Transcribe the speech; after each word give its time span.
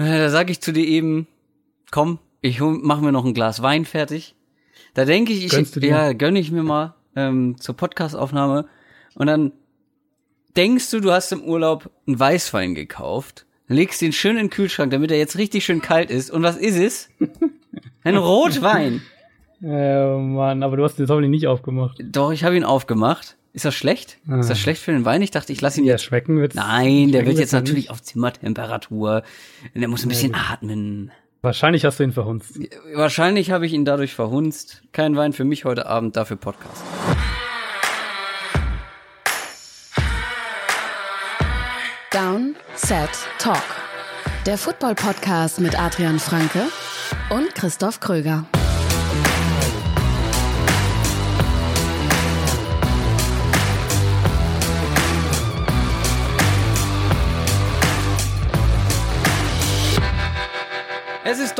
Äh, 0.00 0.18
Da 0.18 0.30
sag 0.30 0.50
ich 0.50 0.60
zu 0.60 0.72
dir 0.72 0.86
eben, 0.86 1.26
komm, 1.90 2.18
ich 2.40 2.60
mach 2.60 3.00
mir 3.00 3.12
noch 3.12 3.24
ein 3.24 3.34
Glas 3.34 3.62
Wein 3.62 3.84
fertig. 3.84 4.34
Da 4.94 5.04
denke 5.04 5.32
ich, 5.32 5.44
ich 5.44 5.74
ja, 5.82 6.12
gönn 6.14 6.36
ich 6.36 6.50
mir 6.50 6.62
mal 6.62 6.94
ähm, 7.14 7.56
zur 7.58 7.76
Podcastaufnahme. 7.76 8.66
Und 9.14 9.26
dann 9.26 9.52
denkst 10.56 10.90
du, 10.90 11.00
du 11.00 11.12
hast 11.12 11.32
im 11.32 11.42
Urlaub 11.42 11.90
einen 12.06 12.18
Weißwein 12.18 12.74
gekauft, 12.74 13.46
legst 13.68 14.00
den 14.00 14.12
schön 14.12 14.32
in 14.32 14.44
den 14.46 14.50
Kühlschrank, 14.50 14.90
damit 14.90 15.10
er 15.10 15.18
jetzt 15.18 15.36
richtig 15.36 15.64
schön 15.64 15.82
kalt 15.82 16.10
ist. 16.10 16.30
Und 16.30 16.42
was 16.42 16.56
ist 16.56 16.78
es? 16.78 17.08
Ein 18.02 18.16
Rotwein. 18.16 19.02
Äh, 19.62 20.16
Mann, 20.16 20.62
aber 20.62 20.78
du 20.78 20.84
hast 20.84 20.96
den 20.96 21.04
jetzt 21.04 21.10
hoffentlich 21.10 21.30
nicht 21.30 21.46
aufgemacht. 21.46 21.98
Doch, 22.02 22.32
ich 22.32 22.44
habe 22.44 22.56
ihn 22.56 22.64
aufgemacht. 22.64 23.36
Ist 23.52 23.64
das 23.64 23.74
schlecht? 23.74 24.18
Ist 24.38 24.48
das 24.48 24.58
schlecht 24.60 24.80
für 24.80 24.92
den 24.92 25.04
Wein? 25.04 25.22
Ich 25.22 25.32
dachte, 25.32 25.52
ich 25.52 25.60
lasse 25.60 25.80
ihn 25.80 25.84
Ja, 25.86 25.94
jetzt. 25.94 26.04
schmecken 26.04 26.38
wird's. 26.38 26.54
Nein, 26.54 27.10
der 27.10 27.26
wird 27.26 27.38
jetzt 27.38 27.52
ja 27.52 27.58
natürlich 27.58 27.84
nicht. 27.84 27.90
auf 27.90 28.00
Zimmertemperatur. 28.02 29.22
Der 29.74 29.88
muss 29.88 30.04
ein 30.04 30.08
bisschen 30.08 30.34
atmen. 30.36 31.10
Wahrscheinlich 31.42 31.84
hast 31.84 31.98
du 31.98 32.04
ihn 32.04 32.12
verhunzt. 32.12 32.60
Wahrscheinlich 32.94 33.50
habe 33.50 33.66
ich 33.66 33.72
ihn 33.72 33.84
dadurch 33.84 34.14
verhunzt. 34.14 34.82
Kein 34.92 35.16
Wein 35.16 35.32
für 35.32 35.44
mich 35.44 35.64
heute 35.64 35.86
Abend, 35.86 36.16
dafür 36.16 36.36
Podcast. 36.36 36.82
Down, 42.10 42.54
Set, 42.76 43.08
Talk. 43.38 43.62
Der 44.46 44.58
Football-Podcast 44.58 45.60
mit 45.60 45.78
Adrian 45.80 46.18
Franke 46.18 46.62
und 47.30 47.54
Christoph 47.54 48.00
Kröger. 48.00 48.46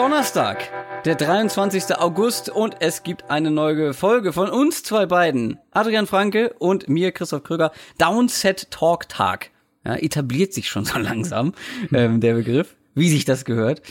Donnerstag, 0.00 0.70
der 1.04 1.14
23. 1.14 1.94
August 1.98 2.48
und 2.48 2.76
es 2.80 3.02
gibt 3.02 3.30
eine 3.30 3.50
neue 3.50 3.92
Folge 3.92 4.32
von 4.32 4.48
uns 4.48 4.82
zwei 4.82 5.04
beiden, 5.04 5.58
Adrian 5.72 6.06
Franke 6.06 6.54
und 6.58 6.88
mir, 6.88 7.12
Christoph 7.12 7.42
Kröger, 7.42 7.70
Downset 7.98 8.70
Talk 8.70 9.10
Tag. 9.10 9.50
Ja, 9.84 9.96
etabliert 9.96 10.54
sich 10.54 10.70
schon 10.70 10.86
so 10.86 10.98
langsam, 10.98 11.52
ähm, 11.92 12.22
der 12.22 12.32
Begriff, 12.32 12.76
wie 12.94 13.10
sich 13.10 13.26
das 13.26 13.44
gehört. 13.44 13.82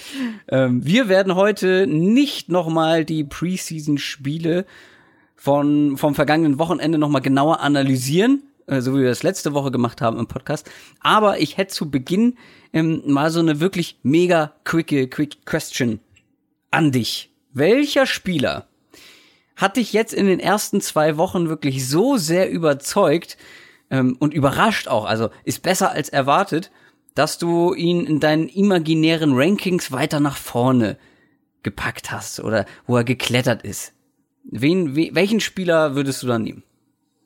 Ähm, 0.48 0.84
wir 0.84 1.10
werden 1.10 1.36
heute 1.36 1.86
nicht 1.86 2.50
nochmal 2.50 3.06
die 3.06 3.24
Preseason-Spiele 3.24 4.66
von, 5.36 5.96
vom 5.96 6.16
vergangenen 6.16 6.58
Wochenende 6.58 6.98
nochmal 6.98 7.22
genauer 7.22 7.60
analysieren, 7.60 8.42
so 8.78 8.94
wie 8.94 9.02
wir 9.02 9.10
das 9.10 9.24
letzte 9.24 9.54
Woche 9.54 9.72
gemacht 9.72 10.02
haben 10.02 10.20
im 10.20 10.28
Podcast. 10.28 10.70
Aber 11.00 11.40
ich 11.40 11.58
hätte 11.58 11.74
zu 11.74 11.90
Beginn 11.90 12.38
ähm, 12.74 13.02
mal 13.06 13.32
so 13.32 13.40
eine 13.40 13.60
wirklich 13.60 14.00
mega 14.04 14.54
quicke, 14.64 15.08
quick 15.08 15.46
question 15.46 16.00
an 16.72 16.92
dich. 16.92 17.32
Welcher 17.52 18.06
Spieler 18.06 18.68
hat 19.56 19.78
dich 19.78 19.92
jetzt 19.94 20.14
in 20.14 20.28
den 20.28 20.40
ersten 20.40 20.82
zwei 20.82 21.18
Wochen 21.18 21.50
wirklich 21.50 21.88
so 21.88 22.18
sehr 22.18 22.50
überzeugt 22.50 23.38
ähm, 23.90 24.16
und 24.20 24.34
überrascht 24.34 24.88
auch, 24.88 25.06
also 25.06 25.30
ist 25.44 25.64
besser 25.64 25.92
als 25.92 26.10
erwartet, 26.10 26.72
dass 27.16 27.38
du 27.38 27.74
ihn 27.74 28.06
in 28.06 28.20
deinen 28.20 28.48
imaginären 28.48 29.34
Rankings 29.34 29.92
weiter 29.92 30.20
nach 30.20 30.38
vorne 30.38 30.98
gepackt 31.64 32.12
hast 32.12 32.40
oder 32.40 32.66
wo 32.88 32.96
er 32.96 33.04
geklettert 33.04 33.64
ist? 33.64 33.94
Wen, 34.44 34.96
we, 34.96 35.10
welchen 35.14 35.40
Spieler 35.42 35.96
würdest 35.96 36.24
du 36.24 36.28
dann 36.28 36.44
nehmen? 36.44 36.64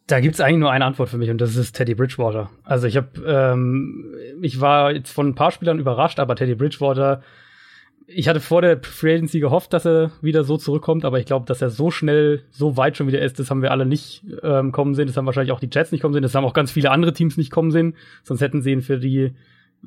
Da 0.07 0.19
gibt's 0.19 0.41
eigentlich 0.41 0.59
nur 0.59 0.71
eine 0.71 0.85
Antwort 0.85 1.09
für 1.09 1.17
mich 1.17 1.29
und 1.29 1.39
das 1.39 1.55
ist 1.55 1.73
Teddy 1.73 1.95
Bridgewater. 1.95 2.49
Also 2.63 2.87
ich 2.87 2.97
habe, 2.97 3.09
ähm, 3.25 4.13
ich 4.41 4.59
war 4.59 4.91
jetzt 4.91 5.11
von 5.11 5.27
ein 5.27 5.35
paar 5.35 5.51
Spielern 5.51 5.79
überrascht, 5.79 6.19
aber 6.19 6.35
Teddy 6.35 6.55
Bridgewater, 6.55 7.21
ich 8.05 8.27
hatte 8.27 8.41
vor 8.41 8.61
der 8.61 8.81
Free 8.81 9.15
Agency 9.15 9.39
gehofft, 9.39 9.71
dass 9.71 9.85
er 9.85 10.11
wieder 10.21 10.43
so 10.43 10.57
zurückkommt, 10.57 11.05
aber 11.05 11.19
ich 11.19 11.25
glaube, 11.25 11.45
dass 11.45 11.61
er 11.61 11.69
so 11.69 11.89
schnell, 11.89 12.43
so 12.51 12.75
weit 12.75 12.97
schon 12.97 13.07
wieder 13.07 13.21
ist, 13.21 13.39
das 13.39 13.49
haben 13.49 13.61
wir 13.61 13.71
alle 13.71 13.85
nicht 13.85 14.25
ähm, 14.43 14.71
kommen 14.71 14.93
sehen. 14.93 15.07
Das 15.07 15.15
haben 15.15 15.25
wahrscheinlich 15.25 15.53
auch 15.53 15.59
die 15.59 15.69
Jets 15.71 15.91
nicht 15.91 16.01
kommen 16.01 16.13
sehen. 16.13 16.23
Das 16.23 16.35
haben 16.35 16.45
auch 16.45 16.53
ganz 16.53 16.71
viele 16.71 16.91
andere 16.91 17.13
Teams 17.13 17.37
nicht 17.37 17.51
kommen 17.51 17.71
sehen. 17.71 17.95
Sonst 18.23 18.41
hätten 18.41 18.61
sie 18.61 18.71
ihn 18.71 18.81
für 18.81 18.97
die 18.97 19.33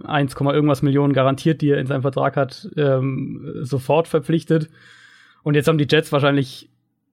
1, 0.04 0.34
irgendwas 0.34 0.82
Millionen 0.82 1.12
garantiert, 1.12 1.60
die 1.60 1.70
er 1.70 1.78
in 1.78 1.86
seinem 1.86 2.02
Vertrag 2.02 2.36
hat, 2.36 2.68
ähm, 2.76 3.52
sofort 3.60 4.08
verpflichtet. 4.08 4.70
Und 5.42 5.54
jetzt 5.54 5.68
haben 5.68 5.78
die 5.78 5.88
Jets 5.88 6.12
wahrscheinlich 6.12 6.70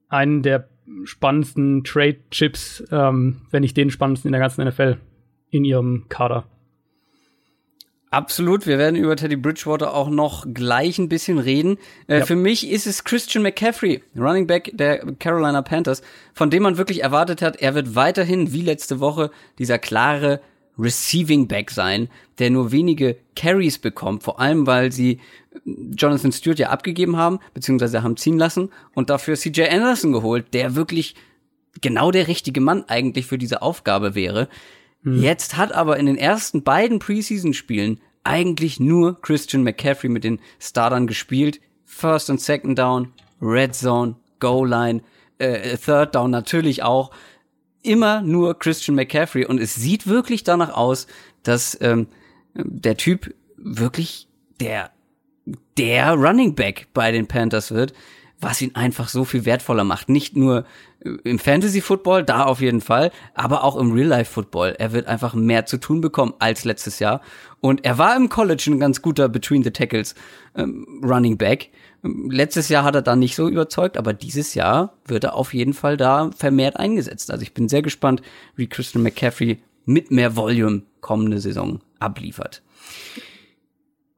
einen 0.10 0.42
der 0.42 0.70
spannendsten 1.04 1.84
Trade-Chips, 1.84 2.84
ähm, 2.92 3.42
wenn 3.52 3.62
nicht 3.62 3.78
den 3.78 3.92
spannendsten 3.92 4.30
in 4.30 4.34
der 4.34 4.42
ganzen 4.42 4.66
NFL 4.68 4.98
in 5.50 5.66
ihrem 5.66 6.06
Kader. 6.10 6.46
Absolut, 8.10 8.68
wir 8.68 8.78
werden 8.78 8.96
über 8.96 9.16
Teddy 9.16 9.36
Bridgewater 9.36 9.96
auch 9.96 10.08
noch 10.08 10.46
gleich 10.54 11.00
ein 11.00 11.10
bisschen 11.10 11.40
reden. 11.40 11.80
Äh, 12.08 12.20
Ja. 12.20 12.26
Für 12.26 12.36
mich 12.36 12.70
ist 12.70 12.86
es 12.86 13.04
Christian 13.04 13.42
McCaffrey, 13.42 14.04
Running 14.16 14.46
Back 14.46 14.70
der 14.76 15.00
Carolina 15.16 15.64
Panthers, 15.64 16.04
von 16.36 16.52
dem 16.52 16.62
man 16.62 16.78
wirklich 16.78 17.02
erwartet 17.02 17.42
hat, 17.42 17.56
er 17.56 17.74
wird 17.74 17.96
weiterhin 17.96 18.54
wie 18.54 18.62
letzte 18.62 19.00
Woche 19.00 19.32
dieser 19.58 19.80
klare 19.80 20.42
Receiving 20.78 21.48
Back 21.48 21.72
sein, 21.72 22.10
der 22.40 22.50
nur 22.50 22.72
wenige 22.72 23.18
Carries 23.36 23.78
bekommt, 23.78 24.24
vor 24.24 24.40
allem 24.40 24.66
weil 24.66 24.92
sie 24.92 25.20
Jonathan 25.66 26.32
Stewart 26.32 26.60
ja 26.60 26.70
abgegeben 26.70 27.18
haben, 27.18 27.40
beziehungsweise 27.54 28.02
haben 28.02 28.18
ziehen 28.18 28.38
lassen 28.38 28.70
und 28.96 29.10
dafür 29.10 29.36
CJ 29.36 29.64
Anderson 29.70 30.12
geholt, 30.12 30.54
der 30.54 30.76
wirklich 30.76 31.16
genau 31.82 32.12
der 32.12 32.28
richtige 32.28 32.62
Mann 32.62 32.86
eigentlich 32.88 33.28
für 33.28 33.38
diese 33.38 33.62
Aufgabe 33.62 34.16
wäre. 34.16 34.50
Jetzt 35.06 35.58
hat 35.58 35.74
aber 35.74 35.98
in 35.98 36.06
den 36.06 36.18
ersten 36.18 36.64
beiden 36.64 37.00
Preseason-Spielen 37.00 38.00
eigentlich 38.24 38.80
nur 38.80 39.20
Christian 39.20 39.64
McCaffrey 39.64 40.10
mit 40.10 40.24
den 40.24 40.40
Startern 40.60 41.08
gespielt. 41.08 41.60
First 41.84 42.30
und 42.30 42.40
Second 42.40 42.80
Down, 42.80 43.12
Red 43.42 43.76
Zone, 43.76 44.16
Goal 44.40 44.70
Line, 44.70 45.02
äh, 45.40 45.78
Third 45.78 46.16
Down 46.16 46.32
natürlich 46.32 46.84
auch. 46.84 47.12
Immer 47.84 48.22
nur 48.22 48.58
Christian 48.58 48.96
McCaffrey 48.96 49.46
und 49.46 49.60
es 49.60 49.76
sieht 49.76 50.08
wirklich 50.08 50.44
danach 50.44 50.74
aus, 50.74 51.08
dass 51.44 51.78
ähm, 51.82 52.08
der 52.56 52.98
Typ 52.98 53.34
wirklich 53.58 54.28
der 54.60 54.92
der 55.78 56.14
Running 56.14 56.56
Back 56.56 56.88
bei 56.94 57.12
den 57.12 57.28
Panthers 57.28 57.72
wird, 57.72 57.94
was 58.40 58.62
ihn 58.62 58.76
einfach 58.76 59.08
so 59.10 59.26
viel 59.26 59.46
wertvoller 59.46 59.84
macht. 59.84 60.10
Nicht 60.10 60.36
nur 60.36 60.66
äh, 61.04 61.10
im 61.24 61.40
Fantasy 61.40 61.82
Football, 61.82 62.24
da 62.24 62.44
auf 62.44 62.62
jeden 62.62 62.82
Fall, 62.82 63.12
aber 63.34 63.64
auch 63.64 63.76
im 63.78 63.92
Real 63.92 64.08
Life 64.08 64.32
Football. 64.32 64.76
Er 64.80 64.92
wird 64.92 65.08
einfach 65.08 65.34
mehr 65.34 65.66
zu 65.66 65.78
tun 65.78 66.02
bekommen 66.02 66.34
als 66.40 66.66
letztes 66.66 67.00
Jahr. 67.00 67.22
Und 67.62 67.86
er 67.86 67.98
war 67.98 68.16
im 68.16 68.30
College 68.30 68.66
ein 68.68 68.80
ganz 68.80 69.02
guter 69.02 69.30
Between 69.30 69.64
the 69.64 69.72
Tackles 69.72 70.16
ähm, 70.56 71.02
Running 71.04 71.38
Back. 71.38 71.72
Letztes 72.04 72.68
Jahr 72.68 72.84
hat 72.84 72.96
er 72.96 73.02
da 73.02 73.16
nicht 73.16 73.36
so 73.36 73.48
überzeugt, 73.48 73.98
aber 73.98 74.14
dieses 74.14 74.56
Jahr 74.56 74.94
wird 75.06 75.24
er 75.24 75.36
auf 75.36 75.54
jeden 75.54 75.74
Fall 75.74 75.96
da 75.96 76.32
vermehrt 76.36 76.76
eingesetzt. 76.78 77.32
Also 77.32 77.44
ich 77.44 77.54
bin 77.54 77.70
sehr 77.70 77.82
gespannt, 77.82 78.22
wie 78.58 78.68
Christian 78.68 79.04
McCaffrey 79.04 79.62
mit 79.86 80.12
mehr 80.12 80.36
Volume 80.36 80.84
kommende 81.00 81.40
Saison 81.40 81.80
abliefert. 82.00 82.62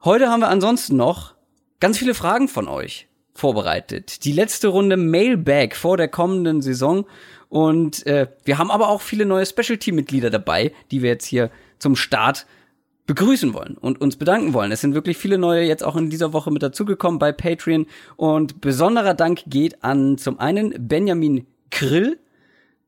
Heute 0.03 0.29
haben 0.29 0.39
wir 0.39 0.49
ansonsten 0.49 0.97
noch 0.97 1.35
ganz 1.79 1.99
viele 1.99 2.15
Fragen 2.15 2.47
von 2.47 2.67
euch 2.67 3.07
vorbereitet. 3.35 4.23
Die 4.25 4.31
letzte 4.31 4.69
Runde 4.69 4.97
Mailbag 4.97 5.75
vor 5.75 5.97
der 5.97 6.07
kommenden 6.07 6.61
Saison. 6.61 7.05
Und 7.49 8.05
äh, 8.07 8.27
wir 8.43 8.57
haben 8.57 8.71
aber 8.71 8.89
auch 8.89 9.01
viele 9.01 9.25
neue 9.25 9.45
Special-Team-Mitglieder 9.45 10.29
dabei, 10.31 10.71
die 10.89 11.03
wir 11.03 11.09
jetzt 11.09 11.25
hier 11.25 11.51
zum 11.77 11.95
Start 11.95 12.47
begrüßen 13.05 13.53
wollen 13.53 13.77
und 13.77 14.01
uns 14.01 14.15
bedanken 14.15 14.53
wollen. 14.53 14.71
Es 14.71 14.81
sind 14.81 14.95
wirklich 14.95 15.17
viele 15.17 15.37
neue 15.37 15.63
jetzt 15.63 15.83
auch 15.83 15.95
in 15.95 16.09
dieser 16.09 16.33
Woche 16.33 16.51
mit 16.51 16.63
dazugekommen 16.63 17.19
bei 17.19 17.31
Patreon. 17.31 17.85
Und 18.15 18.61
besonderer 18.61 19.13
Dank 19.13 19.43
geht 19.47 19.83
an 19.83 20.17
zum 20.17 20.39
einen 20.39 20.87
Benjamin 20.87 21.45
Krill, 21.69 22.19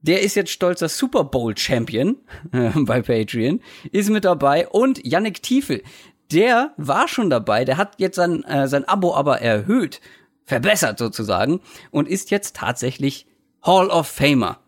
der 0.01 0.21
ist 0.21 0.35
jetzt 0.35 0.51
stolzer 0.51 0.89
Super 0.89 1.23
Bowl 1.23 1.55
Champion 1.57 2.17
bei 2.75 3.01
Patreon, 3.01 3.61
ist 3.91 4.09
mit 4.09 4.25
dabei 4.25 4.67
und 4.67 5.05
Yannick 5.05 5.43
Tiefel, 5.43 5.83
der 6.31 6.73
war 6.77 7.07
schon 7.07 7.29
dabei, 7.29 7.65
der 7.65 7.77
hat 7.77 7.95
jetzt 7.99 8.15
sein, 8.15 8.43
äh, 8.43 8.67
sein 8.67 8.85
Abo 8.85 9.15
aber 9.15 9.41
erhöht, 9.41 10.01
verbessert 10.45 10.97
sozusagen 10.97 11.61
und 11.91 12.07
ist 12.07 12.31
jetzt 12.31 12.55
tatsächlich 12.55 13.27
Hall 13.61 13.87
of 13.87 14.07
Famer 14.07 14.59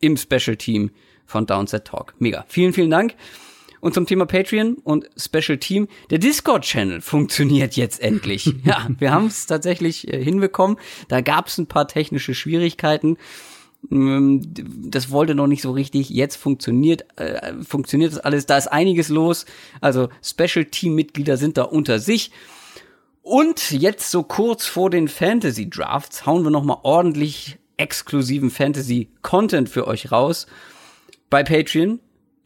im 0.00 0.16
Special 0.16 0.56
Team 0.56 0.90
von 1.26 1.46
Downset 1.46 1.84
Talk. 1.84 2.14
Mega. 2.18 2.44
Vielen, 2.48 2.72
vielen 2.72 2.90
Dank. 2.90 3.14
Und 3.80 3.94
zum 3.94 4.06
Thema 4.06 4.26
Patreon 4.26 4.74
und 4.84 5.08
Special 5.16 5.58
Team. 5.58 5.88
Der 6.10 6.18
Discord-Channel 6.18 7.00
funktioniert 7.00 7.76
jetzt 7.76 8.00
endlich. 8.00 8.54
Ja, 8.64 8.88
wir 8.98 9.10
haben 9.10 9.26
es 9.26 9.46
tatsächlich 9.46 10.12
äh, 10.12 10.22
hinbekommen. 10.22 10.76
Da 11.08 11.22
gab 11.22 11.46
es 11.48 11.56
ein 11.58 11.66
paar 11.66 11.88
technische 11.88 12.34
Schwierigkeiten. 12.34 13.16
Ähm, 13.90 14.42
Das 14.54 15.10
wollte 15.10 15.34
noch 15.34 15.46
nicht 15.46 15.62
so 15.62 15.70
richtig. 15.70 16.10
Jetzt 16.10 16.36
funktioniert, 16.36 17.06
äh, 17.18 17.54
funktioniert 17.62 18.12
das 18.12 18.18
alles. 18.18 18.46
Da 18.46 18.58
ist 18.58 18.66
einiges 18.66 19.08
los. 19.08 19.46
Also 19.80 20.08
Special 20.22 20.66
Team-Mitglieder 20.66 21.36
sind 21.38 21.56
da 21.56 21.62
unter 21.62 21.98
sich. 21.98 22.30
Und 23.22 23.70
jetzt 23.70 24.10
so 24.10 24.22
kurz 24.22 24.66
vor 24.66 24.90
den 24.90 25.08
Fantasy 25.08 25.70
Drafts 25.70 26.26
hauen 26.26 26.42
wir 26.44 26.50
noch 26.50 26.64
mal 26.64 26.78
ordentlich 26.82 27.58
exklusiven 27.76 28.50
Fantasy 28.50 29.08
Content 29.22 29.68
für 29.68 29.86
euch 29.86 30.12
raus 30.12 30.46
bei 31.30 31.42
Patreon. 31.42 32.00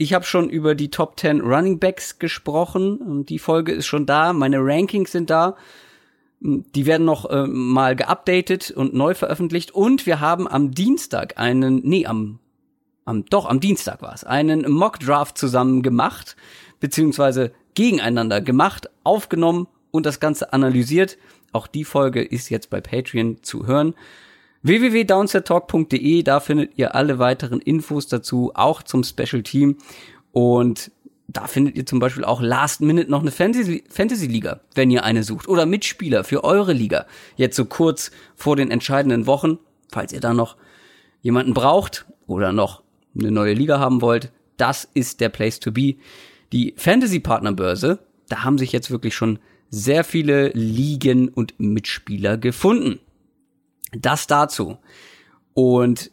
Ich 0.04 0.12
habe 0.12 0.26
schon 0.26 0.50
über 0.50 0.74
die 0.74 0.90
Top 0.90 1.18
10 1.18 1.40
Running 1.40 1.78
Backs 1.78 2.18
gesprochen. 2.18 3.24
Die 3.24 3.38
Folge 3.38 3.72
ist 3.72 3.86
schon 3.86 4.04
da. 4.04 4.34
Meine 4.34 4.58
Rankings 4.60 5.12
sind 5.12 5.30
da. 5.30 5.56
Die 6.40 6.84
werden 6.84 7.06
noch 7.06 7.24
äh, 7.30 7.46
mal 7.46 7.96
geupdatet 7.96 8.70
und 8.70 8.92
neu 8.92 9.14
veröffentlicht. 9.14 9.70
Und 9.70 10.04
wir 10.04 10.20
haben 10.20 10.46
am 10.46 10.72
Dienstag 10.72 11.38
einen, 11.38 11.76
nee, 11.88 12.04
am, 12.04 12.38
am 13.06 13.24
doch, 13.24 13.46
am 13.46 13.60
Dienstag 13.60 14.02
war 14.02 14.12
es, 14.12 14.24
einen 14.24 14.70
Mock-Draft 14.70 15.38
zusammen 15.38 15.80
gemacht, 15.80 16.36
beziehungsweise 16.80 17.52
gegeneinander 17.72 18.42
gemacht, 18.42 18.90
aufgenommen 19.04 19.68
und 19.90 20.04
das 20.04 20.20
Ganze 20.20 20.52
analysiert. 20.52 21.16
Auch 21.52 21.66
die 21.66 21.84
Folge 21.84 22.22
ist 22.22 22.50
jetzt 22.50 22.68
bei 22.68 22.82
Patreon 22.82 23.42
zu 23.42 23.66
hören 23.66 23.94
www.downsettalk.de, 24.64 26.22
da 26.22 26.40
findet 26.40 26.72
ihr 26.76 26.94
alle 26.94 27.18
weiteren 27.18 27.60
Infos 27.60 28.08
dazu, 28.08 28.50
auch 28.54 28.82
zum 28.82 29.04
Special 29.04 29.42
Team. 29.42 29.76
Und 30.32 30.90
da 31.28 31.46
findet 31.46 31.76
ihr 31.76 31.86
zum 31.86 31.98
Beispiel 31.98 32.24
auch 32.24 32.40
Last 32.40 32.80
Minute 32.80 33.10
noch 33.10 33.20
eine 33.20 33.30
Fantasy, 33.30 33.84
Fantasy 33.88 34.26
Liga, 34.26 34.60
wenn 34.74 34.90
ihr 34.90 35.04
eine 35.04 35.22
sucht. 35.22 35.48
Oder 35.48 35.66
Mitspieler 35.66 36.24
für 36.24 36.44
eure 36.44 36.72
Liga. 36.72 37.06
Jetzt 37.36 37.56
so 37.56 37.66
kurz 37.66 38.10
vor 38.34 38.56
den 38.56 38.70
entscheidenden 38.70 39.26
Wochen, 39.26 39.58
falls 39.92 40.12
ihr 40.12 40.20
da 40.20 40.32
noch 40.32 40.56
jemanden 41.20 41.54
braucht 41.54 42.06
oder 42.26 42.52
noch 42.52 42.82
eine 43.18 43.30
neue 43.30 43.52
Liga 43.54 43.78
haben 43.78 44.00
wollt. 44.00 44.32
Das 44.56 44.88
ist 44.94 45.20
der 45.20 45.28
Place 45.28 45.60
to 45.60 45.72
be. 45.72 45.96
Die 46.52 46.74
Fantasy 46.76 47.20
Partnerbörse, 47.20 47.98
da 48.28 48.44
haben 48.44 48.58
sich 48.58 48.72
jetzt 48.72 48.90
wirklich 48.90 49.14
schon 49.14 49.38
sehr 49.68 50.04
viele 50.04 50.48
Ligen 50.50 51.28
und 51.28 51.54
Mitspieler 51.58 52.38
gefunden. 52.38 53.00
Das 53.96 54.26
dazu. 54.26 54.78
Und 55.52 56.10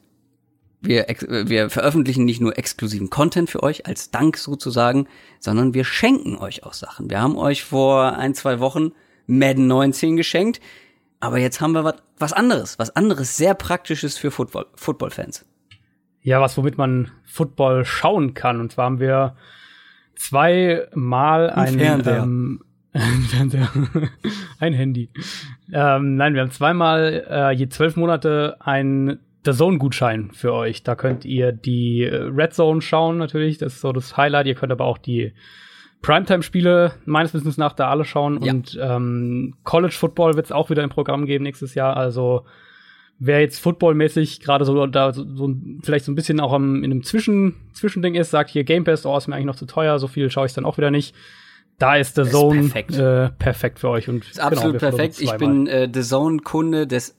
wir, 0.81 1.05
wir 1.29 1.69
veröffentlichen 1.69 2.25
nicht 2.25 2.41
nur 2.41 2.57
exklusiven 2.57 3.09
Content 3.09 3.49
für 3.49 3.61
euch 3.61 3.85
als 3.85 4.09
Dank 4.09 4.37
sozusagen, 4.37 5.07
sondern 5.39 5.73
wir 5.73 5.85
schenken 5.85 6.37
euch 6.37 6.63
auch 6.63 6.73
Sachen. 6.73 7.09
Wir 7.09 7.21
haben 7.21 7.37
euch 7.37 7.63
vor 7.63 8.17
ein, 8.17 8.33
zwei 8.33 8.59
Wochen 8.59 8.91
Madden 9.27 9.67
19 9.67 10.17
geschenkt, 10.17 10.59
aber 11.19 11.37
jetzt 11.37 11.61
haben 11.61 11.73
wir 11.73 11.83
was, 11.83 11.95
was 12.17 12.33
anderes, 12.33 12.79
was 12.79 12.95
anderes 12.95 13.37
sehr 13.37 13.53
praktisches 13.53 14.17
für 14.17 14.31
Football, 14.31 14.65
Football-Fans. 14.75 15.45
Ja, 16.23 16.41
was 16.41 16.57
womit 16.57 16.77
man 16.77 17.11
Football 17.25 17.85
schauen 17.85 18.33
kann. 18.33 18.59
Und 18.59 18.71
zwar 18.71 18.85
haben 18.85 18.99
wir 18.99 19.35
zweimal 20.15 21.49
ein, 21.49 21.79
ähm, 22.07 22.63
ein 24.59 24.73
Handy. 24.73 25.09
Ähm, 25.71 26.15
nein, 26.15 26.33
wir 26.33 26.41
haben 26.41 26.51
zweimal 26.51 27.25
äh, 27.29 27.51
je 27.51 27.69
zwölf 27.69 27.95
Monate 27.95 28.57
ein 28.59 29.19
The 29.45 29.53
Zone-Gutschein 29.53 30.31
für 30.33 30.53
euch. 30.53 30.83
Da 30.83 30.95
könnt 30.95 31.25
ihr 31.25 31.51
die 31.51 32.03
äh, 32.03 32.15
Red 32.15 32.53
Zone 32.53 32.81
schauen, 32.81 33.17
natürlich. 33.17 33.57
Das 33.57 33.73
ist 33.73 33.81
so 33.81 33.91
das 33.91 34.17
Highlight. 34.17 34.47
Ihr 34.47 34.55
könnt 34.55 34.71
aber 34.71 34.85
auch 34.85 34.97
die 34.97 35.33
Primetime-Spiele 36.01 36.93
meines 37.05 37.33
Wissens 37.33 37.57
nach 37.57 37.73
da 37.73 37.89
alle 37.89 38.05
schauen. 38.05 38.43
Ja. 38.43 38.51
Und 38.51 38.77
ähm, 38.81 39.55
College 39.63 39.95
Football 39.97 40.35
wird 40.35 40.47
es 40.47 40.51
auch 40.51 40.69
wieder 40.69 40.83
im 40.83 40.89
Programm 40.89 41.25
geben 41.25 41.43
nächstes 41.43 41.75
Jahr. 41.75 41.95
Also 41.95 42.45
wer 43.19 43.39
jetzt 43.39 43.59
footballmäßig 43.59 44.41
gerade 44.41 44.65
so 44.65 44.87
da 44.87 45.13
so, 45.13 45.23
so, 45.35 45.55
vielleicht 45.83 46.05
so 46.05 46.11
ein 46.11 46.15
bisschen 46.15 46.39
auch 46.39 46.53
am, 46.53 46.83
in 46.83 46.91
einem 46.91 47.03
Zwischen, 47.03 47.55
Zwischending 47.71 48.15
ist, 48.15 48.31
sagt 48.31 48.49
hier 48.49 48.63
Game 48.63 48.83
Pass, 48.83 49.05
oh, 49.05 49.15
ist 49.15 49.27
mir 49.27 49.35
eigentlich 49.35 49.45
noch 49.45 49.55
zu 49.55 49.67
teuer, 49.67 49.99
so 49.99 50.07
viel 50.07 50.29
schaue 50.31 50.47
ich 50.47 50.53
dann 50.53 50.65
auch 50.65 50.77
wieder 50.77 50.91
nicht 50.91 51.15
da 51.81 51.95
ist 51.95 52.15
The 52.15 52.23
Zone 52.23 52.59
ist 52.59 52.73
perfekt. 52.73 52.95
Äh, 52.97 53.29
perfekt 53.37 53.79
für 53.79 53.89
euch. 53.89 54.07
Und 54.07 54.23
ist 54.23 54.35
genau, 54.35 54.47
absolut 54.47 54.77
perfekt. 54.77 55.19
Ich 55.19 55.31
bin 55.33 55.67
äh, 55.67 55.89
The 55.91 56.01
Zone-Kunde 56.01 56.87
des 56.87 57.15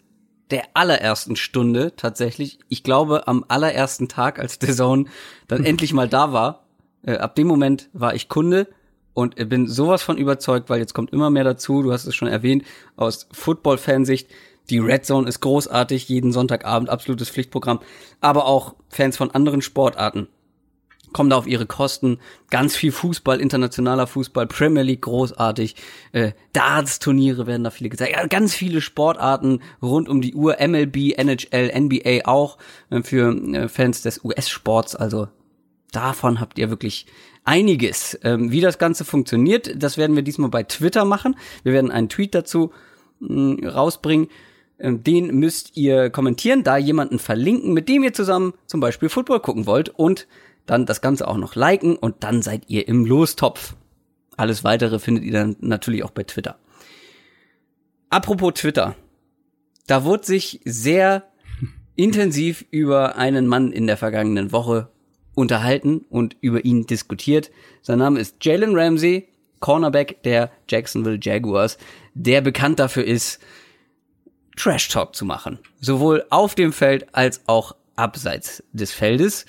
der 0.50 0.64
allerersten 0.74 1.34
Stunde 1.34 1.94
tatsächlich. 1.96 2.58
Ich 2.68 2.82
glaube, 2.82 3.26
am 3.26 3.44
allerersten 3.48 4.08
Tag, 4.08 4.38
als 4.38 4.58
The 4.60 4.74
Zone 4.74 5.06
dann 5.48 5.64
endlich 5.64 5.94
mal 5.94 6.08
da 6.08 6.32
war, 6.32 6.66
äh, 7.04 7.16
ab 7.16 7.34
dem 7.34 7.46
Moment 7.46 7.88
war 7.92 8.14
ich 8.14 8.28
Kunde 8.28 8.68
und 9.14 9.36
bin 9.48 9.66
sowas 9.66 10.02
von 10.02 10.18
überzeugt, 10.18 10.70
weil 10.70 10.78
jetzt 10.78 10.94
kommt 10.94 11.12
immer 11.12 11.30
mehr 11.30 11.44
dazu, 11.44 11.82
du 11.82 11.92
hast 11.92 12.06
es 12.06 12.14
schon 12.14 12.28
erwähnt, 12.28 12.64
aus 12.96 13.28
Football-Fansicht, 13.32 14.28
die 14.70 14.78
Red 14.78 15.04
Zone 15.04 15.28
ist 15.28 15.40
großartig, 15.40 16.08
jeden 16.08 16.32
Sonntagabend 16.32 16.88
absolutes 16.88 17.30
Pflichtprogramm, 17.30 17.80
aber 18.20 18.46
auch 18.46 18.74
Fans 18.88 19.16
von 19.16 19.30
anderen 19.30 19.60
Sportarten 19.62 20.28
kommen 21.12 21.30
da 21.30 21.36
auf 21.36 21.46
ihre 21.46 21.66
Kosten. 21.66 22.18
Ganz 22.50 22.76
viel 22.76 22.92
Fußball, 22.92 23.40
internationaler 23.40 24.06
Fußball, 24.06 24.46
Premier 24.46 24.82
League 24.82 25.02
großartig, 25.02 25.76
äh, 26.12 26.32
Darts-Turniere 26.52 27.46
werden 27.46 27.64
da 27.64 27.70
viele 27.70 27.90
gezeigt. 27.90 28.12
Ja, 28.12 28.26
ganz 28.26 28.54
viele 28.54 28.80
Sportarten 28.80 29.60
rund 29.80 30.08
um 30.08 30.20
die 30.20 30.34
Uhr, 30.34 30.56
MLB, 30.60 31.16
NHL, 31.16 31.72
NBA 31.78 32.20
auch 32.24 32.58
äh, 32.90 33.02
für 33.02 33.34
äh, 33.54 33.68
Fans 33.68 34.02
des 34.02 34.24
US-Sports. 34.24 34.96
Also 34.96 35.28
davon 35.92 36.40
habt 36.40 36.58
ihr 36.58 36.70
wirklich 36.70 37.06
einiges. 37.44 38.18
Ähm, 38.22 38.52
wie 38.52 38.60
das 38.60 38.78
Ganze 38.78 39.04
funktioniert, 39.04 39.72
das 39.76 39.96
werden 39.96 40.16
wir 40.16 40.22
diesmal 40.22 40.50
bei 40.50 40.62
Twitter 40.62 41.04
machen. 41.04 41.36
Wir 41.62 41.72
werden 41.72 41.90
einen 41.90 42.08
Tweet 42.08 42.34
dazu 42.34 42.72
mh, 43.20 43.56
mm, 43.62 43.66
rausbringen. 43.66 44.28
Ähm, 44.78 45.04
den 45.04 45.38
müsst 45.38 45.76
ihr 45.76 46.10
kommentieren, 46.10 46.64
da 46.64 46.76
jemanden 46.76 47.18
verlinken, 47.18 47.72
mit 47.72 47.88
dem 47.88 48.02
ihr 48.02 48.12
zusammen 48.12 48.54
zum 48.66 48.80
Beispiel 48.80 49.08
Football 49.08 49.40
gucken 49.40 49.66
wollt 49.66 49.88
und 49.90 50.26
dann 50.72 50.86
das 50.86 51.00
Ganze 51.00 51.28
auch 51.28 51.36
noch 51.36 51.54
liken 51.54 51.96
und 51.96 52.24
dann 52.24 52.42
seid 52.42 52.68
ihr 52.68 52.88
im 52.88 53.04
Lostopf. 53.04 53.74
Alles 54.36 54.64
weitere 54.64 54.98
findet 54.98 55.24
ihr 55.24 55.32
dann 55.32 55.56
natürlich 55.60 56.02
auch 56.02 56.10
bei 56.10 56.22
Twitter. 56.24 56.58
Apropos 58.08 58.54
Twitter. 58.54 58.96
Da 59.86 60.04
wurde 60.04 60.24
sich 60.24 60.60
sehr 60.64 61.24
intensiv 61.96 62.64
über 62.70 63.16
einen 63.16 63.46
Mann 63.46 63.72
in 63.72 63.86
der 63.86 63.96
vergangenen 63.96 64.52
Woche 64.52 64.88
unterhalten 65.34 66.04
und 66.08 66.36
über 66.40 66.64
ihn 66.64 66.86
diskutiert. 66.86 67.50
Sein 67.82 67.98
Name 67.98 68.20
ist 68.20 68.36
Jalen 68.42 68.76
Ramsey, 68.76 69.28
Cornerback 69.60 70.22
der 70.22 70.50
Jacksonville 70.68 71.18
Jaguars, 71.20 71.78
der 72.14 72.40
bekannt 72.40 72.78
dafür 72.78 73.04
ist, 73.04 73.40
Trash 74.56 74.88
Talk 74.88 75.14
zu 75.14 75.24
machen. 75.24 75.58
Sowohl 75.80 76.24
auf 76.30 76.54
dem 76.54 76.72
Feld 76.72 77.14
als 77.14 77.42
auch 77.46 77.74
abseits 77.96 78.62
des 78.72 78.92
Feldes. 78.92 79.46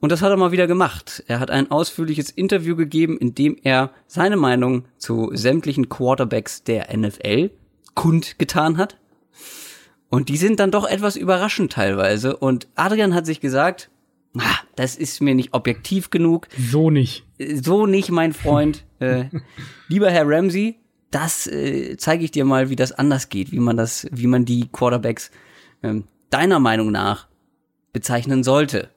Und 0.00 0.12
das 0.12 0.22
hat 0.22 0.30
er 0.30 0.36
mal 0.36 0.52
wieder 0.52 0.66
gemacht. 0.66 1.24
Er 1.26 1.40
hat 1.40 1.50
ein 1.50 1.70
ausführliches 1.70 2.30
Interview 2.30 2.76
gegeben, 2.76 3.16
in 3.18 3.34
dem 3.34 3.56
er 3.62 3.90
seine 4.06 4.36
Meinung 4.36 4.84
zu 4.98 5.30
sämtlichen 5.32 5.88
Quarterbacks 5.88 6.62
der 6.64 6.94
NFL 6.96 7.50
kundgetan 7.94 8.76
hat. 8.76 8.98
Und 10.08 10.28
die 10.28 10.36
sind 10.36 10.60
dann 10.60 10.70
doch 10.70 10.88
etwas 10.88 11.16
überraschend 11.16 11.72
teilweise. 11.72 12.36
Und 12.36 12.68
Adrian 12.74 13.14
hat 13.14 13.26
sich 13.26 13.40
gesagt, 13.40 13.90
ah, 14.38 14.58
das 14.76 14.96
ist 14.96 15.20
mir 15.20 15.34
nicht 15.34 15.54
objektiv 15.54 16.10
genug. 16.10 16.48
So 16.58 16.90
nicht. 16.90 17.24
So 17.38 17.86
nicht, 17.86 18.10
mein 18.10 18.32
Freund. 18.32 18.84
äh, 19.00 19.24
lieber 19.88 20.10
Herr 20.10 20.28
Ramsey, 20.28 20.78
das 21.10 21.46
äh, 21.46 21.96
zeige 21.96 22.24
ich 22.24 22.30
dir 22.30 22.44
mal, 22.44 22.68
wie 22.70 22.76
das 22.76 22.92
anders 22.92 23.28
geht, 23.28 23.50
wie 23.50 23.58
man 23.58 23.76
das, 23.76 24.06
wie 24.12 24.26
man 24.26 24.44
die 24.44 24.68
Quarterbacks 24.68 25.30
äh, 25.82 25.94
deiner 26.30 26.60
Meinung 26.60 26.92
nach 26.92 27.26
bezeichnen 27.92 28.44
sollte. 28.44 28.90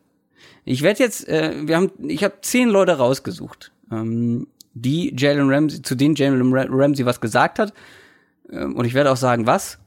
Ich 0.69 0.83
werde 0.83 0.99
jetzt, 0.99 1.27
äh, 1.27 1.67
wir 1.67 1.77
haben, 1.77 1.91
ich 2.07 2.23
habe 2.23 2.35
zehn 2.41 2.69
Leute 2.69 2.91
rausgesucht, 2.91 3.71
ähm, 3.91 4.45
die 4.75 5.15
Jalen 5.17 5.49
Ramsey, 5.49 5.81
zu 5.81 5.95
denen 5.95 6.13
Jalen 6.13 6.53
Ramsey 6.53 7.07
was 7.07 7.19
gesagt 7.19 7.57
hat. 7.57 7.73
Ähm, 8.51 8.75
und 8.75 8.85
ich 8.85 8.93
werde 8.93 9.11
auch 9.11 9.17
sagen, 9.17 9.47
was. 9.47 9.79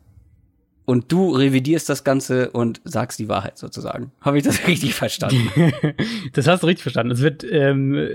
Und 0.85 1.13
du 1.13 1.31
revidierst 1.31 1.89
das 1.89 2.03
Ganze 2.03 2.51
und 2.51 2.81
sagst 2.83 3.21
die 3.21 3.29
Wahrheit 3.29 3.59
sozusagen. 3.59 4.11
Habe 4.21 4.39
ich 4.39 4.43
das 4.43 4.67
richtig 4.67 4.97
verstanden? 4.97 5.49
das 6.33 6.49
hast 6.49 6.65
du 6.65 6.67
richtig 6.67 6.83
verstanden. 6.83 7.13
Es 7.13 7.21
wird 7.21 7.47
ähm, 7.49 8.09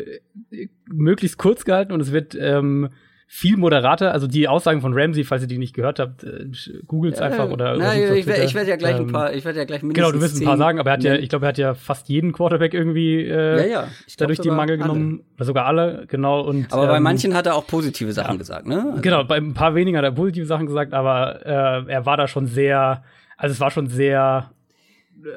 möglichst 0.87 1.37
kurz 1.37 1.63
gehalten 1.63 1.93
und 1.93 2.01
es 2.01 2.11
wird 2.11 2.35
ähm, 2.37 2.89
viel 3.29 3.57
moderater. 3.57 4.13
Also 4.13 4.25
die 4.25 4.47
Aussagen 4.47 4.79
von 4.79 4.93
Ramsey, 4.93 5.25
falls 5.25 5.41
ihr 5.41 5.49
die 5.49 5.57
nicht 5.57 5.75
gehört 5.75 5.99
habt, 5.99 6.23
äh, 6.23 6.47
googelt's 6.87 7.19
einfach 7.19 7.49
oder. 7.49 7.75
Na, 7.77 7.91
oder 7.91 8.15
ich, 8.15 8.25
werde 8.25 8.53
werd 8.53 8.67
ja 8.69 8.77
gleich 8.77 8.95
ähm, 8.95 9.07
ein 9.07 9.11
paar, 9.11 9.33
ich 9.33 9.43
werde 9.43 9.59
ja 9.59 9.65
gleich 9.65 9.83
mindestens 9.83 10.11
Genau, 10.11 10.17
du 10.17 10.23
wirst 10.23 10.41
ein 10.41 10.45
paar 10.45 10.57
sagen, 10.57 10.79
aber 10.79 10.91
er 10.91 10.93
hat 10.93 11.03
ja, 11.03 11.15
ich 11.15 11.27
glaube, 11.27 11.45
er 11.45 11.49
hat 11.49 11.57
ja 11.57 11.73
fast 11.73 12.07
jeden 12.07 12.31
Quarterback 12.31 12.73
irgendwie 12.73 13.21
äh, 13.25 13.57
ja, 13.57 13.81
ja. 13.81 13.87
dadurch 14.17 14.39
die 14.39 14.49
Mangel 14.49 14.77
genommen. 14.77 15.25
Oder 15.35 15.45
sogar 15.45 15.65
alle, 15.65 16.05
genau. 16.07 16.39
Und, 16.39 16.71
aber 16.71 16.83
ähm, 16.83 16.89
bei 16.89 16.99
manchen 17.01 17.35
hat 17.35 17.45
er 17.45 17.55
auch 17.55 17.67
positive 17.67 18.13
Sachen 18.13 18.31
ja. 18.31 18.37
gesagt, 18.37 18.65
ne? 18.65 18.85
Also. 18.91 19.01
Genau, 19.01 19.25
bei 19.25 19.35
ein 19.35 19.53
paar 19.53 19.75
wenigen 19.75 19.97
hat 19.97 20.05
er 20.05 20.11
positive 20.13 20.45
Sachen 20.45 20.65
gesagt, 20.65 20.93
aber 20.93 21.45
äh, 21.45 21.91
er 21.91 22.05
war 22.05 22.15
da 22.15 22.29
schon 22.29 22.47
sehr, 22.47 23.03
also 23.35 23.51
es 23.51 23.59
war 23.59 23.71
schon 23.71 23.87
sehr 23.87 24.51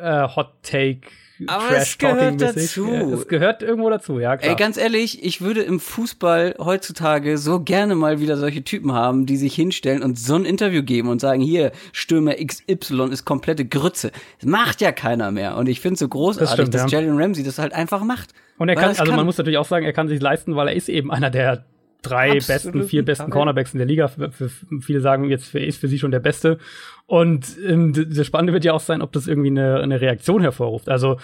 äh, 0.01 0.29
Hot 0.29 0.63
Take 0.63 1.09
aber 1.47 1.77
es 1.77 1.99
gehört 1.99 2.41
dazu. 2.41 2.89
Es 3.15 3.29
gehört 3.29 3.63
irgendwo 3.63 3.91
dazu, 3.91 4.19
ja 4.19 4.37
klar. 4.37 4.51
Ey, 4.51 4.57
ganz 4.57 4.77
ehrlich, 4.77 5.25
ich 5.25 5.41
würde 5.41 5.63
im 5.63 5.81
Fußball 5.81 6.57
heutzutage 6.59 7.39
so 7.39 7.61
gerne 7.61 7.95
mal 7.95 8.21
wieder 8.21 8.37
solche 8.37 8.63
Typen 8.63 8.93
haben, 8.93 9.27
die 9.27 9.37
sich 9.37 9.55
hinstellen 9.55 10.03
und 10.03 10.19
so 10.19 10.35
ein 10.35 10.45
Interview 10.45 10.83
geben 10.83 11.09
und 11.09 11.21
sagen, 11.21 11.41
hier, 11.41 11.73
Stürmer 11.93 12.35
XY 12.35 13.11
ist 13.11 13.25
komplette 13.25 13.65
Grütze. 13.65 14.13
Das 14.41 14.49
macht 14.49 14.81
ja 14.81 14.93
keiner 14.93 15.31
mehr. 15.31 15.57
Und 15.57 15.69
ich 15.69 15.81
finde 15.81 15.95
es 15.95 16.01
so 16.01 16.09
großartig, 16.09 16.49
das 16.49 16.53
stimmt, 16.55 16.75
dass 16.75 16.93
ja. 16.93 17.01
Jalen 17.01 17.19
Ramsey 17.19 17.45
das 17.45 17.59
halt 17.59 17.73
einfach 17.73 18.03
macht. 18.03 18.31
Und 18.59 18.69
er 18.69 18.75
kann, 18.75 18.91
also 18.91 19.05
kann. 19.05 19.17
man 19.17 19.27
muss 19.27 19.39
natürlich 19.39 19.59
auch 19.59 19.65
sagen, 19.65 19.87
er 19.87 19.93
kann 19.93 20.09
sich 20.09 20.21
leisten, 20.21 20.55
weil 20.57 20.69
er 20.69 20.75
ist 20.75 20.89
eben 20.89 21.11
einer 21.11 21.31
der 21.31 21.65
drei 22.03 22.35
besten, 22.35 22.83
vier 22.85 23.05
besten 23.05 23.31
Cornerbacks 23.31 23.73
in 23.73 23.79
der 23.79 23.87
Liga. 23.87 24.09
Für, 24.09 24.31
für 24.31 24.51
viele 24.81 25.01
sagen 25.01 25.25
jetzt, 25.25 25.55
er 25.55 25.67
ist 25.67 25.81
für 25.81 25.89
sie 25.89 25.99
schon 25.99 26.11
der 26.11 26.21
Beste. 26.21 26.59
Und 27.07 27.57
ähm, 27.67 27.93
das 27.93 28.27
Spannende 28.27 28.53
wird 28.53 28.65
ja 28.65 28.73
auch 28.73 28.81
sein, 28.81 29.03
ob 29.03 29.13
das 29.13 29.27
irgendwie 29.27 29.51
eine, 29.51 29.81
eine 29.81 30.01
Reaktion 30.01 30.43
hervorruft. 30.43 30.89
Also 30.89 31.19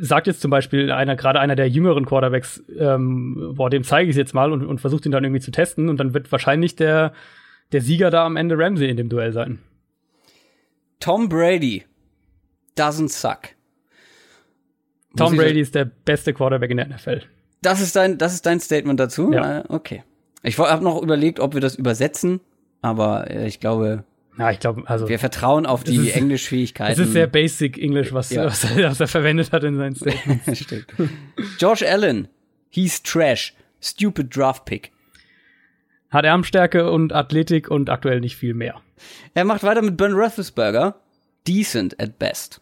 sagt 0.00 0.26
jetzt 0.26 0.40
zum 0.40 0.50
Beispiel 0.50 0.90
einer, 0.90 1.14
gerade 1.16 1.40
einer 1.40 1.54
der 1.54 1.68
jüngeren 1.68 2.06
Quarterbacks, 2.06 2.62
ähm, 2.78 3.54
boah, 3.54 3.70
dem 3.70 3.84
zeige 3.84 4.10
ich 4.10 4.14
es 4.14 4.18
jetzt 4.18 4.34
mal 4.34 4.52
und, 4.52 4.66
und 4.66 4.80
versucht 4.80 5.06
ihn 5.06 5.12
dann 5.12 5.24
irgendwie 5.24 5.40
zu 5.40 5.50
testen. 5.50 5.88
Und 5.88 5.98
dann 5.98 6.12
wird 6.12 6.30
wahrscheinlich 6.32 6.74
der, 6.74 7.12
der 7.72 7.80
Sieger 7.80 8.10
da 8.10 8.26
am 8.26 8.36
Ende 8.36 8.58
Ramsey 8.58 8.88
in 8.88 8.96
dem 8.96 9.08
Duell 9.08 9.32
sein. 9.32 9.60
Tom 11.00 11.28
Brady 11.28 11.84
doesn't 12.76 13.10
suck. 13.10 13.50
Tom 15.16 15.36
Brady 15.36 15.60
ist 15.60 15.74
der 15.74 15.84
beste 15.84 16.32
Quarterback 16.32 16.70
in 16.70 16.76
der 16.78 16.88
NFL. 16.88 17.22
Das 17.62 17.80
ist 17.80 17.96
dein, 17.96 18.18
das 18.18 18.34
ist 18.34 18.46
dein 18.46 18.60
Statement 18.60 19.00
dazu? 19.00 19.32
Ja. 19.32 19.64
Okay. 19.68 20.02
Ich 20.42 20.58
habe 20.58 20.84
noch 20.84 21.02
überlegt, 21.02 21.40
ob 21.40 21.54
wir 21.54 21.60
das 21.60 21.74
übersetzen, 21.74 22.40
aber 22.82 23.30
äh, 23.30 23.46
ich 23.48 23.60
glaube, 23.60 24.04
Ja, 24.38 24.50
ich 24.50 24.60
glaube, 24.60 24.82
also 24.86 25.08
wir 25.08 25.18
vertrauen 25.18 25.66
auf 25.66 25.82
die 25.84 26.10
Englischfähigkeiten. 26.12 26.92
es 26.92 26.98
ist 26.98 27.12
sehr 27.12 27.26
basic 27.26 27.76
English, 27.78 28.12
was, 28.12 28.30
Ja. 28.30 28.44
was, 28.44 28.64
er, 28.64 28.90
was 28.90 29.00
er 29.00 29.08
verwendet 29.08 29.52
hat 29.52 29.64
in 29.64 29.76
seinen 29.76 29.96
Statements. 29.96 30.58
Stimmt. 30.58 30.86
Josh 31.58 31.82
Allen, 31.82 32.28
he's 32.70 33.02
trash, 33.02 33.54
stupid 33.80 34.34
draft 34.36 34.64
pick. 34.64 34.92
Hat 36.10 36.24
Armstärke 36.24 36.90
und 36.90 37.12
Athletik 37.12 37.68
und 37.70 37.90
aktuell 37.90 38.20
nicht 38.20 38.36
viel 38.36 38.54
mehr. 38.54 38.80
Er 39.34 39.44
macht 39.44 39.62
weiter 39.62 39.82
mit 39.82 39.96
Ben 39.96 40.12
Roethlisberger, 40.12 40.94
decent 41.46 42.00
at 42.00 42.18
best. 42.18 42.60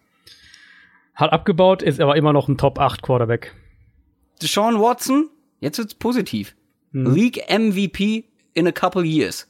Hat 1.15 1.33
abgebaut, 1.33 1.83
ist 1.83 2.01
aber 2.01 2.17
immer 2.17 2.33
noch 2.33 2.49
ein 2.49 2.59
Top 2.59 2.79
8 2.79 3.03
Quarterback. 3.03 3.55
Deshaun 4.43 4.81
Watson, 4.81 5.31
jetzt 5.61 5.79
wird's 5.79 5.95
positiv. 5.95 6.55
League 7.05 7.43
MVP 7.49 8.25
in 8.55 8.67
a 8.67 8.73
couple 8.73 9.05
years. 9.05 9.47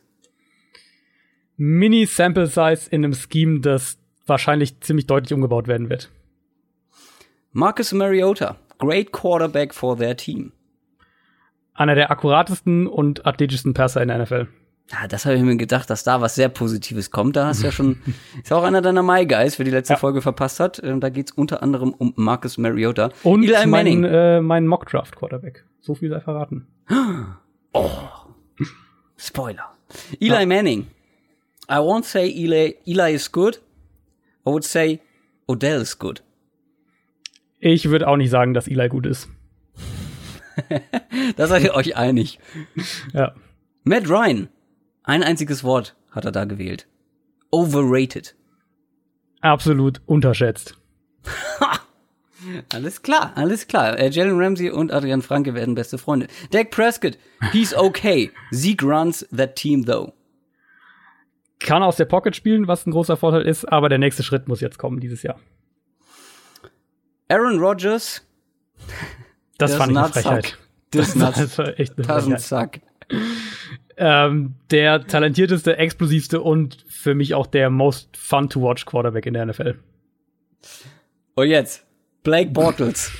Mini 1.56 2.06
Sample 2.06 2.46
Size 2.46 2.90
in 2.90 3.04
einem 3.04 3.14
Scheme, 3.14 3.60
das 3.60 3.98
wahrscheinlich 4.26 4.80
ziemlich 4.80 5.06
deutlich 5.06 5.32
umgebaut 5.32 5.68
werden 5.68 5.88
wird. 5.88 6.10
Marcus 7.52 7.92
Mariota, 7.92 8.56
great 8.78 9.12
quarterback 9.12 9.72
for 9.72 9.96
their 9.96 10.16
team. 10.16 10.52
Einer 11.72 11.94
der 11.94 12.10
akkuratesten 12.10 12.86
und 12.86 13.26
athletischsten 13.26 13.74
Passer 13.74 14.02
in 14.02 14.08
der 14.08 14.18
NFL. 14.18 14.48
Ja, 14.92 15.08
das 15.08 15.26
habe 15.26 15.34
ich 15.36 15.42
mir 15.42 15.56
gedacht, 15.56 15.90
dass 15.90 16.04
da 16.04 16.20
was 16.20 16.36
sehr 16.36 16.48
Positives 16.48 17.10
kommt. 17.10 17.34
Da 17.34 17.46
hast 17.48 17.60
du 17.62 17.66
ja 17.66 17.72
schon, 17.72 18.00
ist 18.42 18.50
ja 18.50 18.56
auch 18.56 18.62
einer 18.62 18.82
deiner 18.82 19.02
My 19.02 19.26
Guys, 19.26 19.58
wer 19.58 19.64
die 19.64 19.72
letzte 19.72 19.94
Ja. 19.94 19.98
Folge 19.98 20.22
verpasst 20.22 20.60
hat. 20.60 20.80
Ähm, 20.84 21.00
Da 21.00 21.08
geht's 21.08 21.32
unter 21.32 21.60
anderem 21.62 21.92
um 21.92 22.12
Marcus 22.16 22.56
Mariota. 22.56 23.10
Und 23.24 23.42
Eli 23.42 23.52
mein, 23.66 23.70
Manning. 23.70 24.04
äh, 24.04 24.40
mein 24.40 24.66
Mock 24.66 24.86
Draft 24.86 25.16
Quarterback. 25.16 25.64
So 25.80 25.94
viel 25.96 26.10
sei 26.10 26.20
verraten. 26.20 26.66
Spoiler. 29.16 29.72
Eli 30.20 30.46
Manning. 30.46 30.86
I 31.68 31.78
won't 31.78 32.04
say 32.04 32.28
Eli, 32.30 32.76
Eli 32.86 33.12
is 33.14 33.32
good. 33.32 33.56
I 34.46 34.50
would 34.50 34.64
say 34.64 35.00
Odell 35.48 35.80
is 35.80 35.98
good. 35.98 36.22
Ich 37.58 37.88
würde 37.88 38.06
auch 38.06 38.16
nicht 38.16 38.30
sagen, 38.30 38.54
dass 38.54 38.68
Eli 38.68 38.88
gut 38.88 39.06
ist. 39.06 39.28
Da 41.36 41.46
seid 41.46 41.64
ihr 41.64 41.74
euch 41.74 41.96
einig. 41.96 42.38
Ja. 43.12 43.34
Matt 43.84 44.08
Ryan. 44.08 44.48
Ein 45.06 45.22
einziges 45.22 45.62
Wort 45.64 45.96
hat 46.10 46.24
er 46.24 46.32
da 46.32 46.44
gewählt. 46.44 46.86
Overrated. 47.50 48.34
Absolut 49.40 50.02
unterschätzt. 50.06 50.76
Alles 52.72 53.02
klar, 53.02 53.32
alles 53.34 53.66
klar. 53.66 53.98
Äh, 53.98 54.10
Jalen 54.10 54.38
Ramsey 54.38 54.70
und 54.70 54.92
Adrian 54.92 55.22
Franke 55.22 55.54
werden 55.54 55.74
beste 55.74 55.98
Freunde. 55.98 56.28
Dak 56.50 56.70
Prescott. 56.70 57.18
He's 57.50 57.74
okay. 57.74 58.30
Zeke 58.52 58.84
runs 58.86 59.26
that 59.36 59.56
team 59.56 59.84
though. 59.84 60.12
Kann 61.58 61.82
aus 61.82 61.96
der 61.96 62.04
Pocket 62.04 62.36
spielen, 62.36 62.68
was 62.68 62.86
ein 62.86 62.92
großer 62.92 63.16
Vorteil 63.16 63.42
ist, 63.42 63.64
aber 63.64 63.88
der 63.88 63.98
nächste 63.98 64.22
Schritt 64.22 64.46
muss 64.46 64.60
jetzt 64.60 64.78
kommen 64.78 65.00
dieses 65.00 65.22
Jahr. 65.24 65.40
Aaron 67.28 67.58
Rodgers. 67.58 68.22
Das 69.58 69.74
fand 69.74 69.92
ich 69.92 69.98
eine 69.98 70.08
Frechheit. 70.08 70.58
suck. 70.94 71.16
Not 71.16 71.36
Das 71.36 71.58
war 71.58 71.80
echt 71.80 71.94
eine 71.96 72.04
Frechheit. 72.04 72.40
suck. 72.42 72.70
Ähm, 73.98 74.54
der 74.70 75.06
talentierteste, 75.06 75.78
explosivste 75.78 76.42
und 76.42 76.84
für 76.88 77.14
mich 77.14 77.34
auch 77.34 77.46
der 77.46 77.70
most 77.70 78.14
fun 78.16 78.50
to 78.50 78.60
watch 78.60 78.84
Quarterback 78.84 79.24
in 79.24 79.34
der 79.34 79.46
NFL. 79.46 79.78
Und 81.34 81.48
jetzt, 81.48 81.86
Blake 82.22 82.50
Bortles. 82.50 83.10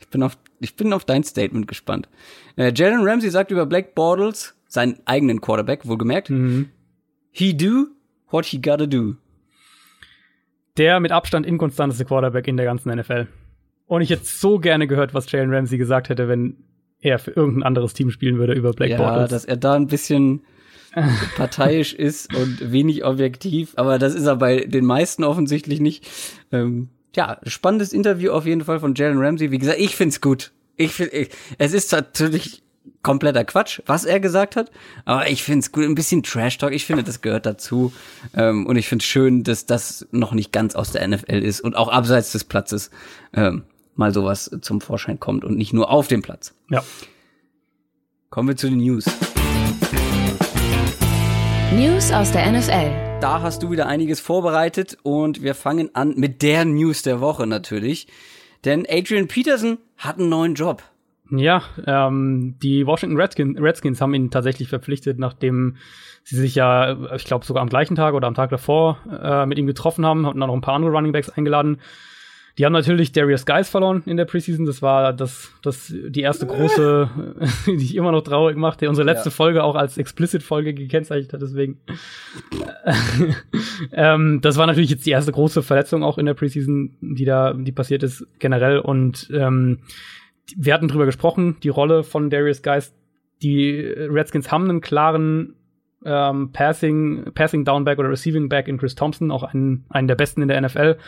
Ich 0.00 0.08
bin 0.08 0.22
auf, 0.22 0.36
ich 0.58 0.76
bin 0.76 0.92
auf 0.92 1.04
dein 1.04 1.24
Statement 1.24 1.66
gespannt. 1.66 2.08
Äh, 2.56 2.72
Jalen 2.74 3.06
Ramsey 3.06 3.30
sagt 3.30 3.50
über 3.50 3.64
Blake 3.64 3.92
Bortles, 3.94 4.54
seinen 4.66 4.98
eigenen 5.06 5.40
Quarterback, 5.40 5.86
wohlgemerkt, 5.86 6.30
he 7.30 7.56
do 7.56 7.86
what 8.30 8.46
he 8.46 8.60
gotta 8.60 8.86
do. 8.86 9.16
Der 10.76 11.00
mit 11.00 11.12
Abstand 11.12 11.46
inkonstanteste 11.46 12.04
Quarterback 12.04 12.48
in 12.48 12.56
der 12.56 12.66
ganzen 12.66 12.94
NFL. 12.94 13.28
Und 13.86 14.02
ich 14.02 14.10
hätte 14.10 14.24
so 14.24 14.58
gerne 14.58 14.86
gehört, 14.86 15.14
was 15.14 15.30
Jalen 15.30 15.52
Ramsey 15.52 15.78
gesagt 15.78 16.08
hätte, 16.08 16.28
wenn 16.28 16.56
er 17.00 17.18
für 17.18 17.30
irgendein 17.30 17.62
anderes 17.62 17.94
Team 17.94 18.10
spielen 18.10 18.38
würde 18.38 18.52
über 18.52 18.72
Blake 18.72 18.92
ja, 18.92 18.98
Bortles. 18.98 19.30
dass 19.30 19.44
er 19.44 19.56
da 19.56 19.74
ein 19.74 19.86
bisschen 19.86 20.42
parteiisch 21.36 21.94
ist 21.94 22.34
und 22.34 22.72
wenig 22.72 23.04
objektiv, 23.04 23.72
aber 23.76 23.98
das 23.98 24.14
ist 24.14 24.26
er 24.26 24.36
bei 24.36 24.64
den 24.64 24.84
meisten 24.84 25.24
offensichtlich 25.24 25.80
nicht. 25.80 26.06
Ähm, 26.52 26.88
ja, 27.16 27.40
spannendes 27.44 27.92
Interview 27.92 28.32
auf 28.32 28.46
jeden 28.46 28.64
Fall 28.64 28.80
von 28.80 28.94
Jalen 28.94 29.18
Ramsey. 29.18 29.50
Wie 29.50 29.58
gesagt, 29.58 29.78
ich 29.80 29.96
find's 29.96 30.20
gut. 30.20 30.52
Ich 30.76 30.92
find, 30.92 31.12
ich, 31.12 31.30
es 31.58 31.72
ist 31.72 31.92
natürlich 31.92 32.62
kompletter 33.02 33.44
Quatsch, 33.44 33.80
was 33.86 34.04
er 34.04 34.20
gesagt 34.20 34.56
hat, 34.56 34.70
aber 35.04 35.28
ich 35.28 35.42
find's 35.42 35.72
gut. 35.72 35.84
Ein 35.84 35.94
bisschen 35.94 36.22
Trash 36.22 36.58
Talk. 36.58 36.72
Ich 36.72 36.86
finde, 36.86 37.02
das 37.02 37.20
gehört 37.20 37.46
dazu. 37.46 37.92
Ähm, 38.34 38.66
und 38.66 38.76
ich 38.76 38.88
find's 38.88 39.04
schön, 39.04 39.42
dass 39.42 39.66
das 39.66 40.06
noch 40.12 40.32
nicht 40.32 40.52
ganz 40.52 40.74
aus 40.74 40.92
der 40.92 41.06
NFL 41.06 41.42
ist 41.42 41.60
und 41.60 41.76
auch 41.76 41.88
abseits 41.88 42.32
des 42.32 42.44
Platzes 42.44 42.90
ähm, 43.34 43.64
mal 44.00 44.12
sowas 44.12 44.50
zum 44.62 44.80
Vorschein 44.80 45.20
kommt 45.20 45.44
und 45.44 45.56
nicht 45.56 45.72
nur 45.72 45.90
auf 45.90 46.08
dem 46.08 46.22
Platz. 46.22 46.54
ja. 46.70 46.82
Kommen 48.30 48.48
wir 48.48 48.56
zu 48.56 48.68
den 48.68 48.78
News. 48.78 49.06
News 51.74 52.12
aus 52.12 52.30
der 52.30 52.50
NFL. 52.52 53.20
Da 53.20 53.42
hast 53.42 53.62
du 53.62 53.72
wieder 53.72 53.88
einiges 53.88 54.20
vorbereitet 54.20 54.96
und 55.02 55.42
wir 55.42 55.56
fangen 55.56 55.94
an 55.94 56.14
mit 56.16 56.40
der 56.42 56.64
News 56.64 57.02
der 57.02 57.20
Woche 57.20 57.48
natürlich. 57.48 58.06
Denn 58.64 58.86
Adrian 58.88 59.26
Peterson 59.26 59.78
hat 59.96 60.18
einen 60.18 60.28
neuen 60.28 60.54
Job. 60.54 60.84
Ja, 61.30 61.62
ähm, 61.86 62.54
die 62.62 62.86
Washington 62.86 63.16
Redskins, 63.16 63.60
Redskins 63.60 64.00
haben 64.00 64.14
ihn 64.14 64.30
tatsächlich 64.30 64.68
verpflichtet, 64.68 65.18
nachdem 65.18 65.76
sie 66.22 66.36
sich 66.36 66.54
ja, 66.54 67.14
ich 67.14 67.24
glaube 67.24 67.44
sogar 67.44 67.62
am 67.62 67.68
gleichen 67.68 67.96
Tag 67.96 68.14
oder 68.14 68.28
am 68.28 68.34
Tag 68.34 68.50
davor 68.50 68.98
äh, 69.10 69.44
mit 69.44 69.58
ihm 69.58 69.66
getroffen 69.66 70.06
haben, 70.06 70.26
hatten 70.26 70.38
dann 70.38 70.48
noch 70.48 70.54
ein 70.54 70.60
paar 70.60 70.74
andere 70.74 70.92
Running 70.92 71.12
Backs 71.12 71.30
eingeladen. 71.30 71.80
Die 72.60 72.66
haben 72.66 72.74
natürlich 72.74 73.10
Darius 73.12 73.46
Guys 73.46 73.70
verloren 73.70 74.02
in 74.04 74.18
der 74.18 74.26
Preseason. 74.26 74.66
Das 74.66 74.82
war 74.82 75.14
das, 75.14 75.50
das 75.62 75.94
die 75.96 76.20
erste 76.20 76.44
große, 76.46 77.08
die 77.66 77.72
ich 77.82 77.96
immer 77.96 78.12
noch 78.12 78.20
traurig 78.20 78.54
macht, 78.58 78.82
der 78.82 78.90
unsere 78.90 79.06
letzte 79.06 79.30
Ja. 79.30 79.34
Folge 79.34 79.64
auch 79.64 79.76
als 79.76 79.96
Explicit-Folge 79.96 80.74
gekennzeichnet 80.74 81.32
hat, 81.32 81.40
deswegen. 81.40 81.80
ähm, 83.92 84.40
das 84.42 84.58
war 84.58 84.66
natürlich 84.66 84.90
jetzt 84.90 85.06
die 85.06 85.10
erste 85.10 85.32
große 85.32 85.62
Verletzung 85.62 86.04
auch 86.04 86.18
in 86.18 86.26
der 86.26 86.34
Preseason, 86.34 86.98
die 87.00 87.24
da, 87.24 87.54
die 87.54 87.72
passiert 87.72 88.02
ist 88.02 88.26
generell. 88.40 88.80
Und 88.80 89.30
ähm, 89.32 89.78
wir 90.54 90.74
hatten 90.74 90.88
drüber 90.88 91.06
gesprochen, 91.06 91.56
die 91.62 91.70
Rolle 91.70 92.02
von 92.02 92.28
Darius 92.28 92.60
Geist. 92.60 92.94
Die 93.40 93.80
Redskins 93.80 94.52
haben 94.52 94.68
einen 94.68 94.82
klaren 94.82 95.54
ähm, 96.04 96.52
Passing, 96.52 97.32
Passing 97.32 97.64
Downback 97.64 97.98
oder 97.98 98.10
Receiving 98.10 98.50
Back 98.50 98.68
in 98.68 98.76
Chris 98.76 98.96
Thompson, 98.96 99.30
auch 99.30 99.44
einen, 99.44 99.86
einen 99.88 100.08
der 100.08 100.14
besten 100.14 100.42
in 100.42 100.48
der 100.48 100.60
NFL. 100.60 100.98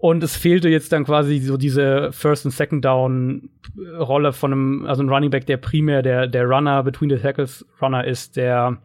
Und 0.00 0.22
es 0.22 0.34
fehlte 0.34 0.68
jetzt 0.70 0.92
dann 0.92 1.04
quasi 1.04 1.38
so 1.40 1.58
diese 1.58 2.10
First 2.12 2.46
und 2.46 2.52
Second 2.52 2.84
Down 2.84 3.50
Rolle 3.98 4.32
von 4.32 4.52
einem, 4.52 4.86
also 4.86 5.02
ein 5.02 5.10
Running 5.10 5.28
Back, 5.30 5.44
der 5.46 5.58
primär 5.58 6.00
der, 6.02 6.26
der 6.26 6.46
Runner, 6.46 6.82
between 6.82 7.10
the 7.10 7.18
tackles 7.18 7.66
Runner 7.82 8.04
ist, 8.06 8.36
der 8.36 8.78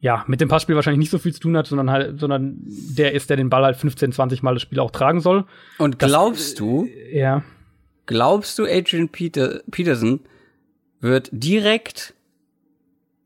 ja, 0.00 0.24
mit 0.28 0.40
dem 0.40 0.48
Passspiel 0.48 0.76
wahrscheinlich 0.76 1.00
nicht 1.00 1.10
so 1.10 1.18
viel 1.18 1.34
zu 1.34 1.40
tun 1.40 1.56
hat, 1.56 1.66
sondern 1.66 1.90
halt, 1.90 2.20
sondern 2.20 2.56
der 2.64 3.14
ist, 3.14 3.30
der 3.30 3.36
den 3.36 3.50
Ball 3.50 3.64
halt 3.64 3.76
15, 3.76 4.12
20 4.12 4.44
Mal 4.44 4.54
das 4.54 4.62
Spiel 4.62 4.78
auch 4.78 4.92
tragen 4.92 5.20
soll. 5.20 5.44
Und 5.76 5.98
glaubst 5.98 6.60
du, 6.60 6.88
Ja. 7.12 7.42
glaubst 8.06 8.60
du, 8.60 8.64
Adrian 8.64 9.08
Peter, 9.08 9.60
Peterson 9.72 10.20
wird 11.00 11.30
direkt 11.32 12.14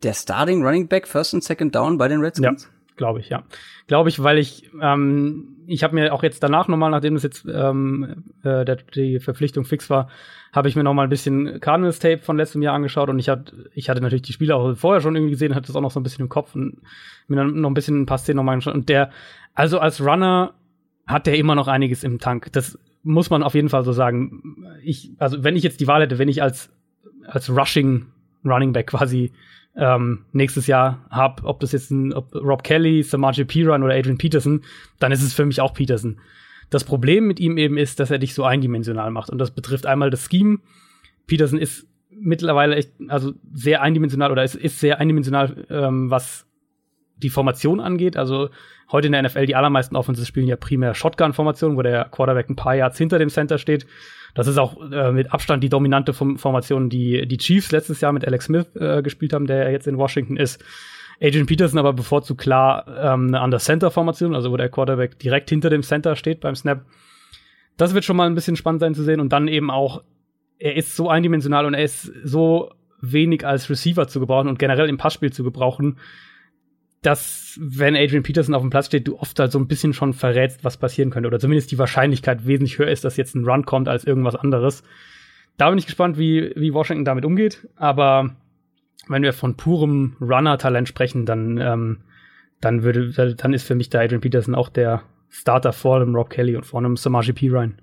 der 0.03 0.15
Starting 0.15 0.65
Running 0.65 0.89
Back 0.89 1.07
First 1.07 1.35
und 1.35 1.45
Second 1.45 1.75
Down 1.75 1.99
bei 1.99 2.09
den 2.09 2.21
Ja, 2.21 2.25
Redskins? 2.25 2.71
Glaube 3.03 3.19
ich, 3.19 3.31
ja. 3.31 3.43
Glaube 3.89 4.11
ich, 4.11 4.23
weil 4.23 4.39
ich, 4.39 4.71
ähm, 4.81 5.57
ich 5.67 5.83
habe 5.83 5.97
mir 5.97 6.15
auch 6.15 6.23
jetzt 6.23 6.41
danach 6.41 6.69
nochmal, 6.69 6.93
nachdem 6.93 7.15
das 7.15 7.25
jetzt 7.25 7.45
ähm, 7.53 8.23
äh, 8.45 8.65
der, 8.65 8.77
die 8.77 9.19
Verpflichtung 9.19 9.65
fix 9.65 9.91
war, 9.91 10.09
habe 10.53 10.69
ich 10.69 10.77
mir 10.77 10.85
nochmal 10.85 11.07
ein 11.07 11.11
bisschen 11.11 11.59
Cardinals 11.59 11.99
Tape 11.99 12.19
von 12.19 12.37
letztem 12.37 12.63
Jahr 12.63 12.77
angeschaut 12.77 13.09
und 13.09 13.19
ich 13.19 13.29
hatte, 13.29 13.71
ich 13.75 13.91
hatte 13.91 14.01
natürlich 14.01 14.23
die 14.23 14.33
Spiele 14.33 14.55
auch 14.55 14.77
vorher 14.77 15.01
schon 15.01 15.17
irgendwie 15.17 15.33
gesehen, 15.33 15.57
hatte 15.57 15.67
das 15.67 15.75
auch 15.75 15.81
noch 15.81 15.91
so 15.91 15.99
ein 15.99 16.05
bisschen 16.05 16.23
im 16.23 16.29
Kopf 16.29 16.55
und 16.55 16.81
mir 17.27 17.35
dann 17.35 17.61
noch 17.61 17.71
ein 17.71 17.75
bisschen 17.75 18.03
ein 18.03 18.07
paar 18.07 18.19
Szenen 18.19 18.37
nochmal 18.37 18.53
angeschaut. 18.53 18.75
Und 18.75 18.89
der, 18.89 19.11
also 19.55 19.81
als 19.81 20.01
Runner 20.01 20.55
hat 21.09 21.27
der 21.27 21.37
immer 21.37 21.57
noch 21.57 21.67
einiges 21.67 22.05
im 22.05 22.21
Tank. 22.21 22.53
Das 22.53 22.79
muss 23.03 23.31
man 23.31 23.43
auf 23.43 23.57
jeden 23.57 23.69
Fall 23.69 23.83
so 23.83 23.91
sagen. 23.91 24.65
Ich, 24.85 25.11
also 25.19 25.43
wenn 25.43 25.57
ich 25.57 25.65
jetzt 25.65 25.81
die 25.81 25.89
Wahl 25.89 26.03
hätte, 26.03 26.21
wenn 26.21 26.29
ich 26.29 26.41
als, 26.41 26.71
als 27.27 27.51
Rushing 27.51 28.07
Running 28.45 28.73
Back 28.73 28.87
quasi 28.87 29.33
ähm, 29.77 30.27
nächstes 30.33 30.67
Jahr 30.67 31.07
habe, 31.11 31.45
ob 31.45 31.61
das 31.61 31.73
jetzt 31.73 31.91
ein 31.91 32.13
ob 32.13 32.35
Rob 32.35 32.63
Kelly, 32.63 33.03
Samaje 33.03 33.45
Piran 33.45 33.83
oder 33.83 33.95
Adrian 33.95 34.19
Peterson, 34.19 34.63
dann 34.99 35.13
ist 35.13 35.23
es 35.23 35.33
für 35.33 35.47
mich 35.47 35.61
auch 35.61 35.73
Peterson. 35.73 36.21
Das 36.71 36.85
Problem 36.85 37.27
mit 37.27 37.41
ihm 37.41 37.59
eben 37.59 37.77
ist, 37.77 38.01
dass 38.01 38.11
er 38.11 38.19
dich 38.19 38.35
so 38.35 38.45
eindimensional 38.45 39.11
macht. 39.11 39.31
Und 39.31 39.39
das 39.39 39.51
betrifft 39.51 39.87
einmal 39.87 40.11
das 40.11 40.29
Scheme. 40.31 40.59
Peterson 41.27 41.59
ist 41.59 41.87
mittlerweile 42.11 42.77
echt, 42.77 42.93
also 43.09 43.33
sehr 43.53 43.83
eindimensional 43.83 44.31
oder 44.31 44.43
es 44.43 44.55
ist 44.55 44.81
sehr 44.81 44.99
eindimensional, 44.99 45.67
ähm, 45.71 46.11
was 46.11 46.47
die 47.17 47.31
Formation 47.31 47.81
angeht. 47.81 48.17
Also 48.17 48.51
heute 48.91 49.07
in 49.07 49.13
der 49.13 49.23
NFL 49.23 49.47
die 49.47 49.57
allermeisten 49.57 49.97
Offenses 49.97 50.27
spielen 50.27 50.49
ja 50.49 50.57
primär 50.57 50.95
Shotgun-Formationen, 50.95 51.77
wo 51.77 51.83
der 51.83 52.07
Quarterback 52.07 52.51
ein 52.51 52.57
paar 52.57 52.75
Yards 52.75 52.99
hinter 52.99 53.19
dem 53.19 53.29
Center 53.29 53.59
steht. 53.59 53.87
Das 54.35 54.47
ist 54.47 54.59
auch 54.59 54.81
äh, 54.91 55.13
mit 55.13 55.33
Abstand 55.33 55.63
die 55.63 55.69
dominante 55.69 56.13
Formation, 56.15 56.89
die 56.89 57.27
die 57.27 57.39
Chiefs 57.39 57.71
letztes 57.71 58.01
Jahr 58.01 58.13
mit 58.13 58.27
Alex 58.27 58.47
Smith 58.47 58.67
äh, 58.77 59.03
gespielt 59.03 59.33
haben, 59.33 59.47
der 59.47 59.71
jetzt 59.71 59.87
in 59.87 59.99
Washington 59.99 60.37
ist. 60.37 60.63
Agent 61.21 61.47
Peterson 61.47 61.79
aber 61.79 61.93
bevorzugt 61.93 62.41
klar 62.41 62.87
ähm, 62.89 63.29
eine 63.29 63.43
Under-Center-Formation, 63.43 64.35
also 64.35 64.51
wo 64.51 64.57
der 64.57 64.69
Quarterback 64.69 65.19
direkt 65.19 65.51
hinter 65.51 65.71
dem 65.71 65.83
Center 65.83 66.17
steht 66.17 66.41
beim 66.41 66.57
Snap. 66.57 66.85
Das 67.77 67.95
wird 67.95 68.05
schon 68.05 68.17
mal 68.17 68.27
ein 68.27 68.35
bisschen 68.35 68.57
spannend 68.57 68.81
sein 68.81 68.95
zu 68.95 69.05
sehen. 69.05 69.21
Und 69.21 69.33
dann 69.33 69.49
eben 69.49 69.71
auch, 69.71 70.03
er 70.59 70.77
ist 70.77 70.97
so 70.97 71.09
eindimensional 71.09 71.67
und 71.67 71.75
er 71.75 71.85
ist 71.85 72.03
so 72.25 72.71
wenig 73.01 73.47
als 73.47 73.69
Receiver 73.69 74.09
zu 74.09 74.21
gebrauchen 74.21 74.49
und 74.49 74.59
generell 74.59 74.89
im 74.89 74.97
Passspiel 74.97 75.33
zu 75.33 75.45
gebrauchen, 75.45 75.99
dass, 77.03 77.59
wenn 77.61 77.97
Adrian 77.97 78.23
Peterson 78.23 78.55
auf 78.55 78.63
dem 78.63 78.71
Platz 78.71 78.87
steht, 78.87 79.09
du 79.09 79.19
oft 79.19 79.39
halt 79.39 79.51
so 79.51 79.59
ein 79.59 79.67
bisschen 79.67 79.93
schon 79.93 80.13
verrätst, 80.13 80.65
was 80.65 80.77
passieren 80.77 81.11
könnte. 81.11 81.27
Oder 81.27 81.41
zumindest 81.41 81.73
die 81.73 81.79
Wahrscheinlichkeit 81.79 82.47
wesentlich 82.47 82.79
höher 82.79 82.91
ist, 82.91 83.05
dass 83.05 83.17
jetzt 83.17 83.35
ein 83.35 83.45
Run 83.45 83.67
kommt 83.67 83.89
als 83.89 84.05
irgendwas 84.05 84.37
anderes. 84.37 84.85
Da 85.57 85.69
bin 85.69 85.79
ich 85.79 85.87
gespannt, 85.87 86.17
wie, 86.17 86.53
wie 86.55 86.73
Washington 86.73 87.05
damit 87.05 87.25
umgeht. 87.25 87.69
Aber 87.75 88.37
wenn 89.09 89.25
wir 89.25 89.33
von 89.33 89.57
purem 89.57 90.17
Runner-Talent 90.21 90.89
sprechen, 90.89 91.27
dann, 91.27 91.59
ähm, 91.59 91.99
dann 92.61 92.85
würde, 92.85 93.35
dann 93.35 93.53
ist 93.53 93.67
für 93.67 93.75
mich 93.75 93.91
der 93.91 94.03
Adrian 94.03 94.21
Peterson 94.21 94.55
auch 94.55 94.69
der 94.69 95.03
Starter 95.29 95.73
vor 95.73 95.99
dem 95.99 96.15
Rob 96.15 96.31
Kelly 96.31 96.55
und 96.55 96.67
vor 96.67 96.79
einem 96.79 96.97
Samaji 96.97 97.33
P. 97.33 97.49
Ryan. 97.49 97.81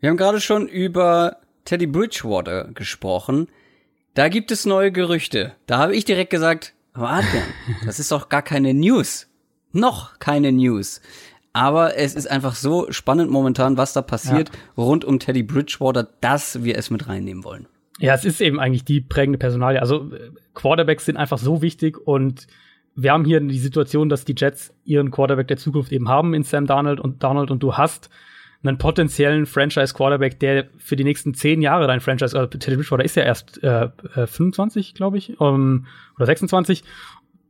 Wir 0.00 0.08
haben 0.08 0.16
gerade 0.16 0.40
schon 0.40 0.66
über 0.66 1.38
Teddy 1.66 1.86
Bridgewater 1.86 2.68
gesprochen. 2.72 3.48
Da 4.14 4.28
gibt 4.28 4.50
es 4.50 4.64
neue 4.64 4.92
Gerüchte. 4.92 5.52
Da 5.66 5.78
habe 5.78 5.94
ich 5.94 6.06
direkt 6.06 6.30
gesagt, 6.30 6.72
aber 6.96 7.10
Adrian, 7.10 7.44
das 7.84 8.00
ist 8.00 8.10
doch 8.10 8.28
gar 8.28 8.42
keine 8.42 8.72
News. 8.72 9.28
Noch 9.72 10.18
keine 10.18 10.50
News. 10.50 11.02
Aber 11.52 11.96
es 11.96 12.14
ist 12.14 12.26
einfach 12.26 12.54
so 12.54 12.90
spannend 12.90 13.30
momentan, 13.30 13.76
was 13.76 13.92
da 13.92 14.02
passiert 14.02 14.50
ja. 14.50 14.82
rund 14.82 15.04
um 15.04 15.18
Teddy 15.18 15.42
Bridgewater, 15.42 16.08
dass 16.20 16.64
wir 16.64 16.76
es 16.76 16.90
mit 16.90 17.08
reinnehmen 17.08 17.44
wollen. 17.44 17.66
Ja, 17.98 18.14
es 18.14 18.24
ist 18.24 18.40
eben 18.40 18.60
eigentlich 18.60 18.84
die 18.84 19.00
prägende 19.00 19.38
Personalie. 19.38 19.80
Also 19.80 20.10
Quarterbacks 20.54 21.04
sind 21.04 21.16
einfach 21.16 21.38
so 21.38 21.62
wichtig 21.62 21.98
und 21.98 22.46
wir 22.94 23.12
haben 23.12 23.26
hier 23.26 23.40
die 23.40 23.58
Situation, 23.58 24.08
dass 24.08 24.24
die 24.24 24.34
Jets 24.36 24.72
ihren 24.84 25.10
Quarterback 25.10 25.48
der 25.48 25.58
Zukunft 25.58 25.92
eben 25.92 26.08
haben 26.08 26.32
in 26.32 26.44
Sam 26.44 26.66
Darnold 26.66 26.98
und 26.98 27.22
Donald 27.22 27.50
und 27.50 27.62
du 27.62 27.74
hast 27.74 28.08
einen 28.62 28.78
potenziellen 28.78 29.46
Franchise-Quarterback, 29.46 30.40
der 30.40 30.66
für 30.78 30.96
die 30.96 31.04
nächsten 31.04 31.34
zehn 31.34 31.62
Jahre 31.62 31.86
dein 31.86 32.00
Franchise, 32.00 32.36
äh, 32.36 32.48
Teddy 32.48 32.76
Bridgewater 32.76 33.04
ist 33.04 33.16
ja 33.16 33.22
erst 33.22 33.62
äh, 33.62 33.88
25, 34.26 34.90
äh, 34.90 34.92
glaube 34.94 35.18
ich, 35.18 35.40
um, 35.40 35.86
oder 36.16 36.26
26. 36.26 36.84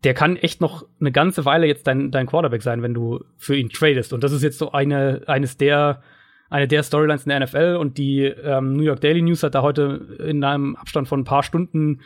Der 0.04 0.14
kann 0.14 0.36
echt 0.36 0.60
noch 0.60 0.86
eine 1.00 1.12
ganze 1.12 1.44
Weile 1.44 1.66
jetzt 1.66 1.86
dein, 1.86 2.10
dein 2.10 2.26
Quarterback 2.26 2.62
sein, 2.62 2.82
wenn 2.82 2.94
du 2.94 3.24
für 3.36 3.56
ihn 3.56 3.70
tradest. 3.70 4.12
Und 4.12 4.22
das 4.22 4.32
ist 4.32 4.42
jetzt 4.42 4.58
so 4.58 4.72
eine, 4.72 5.22
eines 5.26 5.56
der, 5.56 6.02
eine 6.50 6.68
der 6.68 6.82
Storylines 6.82 7.24
in 7.24 7.30
der 7.30 7.40
NFL. 7.40 7.76
Und 7.80 7.98
die 7.98 8.24
ähm, 8.24 8.74
New 8.74 8.84
York 8.84 9.00
Daily 9.00 9.22
News 9.22 9.42
hat 9.42 9.54
da 9.54 9.62
heute 9.62 10.16
in 10.26 10.44
einem 10.44 10.76
Abstand 10.76 11.08
von 11.08 11.20
ein 11.20 11.24
paar 11.24 11.42
Stunden 11.42 12.00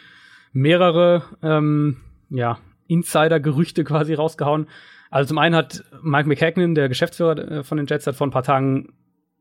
mehrere, 0.52 1.24
ähm, 1.42 1.98
ja, 2.30 2.58
Insider-Gerüchte 2.86 3.84
quasi 3.84 4.14
rausgehauen. 4.14 4.66
Also 5.10 5.28
zum 5.28 5.38
einen 5.38 5.56
hat 5.56 5.84
Mike 6.02 6.28
McHagnon, 6.28 6.74
der 6.74 6.88
Geschäftsführer 6.88 7.38
äh, 7.38 7.64
von 7.64 7.76
den 7.76 7.86
Jets, 7.86 8.06
hat 8.06 8.14
vor 8.14 8.26
ein 8.26 8.30
paar 8.30 8.44
Tagen 8.44 8.92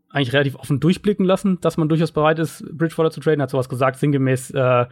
eigentlich 0.09 0.33
relativ 0.33 0.55
offen 0.55 0.79
durchblicken 0.79 1.25
lassen, 1.25 1.61
dass 1.61 1.77
man 1.77 1.87
durchaus 1.87 2.11
bereit 2.11 2.39
ist, 2.39 2.65
Bridgewater 2.75 3.11
zu 3.11 3.21
traden. 3.21 3.41
Hat 3.41 3.51
sowas 3.51 3.69
gesagt, 3.69 3.99
sinngemäß, 3.99 4.51
äh, 4.51 4.87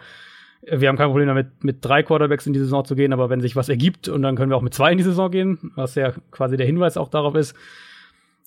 wir 0.62 0.88
haben 0.88 0.98
kein 0.98 1.08
Problem 1.08 1.28
damit, 1.28 1.64
mit 1.64 1.84
drei 1.84 2.04
Quarterbacks 2.04 2.46
in 2.46 2.54
die 2.54 2.60
Saison 2.60 2.86
zu 2.86 2.96
gehen, 2.96 3.14
aber 3.14 3.30
wenn 3.30 3.42
sich 3.42 3.56
was 3.56 3.70
ergibt 3.70 4.08
und 4.08 4.22
dann 4.22 4.36
können 4.36 4.52
wir 4.52 4.58
auch 4.58 4.62
mit 4.62 4.74
zwei 4.74 4.92
in 4.92 4.98
die 4.98 5.04
Saison 5.04 5.32
gehen, 5.32 5.72
was 5.76 5.96
ja 5.96 6.14
quasi 6.32 6.58
der 6.58 6.66
Hinweis 6.66 6.98
auch 6.98 7.10
darauf 7.10 7.36
ist. 7.36 7.56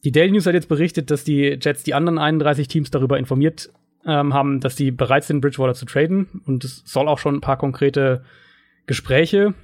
Die 0.05 0.13
Daily 0.13 0.31
News 0.33 0.47
hat 0.47 0.55
jetzt 0.55 0.69
berichtet, 0.69 1.11
dass 1.11 1.25
die 1.25 1.59
Jets 1.61 1.83
die 1.83 1.95
anderen 1.95 2.19
31 2.19 2.69
Teams 2.69 2.91
darüber 2.91 3.19
informiert 3.19 3.71
ähm, 4.07 4.33
haben, 4.33 4.61
dass 4.61 4.77
sie 4.77 4.91
bereit 4.93 5.25
sind, 5.25 5.41
Bridgewater 5.41 5.75
zu 5.75 5.85
traden. 5.85 6.43
Und 6.47 6.65
es 6.65 6.83
soll 6.87 7.09
auch 7.09 7.19
schon 7.19 7.37
ein 7.37 7.41
paar 7.41 7.59
konkrete 7.59 8.23
Gespräche 8.87 9.55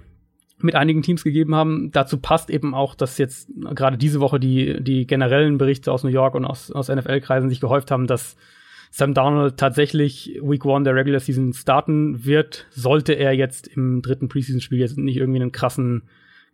mit 0.59 0.75
einigen 0.75 1.03
Teams 1.03 1.23
gegeben 1.23 1.55
haben. 1.55 1.90
Dazu 1.92 2.19
passt 2.19 2.51
eben 2.51 2.75
auch, 2.75 2.95
dass 2.95 3.19
jetzt 3.19 3.51
gerade 3.75 3.99
diese 3.99 4.21
Woche 4.21 4.40
die, 4.40 4.83
die 4.83 5.07
generellen 5.07 5.59
Berichte 5.59 5.92
aus 5.92 6.03
New 6.03 6.11
York 6.11 6.35
und 6.35 6.45
aus, 6.45 6.71
aus 6.71 6.88
NFL-Kreisen 6.88 7.49
sich 7.49 7.61
gehäuft 7.61 7.90
haben, 7.90 8.07
dass 8.07 8.37
Sam 8.90 9.12
Darnold 9.12 9.59
tatsächlich 9.59 10.38
Week 10.42 10.64
One 10.64 10.85
der 10.85 10.95
Regular 10.95 11.21
Season 11.21 11.53
starten 11.53 12.25
wird, 12.25 12.66
sollte 12.71 13.12
er 13.12 13.33
jetzt 13.33 13.66
im 13.66 14.01
dritten 14.01 14.29
Preseason-Spiel 14.29 14.79
jetzt 14.79 14.97
nicht 14.97 15.16
irgendwie 15.16 15.40
einen 15.40 15.53
krassen, 15.53 16.05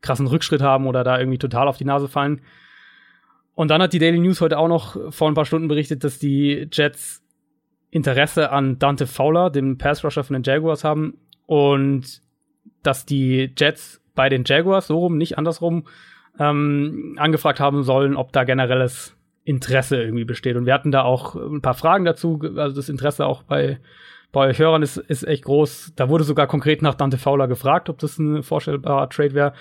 krassen 0.00 0.26
Rückschritt 0.26 0.62
haben 0.62 0.86
oder 0.86 1.04
da 1.04 1.18
irgendwie 1.18 1.38
total 1.38 1.68
auf 1.68 1.76
die 1.76 1.84
Nase 1.84 2.08
fallen. 2.08 2.40
Und 3.54 3.70
dann 3.70 3.82
hat 3.82 3.92
die 3.92 3.98
Daily 3.98 4.18
News 4.18 4.40
heute 4.40 4.58
auch 4.58 4.68
noch 4.68 5.12
vor 5.12 5.30
ein 5.30 5.34
paar 5.34 5.44
Stunden 5.44 5.68
berichtet, 5.68 6.02
dass 6.04 6.18
die 6.18 6.68
Jets 6.72 7.22
Interesse 7.90 8.50
an 8.50 8.78
Dante 8.78 9.06
Fowler, 9.06 9.50
dem 9.50 9.76
Pass-Rusher 9.76 10.24
von 10.24 10.34
den 10.34 10.42
Jaguars, 10.42 10.82
haben 10.82 11.18
und 11.46 12.22
dass 12.82 13.06
die 13.06 13.52
Jets 13.56 14.00
bei 14.14 14.28
den 14.28 14.44
Jaguars 14.44 14.86
so 14.88 14.98
rum, 14.98 15.16
nicht 15.16 15.38
andersrum, 15.38 15.84
ähm, 16.38 17.16
angefragt 17.18 17.60
haben 17.60 17.82
sollen, 17.82 18.16
ob 18.16 18.32
da 18.32 18.44
generelles 18.44 19.16
Interesse 19.44 20.02
irgendwie 20.02 20.24
besteht. 20.24 20.56
Und 20.56 20.66
wir 20.66 20.74
hatten 20.74 20.92
da 20.92 21.02
auch 21.02 21.34
ein 21.34 21.62
paar 21.62 21.74
Fragen 21.74 22.04
dazu. 22.04 22.40
Also 22.56 22.76
das 22.76 22.88
Interesse 22.88 23.26
auch 23.26 23.42
bei, 23.42 23.80
bei 24.30 24.48
euch 24.48 24.58
Hörern 24.58 24.82
ist, 24.82 24.96
ist 24.96 25.26
echt 25.26 25.44
groß. 25.44 25.92
Da 25.96 26.08
wurde 26.08 26.24
sogar 26.24 26.46
konkret 26.46 26.82
nach 26.82 26.94
Dante 26.94 27.18
Fowler 27.18 27.48
gefragt, 27.48 27.88
ob 27.88 27.98
das 27.98 28.18
ein 28.18 28.42
vorstellbarer 28.42 29.08
Trade 29.08 29.34
wäre. 29.34 29.52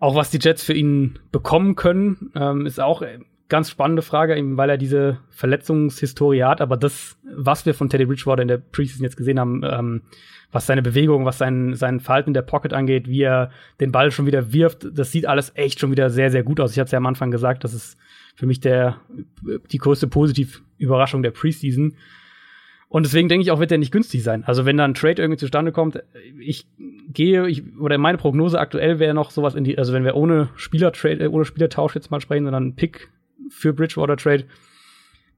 Auch 0.00 0.14
was 0.14 0.30
die 0.30 0.38
Jets 0.40 0.62
für 0.62 0.74
ihn 0.74 1.18
bekommen 1.32 1.74
können, 1.74 2.32
ähm, 2.34 2.66
ist 2.66 2.80
auch 2.80 3.02
ganz 3.48 3.70
spannende 3.70 4.02
Frage, 4.02 4.36
eben 4.36 4.56
weil 4.56 4.70
er 4.70 4.78
diese 4.78 5.18
Verletzungshistorie 5.30 6.44
hat. 6.44 6.60
Aber 6.60 6.76
das, 6.76 7.16
was 7.34 7.64
wir 7.66 7.74
von 7.74 7.88
Teddy 7.88 8.06
Bridgewater 8.06 8.42
in 8.42 8.48
der 8.48 8.58
Preseason 8.58 9.04
jetzt 9.04 9.16
gesehen 9.16 9.40
haben, 9.40 9.62
ähm, 9.64 10.02
was 10.50 10.66
seine 10.66 10.82
Bewegung, 10.82 11.24
was 11.24 11.38
sein, 11.38 11.74
sein 11.74 12.00
Verhalten 12.00 12.30
in 12.30 12.34
der 12.34 12.42
Pocket 12.42 12.72
angeht, 12.72 13.08
wie 13.08 13.22
er 13.22 13.50
den 13.80 13.92
Ball 13.92 14.10
schon 14.10 14.26
wieder 14.26 14.52
wirft, 14.52 14.86
das 14.92 15.12
sieht 15.12 15.26
alles 15.26 15.52
echt 15.54 15.80
schon 15.80 15.90
wieder 15.90 16.10
sehr, 16.10 16.30
sehr 16.30 16.42
gut 16.42 16.60
aus. 16.60 16.72
Ich 16.72 16.78
hatte 16.78 16.86
es 16.86 16.92
ja 16.92 16.98
am 16.98 17.06
Anfang 17.06 17.30
gesagt, 17.30 17.64
das 17.64 17.74
ist 17.74 17.98
für 18.34 18.46
mich 18.46 18.60
der, 18.60 19.00
die 19.70 19.78
größte 19.78 20.06
Positiv-Überraschung 20.06 21.22
der 21.22 21.32
Preseason. 21.32 21.96
Und 22.88 23.04
deswegen 23.04 23.28
denke 23.28 23.42
ich 23.42 23.50
auch, 23.50 23.60
wird 23.60 23.70
der 23.70 23.78
nicht 23.78 23.92
günstig 23.92 24.22
sein. 24.22 24.44
Also 24.44 24.64
wenn 24.64 24.78
da 24.78 24.84
ein 24.84 24.94
Trade 24.94 25.20
irgendwie 25.20 25.38
zustande 25.38 25.72
kommt, 25.72 26.02
ich 26.38 26.66
gehe, 27.12 27.46
ich, 27.46 27.76
oder 27.78 27.98
meine 27.98 28.16
Prognose 28.16 28.58
aktuell 28.58 28.98
wäre 28.98 29.12
noch 29.12 29.30
sowas 29.30 29.54
in 29.54 29.64
die, 29.64 29.76
also 29.76 29.92
wenn 29.92 30.04
wir 30.04 30.14
ohne 30.14 30.48
Spielertrade, 30.56 31.24
äh, 31.24 31.28
ohne 31.28 31.44
Spielertausch 31.44 31.94
jetzt 31.94 32.10
mal 32.10 32.20
sprechen, 32.20 32.44
sondern 32.44 32.74
Pick 32.76 33.10
für 33.50 33.72
Bridgewater 33.72 34.16
Trade, 34.16 34.44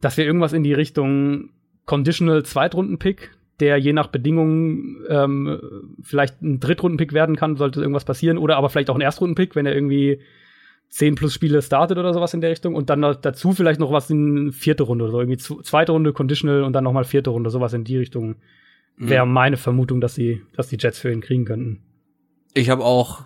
dass 0.01 0.17
wir 0.17 0.25
irgendwas 0.25 0.53
in 0.53 0.63
die 0.63 0.73
Richtung 0.73 1.51
Conditional 1.87 2.45
Zweitrunden-Pick, 2.45 3.31
der 3.61 3.77
je 3.79 3.93
nach 3.93 4.09
Bedingungen 4.09 5.05
ähm, 5.09 5.97
vielleicht 6.03 6.41
ein 6.41 6.61
Drittrunden-Pick 6.61 7.13
werden 7.13 7.37
kann, 7.37 7.57
sollte 7.57 7.81
irgendwas 7.81 8.05
passieren, 8.05 8.39
oder 8.39 8.57
aber 8.57 8.71
vielleicht 8.71 8.91
auch 8.91 8.95
ein 8.95 9.01
Erstrunden-Pick, 9.01 9.57
wenn 9.57 9.67
er 9.67 9.75
irgendwie 9.75 10.21
10 10.89 11.15
plus 11.15 11.35
Spiele 11.35 11.63
startet 11.63 11.99
oder 11.99 12.13
sowas 12.13 12.35
in 12.35 12.41
der 12.41 12.51
Richtung 12.51 12.75
und 12.75 12.91
dann 12.91 13.01
dazu 13.01 13.53
vielleicht 13.53 13.79
noch 13.79 13.93
was 13.93 14.11
in 14.11 14.53
vierte 14.53 14.83
Runde 14.83 15.05
oder 15.05 15.13
so, 15.13 15.21
irgendwie 15.21 15.39
zweite 15.39 15.93
Runde 15.93 16.13
Conditional 16.13 16.65
und 16.65 16.73
dann 16.73 16.85
nochmal 16.85 17.05
vierte 17.05 17.31
Runde, 17.31 17.51
sowas 17.51 17.73
in 17.75 17.85
die 17.85 17.99
Richtung 17.99 18.37
wäre 18.97 19.25
mhm. 19.25 19.33
meine 19.33 19.57
Vermutung, 19.57 20.01
dass 20.01 20.15
sie, 20.15 20.43
dass 20.55 20.69
die 20.69 20.77
Jets 20.79 20.99
für 20.99 21.11
ihn 21.11 21.21
kriegen 21.21 21.45
könnten. 21.45 21.81
Ich 22.55 22.71
habe 22.71 22.85
auch, 22.85 23.25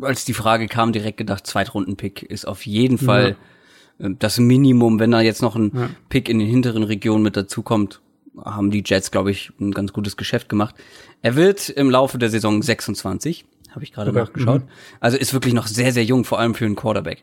als 0.00 0.24
die 0.24 0.34
Frage 0.34 0.68
kam, 0.68 0.92
direkt 0.92 1.16
gedacht, 1.16 1.46
Zweitrunden-Pick 1.46 2.22
ist 2.22 2.46
auf 2.46 2.64
jeden 2.66 2.98
Fall 2.98 3.30
ja. 3.30 3.36
Das 4.00 4.38
Minimum, 4.38 4.98
wenn 4.98 5.10
da 5.10 5.20
jetzt 5.20 5.42
noch 5.42 5.56
ein 5.56 5.72
ja. 5.74 5.90
Pick 6.08 6.28
in 6.28 6.38
den 6.38 6.48
hinteren 6.48 6.82
Regionen 6.84 7.22
mit 7.22 7.36
dazukommt, 7.36 8.00
haben 8.44 8.70
die 8.70 8.82
Jets, 8.84 9.10
glaube 9.10 9.30
ich, 9.30 9.52
ein 9.60 9.72
ganz 9.72 9.92
gutes 9.92 10.16
Geschäft 10.16 10.48
gemacht. 10.48 10.74
Er 11.22 11.36
wird 11.36 11.68
im 11.68 11.90
Laufe 11.90 12.18
der 12.18 12.30
Saison 12.30 12.62
26, 12.62 13.44
habe 13.70 13.84
ich 13.84 13.92
gerade 13.92 14.10
okay. 14.10 14.20
nachgeschaut. 14.20 14.62
Mhm. 14.62 14.68
Also 15.00 15.18
ist 15.18 15.34
wirklich 15.34 15.54
noch 15.54 15.66
sehr, 15.66 15.92
sehr 15.92 16.04
jung, 16.04 16.24
vor 16.24 16.38
allem 16.38 16.54
für 16.54 16.64
einen 16.64 16.76
Quarterback. 16.76 17.22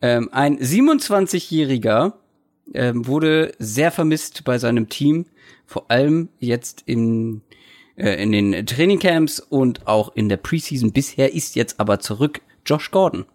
Ähm, 0.00 0.28
ein 0.32 0.58
27-Jähriger 0.58 2.14
ähm, 2.74 3.06
wurde 3.06 3.52
sehr 3.58 3.90
vermisst 3.90 4.44
bei 4.44 4.58
seinem 4.58 4.88
Team, 4.88 5.26
vor 5.66 5.90
allem 5.90 6.28
jetzt 6.38 6.82
in, 6.86 7.42
äh, 7.96 8.22
in 8.22 8.32
den 8.32 8.66
Trainingcamps 8.66 9.40
und 9.40 9.86
auch 9.86 10.14
in 10.14 10.28
der 10.28 10.36
Preseason. 10.36 10.92
Bisher 10.92 11.32
ist 11.32 11.56
jetzt 11.56 11.80
aber 11.80 12.00
zurück 12.00 12.40
Josh 12.64 12.90
Gordon. 12.90 13.26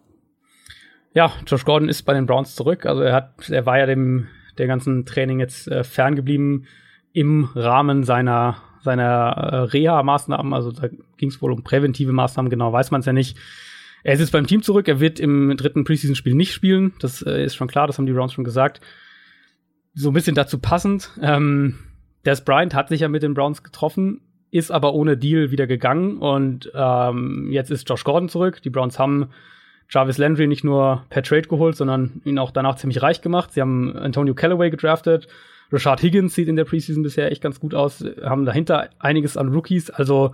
Ja, 1.13 1.31
Josh 1.45 1.65
Gordon 1.65 1.89
ist 1.89 2.03
bei 2.03 2.13
den 2.13 2.25
Browns 2.25 2.55
zurück. 2.55 2.85
Also 2.85 3.01
er 3.01 3.13
hat, 3.13 3.49
er 3.49 3.65
war 3.65 3.79
ja 3.79 3.85
dem 3.85 4.27
der 4.57 4.67
ganzen 4.67 5.05
Training 5.05 5.39
jetzt 5.39 5.67
äh, 5.67 5.83
ferngeblieben 5.83 6.67
im 7.13 7.49
Rahmen 7.55 8.03
seiner 8.03 8.57
seiner 8.81 9.05
äh, 9.05 9.55
Reha-Maßnahmen, 9.63 10.53
also 10.53 10.71
da 10.71 10.87
ging 11.17 11.29
es 11.29 11.41
wohl 11.41 11.51
um 11.51 11.63
präventive 11.63 12.13
Maßnahmen, 12.13 12.49
genau 12.49 12.71
weiß 12.71 12.91
man 12.91 13.01
es 13.01 13.05
ja 13.05 13.11
nicht. 13.11 13.37
Er 14.03 14.13
ist 14.13 14.21
jetzt 14.21 14.31
beim 14.31 14.47
Team 14.47 14.61
zurück, 14.61 14.87
er 14.87 15.01
wird 15.01 15.19
im 15.19 15.57
dritten 15.57 15.83
Preseason-Spiel 15.83 16.35
nicht 16.35 16.53
spielen, 16.53 16.93
das 16.99 17.21
äh, 17.21 17.43
ist 17.43 17.55
schon 17.55 17.67
klar, 17.67 17.87
das 17.87 17.97
haben 17.97 18.05
die 18.05 18.13
Browns 18.13 18.31
schon 18.31 18.45
gesagt. 18.45 18.79
So 19.93 20.11
ein 20.11 20.13
bisschen 20.13 20.35
dazu 20.35 20.59
passend, 20.59 21.11
ähm, 21.21 21.79
Des 22.25 22.45
Bryant 22.45 22.75
hat 22.75 22.89
sich 22.89 23.01
ja 23.01 23.09
mit 23.09 23.23
den 23.23 23.33
Browns 23.33 23.63
getroffen, 23.63 24.21
ist 24.51 24.71
aber 24.71 24.93
ohne 24.93 25.17
Deal 25.17 25.51
wieder 25.51 25.67
gegangen 25.67 26.19
und 26.19 26.71
ähm, 26.73 27.49
jetzt 27.51 27.71
ist 27.71 27.89
Josh 27.89 28.03
Gordon 28.03 28.29
zurück. 28.29 28.61
Die 28.61 28.69
Browns 28.69 28.99
haben 28.99 29.29
Jarvis 29.89 30.17
Landry 30.17 30.47
nicht 30.47 30.63
nur 30.63 31.05
per 31.09 31.23
Trade 31.23 31.47
geholt, 31.47 31.75
sondern 31.75 32.21
ihn 32.25 32.39
auch 32.39 32.51
danach 32.51 32.75
ziemlich 32.75 33.01
reich 33.01 33.21
gemacht. 33.21 33.53
Sie 33.53 33.61
haben 33.61 33.95
Antonio 33.95 34.33
Callaway 34.33 34.69
gedraftet. 34.69 35.27
Rashad 35.71 36.01
Higgins 36.01 36.35
sieht 36.35 36.47
in 36.47 36.55
der 36.55 36.65
Preseason 36.65 37.03
bisher 37.03 37.31
echt 37.31 37.41
ganz 37.41 37.59
gut 37.59 37.73
aus, 37.73 38.03
haben 38.23 38.45
dahinter 38.45 38.89
einiges 38.99 39.37
an 39.37 39.49
Rookies. 39.49 39.89
Also 39.89 40.33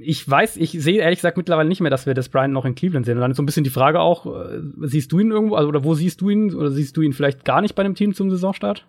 ich 0.00 0.28
weiß, 0.28 0.56
ich 0.56 0.72
sehe 0.72 1.00
ehrlich 1.00 1.18
gesagt 1.18 1.36
mittlerweile 1.36 1.68
nicht 1.68 1.80
mehr, 1.80 1.90
dass 1.90 2.06
wir 2.06 2.14
das 2.14 2.28
Brian 2.28 2.52
noch 2.52 2.64
in 2.64 2.74
Cleveland 2.74 3.06
sehen. 3.06 3.16
Und 3.16 3.22
dann 3.22 3.30
ist 3.30 3.36
so 3.36 3.42
ein 3.42 3.46
bisschen 3.46 3.64
die 3.64 3.70
Frage 3.70 4.00
auch, 4.00 4.26
äh, 4.26 4.60
siehst 4.82 5.12
du 5.12 5.18
ihn 5.18 5.30
irgendwo, 5.30 5.54
also, 5.54 5.68
oder 5.68 5.84
wo 5.84 5.94
siehst 5.94 6.20
du 6.20 6.30
ihn, 6.30 6.54
oder 6.54 6.70
siehst 6.70 6.96
du 6.96 7.02
ihn 7.02 7.12
vielleicht 7.12 7.44
gar 7.44 7.60
nicht 7.60 7.74
bei 7.74 7.82
einem 7.82 7.94
Team 7.94 8.14
zum 8.14 8.30
Saisonstart? 8.30 8.86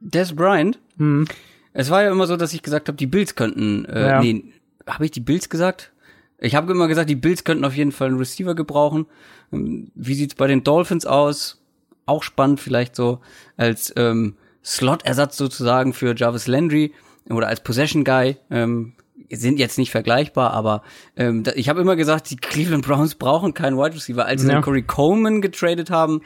Des 0.00 0.34
Bryant? 0.34 0.78
Hm. 0.96 1.26
Es 1.72 1.90
war 1.90 2.02
ja 2.02 2.10
immer 2.10 2.26
so, 2.26 2.36
dass 2.36 2.52
ich 2.52 2.62
gesagt 2.62 2.88
habe, 2.88 2.96
die 2.96 3.06
Bills 3.06 3.34
könnten, 3.34 3.84
äh, 3.84 4.08
ja. 4.08 4.20
nee, 4.20 4.44
habe 4.86 5.04
ich 5.04 5.10
die 5.10 5.20
Bills 5.20 5.48
gesagt? 5.48 5.92
Ich 6.40 6.54
habe 6.54 6.72
immer 6.72 6.88
gesagt, 6.88 7.10
die 7.10 7.16
Bills 7.16 7.44
könnten 7.44 7.64
auf 7.64 7.76
jeden 7.76 7.92
Fall 7.92 8.08
einen 8.08 8.18
Receiver 8.18 8.54
gebrauchen. 8.54 9.06
Ähm, 9.52 9.90
wie 9.94 10.14
sieht's 10.14 10.34
bei 10.34 10.46
den 10.46 10.64
Dolphins 10.64 11.06
aus? 11.06 11.62
Auch 12.06 12.22
spannend, 12.22 12.60
vielleicht 12.60 12.96
so 12.96 13.20
als 13.56 13.92
ähm, 13.96 14.36
Slot-Ersatz 14.64 15.36
sozusagen 15.36 15.92
für 15.92 16.14
Jarvis 16.16 16.46
Landry 16.46 16.92
oder 17.28 17.48
als 17.48 17.62
Possession 17.62 18.04
Guy. 18.04 18.36
Ähm, 18.50 18.94
sind 19.32 19.58
jetzt 19.60 19.78
nicht 19.78 19.90
vergleichbar, 19.90 20.52
aber 20.52 20.82
ähm, 21.16 21.44
ich 21.54 21.68
habe 21.68 21.80
immer 21.80 21.94
gesagt, 21.94 22.30
die 22.30 22.36
Cleveland 22.36 22.84
Browns 22.84 23.14
brauchen 23.14 23.54
keinen 23.54 23.76
Wide 23.76 23.94
Receiver. 23.94 24.24
Als 24.24 24.42
sie 24.42 24.48
ja. 24.48 24.54
dann 24.54 24.62
Corey 24.62 24.82
Coleman 24.82 25.40
getradet 25.40 25.90
haben, 25.90 26.22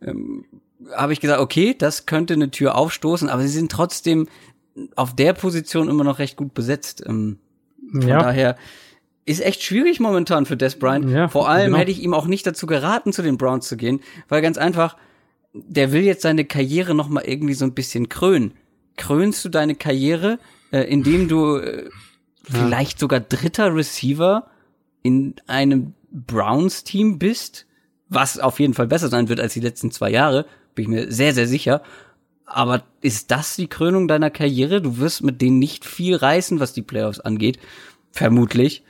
ähm, 0.00 0.44
habe 0.94 1.12
ich 1.12 1.20
gesagt, 1.20 1.40
okay, 1.40 1.74
das 1.76 2.06
könnte 2.06 2.34
eine 2.34 2.50
Tür 2.50 2.76
aufstoßen, 2.76 3.28
aber 3.28 3.42
sie 3.42 3.48
sind 3.48 3.70
trotzdem 3.70 4.28
auf 4.96 5.14
der 5.14 5.32
Position 5.34 5.88
immer 5.88 6.04
noch 6.04 6.18
recht 6.18 6.36
gut 6.36 6.54
besetzt. 6.54 7.02
Ähm, 7.06 7.38
von 7.90 8.08
ja. 8.08 8.18
daher 8.18 8.56
ist 9.28 9.40
echt 9.40 9.62
schwierig 9.62 10.00
momentan 10.00 10.46
für 10.46 10.56
Des 10.56 10.78
Bryant. 10.78 11.10
Ja, 11.10 11.28
Vor 11.28 11.48
allem 11.48 11.66
genau. 11.66 11.78
hätte 11.78 11.90
ich 11.90 12.02
ihm 12.02 12.14
auch 12.14 12.26
nicht 12.26 12.46
dazu 12.46 12.66
geraten, 12.66 13.12
zu 13.12 13.22
den 13.22 13.36
Browns 13.36 13.68
zu 13.68 13.76
gehen, 13.76 14.00
weil 14.28 14.42
ganz 14.42 14.58
einfach, 14.58 14.96
der 15.52 15.92
will 15.92 16.02
jetzt 16.02 16.22
seine 16.22 16.44
Karriere 16.44 16.94
noch 16.94 17.08
mal 17.08 17.24
irgendwie 17.24 17.54
so 17.54 17.64
ein 17.64 17.74
bisschen 17.74 18.08
krönen. 18.08 18.54
Krönst 18.96 19.44
du 19.44 19.48
deine 19.48 19.74
Karriere, 19.74 20.38
äh, 20.72 20.82
indem 20.82 21.28
du 21.28 21.56
äh, 21.56 21.88
vielleicht 22.42 22.98
sogar 22.98 23.20
dritter 23.20 23.74
Receiver 23.74 24.48
in 25.02 25.34
einem 25.46 25.94
Browns-Team 26.10 27.18
bist, 27.18 27.66
was 28.08 28.38
auf 28.38 28.58
jeden 28.60 28.74
Fall 28.74 28.86
besser 28.86 29.08
sein 29.08 29.28
wird 29.28 29.40
als 29.40 29.52
die 29.52 29.60
letzten 29.60 29.90
zwei 29.90 30.10
Jahre, 30.10 30.46
bin 30.74 30.84
ich 30.84 30.88
mir 30.88 31.12
sehr, 31.12 31.34
sehr 31.34 31.46
sicher. 31.46 31.82
Aber 32.46 32.82
ist 33.02 33.30
das 33.30 33.56
die 33.56 33.68
Krönung 33.68 34.08
deiner 34.08 34.30
Karriere? 34.30 34.80
Du 34.80 34.98
wirst 34.98 35.22
mit 35.22 35.42
denen 35.42 35.58
nicht 35.58 35.84
viel 35.84 36.16
reißen, 36.16 36.60
was 36.60 36.72
die 36.72 36.82
Playoffs 36.82 37.20
angeht. 37.20 37.58
Vermutlich. 38.10 38.84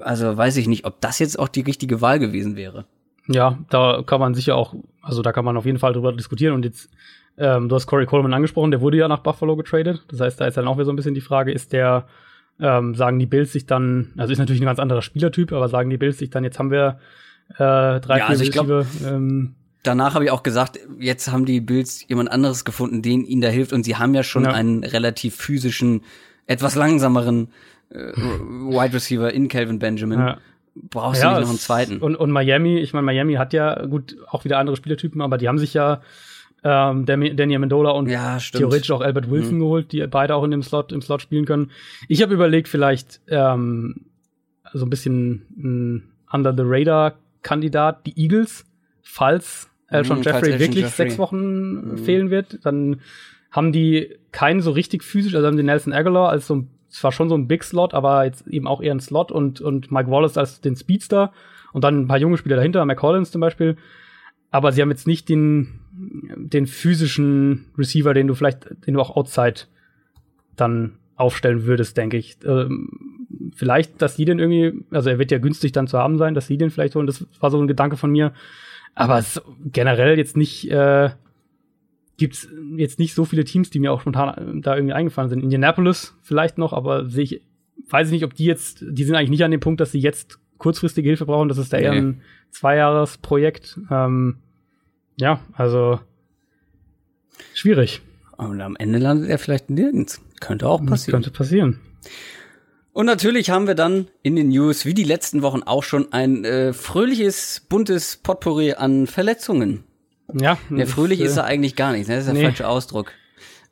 Also 0.00 0.36
weiß 0.36 0.56
ich 0.56 0.68
nicht, 0.68 0.84
ob 0.84 1.00
das 1.00 1.18
jetzt 1.18 1.38
auch 1.38 1.48
die 1.48 1.60
richtige 1.60 2.00
Wahl 2.00 2.18
gewesen 2.18 2.56
wäre. 2.56 2.86
Ja, 3.28 3.58
da 3.70 4.02
kann 4.04 4.20
man 4.20 4.34
sicher 4.34 4.56
auch, 4.56 4.74
also 5.02 5.22
da 5.22 5.32
kann 5.32 5.44
man 5.44 5.56
auf 5.56 5.66
jeden 5.66 5.78
Fall 5.78 5.92
drüber 5.92 6.12
diskutieren. 6.12 6.54
Und 6.54 6.64
jetzt, 6.64 6.90
ähm, 7.36 7.68
du 7.68 7.76
hast 7.76 7.86
Corey 7.86 8.06
Coleman 8.06 8.32
angesprochen, 8.32 8.70
der 8.70 8.80
wurde 8.80 8.96
ja 8.96 9.08
nach 9.08 9.20
Buffalo 9.20 9.54
getradet. 9.54 10.04
Das 10.08 10.20
heißt, 10.20 10.40
da 10.40 10.46
ist 10.46 10.56
dann 10.56 10.66
auch 10.66 10.76
wieder 10.76 10.86
so 10.86 10.92
ein 10.92 10.96
bisschen 10.96 11.14
die 11.14 11.20
Frage, 11.20 11.52
ist 11.52 11.72
der, 11.72 12.06
ähm, 12.58 12.94
sagen 12.94 13.18
die 13.18 13.26
Bills 13.26 13.52
sich 13.52 13.66
dann, 13.66 14.12
also 14.16 14.32
ist 14.32 14.38
natürlich 14.38 14.62
ein 14.62 14.66
ganz 14.66 14.78
anderer 14.78 15.02
Spielertyp, 15.02 15.52
aber 15.52 15.68
sagen 15.68 15.90
die 15.90 15.98
Bills 15.98 16.18
sich 16.18 16.30
dann, 16.30 16.42
jetzt 16.42 16.58
haben 16.58 16.70
wir 16.70 16.98
äh, 17.50 18.00
drei, 18.00 18.18
ja, 18.18 18.26
also 18.26 18.42
ich 18.42 18.50
glaube, 18.50 18.86
ähm, 19.06 19.54
danach 19.82 20.14
habe 20.14 20.24
ich 20.24 20.30
auch 20.30 20.42
gesagt, 20.42 20.80
jetzt 20.98 21.30
haben 21.30 21.44
die 21.44 21.60
Bills 21.60 22.06
jemand 22.08 22.30
anderes 22.32 22.64
gefunden, 22.64 23.02
den 23.02 23.24
ihnen 23.24 23.42
da 23.42 23.48
hilft 23.48 23.72
und 23.72 23.84
sie 23.84 23.96
haben 23.96 24.14
ja 24.14 24.22
schon 24.22 24.44
ja. 24.44 24.52
einen 24.52 24.84
relativ 24.84 25.36
physischen, 25.36 26.02
etwas 26.46 26.74
langsameren 26.74 27.48
äh, 27.90 28.12
Wide 28.16 28.94
Receiver 28.94 29.32
in 29.32 29.48
Calvin 29.48 29.78
Benjamin. 29.78 30.18
Ja. 30.18 30.38
Brauchst 30.74 31.22
ja, 31.22 31.30
du 31.30 31.34
nicht 31.36 31.42
noch 31.42 31.50
einen 31.50 31.58
zweiten. 31.58 31.98
Und, 31.98 32.16
und 32.16 32.30
Miami, 32.30 32.78
ich 32.78 32.92
meine, 32.92 33.04
Miami 33.04 33.34
hat 33.34 33.52
ja 33.52 33.84
gut 33.86 34.16
auch 34.28 34.44
wieder 34.44 34.58
andere 34.58 34.76
Spielertypen, 34.76 35.20
aber 35.20 35.36
die 35.36 35.48
haben 35.48 35.58
sich 35.58 35.74
ja 35.74 36.02
ähm, 36.64 37.06
Danny 37.06 37.56
Amendola 37.56 37.90
und 37.90 38.08
ja, 38.08 38.38
theoretisch 38.38 38.90
auch 38.90 39.00
Albert 39.00 39.30
Wilson 39.30 39.56
mhm. 39.56 39.60
geholt, 39.60 39.92
die 39.92 40.06
beide 40.06 40.34
auch 40.34 40.44
in 40.44 40.50
dem 40.50 40.62
Slot 40.62 40.92
im 40.92 41.02
Slot 41.02 41.22
spielen 41.22 41.46
können. 41.46 41.70
Ich 42.08 42.22
habe 42.22 42.34
überlegt, 42.34 42.68
vielleicht 42.68 43.20
ähm, 43.28 44.06
so 44.72 44.86
ein 44.86 44.90
bisschen 44.90 45.46
ein 45.56 46.10
Under 46.30 46.52
the 46.56 46.62
Radar 46.64 47.14
Kandidat, 47.42 48.06
die 48.06 48.20
Eagles, 48.20 48.64
falls 49.02 49.70
Alshon 49.88 50.18
mhm, 50.18 50.24
Jeffrey 50.24 50.58
wirklich 50.58 50.84
Jeffrey. 50.84 51.08
sechs 51.08 51.18
Wochen 51.18 51.92
mhm. 51.92 51.98
fehlen 51.98 52.30
wird, 52.30 52.58
dann 52.64 53.00
haben 53.50 53.72
die 53.72 54.16
keinen 54.32 54.60
so 54.60 54.72
richtig 54.72 55.02
physisch, 55.02 55.34
also 55.34 55.46
haben 55.46 55.56
die 55.56 55.62
Nelson 55.62 55.92
Aguilar 55.92 56.28
als 56.28 56.46
so 56.46 56.56
ein, 56.56 56.70
zwar 56.88 57.12
schon 57.12 57.28
so 57.28 57.36
ein 57.36 57.48
Big 57.48 57.64
Slot, 57.64 57.94
aber 57.94 58.24
jetzt 58.24 58.46
eben 58.48 58.66
auch 58.66 58.80
eher 58.80 58.94
ein 58.94 59.00
Slot 59.00 59.30
und, 59.32 59.60
und 59.60 59.90
Mike 59.90 60.10
Wallace 60.10 60.38
als 60.38 60.60
den 60.60 60.76
Speedster 60.76 61.32
und 61.72 61.84
dann 61.84 62.00
ein 62.00 62.08
paar 62.08 62.18
junge 62.18 62.38
Spieler 62.38 62.56
dahinter, 62.56 62.84
McCollins 62.84 63.30
zum 63.30 63.40
Beispiel. 63.40 63.76
Aber 64.50 64.72
sie 64.72 64.80
haben 64.80 64.90
jetzt 64.90 65.06
nicht 65.06 65.28
den, 65.28 65.80
den 65.92 66.66
physischen 66.66 67.66
Receiver, 67.76 68.14
den 68.14 68.26
du 68.26 68.34
vielleicht, 68.34 68.86
den 68.86 68.94
du 68.94 69.00
auch 69.00 69.14
outside 69.14 69.62
dann 70.56 70.98
aufstellen 71.16 71.64
würdest, 71.64 71.96
denke 71.96 72.16
ich. 72.16 72.38
Ähm, 72.44 73.18
vielleicht, 73.54 74.00
dass 74.00 74.16
sie 74.16 74.24
den 74.24 74.38
irgendwie, 74.38 74.84
also 74.90 75.10
er 75.10 75.18
wird 75.18 75.30
ja 75.30 75.38
günstig 75.38 75.72
dann 75.72 75.86
zu 75.86 75.98
haben 75.98 76.16
sein, 76.16 76.34
dass 76.34 76.46
sie 76.46 76.56
den 76.56 76.70
vielleicht 76.70 76.94
holen. 76.94 77.06
Das 77.06 77.26
war 77.40 77.50
so 77.50 77.60
ein 77.60 77.68
Gedanke 77.68 77.96
von 77.96 78.10
mir. 78.10 78.32
Aber 78.94 79.22
generell 79.66 80.16
jetzt 80.16 80.36
nicht, 80.36 80.70
äh, 80.70 81.10
gibt's 82.18 82.48
jetzt 82.76 82.98
nicht 82.98 83.14
so 83.14 83.24
viele 83.24 83.44
Teams, 83.44 83.70
die 83.70 83.78
mir 83.78 83.92
auch 83.92 84.02
spontan 84.02 84.60
da 84.60 84.76
irgendwie 84.76 84.92
eingefallen 84.92 85.30
sind. 85.30 85.42
Indianapolis 85.42 86.14
vielleicht 86.20 86.58
noch, 86.58 86.74
aber 86.74 87.08
sehe 87.08 87.24
ich, 87.24 87.42
weiß 87.88 88.08
ich 88.08 88.12
nicht, 88.12 88.24
ob 88.24 88.34
die 88.34 88.44
jetzt, 88.44 88.84
die 88.86 89.04
sind 89.04 89.14
eigentlich 89.14 89.30
nicht 89.30 89.44
an 89.44 89.50
dem 89.50 89.60
Punkt, 89.60 89.80
dass 89.80 89.92
sie 89.92 90.00
jetzt 90.00 90.38
kurzfristige 90.58 91.08
Hilfe 91.08 91.24
brauchen. 91.24 91.48
Das 91.48 91.58
ist 91.58 91.72
da 91.72 91.78
eher 91.78 91.92
ein 91.92 92.20
Zweijahresprojekt. 92.50 93.78
Ähm, 93.90 94.38
ja, 95.16 95.40
also 95.54 96.00
schwierig. 97.54 98.02
Und 98.36 98.60
am 98.60 98.76
Ende 98.76 98.98
landet 98.98 99.30
er 99.30 99.38
vielleicht 99.38 99.70
nirgends. 99.70 100.20
Könnte 100.40 100.68
auch 100.68 100.84
passieren. 100.84 101.22
könnte 101.22 101.30
passieren. 101.30 101.80
Und 102.92 103.06
natürlich 103.06 103.50
haben 103.50 103.68
wir 103.68 103.76
dann 103.76 104.08
in 104.22 104.34
den 104.34 104.48
News, 104.48 104.84
wie 104.84 104.94
die 104.94 105.04
letzten 105.04 105.42
Wochen 105.42 105.62
auch 105.62 105.84
schon, 105.84 106.12
ein 106.12 106.44
äh, 106.44 106.72
fröhliches, 106.72 107.64
buntes 107.68 108.16
Potpourri 108.16 108.72
an 108.72 109.06
Verletzungen. 109.06 109.84
Ja. 110.32 110.58
Der 110.70 110.86
fröhlich 110.86 111.20
ist, 111.20 111.32
ist 111.32 111.36
er 111.38 111.44
eigentlich 111.44 111.76
gar 111.76 111.92
nicht, 111.92 112.08
ne? 112.08 112.16
das 112.16 112.24
ist 112.24 112.32
der 112.32 112.34
nee. 112.34 112.44
falsche 112.44 112.68
Ausdruck. 112.68 113.12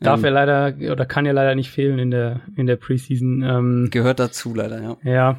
Darf 0.01 0.21
ähm, 0.21 0.27
er 0.27 0.31
leider 0.31 0.93
oder 0.93 1.07
kann 1.07 1.27
ja 1.27 1.33
leider 1.33 1.55
nicht 1.55 1.71
fehlen 1.71 1.99
in 1.99 2.11
der 2.11 2.41
in 2.57 2.67
der 2.67 2.77
Preseason. 2.77 3.43
Ähm, 3.43 3.89
gehört 3.91 4.21
dazu 4.21 4.55
leider, 4.55 4.83
ja. 4.83 4.97
Ja, 5.05 5.39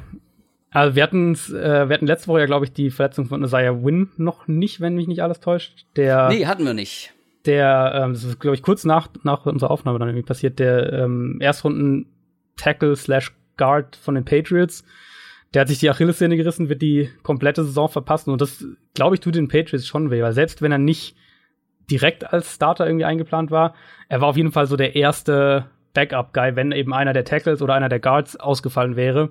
also 0.70 0.96
wir 0.96 1.02
hatten, 1.02 1.34
äh, 1.34 1.88
wir 1.88 1.94
hatten 1.94 2.06
letzte 2.06 2.28
Woche 2.28 2.40
ja, 2.40 2.46
glaube 2.46 2.66
ich, 2.66 2.72
die 2.72 2.90
Verletzung 2.90 3.26
von 3.26 3.42
Isaiah 3.42 3.82
Wynn 3.82 4.10
noch 4.16 4.48
nicht, 4.48 4.80
wenn 4.80 4.94
mich 4.94 5.06
nicht 5.06 5.22
alles 5.22 5.40
täuscht. 5.40 5.86
Der, 5.96 6.28
nee, 6.28 6.46
hatten 6.46 6.64
wir 6.64 6.74
nicht. 6.74 7.14
Der, 7.46 7.92
ähm, 7.94 8.12
das 8.12 8.24
ist, 8.24 8.38
glaube 8.38 8.54
ich, 8.54 8.62
kurz 8.62 8.84
nach, 8.84 9.08
nach 9.22 9.46
unserer 9.46 9.70
Aufnahme 9.70 9.98
dann 9.98 10.08
irgendwie 10.08 10.26
passiert, 10.26 10.58
der 10.58 10.92
ähm, 10.92 11.38
Erstrunden-Tackle 11.40 12.96
slash 12.96 13.32
Guard 13.56 13.96
von 13.96 14.14
den 14.14 14.24
Patriots. 14.24 14.84
Der 15.54 15.62
hat 15.62 15.68
sich 15.68 15.78
die 15.78 15.88
Achillessehne 15.88 16.36
gerissen, 16.36 16.68
wird 16.68 16.82
die 16.82 17.08
komplette 17.22 17.64
Saison 17.64 17.88
verpassen. 17.88 18.30
Und 18.30 18.40
das, 18.40 18.64
glaube 18.94 19.14
ich, 19.14 19.20
tut 19.20 19.34
den 19.34 19.48
Patriots 19.48 19.86
schon 19.86 20.10
weh, 20.10 20.22
weil 20.22 20.32
selbst 20.32 20.60
wenn 20.60 20.72
er 20.72 20.78
nicht 20.78 21.16
direkt 21.90 22.32
als 22.32 22.54
Starter 22.54 22.86
irgendwie 22.86 23.06
eingeplant 23.06 23.50
war, 23.50 23.74
er 24.08 24.20
war 24.20 24.28
auf 24.28 24.36
jeden 24.36 24.52
Fall 24.52 24.66
so 24.66 24.76
der 24.76 24.94
erste 24.94 25.70
Backup-Guy, 25.94 26.54
wenn 26.54 26.72
eben 26.72 26.92
einer 26.92 27.12
der 27.12 27.24
Tackles 27.24 27.62
oder 27.62 27.74
einer 27.74 27.88
der 27.88 28.00
Guards 28.00 28.36
ausgefallen 28.36 28.96
wäre. 28.96 29.30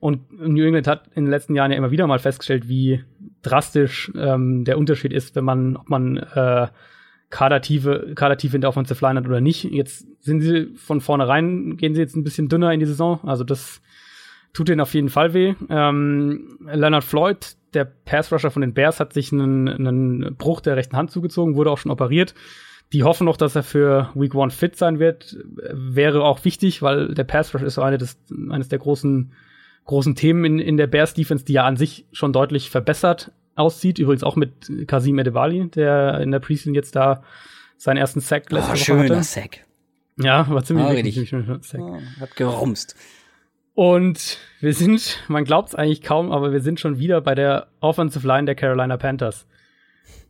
Und 0.00 0.30
New 0.32 0.64
England 0.64 0.86
hat 0.86 1.06
in 1.14 1.24
den 1.24 1.30
letzten 1.30 1.54
Jahren 1.54 1.70
ja 1.70 1.78
immer 1.78 1.90
wieder 1.90 2.06
mal 2.06 2.18
festgestellt, 2.18 2.68
wie 2.68 3.04
drastisch 3.42 4.10
ähm, 4.16 4.64
der 4.64 4.78
Unterschied 4.78 5.12
ist, 5.12 5.36
wenn 5.36 5.44
man, 5.44 5.76
ob 5.76 5.88
man 5.88 6.16
äh, 6.16 6.68
Kadertiefe, 7.30 8.12
Kadertiefe 8.14 8.56
in 8.56 8.60
der 8.60 8.70
Offensive 8.70 9.04
Line 9.04 9.18
hat 9.18 9.26
oder 9.26 9.40
nicht. 9.40 9.64
Jetzt 9.64 10.06
sind 10.22 10.40
sie 10.40 10.74
von 10.76 11.00
vornherein, 11.00 11.76
gehen 11.76 11.94
sie 11.94 12.00
jetzt 12.00 12.16
ein 12.16 12.24
bisschen 12.24 12.48
dünner 12.48 12.72
in 12.72 12.80
die 12.80 12.86
Saison. 12.86 13.20
Also 13.24 13.44
das 13.44 13.80
tut 14.56 14.68
denen 14.68 14.80
auf 14.80 14.94
jeden 14.94 15.10
Fall 15.10 15.34
weh. 15.34 15.54
Ähm, 15.68 16.58
Leonard 16.60 17.04
Floyd, 17.04 17.56
der 17.74 17.84
Pass-Rusher 17.84 18.50
von 18.50 18.62
den 18.62 18.72
Bears, 18.74 19.00
hat 19.00 19.12
sich 19.12 19.32
einen, 19.32 19.68
einen 19.68 20.36
Bruch 20.36 20.60
der 20.60 20.76
rechten 20.76 20.96
Hand 20.96 21.10
zugezogen, 21.10 21.56
wurde 21.56 21.70
auch 21.70 21.78
schon 21.78 21.92
operiert. 21.92 22.34
Die 22.92 23.02
hoffen 23.02 23.26
noch, 23.26 23.36
dass 23.36 23.54
er 23.54 23.62
für 23.62 24.10
Week 24.14 24.34
One 24.34 24.50
fit 24.50 24.76
sein 24.76 24.98
wird. 24.98 25.36
Wäre 25.72 26.24
auch 26.24 26.44
wichtig, 26.44 26.80
weil 26.82 27.14
der 27.14 27.24
Pass-Rush 27.24 27.62
ist 27.62 27.74
so 27.74 27.82
eine 27.82 27.98
des, 27.98 28.18
eines 28.50 28.68
der 28.68 28.78
großen 28.78 29.32
großen 29.84 30.16
Themen 30.16 30.44
in, 30.44 30.58
in 30.58 30.76
der 30.76 30.88
Bears 30.88 31.14
Defense, 31.14 31.44
die 31.44 31.52
ja 31.52 31.64
an 31.64 31.76
sich 31.76 32.06
schon 32.12 32.32
deutlich 32.32 32.70
verbessert 32.70 33.30
aussieht. 33.54 33.98
Übrigens 33.98 34.24
auch 34.24 34.36
mit 34.36 34.70
Kasim 34.88 35.18
Edebali, 35.18 35.68
der 35.68 36.20
in 36.20 36.32
der 36.32 36.40
Preseason 36.40 36.74
jetzt 36.74 36.96
da 36.96 37.22
seinen 37.76 37.98
ersten 37.98 38.20
Sack 38.20 38.50
letzte 38.50 38.70
oh, 38.70 38.72
Woche 38.72 38.84
schöner 38.84 39.16
hatte. 39.16 39.22
Sack. 39.22 39.64
Ja, 40.18 40.48
war 40.48 40.64
ziemlich 40.64 40.86
Ah, 40.86 40.92
wichtig. 40.92 41.32
richtig. 41.32 41.66
Sack. 41.66 41.80
Oh, 41.80 42.00
hat 42.20 42.34
gerumst. 42.36 42.96
Und 43.76 44.38
wir 44.60 44.72
sind, 44.72 45.22
man 45.28 45.44
glaubt 45.44 45.68
es 45.68 45.74
eigentlich 45.74 46.00
kaum, 46.00 46.32
aber 46.32 46.50
wir 46.50 46.60
sind 46.60 46.80
schon 46.80 46.98
wieder 46.98 47.20
bei 47.20 47.34
der 47.34 47.66
Offensive 47.80 48.26
Line 48.26 48.46
der 48.46 48.54
Carolina 48.54 48.96
Panthers. 48.96 49.46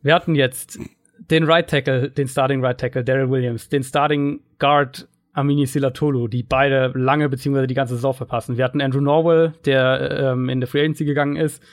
Wir 0.01 0.13
hatten 0.13 0.35
jetzt 0.35 0.77
den 1.17 1.45
Right 1.45 1.69
Tackle, 1.69 2.09
den 2.09 2.27
Starting 2.27 2.61
Right 2.61 2.77
Tackle, 2.77 3.05
Daryl 3.05 3.29
Williams, 3.29 3.69
den 3.69 3.83
Starting 3.83 4.41
Guard 4.59 5.07
Amini 5.31 5.65
Silatolu, 5.65 6.27
die 6.27 6.43
beide 6.43 6.91
lange 6.93 7.29
beziehungsweise 7.29 7.67
die 7.67 7.73
ganze 7.73 7.95
Saison 7.95 8.13
verpassen. 8.13 8.57
Wir 8.57 8.65
hatten 8.65 8.81
Andrew 8.81 8.99
Norwell, 8.99 9.53
der 9.63 10.33
ähm, 10.33 10.49
in 10.49 10.59
der 10.59 10.67
Free 10.67 10.81
Agency 10.81 11.05
gegangen 11.05 11.37
ist. 11.37 11.63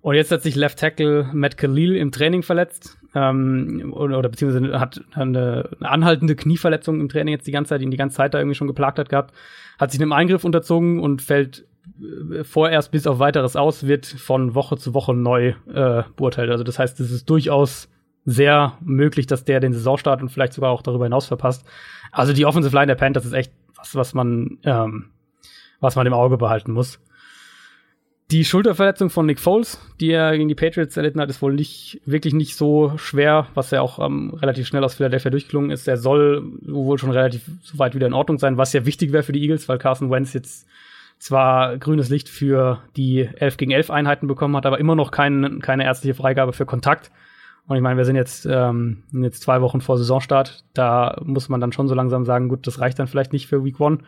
Und 0.00 0.16
jetzt 0.16 0.32
hat 0.32 0.42
sich 0.42 0.56
Left 0.56 0.80
Tackle 0.80 1.30
Matt 1.32 1.56
Khalil 1.56 1.94
im 1.94 2.10
Training 2.10 2.42
verletzt. 2.42 2.98
Ähm, 3.14 3.92
oder, 3.94 4.18
oder 4.18 4.28
beziehungsweise 4.28 4.80
hat 4.80 5.00
eine, 5.12 5.70
eine 5.78 5.88
anhaltende 5.88 6.34
Knieverletzung 6.34 6.98
im 6.98 7.08
Training 7.08 7.34
jetzt 7.34 7.46
die 7.46 7.52
ganze 7.52 7.68
Zeit, 7.68 7.82
die 7.82 7.84
ihn 7.84 7.92
die 7.92 7.96
ganze 7.96 8.16
Zeit 8.16 8.34
da 8.34 8.38
irgendwie 8.38 8.56
schon 8.56 8.66
geplagt 8.66 8.98
hat 8.98 9.08
gehabt. 9.08 9.32
Hat 9.78 9.90
sich 9.90 10.00
einem 10.00 10.12
Eingriff 10.12 10.44
unterzogen 10.44 11.00
und 11.00 11.22
fällt 11.22 11.66
äh, 12.00 12.44
vorerst 12.44 12.90
bis 12.90 13.06
auf 13.06 13.18
weiteres 13.18 13.56
aus, 13.56 13.86
wird 13.86 14.06
von 14.06 14.54
Woche 14.54 14.76
zu 14.76 14.94
Woche 14.94 15.14
neu 15.14 15.54
äh, 15.72 16.02
beurteilt. 16.16 16.50
Also 16.50 16.64
das 16.64 16.78
heißt, 16.78 17.00
es 17.00 17.10
ist 17.10 17.28
durchaus 17.28 17.88
sehr 18.24 18.78
möglich, 18.80 19.26
dass 19.26 19.44
der 19.44 19.60
den 19.60 19.72
Saisonstart 19.72 20.22
und 20.22 20.30
vielleicht 20.30 20.54
sogar 20.54 20.70
auch 20.70 20.82
darüber 20.82 21.04
hinaus 21.04 21.26
verpasst. 21.26 21.66
Also 22.10 22.32
die 22.32 22.46
Offensive 22.46 22.74
Line 22.74 22.86
der 22.86 22.94
Panthers 22.94 23.26
ist 23.26 23.32
echt 23.32 23.52
was, 23.76 23.94
was 23.94 24.14
man, 24.14 24.58
ähm, 24.64 25.10
was 25.80 25.96
man 25.96 26.06
im 26.06 26.14
Auge 26.14 26.38
behalten 26.38 26.72
muss. 26.72 27.00
Die 28.30 28.44
Schulterverletzung 28.44 29.10
von 29.10 29.26
Nick 29.26 29.38
Foles, 29.38 29.78
die 30.00 30.10
er 30.10 30.32
gegen 30.36 30.48
die 30.48 30.54
Patriots 30.54 30.96
erlitten 30.96 31.20
hat, 31.20 31.28
ist 31.28 31.42
wohl 31.42 31.52
nicht 31.52 32.00
wirklich 32.06 32.32
nicht 32.32 32.56
so 32.56 32.96
schwer, 32.96 33.48
was 33.52 33.70
ja 33.70 33.82
auch 33.82 33.98
ähm, 33.98 34.32
relativ 34.34 34.66
schnell 34.66 34.82
aus 34.82 34.94
Philadelphia 34.94 35.30
durchgelungen 35.30 35.70
ist. 35.70 35.86
Er 35.86 35.98
soll 35.98 36.42
wohl 36.62 36.98
schon 36.98 37.10
relativ 37.10 37.42
weit 37.74 37.94
wieder 37.94 38.06
in 38.06 38.14
Ordnung 38.14 38.38
sein, 38.38 38.56
was 38.56 38.72
ja 38.72 38.86
wichtig 38.86 39.12
wäre 39.12 39.22
für 39.22 39.32
die 39.32 39.42
Eagles, 39.42 39.68
weil 39.68 39.78
Carson 39.78 40.10
Wentz 40.10 40.32
jetzt 40.32 40.66
zwar 41.18 41.76
grünes 41.76 42.08
Licht 42.08 42.28
für 42.28 42.82
die 42.96 43.28
11 43.36 43.58
gegen 43.58 43.72
11 43.72 43.90
Einheiten 43.90 44.26
bekommen 44.26 44.56
hat, 44.56 44.66
aber 44.66 44.80
immer 44.80 44.94
noch 44.94 45.10
kein, 45.10 45.60
keine 45.60 45.84
ärztliche 45.84 46.14
Freigabe 46.14 46.54
für 46.54 46.66
Kontakt. 46.66 47.10
Und 47.66 47.76
ich 47.76 47.82
meine, 47.82 47.96
wir 47.96 48.04
sind 48.04 48.16
jetzt, 48.16 48.46
ähm, 48.46 49.04
jetzt 49.12 49.42
zwei 49.42 49.60
Wochen 49.60 49.80
vor 49.80 49.96
Saisonstart. 49.96 50.64
Da 50.74 51.20
muss 51.24 51.48
man 51.48 51.60
dann 51.60 51.72
schon 51.72 51.88
so 51.88 51.94
langsam 51.94 52.24
sagen, 52.24 52.48
gut, 52.48 52.66
das 52.66 52.78
reicht 52.78 52.98
dann 52.98 53.06
vielleicht 53.06 53.32
nicht 53.32 53.46
für 53.46 53.64
Week 53.64 53.80
One. 53.80 53.98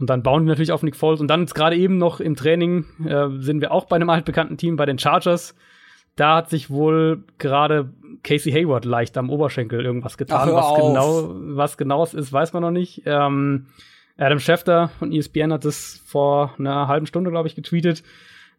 Und 0.00 0.08
dann 0.08 0.22
bauen 0.22 0.42
die 0.42 0.48
natürlich 0.48 0.72
auf 0.72 0.82
Nick 0.82 0.96
Foles. 0.96 1.20
Und 1.20 1.28
dann 1.28 1.42
jetzt 1.42 1.54
gerade 1.54 1.76
eben 1.76 1.98
noch 1.98 2.20
im 2.20 2.34
Training 2.34 2.86
äh, 3.06 3.28
sind 3.38 3.60
wir 3.60 3.70
auch 3.70 3.84
bei 3.84 3.96
einem 3.96 4.10
altbekannten 4.10 4.56
Team, 4.56 4.76
bei 4.76 4.86
den 4.86 4.98
Chargers. 4.98 5.54
Da 6.16 6.36
hat 6.36 6.50
sich 6.50 6.70
wohl 6.70 7.24
gerade 7.38 7.92
Casey 8.22 8.52
Hayward 8.52 8.84
leicht 8.84 9.16
am 9.16 9.30
Oberschenkel 9.30 9.84
irgendwas 9.84 10.18
getan. 10.18 10.48
Ach, 10.50 10.54
was 10.54 10.74
genau, 10.74 11.30
was 11.56 11.76
genau 11.76 12.02
es 12.02 12.14
ist, 12.14 12.32
weiß 12.32 12.52
man 12.52 12.62
noch 12.62 12.70
nicht. 12.70 13.02
Ähm, 13.06 13.66
Adam 14.16 14.38
Schefter 14.38 14.90
von 14.98 15.12
ESPN 15.12 15.52
hat 15.52 15.64
das 15.64 16.02
vor 16.04 16.54
einer 16.58 16.88
halben 16.88 17.06
Stunde, 17.06 17.30
glaube 17.30 17.48
ich, 17.48 17.54
getweetet. 17.54 18.02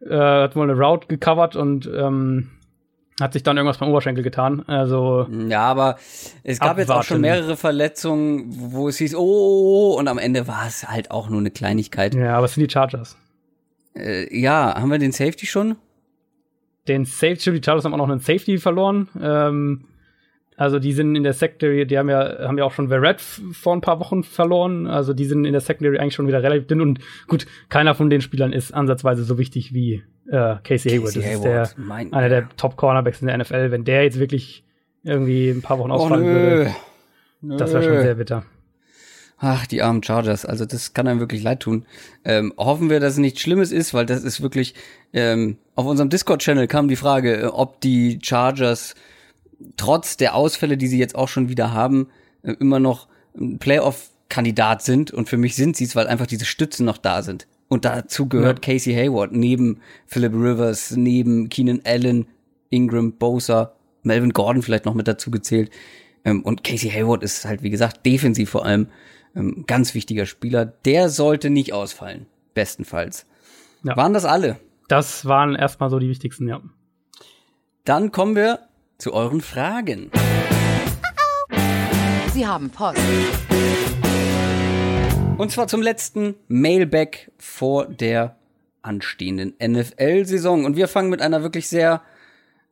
Äh, 0.03 0.15
hat 0.17 0.55
wohl 0.55 0.69
eine 0.69 0.79
Route 0.79 1.07
gecovert 1.07 1.55
und 1.55 1.89
ähm, 1.93 2.49
hat 3.21 3.33
sich 3.33 3.43
dann 3.43 3.57
irgendwas 3.57 3.77
beim 3.77 3.89
Oberschenkel 3.89 4.23
getan. 4.23 4.63
Also 4.67 5.27
Ja, 5.47 5.61
aber 5.63 5.97
es 6.43 6.59
gab 6.59 6.77
jetzt 6.77 6.89
auch 6.91 7.03
schon 7.03 7.17
Abwarten. 7.17 7.21
mehrere 7.21 7.57
Verletzungen, 7.57 8.45
wo 8.73 8.87
es 8.89 8.97
hieß, 8.97 9.15
oh, 9.15 9.19
oh, 9.21 9.93
oh, 9.93 9.99
und 9.99 10.07
am 10.07 10.17
Ende 10.17 10.47
war 10.47 10.65
es 10.67 10.89
halt 10.89 11.11
auch 11.11 11.29
nur 11.29 11.39
eine 11.39 11.51
Kleinigkeit. 11.51 12.13
ja, 12.15 12.35
aber 12.35 12.45
es 12.45 12.53
sind 12.55 12.67
die 12.67 12.71
Chargers. 12.73 13.17
Äh, 13.95 14.35
ja, 14.37 14.75
haben 14.75 14.89
wir 14.89 14.99
den 14.99 15.11
Safety 15.11 15.45
schon? 15.45 15.75
Den 16.87 17.05
Safety, 17.05 17.51
die 17.51 17.61
Chargers 17.63 17.85
haben 17.85 17.93
auch 17.93 17.97
noch 17.97 18.09
einen 18.09 18.19
Safety 18.21 18.57
verloren. 18.57 19.07
Ähm, 19.21 19.85
also 20.57 20.79
die 20.79 20.93
sind 20.93 21.15
in 21.15 21.23
der 21.23 21.33
Secondary, 21.33 21.85
die 21.87 21.97
haben 21.97 22.09
ja, 22.09 22.47
haben 22.47 22.57
ja 22.57 22.63
auch 22.65 22.71
schon 22.73 22.89
Verrett 22.89 23.19
vor 23.21 23.73
ein 23.75 23.81
paar 23.81 23.99
Wochen 23.99 24.23
verloren. 24.23 24.85
Also 24.87 25.13
die 25.13 25.25
sind 25.25 25.45
in 25.45 25.53
der 25.53 25.61
Secondary 25.61 25.97
eigentlich 25.97 26.13
schon 26.15 26.27
wieder 26.27 26.43
relativ 26.43 26.67
dünn 26.67 26.81
und 26.81 26.99
gut, 27.27 27.45
keiner 27.69 27.95
von 27.95 28.09
den 28.09 28.21
Spielern 28.21 28.53
ist 28.53 28.73
ansatzweise 28.73 29.23
so 29.23 29.37
wichtig 29.37 29.73
wie 29.73 30.03
äh, 30.29 30.55
Casey 30.63 30.91
Hayward. 30.91 31.13
Casey 31.13 31.21
das 31.21 31.25
Hayward, 31.41 31.67
ist 31.67 31.77
der, 31.77 31.83
mein- 31.83 32.13
einer 32.13 32.29
der 32.29 32.49
Top-Cornerbacks 32.57 33.21
in 33.21 33.27
der 33.27 33.37
NFL. 33.37 33.71
Wenn 33.71 33.85
der 33.85 34.03
jetzt 34.03 34.19
wirklich 34.19 34.63
irgendwie 35.03 35.49
ein 35.49 35.61
paar 35.61 35.79
Wochen 35.79 35.91
Oh, 35.91 35.95
ausfallen 35.95 36.25
nö. 36.25 36.31
würde, 36.33 36.71
das 37.57 37.73
wäre 37.73 37.83
schon 37.83 38.01
sehr 38.01 38.15
bitter. 38.15 38.43
Ach, 39.43 39.65
die 39.65 39.81
armen 39.81 40.03
Chargers. 40.03 40.45
Also 40.45 40.65
das 40.65 40.93
kann 40.93 41.07
einem 41.07 41.19
wirklich 41.19 41.41
leid 41.41 41.61
tun. 41.61 41.85
Ähm, 42.23 42.53
hoffen 42.57 42.91
wir, 42.91 42.99
dass 42.99 43.13
es 43.13 43.17
nichts 43.19 43.41
Schlimmes 43.41 43.71
ist, 43.71 43.91
weil 43.95 44.05
das 44.05 44.23
ist 44.23 44.41
wirklich, 44.43 44.75
ähm, 45.13 45.57
auf 45.73 45.87
unserem 45.87 46.09
Discord-Channel 46.11 46.67
kam 46.67 46.87
die 46.87 46.95
Frage, 46.95 47.37
äh, 47.41 47.45
ob 47.45 47.81
die 47.81 48.19
Chargers 48.21 48.93
trotz 49.77 50.17
der 50.17 50.35
Ausfälle, 50.35 50.77
die 50.77 50.87
sie 50.87 50.99
jetzt 50.99 51.15
auch 51.15 51.27
schon 51.27 51.49
wieder 51.49 51.73
haben, 51.73 52.07
äh, 52.43 52.53
immer 52.53 52.79
noch 52.79 53.07
ein 53.35 53.59
Playoff-Kandidat 53.59 54.81
sind. 54.81 55.11
Und 55.11 55.29
für 55.29 55.37
mich 55.37 55.55
sind 55.55 55.75
sie 55.75 55.85
es, 55.85 55.95
weil 55.95 56.07
einfach 56.07 56.27
diese 56.27 56.45
Stützen 56.45 56.85
noch 56.85 56.97
da 56.97 57.21
sind. 57.21 57.47
Und 57.67 57.85
dazu 57.85 58.27
gehört 58.27 58.61
Casey 58.61 58.93
Hayward, 58.93 59.31
neben 59.31 59.79
Philip 60.05 60.33
Rivers, 60.33 60.91
neben 60.91 61.47
Keenan 61.47 61.81
Allen, 61.85 62.27
Ingram, 62.69 63.13
Bosa, 63.13 63.73
Melvin 64.03 64.33
Gordon 64.33 64.61
vielleicht 64.61 64.85
noch 64.85 64.93
mit 64.93 65.07
dazu 65.07 65.31
gezählt. 65.31 65.71
Ähm, 66.25 66.43
und 66.43 66.63
Casey 66.63 66.89
Hayward 66.89 67.23
ist 67.23 67.45
halt, 67.45 67.63
wie 67.63 67.69
gesagt, 67.69 68.05
defensiv 68.05 68.49
vor 68.49 68.65
allem 68.65 68.87
ähm, 69.35 69.63
ganz 69.67 69.93
wichtiger 69.93 70.25
Spieler. 70.25 70.65
Der 70.65 71.09
sollte 71.09 71.49
nicht 71.49 71.73
ausfallen. 71.73 72.25
Bestenfalls. 72.53 73.25
Ja. 73.83 73.95
Waren 73.95 74.13
das 74.13 74.25
alle? 74.25 74.59
Das 74.87 75.25
waren 75.25 75.55
erstmal 75.55 75.89
so 75.89 75.99
die 75.99 76.09
wichtigsten, 76.09 76.47
ja. 76.47 76.61
Dann 77.85 78.11
kommen 78.11 78.35
wir 78.35 78.59
zu 79.01 79.13
euren 79.13 79.41
Fragen. 79.41 80.11
Sie 82.33 82.45
haben 82.45 82.69
Post. 82.69 82.99
Und 85.37 85.51
zwar 85.51 85.67
zum 85.67 85.81
letzten 85.81 86.35
Mailback 86.47 87.31
vor 87.39 87.87
der 87.87 88.37
anstehenden 88.83 89.55
NFL-Saison. 89.59 90.65
Und 90.65 90.75
wir 90.75 90.87
fangen 90.87 91.09
mit 91.09 91.19
einer 91.19 91.41
wirklich 91.41 91.67
sehr, 91.67 92.03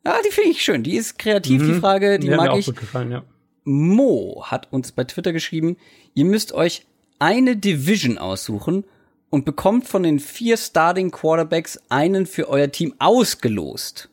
ah, 0.04 0.18
die 0.24 0.32
finde 0.32 0.52
ich 0.52 0.62
schön. 0.62 0.84
Die 0.84 0.98
ist 0.98 1.18
kreativ, 1.18 1.64
die 1.64 1.74
Frage, 1.74 2.20
die 2.20 2.30
hat 2.30 2.38
mir 2.38 2.44
mag 2.44 2.50
auch 2.52 2.60
ich. 2.60 2.68
gut 2.68 2.78
gefallen, 2.78 3.12
ja. 3.12 3.24
Mo 3.64 4.44
hat 4.46 4.72
uns 4.72 4.92
bei 4.92 5.06
Twitter 5.06 5.34
geschrieben, 5.34 5.78
ihr 6.14 6.26
müsst 6.26 6.54
euch 6.54 6.86
eine 7.18 7.56
Division 7.56 8.20
aussuchen 8.20 8.84
und 9.32 9.46
bekommt 9.46 9.88
von 9.88 10.04
den 10.04 10.20
vier 10.20 10.58
Starting 10.58 11.10
Quarterbacks 11.10 11.80
einen 11.90 12.28
für 12.28 12.50
euer 12.50 12.72
Team 12.72 12.94
ausgelost. 13.00 14.09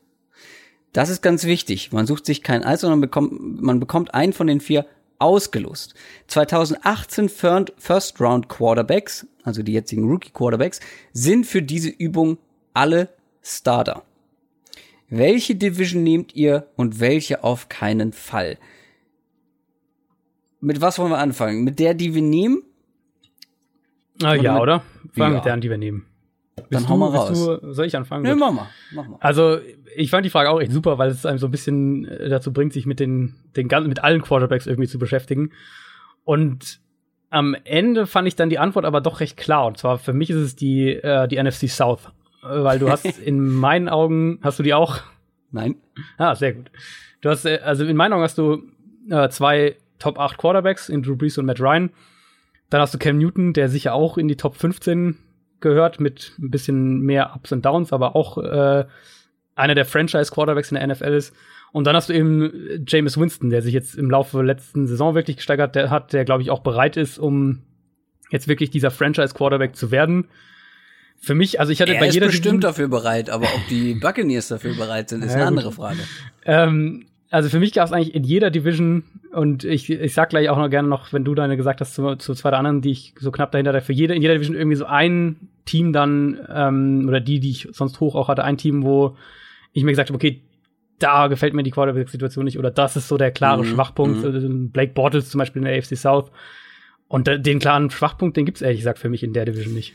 Das 0.97 1.11
ist 1.11 1.21
ganz 1.21 1.45
wichtig. 1.45 1.93
Man 1.93 2.07
sucht 2.07 2.25
sich 2.25 2.43
kein 2.43 2.65
Eis, 2.65 2.81
sondern 2.81 3.03
bekommt, 3.03 3.61
man 3.61 3.79
bekommt 3.81 4.15
einen 4.15 4.33
von 4.33 4.47
den 4.47 4.61
vier 4.61 4.87
ausgelost. 5.19 5.95
2018 6.29 7.29
First- 7.29 8.19
Round 8.19 8.49
Quarterbacks, 8.49 9.27
also 9.43 9.63
die 9.63 9.75
jetzigen 9.75 10.09
Rookie 10.09 10.31
Quarterbacks, 10.31 10.81
sind 11.13 11.45
für 11.47 11.61
diese 11.61 11.91
Übung 11.91 12.39
alle 12.73 13.11
Starter. 13.43 14.05
Welche 15.11 15.55
Division 15.55 16.03
nehmt 16.03 16.35
ihr 16.35 16.67
und 16.77 16.99
welche 16.99 17.45
auf 17.45 17.69
keinen 17.69 18.15
Fall? 18.15 18.57
Mit 20.63 20.81
was 20.81 20.99
wollen 20.99 21.11
wir 21.11 21.19
anfangen? 21.19 21.63
Mit 21.63 21.79
der, 21.79 21.93
die 21.93 22.15
wir 22.15 22.23
nehmen? 22.23 22.63
Ah, 24.23 24.35
ja, 24.35 24.55
mit- 24.55 24.63
oder? 24.63 24.81
Fangen 24.81 25.15
wir 25.15 25.25
Ja. 25.25 25.29
mit 25.35 25.45
der 25.45 25.53
an, 25.53 25.61
die 25.61 25.69
wir 25.69 25.77
nehmen. 25.79 26.07
Dann 26.71 26.89
hau 26.89 26.97
mal 26.97 27.11
raus. 27.11 27.61
Du, 27.61 27.73
soll 27.73 27.87
ich 27.87 27.97
anfangen? 27.97 28.23
Nee, 28.23 28.35
mach 28.35 28.51
mal. 28.51 28.69
Mach 28.93 29.07
mal. 29.07 29.19
Also, 29.21 29.59
ich 29.95 30.11
fand 30.11 30.25
die 30.25 30.31
Frage 30.31 30.51
auch 30.51 30.61
echt 30.61 30.73
super, 30.73 30.99
weil 30.99 31.11
es 31.11 31.27
einem 31.27 31.39
so 31.39 31.47
ein 31.47 31.51
bisschen 31.51 32.07
äh, 32.07 32.29
dazu 32.29 32.53
bringt, 32.53 32.73
sich 32.73 32.87
mit 32.87 32.99
den, 32.99 33.35
den 33.57 33.69
ganzen, 33.69 33.89
mit 33.89 34.03
allen 34.03 34.23
Quarterbacks 34.23 34.67
irgendwie 34.67 34.89
zu 34.89 34.99
beschäftigen. 34.99 35.53
Und 36.25 36.81
am 37.31 37.55
Ende 37.65 38.07
fand 38.07 38.27
ich 38.27 38.37
dann 38.37 38.51
die 38.51 38.59
Antwort 38.59 38.85
aber 38.85 39.01
doch 39.01 39.21
recht 39.21 39.37
klar. 39.37 39.67
Und 39.67 39.79
zwar 39.79 39.99
für 39.99 40.13
mich 40.13 40.31
ist 40.31 40.37
es 40.37 40.57
die, 40.57 40.89
äh, 40.91 41.29
die 41.29 41.43
NFC 41.43 41.69
South. 41.69 42.11
Äh, 42.43 42.49
Weil 42.49 42.79
du 42.79 42.91
hast 42.91 43.05
in 43.21 43.41
meinen 43.41 43.89
Augen, 43.89 44.39
hast 44.43 44.59
du 44.59 44.63
die 44.63 44.75
auch? 44.75 45.01
Nein. 45.53 45.77
Ah, 46.19 46.35
sehr 46.35 46.55
gut. 46.55 46.71
Du 47.21 47.29
hast, 47.29 47.45
äh, 47.45 47.61
also 47.63 47.85
in 47.85 47.97
meinen 47.97 48.13
Augen 48.15 48.23
hast 48.23 48.39
du 48.39 48.63
äh, 49.11 49.29
zwei 49.29 49.77
Top 49.99 50.19
8 50.19 50.39
Quarterbacks 50.39 50.89
in 50.89 51.03
Drew 51.03 51.17
Brees 51.17 51.39
und 51.39 51.47
Matt 51.47 51.61
Ryan. 51.61 51.91
Dann 52.71 52.81
hast 52.81 52.95
du 52.95 52.99
Cam 52.99 53.19
Newton, 53.19 53.53
der 53.53 53.69
sicher 53.69 53.95
auch 53.95 54.19
in 54.19 54.27
die 54.27 54.37
Top 54.37 54.57
15 54.57 55.17
gehört, 55.61 56.01
mit 56.01 56.33
ein 56.39 56.51
bisschen 56.51 57.01
mehr 57.01 57.33
Ups 57.35 57.53
und 57.53 57.65
Downs, 57.65 57.93
aber 57.93 58.15
auch 58.17 58.39
äh, 58.39 58.85
einer 59.55 59.75
der 59.75 59.85
Franchise-Quarterbacks 59.85 60.71
in 60.71 60.77
der 60.77 60.87
NFL 60.87 61.15
ist. 61.15 61.35
Und 61.73 61.85
dann 61.87 61.97
hast 61.97 62.09
du 62.09 62.13
eben 62.15 62.85
Jameis 62.87 63.19
Winston, 63.19 63.51
der 63.51 63.63
sich 63.63 63.75
jetzt 63.75 63.97
im 63.97 64.11
Laufe 64.11 64.39
der 64.39 64.47
letzten 64.47 64.87
Saison 64.87 65.15
wirklich 65.15 65.37
gesteigert 65.37 65.75
der 65.75 65.91
hat, 65.91 66.13
der, 66.13 66.25
glaube 66.25 66.43
ich, 66.43 66.51
auch 66.51 66.61
bereit 66.61 66.97
ist, 66.97 67.19
um 67.19 67.63
jetzt 68.31 68.49
wirklich 68.49 68.71
dieser 68.71 68.91
Franchise-Quarterback 68.91 69.77
zu 69.77 69.91
werden. 69.91 70.29
Für 71.19 71.35
mich, 71.35 71.61
also 71.61 71.73
ich 71.73 71.81
hatte 71.81 71.95
Er 71.95 72.01
bei 72.01 72.09
ist 72.09 72.15
jeder 72.15 72.27
bestimmt 72.27 72.45
Division- 72.47 72.61
dafür 72.61 72.89
bereit, 72.89 73.31
aber 73.31 73.47
ob 73.47 73.67
die 73.69 73.95
Buccaneers 73.95 74.49
dafür 74.49 74.75
bereit 74.75 75.09
sind, 75.09 75.23
ist 75.25 75.33
Ja, 75.35 75.37
eine 75.37 75.45
gut. 75.45 75.49
andere 75.49 75.73
Frage. 75.73 75.99
Ähm, 76.45 77.07
also 77.31 77.49
für 77.49 77.59
mich 77.59 77.73
gab 77.73 77.87
es 77.87 77.93
eigentlich 77.93 78.15
in 78.15 78.25
jeder 78.25 78.51
Division, 78.51 79.05
und 79.33 79.65
ich, 79.65 79.91
ich 79.91 80.15
sag 80.15 80.31
gleich 80.31 80.49
auch 80.49 80.59
noch 80.59 80.71
gerne 80.71 80.89
noch, 80.89 81.13
wenn 81.13 81.25
du 81.25 81.35
deine 81.35 81.57
gesagt 81.57 81.81
hast, 81.81 81.95
zu, 81.95 82.17
zu 82.17 82.35
zwei 82.35 82.51
der 82.51 82.59
anderen, 82.59 82.81
die 82.81 82.93
ich 82.93 83.15
so 83.19 83.31
knapp 83.31 83.53
dahinter 83.53 83.73
hatte, 83.73 83.85
für 83.85 83.93
jede, 83.93 84.15
in 84.15 84.23
jeder 84.23 84.35
Division 84.35 84.57
irgendwie 84.57 84.77
so 84.77 84.87
ein 84.87 85.49
Team 85.65 85.93
dann, 85.93 86.39
ähm, 86.49 87.07
oder 87.09 87.21
die, 87.21 87.41
die 87.41 87.51
ich 87.51 87.69
sonst 87.73 88.01
hoch 88.01 88.15
auch 88.15 88.29
hatte, 88.29 88.45
ein 88.45 88.57
Team, 88.57 88.85
wo 88.85 89.17
ich 89.73 89.83
mir 89.85 89.91
gesagt 89.91 90.09
habe, 90.09 90.17
okay, 90.17 90.43
da 90.99 91.27
gefällt 91.27 91.53
mir 91.53 91.63
die 91.63 91.71
Quarterback-Situation 91.73 92.45
nicht, 92.45 92.59
oder 92.59 92.71
das 92.71 92.97
ist 92.97 93.09
so 93.09 93.19
der 93.19 93.31
klare 93.31 93.63
Mhm, 93.63 93.69
Schwachpunkt. 93.69 94.25
Also 94.25 94.49
Blake 94.51 94.95
Bortles 94.95 95.29
zum 95.29 95.39
Beispiel 95.41 95.61
in 95.61 95.67
der 95.67 95.77
AFC 95.77 95.97
South. 95.97 96.31
Und 97.09 97.27
den 97.29 97.59
klaren 97.59 97.91
Schwachpunkt, 97.91 98.37
den 98.37 98.47
gibt's 98.47 98.63
ehrlich 98.63 98.79
gesagt 98.81 98.99
für 98.99 99.09
mich 99.09 99.23
in 99.23 99.33
der 99.33 99.45
Division 99.45 99.75
nicht. 99.75 99.95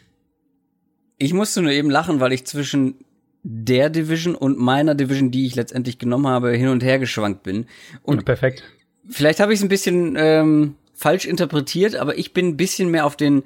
Ich 1.18 1.34
musste 1.34 1.62
nur 1.62 1.72
eben 1.72 1.90
lachen, 1.90 2.20
weil 2.20 2.34
ich 2.34 2.46
zwischen 2.46 2.96
der 3.44 3.90
Division 3.90 4.36
und 4.36 4.60
meiner 4.60 4.96
Division, 4.96 5.32
die 5.32 5.46
ich 5.46 5.56
letztendlich 5.56 5.98
genommen 5.98 6.28
habe, 6.28 6.52
hin 6.52 6.68
und 6.68 6.84
her 6.84 7.00
geschwankt 7.00 7.44
bin. 7.44 7.66
Und 8.04 8.18
ja, 8.18 8.24
perfekt. 8.24 8.64
Vielleicht 9.10 9.40
habe 9.40 9.52
ich 9.54 9.60
es 9.60 9.64
ein 9.64 9.70
bisschen 9.70 10.16
ähm, 10.18 10.76
falsch 10.94 11.26
interpretiert, 11.26 11.96
aber 11.96 12.18
ich 12.18 12.34
bin 12.34 12.50
ein 12.50 12.58
bisschen 12.58 12.92
mehr 12.92 13.06
auf 13.06 13.16
den 13.16 13.44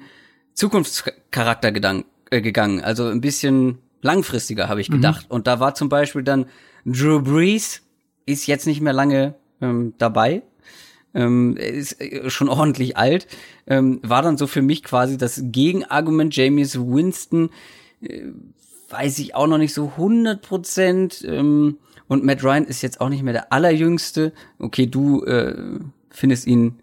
Zukunftscharakter 0.52 1.72
äh, 2.30 2.40
gegangen. 2.40 2.80
Also 2.80 3.06
ein 3.06 3.20
bisschen 3.20 3.78
langfristiger, 4.02 4.68
habe 4.68 4.80
ich 4.80 4.90
mhm. 4.90 4.96
gedacht. 4.96 5.28
Mhm. 5.28 5.34
Und 5.34 5.46
da 5.46 5.60
war 5.60 5.74
zum 5.74 5.88
Beispiel 5.88 6.22
dann 6.22 6.46
Drew 6.84 7.20
Brees, 7.20 7.82
ist 8.26 8.46
jetzt 8.46 8.66
nicht 8.66 8.80
mehr 8.80 8.92
lange 8.92 9.34
ähm, 9.60 9.94
dabei. 9.98 10.42
Ähm, 11.14 11.56
ist 11.56 11.98
äh, 12.00 12.28
schon 12.28 12.50
ordentlich 12.50 12.98
alt, 12.98 13.26
ähm, 13.66 14.00
war 14.02 14.20
dann 14.20 14.36
so 14.36 14.46
für 14.46 14.60
mich 14.60 14.82
quasi 14.82 15.16
das 15.16 15.40
Gegenargument 15.44 16.36
James 16.36 16.78
Winston, 16.78 17.48
äh, 18.02 18.24
weiß 18.88 19.18
ich 19.18 19.34
auch 19.34 19.46
noch 19.46 19.58
nicht 19.58 19.74
so 19.74 19.92
100 19.96 20.42
Prozent. 20.42 21.24
Ähm, 21.26 21.78
und 22.08 22.24
Matt 22.24 22.44
Ryan 22.44 22.64
ist 22.64 22.82
jetzt 22.82 23.00
auch 23.00 23.08
nicht 23.08 23.22
mehr 23.22 23.32
der 23.32 23.52
allerjüngste. 23.52 24.32
Okay, 24.58 24.86
du 24.86 25.24
äh, 25.24 25.56
findest 26.10 26.46
ihn, 26.46 26.78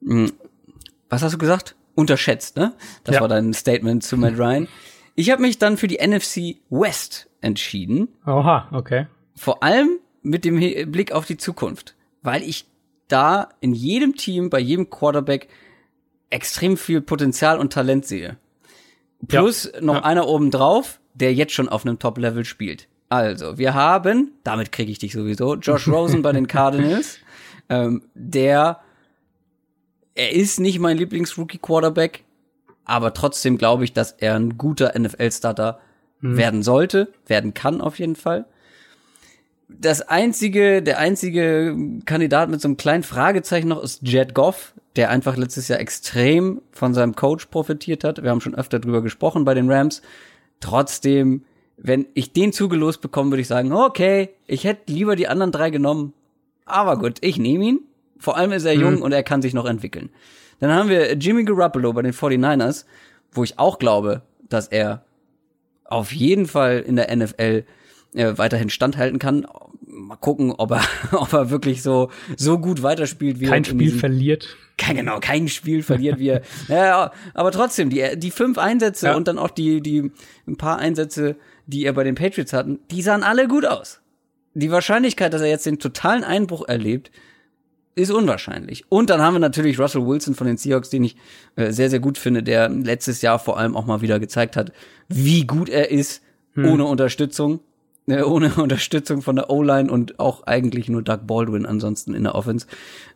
mh, 0.00 0.28
hm, 0.28 0.32
was 1.08 1.22
hast 1.22 1.32
du 1.32 1.38
gesagt? 1.38 1.76
Unterschätzt, 1.94 2.56
ne? 2.56 2.74
Das 3.04 3.16
ja. 3.16 3.20
war 3.20 3.28
dein 3.28 3.54
Statement 3.54 4.02
zu 4.02 4.16
Matt 4.16 4.38
Ryan. 4.38 4.68
Ich 5.14 5.30
habe 5.30 5.40
mich 5.40 5.58
dann 5.58 5.76
für 5.78 5.88
die 5.88 6.06
NFC 6.06 6.58
West 6.68 7.28
entschieden. 7.40 8.08
Oha, 8.26 8.68
okay. 8.72 9.06
Vor 9.34 9.62
allem 9.62 9.98
mit 10.22 10.44
dem 10.44 10.58
Blick 10.90 11.12
auf 11.12 11.24
die 11.24 11.38
Zukunft, 11.38 11.94
weil 12.22 12.42
ich 12.42 12.66
da 13.08 13.48
in 13.60 13.72
jedem 13.72 14.16
Team, 14.16 14.50
bei 14.50 14.58
jedem 14.58 14.90
Quarterback 14.90 15.48
extrem 16.28 16.76
viel 16.76 17.00
Potenzial 17.00 17.58
und 17.58 17.72
Talent 17.72 18.04
sehe. 18.04 18.36
Plus 19.26 19.70
ja. 19.72 19.80
noch 19.80 19.94
ja. 19.94 20.04
einer 20.04 20.26
oben 20.26 20.50
drauf, 20.50 21.00
der 21.20 21.34
jetzt 21.34 21.52
schon 21.52 21.68
auf 21.68 21.84
einem 21.84 21.98
Top-Level 21.98 22.44
spielt. 22.44 22.88
Also, 23.08 23.58
wir 23.58 23.74
haben, 23.74 24.32
damit 24.44 24.72
kriege 24.72 24.90
ich 24.90 24.98
dich 24.98 25.12
sowieso, 25.12 25.54
Josh 25.56 25.88
Rosen 25.88 26.22
bei 26.22 26.32
den 26.32 26.46
Cardinals, 26.46 27.18
ähm, 27.68 28.02
der, 28.14 28.80
er 30.14 30.32
ist 30.32 30.60
nicht 30.60 30.78
mein 30.78 30.96
Lieblings-Rookie-Quarterback, 30.98 32.24
aber 32.84 33.14
trotzdem 33.14 33.58
glaube 33.58 33.84
ich, 33.84 33.92
dass 33.92 34.12
er 34.12 34.34
ein 34.34 34.58
guter 34.58 34.98
NFL-Starter 34.98 35.80
hm. 36.20 36.36
werden 36.36 36.62
sollte, 36.62 37.12
werden 37.26 37.54
kann 37.54 37.80
auf 37.80 37.98
jeden 37.98 38.16
Fall. 38.16 38.46
Das 39.68 40.00
einzige, 40.00 40.80
der 40.80 40.98
einzige 40.98 41.76
Kandidat 42.04 42.48
mit 42.50 42.60
so 42.60 42.68
einem 42.68 42.76
kleinen 42.76 43.02
Fragezeichen 43.02 43.68
noch 43.68 43.82
ist 43.82 44.00
Jed 44.02 44.32
Goff, 44.32 44.74
der 44.94 45.10
einfach 45.10 45.36
letztes 45.36 45.68
Jahr 45.68 45.80
extrem 45.80 46.62
von 46.70 46.94
seinem 46.94 47.16
Coach 47.16 47.46
profitiert 47.46 48.04
hat. 48.04 48.22
Wir 48.22 48.30
haben 48.30 48.40
schon 48.40 48.54
öfter 48.54 48.78
drüber 48.78 49.02
gesprochen 49.02 49.44
bei 49.44 49.54
den 49.54 49.70
Rams. 49.70 50.02
Trotzdem 50.60 51.42
wenn 51.76 52.06
ich 52.14 52.32
den 52.32 52.52
zugelost 52.52 53.00
bekomme, 53.00 53.30
würde 53.30 53.42
ich 53.42 53.48
sagen, 53.48 53.72
okay, 53.72 54.30
ich 54.46 54.64
hätte 54.64 54.92
lieber 54.92 55.16
die 55.16 55.28
anderen 55.28 55.52
drei 55.52 55.70
genommen. 55.70 56.14
Aber 56.64 56.98
gut, 56.98 57.18
ich 57.20 57.38
nehme 57.38 57.64
ihn. 57.64 57.80
Vor 58.18 58.36
allem 58.36 58.52
ist 58.52 58.64
er 58.64 58.74
mhm. 58.74 58.80
jung 58.80 59.02
und 59.02 59.12
er 59.12 59.22
kann 59.22 59.42
sich 59.42 59.54
noch 59.54 59.66
entwickeln. 59.66 60.10
Dann 60.58 60.72
haben 60.72 60.88
wir 60.88 61.12
Jimmy 61.14 61.44
Garoppolo 61.44 61.92
bei 61.92 62.02
den 62.02 62.12
49ers, 62.12 62.86
wo 63.30 63.44
ich 63.44 63.58
auch 63.58 63.78
glaube, 63.78 64.22
dass 64.48 64.68
er 64.68 65.04
auf 65.84 66.12
jeden 66.12 66.46
Fall 66.46 66.78
in 66.80 66.96
der 66.96 67.14
NFL 67.14 67.64
äh, 68.14 68.38
weiterhin 68.38 68.70
standhalten 68.70 69.18
kann. 69.18 69.46
Mal 69.96 70.16
gucken, 70.16 70.52
ob 70.52 70.72
er, 70.72 70.84
ob 71.12 71.32
er 71.32 71.50
wirklich 71.50 71.82
so, 71.82 72.10
so 72.36 72.58
gut 72.58 72.82
weiterspielt 72.82 73.40
wie 73.40 73.46
Kein 73.46 73.64
Spiel 73.64 73.90
verliert. 73.90 74.56
Kein, 74.76 74.96
genau, 74.96 75.20
kein 75.20 75.48
Spiel 75.48 75.82
verliert 75.82 76.18
wie 76.18 76.28
er. 76.28 76.42
ja, 76.68 77.12
aber 77.32 77.50
trotzdem, 77.50 77.88
die, 77.88 78.04
die 78.16 78.30
fünf 78.30 78.58
Einsätze 78.58 79.06
ja. 79.06 79.16
und 79.16 79.26
dann 79.26 79.38
auch 79.38 79.50
die, 79.50 79.80
die, 79.80 80.12
ein 80.46 80.56
paar 80.56 80.78
Einsätze, 80.78 81.36
die 81.66 81.84
er 81.84 81.94
bei 81.94 82.04
den 82.04 82.14
Patriots 82.14 82.52
hatten, 82.52 82.78
die 82.90 83.02
sahen 83.02 83.22
alle 83.22 83.48
gut 83.48 83.64
aus. 83.64 84.00
Die 84.54 84.70
Wahrscheinlichkeit, 84.70 85.32
dass 85.32 85.42
er 85.42 85.48
jetzt 85.48 85.66
den 85.66 85.78
totalen 85.78 86.24
Einbruch 86.24 86.66
erlebt, 86.68 87.10
ist 87.96 88.10
unwahrscheinlich. 88.10 88.84
Und 88.90 89.08
dann 89.10 89.22
haben 89.22 89.34
wir 89.34 89.40
natürlich 89.40 89.78
Russell 89.78 90.06
Wilson 90.06 90.34
von 90.34 90.46
den 90.46 90.58
Seahawks, 90.58 90.90
den 90.90 91.04
ich 91.04 91.16
äh, 91.56 91.72
sehr, 91.72 91.88
sehr 91.88 91.98
gut 91.98 92.18
finde, 92.18 92.42
der 92.42 92.68
letztes 92.68 93.22
Jahr 93.22 93.38
vor 93.38 93.58
allem 93.58 93.74
auch 93.74 93.86
mal 93.86 94.02
wieder 94.02 94.20
gezeigt 94.20 94.54
hat, 94.56 94.72
wie 95.08 95.46
gut 95.46 95.70
er 95.70 95.90
ist 95.90 96.22
hm. 96.54 96.66
ohne 96.66 96.84
Unterstützung. 96.84 97.60
Ohne 98.26 98.54
Unterstützung 98.54 99.22
von 99.22 99.36
der 99.36 99.50
O-Line 99.50 99.90
und 99.90 100.18
auch 100.20 100.46
eigentlich 100.46 100.88
nur 100.88 101.02
Doug 101.02 101.26
Baldwin 101.26 101.66
ansonsten 101.66 102.14
in 102.14 102.22
der 102.22 102.34
Offense, 102.34 102.66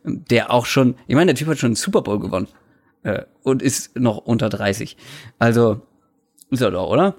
der 0.05 0.53
auch 0.53 0.67
schon, 0.67 0.97
ich 1.07 1.15
meine, 1.15 1.33
der 1.33 1.37
Typ 1.37 1.49
hat 1.49 1.59
schon 1.59 1.69
einen 1.69 1.77
Super 1.77 2.03
Bowl 2.03 2.19
gewonnen 2.19 2.49
äh, 3.05 3.23
und 3.43 3.63
ist 3.63 3.97
noch 3.99 4.19
unter 4.19 4.49
30. 4.49 4.97
Also 5.39 5.83
ist 6.51 6.63
er 6.63 6.71
doch, 6.71 6.89
oder? 6.89 7.17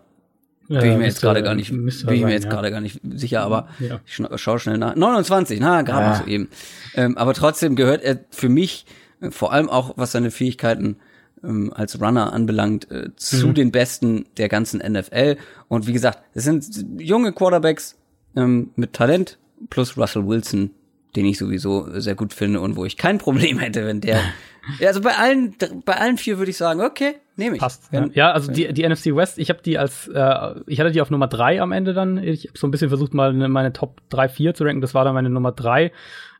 bin 0.79 0.91
ich 0.91 0.97
mir 0.97 1.05
jetzt 1.05 1.21
gerade 1.21 1.43
gar 1.43 1.55
nicht, 1.55 1.71
bin 1.71 1.87
ich 1.87 2.23
mir 2.23 2.31
jetzt 2.31 2.45
ja. 2.45 2.49
gerade 2.49 2.71
gar 2.71 2.81
nicht 2.81 2.99
sicher, 3.03 3.41
aber 3.41 3.67
ja. 3.79 3.99
ich 4.05 4.21
schau 4.35 4.57
schnell 4.57 4.77
nach. 4.77 4.95
29, 4.95 5.59
na, 5.59 5.81
gerade 5.81 6.05
ja. 6.05 6.15
so 6.15 6.25
eben. 6.25 6.49
Ähm, 6.95 7.17
aber 7.17 7.33
trotzdem 7.33 7.75
gehört 7.75 8.03
er 8.03 8.19
für 8.29 8.47
mich, 8.49 8.85
äh, 9.19 9.31
vor 9.31 9.51
allem 9.51 9.69
auch 9.69 9.93
was 9.97 10.13
seine 10.13 10.31
Fähigkeiten 10.31 10.97
ähm, 11.43 11.71
als 11.73 11.99
Runner 11.99 12.33
anbelangt, 12.33 12.89
äh, 12.91 13.15
zu 13.15 13.47
mhm. 13.47 13.53
den 13.53 13.71
Besten 13.71 14.25
der 14.37 14.49
ganzen 14.49 14.79
NFL. 14.79 15.37
Und 15.67 15.87
wie 15.87 15.93
gesagt, 15.93 16.19
es 16.33 16.43
sind 16.43 16.65
junge 16.99 17.33
Quarterbacks 17.33 17.97
ähm, 18.35 18.71
mit 18.75 18.93
Talent 18.93 19.37
plus 19.69 19.97
Russell 19.97 20.27
Wilson, 20.27 20.71
den 21.15 21.25
ich 21.25 21.37
sowieso 21.37 21.99
sehr 21.99 22.15
gut 22.15 22.33
finde 22.33 22.61
und 22.61 22.75
wo 22.75 22.85
ich 22.85 22.97
kein 22.97 23.17
Problem 23.19 23.59
hätte, 23.59 23.85
wenn 23.85 24.01
der 24.01 24.21
Ja, 24.79 24.89
also 24.89 25.01
bei 25.01 25.15
allen, 25.17 25.55
bei 25.85 25.97
allen 25.97 26.17
vier 26.17 26.37
würde 26.37 26.51
ich 26.51 26.57
sagen, 26.57 26.81
okay, 26.81 27.15
nehme 27.35 27.55
ich. 27.55 27.61
Passt. 27.61 27.91
Ja, 27.91 28.07
ja 28.13 28.31
also 28.31 28.51
die, 28.51 28.71
die 28.73 28.87
NFC 28.87 29.07
West, 29.07 29.39
ich 29.39 29.49
habe 29.49 29.61
die 29.63 29.77
als, 29.77 30.07
äh, 30.07 30.55
ich 30.67 30.79
hatte 30.79 30.91
die 30.91 31.01
auf 31.01 31.09
Nummer 31.09 31.27
drei 31.27 31.61
am 31.61 31.71
Ende 31.71 31.93
dann. 31.93 32.17
Ich 32.17 32.47
habe 32.47 32.57
so 32.57 32.67
ein 32.67 32.71
bisschen 32.71 32.89
versucht, 32.89 33.13
mal 33.13 33.33
meine 33.33 33.73
Top 33.73 34.01
3, 34.09 34.29
4 34.29 34.53
zu 34.53 34.63
ranken. 34.63 34.81
Das 34.81 34.93
war 34.93 35.03
dann 35.03 35.13
meine 35.13 35.29
Nummer 35.29 35.51
drei. 35.51 35.91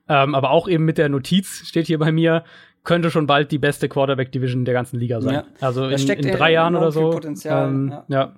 Ähm, 0.08 0.36
aber 0.36 0.52
auch 0.52 0.68
eben 0.68 0.86
mit 0.86 0.98
der 0.98 1.10
Notiz 1.10 1.68
steht 1.68 1.88
hier 1.88 2.00
bei 2.00 2.12
mir, 2.12 2.44
könnte 2.84 3.12
schon 3.12 3.28
bald 3.28 3.52
die 3.52 3.58
beste 3.58 3.90
Quarterback-Division 3.90 4.66
der 4.66 4.74
ganzen 4.74 5.00
Liga 5.00 5.22
sein. 5.22 5.34
Ja. 5.34 5.44
Also 5.60 5.86
in, 5.86 6.08
in 6.10 6.32
drei 6.32 6.52
Jahren 6.52 6.76
oder 6.76 6.92
so. 6.92 7.12
Potenzial, 7.12 7.68
ähm, 7.68 7.90
ja. 7.90 8.06
ja. 8.08 8.36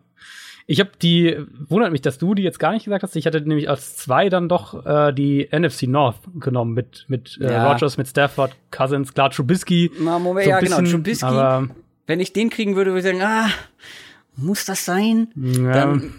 Ich 0.66 0.80
habe 0.80 0.92
die, 1.02 1.38
wundert 1.68 1.92
mich, 1.92 2.02
dass 2.02 2.18
du 2.18 2.36
die 2.36 2.44
jetzt 2.44 2.58
gar 2.58 2.72
nicht 2.72 2.86
gesagt 2.86 3.04
hast. 3.04 3.16
Ich 3.18 3.26
hatte 3.26 3.42
nämlich 3.42 3.70
als 3.70 3.98
zwei 3.98 4.30
dann 4.30 4.48
doch 4.48 4.86
äh, 4.86 5.12
die 5.12 5.50
NFC 5.52 5.84
North 5.84 6.20
genommen 6.40 6.74
mit 6.74 7.06
mit 7.10 7.38
äh, 7.42 7.52
ja. 7.52 7.72
Rogers, 7.72 7.98
mit 7.98 8.08
Stafford, 8.08 8.56
Cousins, 8.72 9.14
klar 9.14 9.30
Trubisky. 9.30 9.92
Na, 10.00 10.20
Moment, 10.20 10.46
so 10.46 10.52
ja 10.52 10.60
genau, 10.60 10.78
bisschen, 10.78 10.86
genau, 10.86 10.98
Trubisky. 10.98 11.26
Aber, 11.26 11.68
wenn 12.08 12.20
ich 12.20 12.32
den 12.32 12.50
kriegen 12.50 12.76
würde, 12.76 12.92
würde 12.92 13.00
ich 13.00 13.06
sagen, 13.06 13.22
ah, 13.22 13.50
muss 14.36 14.66
das 14.66 14.86
sein? 14.86 15.28
Ja. 15.36 15.72
Dann 15.72 16.14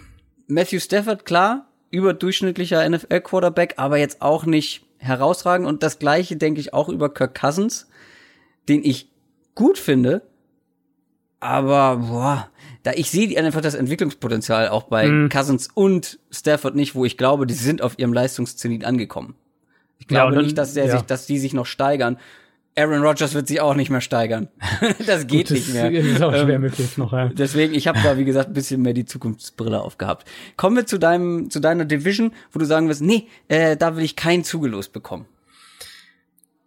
Matthew 0.47 0.79
Stafford, 0.79 1.25
klar, 1.25 1.67
überdurchschnittlicher 1.91 2.87
NFL-Quarterback, 2.87 3.75
aber 3.77 3.97
jetzt 3.97 4.21
auch 4.21 4.45
nicht 4.45 4.85
herausragend. 4.97 5.67
Und 5.67 5.83
das 5.83 5.99
gleiche 5.99 6.35
denke 6.35 6.59
ich 6.59 6.73
auch 6.73 6.89
über 6.89 7.13
Kirk 7.13 7.39
Cousins, 7.39 7.87
den 8.67 8.83
ich 8.83 9.09
gut 9.53 9.77
finde, 9.77 10.21
aber 11.39 11.97
boah, 11.97 12.49
da 12.83 12.91
ich 12.93 13.09
sehe 13.09 13.37
einfach 13.37 13.61
das 13.61 13.75
Entwicklungspotenzial 13.75 14.69
auch 14.69 14.83
bei 14.83 15.07
mhm. 15.07 15.29
Cousins 15.29 15.69
und 15.73 16.19
Stafford 16.31 16.75
nicht, 16.75 16.95
wo 16.95 17.05
ich 17.05 17.17
glaube, 17.17 17.45
die 17.45 17.53
sind 17.53 17.81
auf 17.81 17.97
ihrem 17.99 18.13
Leistungszenit 18.13 18.85
angekommen. 18.85 19.35
Ich 19.97 20.07
glaube 20.07 20.31
ja, 20.31 20.35
dann, 20.35 20.45
nicht, 20.45 20.57
dass 20.57 20.73
der 20.73 20.85
ja. 20.85 20.91
sich, 20.91 21.01
dass 21.01 21.25
die 21.25 21.39
sich 21.39 21.53
noch 21.53 21.65
steigern. 21.65 22.17
Aaron 22.77 23.01
Rodgers 23.03 23.33
wird 23.33 23.47
sich 23.47 23.61
auch 23.61 23.73
nicht 23.73 23.89
mehr 23.89 24.01
steigern. 24.01 24.49
das 25.07 25.27
geht 25.27 25.47
Gut, 25.47 25.57
das 25.57 25.67
nicht 25.67 25.73
mehr. 25.73 25.91
Ist 25.91 26.21
auch 26.21 26.33
schwer 26.33 26.55
ähm, 26.55 26.61
möglich 26.61 26.97
noch, 26.97 27.13
ja. 27.13 27.29
Deswegen, 27.29 27.73
ich 27.73 27.87
habe 27.87 27.99
da, 28.03 28.17
wie 28.17 28.25
gesagt, 28.25 28.49
ein 28.49 28.53
bisschen 28.53 28.81
mehr 28.81 28.93
die 28.93 29.05
Zukunftsbrille 29.05 29.79
aufgehabt. 29.79 30.27
Kommen 30.57 30.75
wir 30.75 30.85
zu 30.85 30.97
deinem, 30.97 31.49
zu 31.49 31.61
deiner 31.61 31.85
Division, 31.85 32.33
wo 32.51 32.59
du 32.59 32.65
sagen 32.65 32.89
wirst, 32.89 33.01
nee, 33.01 33.27
äh, 33.47 33.77
da 33.77 33.95
will 33.95 34.03
ich 34.03 34.17
keinen 34.17 34.43
zugelost 34.43 34.91
bekommen. 34.91 35.25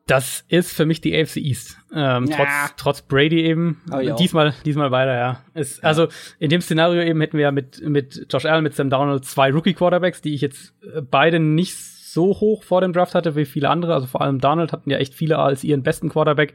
Das 0.09 0.43
ist 0.49 0.73
für 0.73 0.87
mich 0.87 1.03
die 1.03 1.15
AFC 1.15 1.37
East. 1.37 1.77
Ähm, 1.95 2.25
ja. 2.27 2.37
trotz, 2.37 2.77
trotz 2.77 3.03
Brady 3.03 3.43
eben. 3.43 3.83
Diesmal, 4.17 4.55
diesmal 4.65 4.91
weiter, 4.91 5.15
ja. 5.15 5.43
Ja. 5.55 5.63
Also 5.83 6.09
in 6.39 6.49
dem 6.49 6.63
Szenario 6.63 7.03
eben 7.03 7.21
hätten 7.21 7.37
wir 7.37 7.45
ja 7.45 7.53
mit, 7.53 7.83
mit 7.87 8.27
Josh 8.31 8.47
Allen, 8.47 8.65
mit 8.65 8.75
Sam 8.75 8.89
Donald 8.89 9.27
zwei 9.27 9.53
Rookie-Quarterbacks, 9.53 10.23
die 10.23 10.35
ich 10.35 10.41
jetzt 10.41 10.73
äh, 10.83 11.03
beide 11.03 11.41
nicht 11.41 11.77
so 11.77 12.29
hoch 12.41 12.63
vor 12.63 12.81
dem 12.81 12.95
Draft 12.95 13.15
hatte 13.15 13.37
wie 13.37 13.45
viele 13.45 13.69
andere. 13.69 13.93
Also 13.93 14.07
vor 14.07 14.23
allem 14.23 14.41
Donald 14.41 14.73
hatten 14.73 14.89
ja 14.89 14.97
echt 14.97 15.13
viele 15.13 15.39
als 15.39 15.63
ihren 15.63 15.83
besten 15.83 16.09
Quarterback. 16.09 16.55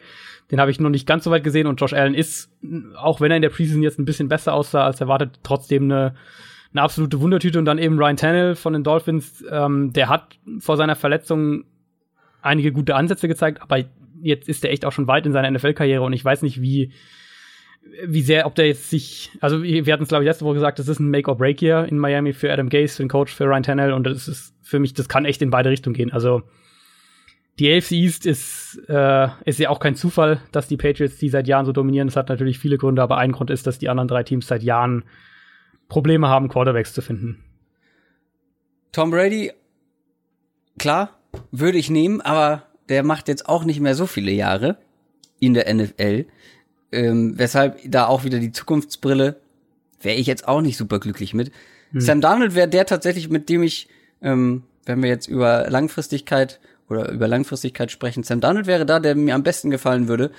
Den 0.50 0.60
habe 0.60 0.72
ich 0.72 0.80
noch 0.80 0.90
nicht 0.90 1.06
ganz 1.06 1.24
so 1.24 1.30
weit 1.30 1.44
gesehen 1.44 1.68
und 1.68 1.80
Josh 1.80 1.94
Allen 1.94 2.16
ist, 2.16 2.52
auch 2.96 3.22
wenn 3.22 3.32
er 3.32 3.38
in 3.38 3.44
der 3.44 3.50
Preseason 3.50 3.84
jetzt 3.84 4.00
ein 4.00 4.06
bisschen 4.06 4.30
besser 4.30 4.54
aussah 4.54 4.84
als 4.84 5.00
erwartet, 5.00 5.40
trotzdem 5.44 5.84
eine, 5.84 6.16
eine 6.72 6.82
absolute 6.82 7.22
Wundertüte. 7.22 7.60
Und 7.60 7.66
dann 7.66 7.78
eben 7.78 8.00
Ryan 8.00 8.18
Tannehill 8.18 8.56
von 8.56 8.74
den 8.74 8.84
Dolphins, 8.84 9.46
ähm, 9.48 9.94
der 9.94 10.10
hat 10.10 10.40
vor 10.58 10.76
seiner 10.76 10.96
Verletzung 10.96 11.66
einige 12.44 12.72
gute 12.72 12.96
Ansätze 12.96 13.28
gezeigt, 13.28 13.62
aber 13.62 13.84
jetzt 14.22 14.48
ist 14.48 14.64
er 14.64 14.72
echt 14.72 14.86
auch 14.86 14.92
schon 14.92 15.08
weit 15.08 15.26
in 15.26 15.34
seiner 15.34 15.50
NFL-Karriere 15.52 16.04
und 16.04 16.14
ich 16.14 16.24
weiß 16.24 16.42
nicht, 16.42 16.62
wie, 16.62 16.92
wie 18.06 18.22
sehr, 18.22 18.46
ob 18.46 18.56
der 18.56 18.68
jetzt 18.68 18.90
sich, 18.90 19.32
also 19.42 19.64
wir 19.64 19.92
hatten 19.92 20.04
es 20.04 20.10
glaube 20.10 20.24
ich 20.24 20.28
letzte 20.28 20.46
Woche 20.46 20.56
gesagt, 20.56 20.80
das 20.80 20.88
ist 20.88 21.00
ein 21.00 21.10
Make-or-Break 21.10 21.60
hier 21.60 21.86
in 21.86 21.98
Miami 21.98 22.34
für 22.34 22.52
Adam 22.52 22.70
Gase, 22.70 22.96
für 22.96 23.04
den 23.04 23.10
Coach, 23.10 23.34
für 23.34 23.46
Ryan 23.46 23.64
Tannehill 23.64 23.94
und 23.94 24.06
das 24.06 24.28
ist 24.28 24.56
für 24.62 24.80
mich, 24.80 24.94
das 24.94 25.10
kann 25.10 25.26
echt 25.26 25.42
in 25.42 25.50
beide 25.50 25.70
Richtungen 25.70 25.96
gehen. 25.96 26.12
Also 26.12 26.44
die 27.60 27.72
AFC 27.72 27.92
East 27.92 28.26
ist, 28.26 28.82
äh, 28.88 29.28
ist 29.46 29.60
ja 29.60 29.70
auch 29.70 29.80
kein 29.80 29.96
Zufall, 29.96 30.42
dass 30.52 30.68
die 30.68 30.78
Patriots 30.78 31.18
die 31.18 31.30
seit 31.30 31.48
Jahren 31.48 31.66
so 31.66 31.72
dominieren. 31.72 32.08
Das 32.08 32.16
hat 32.16 32.30
natürlich 32.30 32.58
viele 32.58 32.78
Gründe, 32.78 33.02
aber 33.02 33.18
ein 33.18 33.32
Grund 33.32 33.52
ist, 33.52 33.68
dass 33.68 33.78
die 33.78 33.90
anderen 33.90 34.08
drei 34.08 34.24
Teams 34.24 34.48
seit 34.48 34.64
Jahren 34.64 35.04
Probleme 35.88 36.28
haben, 36.28 36.50
Quarterbacks 36.50 36.94
zu 36.94 37.02
finden. 37.02 37.44
Tom 38.92 39.12
Brady, 39.12 39.52
klar, 40.80 41.20
würde 41.52 41.78
ich 41.78 41.90
nehmen, 41.90 42.22
aber 42.22 42.64
der 42.90 43.04
macht 43.04 43.28
jetzt 43.28 43.48
auch 43.48 43.64
nicht 43.64 43.80
mehr 43.80 43.96
so 43.96 44.06
viele 44.06 44.32
Jahre 44.32 44.78
in 45.40 45.54
der 45.54 45.74
NFL. 45.74 46.26
Ähm, 46.92 47.38
weshalb 47.38 47.80
da 47.86 48.06
auch 48.08 48.24
wieder 48.24 48.40
die 48.40 48.52
Zukunftsbrille 48.52 49.38
wäre 50.02 50.18
ich 50.18 50.28
jetzt 50.28 50.48
auch 50.48 50.62
nicht 50.62 50.78
super 50.78 51.00
glücklich 51.00 51.34
mit. 51.34 51.52
Hm. 51.92 52.02
Sam 52.02 52.22
Darnold 52.22 52.56
wäre 52.56 52.68
der 52.68 52.86
tatsächlich, 52.86 53.30
mit 53.30 53.50
dem 53.50 53.64
ich, 53.64 53.88
ähm, 54.22 54.64
wenn 54.86 55.02
wir 55.02 55.10
jetzt 55.10 55.28
über 55.28 55.70
Langfristigkeit 55.70 56.60
oder 56.90 57.10
über 57.10 57.28
Langfristigkeit 57.28 57.92
sprechen, 57.92 58.24
Sam 58.24 58.42
Darnold 58.42 58.68
wäre 58.68 58.86
da, 58.86 59.00
der 59.00 59.16
mir 59.16 59.36
am 59.36 59.44
besten 59.44 59.70
gefallen 59.70 60.08
würde. 60.08 60.32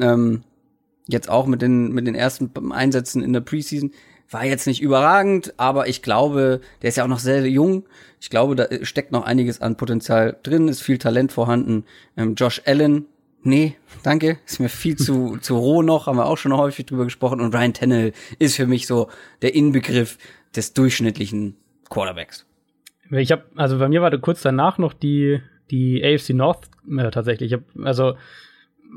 Ähm, 0.00 0.42
jetzt 1.06 1.30
auch 1.30 1.46
mit 1.46 1.62
den, 1.62 1.92
mit 1.92 2.06
den 2.06 2.14
ersten 2.14 2.50
Einsätzen 2.72 3.22
in 3.22 3.32
der 3.32 3.40
Preseason. 3.40 3.92
War 4.30 4.44
jetzt 4.44 4.66
nicht 4.66 4.80
überragend, 4.80 5.54
aber 5.58 5.88
ich 5.88 6.02
glaube, 6.02 6.60
der 6.82 6.88
ist 6.88 6.96
ja 6.96 7.04
auch 7.04 7.08
noch 7.08 7.18
sehr 7.18 7.46
jung. 7.48 7.84
Ich 8.20 8.30
glaube, 8.30 8.56
da 8.56 8.66
steckt 8.82 9.12
noch 9.12 9.24
einiges 9.24 9.60
an 9.60 9.76
Potenzial 9.76 10.36
drin, 10.42 10.68
ist 10.68 10.82
viel 10.82 10.98
Talent 10.98 11.30
vorhanden. 11.30 11.84
Ähm, 12.16 12.34
Josh 12.34 12.62
Allen, 12.64 13.06
nee, 13.42 13.76
danke, 14.02 14.38
ist 14.46 14.60
mir 14.60 14.68
viel 14.68 14.96
zu, 14.96 15.36
zu 15.40 15.56
roh 15.56 15.82
noch, 15.82 16.06
haben 16.06 16.16
wir 16.16 16.26
auch 16.26 16.38
schon 16.38 16.56
häufig 16.56 16.86
drüber 16.86 17.04
gesprochen. 17.04 17.40
Und 17.40 17.54
Ryan 17.54 17.74
Tannehill 17.74 18.12
ist 18.38 18.56
für 18.56 18.66
mich 18.66 18.86
so 18.86 19.08
der 19.42 19.54
Inbegriff 19.54 20.18
des 20.56 20.72
durchschnittlichen 20.72 21.56
Quarterbacks. 21.90 22.46
Ich 23.10 23.30
habe, 23.30 23.44
also 23.56 23.78
bei 23.78 23.88
mir 23.88 24.02
war 24.02 24.10
da 24.10 24.16
kurz 24.16 24.42
danach 24.42 24.78
noch 24.78 24.94
die, 24.94 25.40
die 25.70 26.02
AFC 26.02 26.30
North 26.30 26.68
äh, 26.90 27.10
tatsächlich. 27.10 27.52
Ich 27.52 27.58
hab, 27.58 27.86
also 27.86 28.14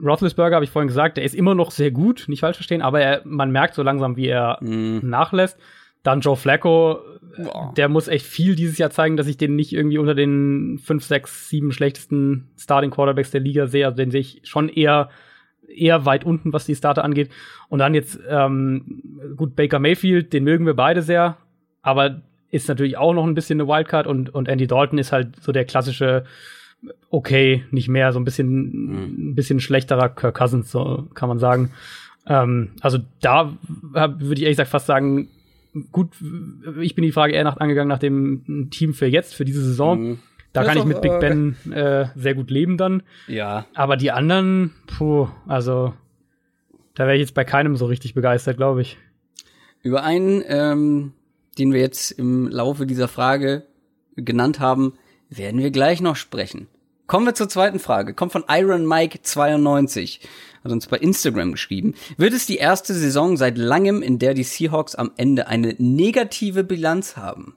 Roethlisberger 0.04 0.56
habe 0.56 0.66
ich 0.66 0.72
vorhin 0.72 0.88
gesagt, 0.88 1.18
der 1.18 1.24
ist 1.24 1.36
immer 1.36 1.56
noch 1.56 1.72
sehr 1.72 1.92
gut, 1.92 2.26
nicht 2.28 2.42
falsch 2.42 2.58
verstehen, 2.58 2.82
aber 2.82 3.02
er, 3.02 3.22
man 3.26 3.52
merkt 3.52 3.74
so 3.74 3.84
langsam, 3.84 4.16
wie 4.16 4.28
er 4.28 4.58
mm. 4.62 5.00
nachlässt. 5.02 5.58
Dann 6.04 6.22
Joe 6.22 6.36
Flacco, 6.36 7.00
Boah. 7.38 7.74
der 7.76 7.90
muss 7.90 8.08
echt 8.08 8.26
viel 8.26 8.56
dieses 8.56 8.78
Jahr 8.78 8.92
zeigen, 8.92 9.18
dass 9.18 9.28
ich 9.28 9.38
den 9.38 9.56
nicht 9.56 9.74
irgendwie 9.74 9.98
unter 9.98 10.16
den 10.16 10.80
fünf, 10.84 11.04
sechs, 11.04 11.50
sieben 11.50 11.72
schlechtesten 11.72 12.50
Starting 12.58 12.92
Quarterbacks 12.92 13.32
der 13.32 13.42
Liga 13.42 13.68
sehe. 13.68 13.86
Also 13.86 13.98
den 13.98 14.12
sehe 14.12 14.22
ich 14.22 14.42
schon 14.44 14.70
eher 14.70 15.10
eher 15.68 16.06
weit 16.06 16.24
unten, 16.24 16.54
was 16.54 16.66
die 16.66 16.76
Starter 16.76 17.04
angeht. 17.04 17.30
Und 17.68 17.80
dann 17.80 17.94
jetzt 17.94 18.20
ähm, 18.30 19.04
gut 19.36 19.56
Baker 19.56 19.80
Mayfield, 19.80 20.32
den 20.32 20.46
mögen 20.46 20.66
wir 20.66 20.76
beide 20.76 21.02
sehr, 21.02 21.38
aber 21.82 22.22
ist 22.50 22.70
natürlich 22.70 22.98
auch 22.98 23.14
noch 23.14 23.26
ein 23.26 23.36
bisschen 23.36 23.60
eine 23.60 23.68
Wildcard 23.68 24.08
und 24.08 24.34
und 24.34 24.48
Andy 24.48 24.68
Dalton 24.68 24.98
ist 24.98 25.12
halt 25.12 25.36
so 25.42 25.52
der 25.52 25.66
klassische 25.66 26.24
okay, 27.10 27.64
nicht 27.72 27.88
mehr, 27.88 28.14
so 28.14 28.20
ein 28.20 28.26
bisschen, 28.26 28.48
mhm. 28.50 29.32
ein 29.32 29.36
bisschen 29.36 29.60
schlechterer 29.60 30.10
Kirk 30.10 30.36
Cousins, 30.36 30.72
so 30.72 31.08
kann 31.14 31.30
man 31.30 31.40
sagen. 31.40 31.72
Ähm, 32.28 32.72
also 32.82 33.00
da 33.22 33.58
würde 33.64 34.36
ich 34.36 34.44
ehrlich 34.44 34.58
gesagt 34.58 34.70
fast 34.70 34.88
sagen, 34.88 35.30
gut, 35.92 36.10
ich 36.82 36.96
bin 36.96 37.04
die 37.04 37.12
Frage 37.12 37.34
eher 37.34 37.44
nach 37.44 37.58
angegangen 37.58 37.90
nach 37.90 38.00
dem 38.00 38.70
Team 38.72 38.94
für 38.94 39.08
jetzt, 39.08 39.36
für 39.36 39.46
diese 39.46 39.64
Saison. 39.64 40.00
Mhm. 40.00 40.20
Da 40.54 40.62
das 40.64 40.70
kann 40.70 40.78
ich 40.78 40.86
mit 40.86 41.02
Big 41.02 41.20
Ben 41.20 41.56
äh, 41.72 42.08
sehr 42.16 42.34
gut 42.34 42.50
leben 42.50 42.78
dann. 42.78 43.04
Ja. 43.28 43.68
Aber 43.76 43.96
die 43.96 44.12
anderen, 44.12 44.74
puh, 44.88 45.28
also 45.46 45.94
da 46.96 47.06
wäre 47.06 47.16
ich 47.16 47.22
jetzt 47.22 47.36
bei 47.36 47.44
keinem 47.44 47.76
so 47.76 47.86
richtig 47.86 48.14
begeistert, 48.16 48.58
glaube 48.58 48.82
ich. 48.82 48.98
Über 49.84 50.04
einen, 50.04 50.44
ähm, 50.48 51.14
den 51.60 51.74
wir 51.74 51.80
jetzt 51.80 52.12
im 52.12 52.48
Laufe 52.48 52.88
dieser 52.88 53.08
Frage 53.08 53.64
genannt 54.16 54.60
haben, 54.60 54.94
werden 55.30 55.62
wir 55.62 55.72
gleich 55.72 56.02
noch 56.02 56.16
sprechen. 56.16 56.68
Kommen 57.08 57.26
wir 57.26 57.36
zur 57.36 57.48
zweiten 57.48 57.80
Frage. 57.80 58.14
Kommt 58.14 58.34
von 58.34 58.44
Iron 58.50 58.86
Mike 58.86 59.20
92. 59.22 60.20
Hat 60.64 60.72
uns 60.72 60.88
bei 60.88 60.98
Instagram 60.98 61.54
geschrieben. 61.54 61.96
Wird 62.18 62.34
es 62.34 62.46
die 62.46 62.58
erste 62.58 62.94
Saison 62.94 63.38
seit 63.38 63.58
langem, 63.58 64.02
in 64.02 64.20
der 64.20 64.34
die 64.34 64.44
Seahawks 64.44 64.96
am 64.96 65.12
Ende 65.16 65.48
eine 65.48 65.76
negative 65.78 66.66
Bilanz 66.66 67.16
haben? 67.16 67.56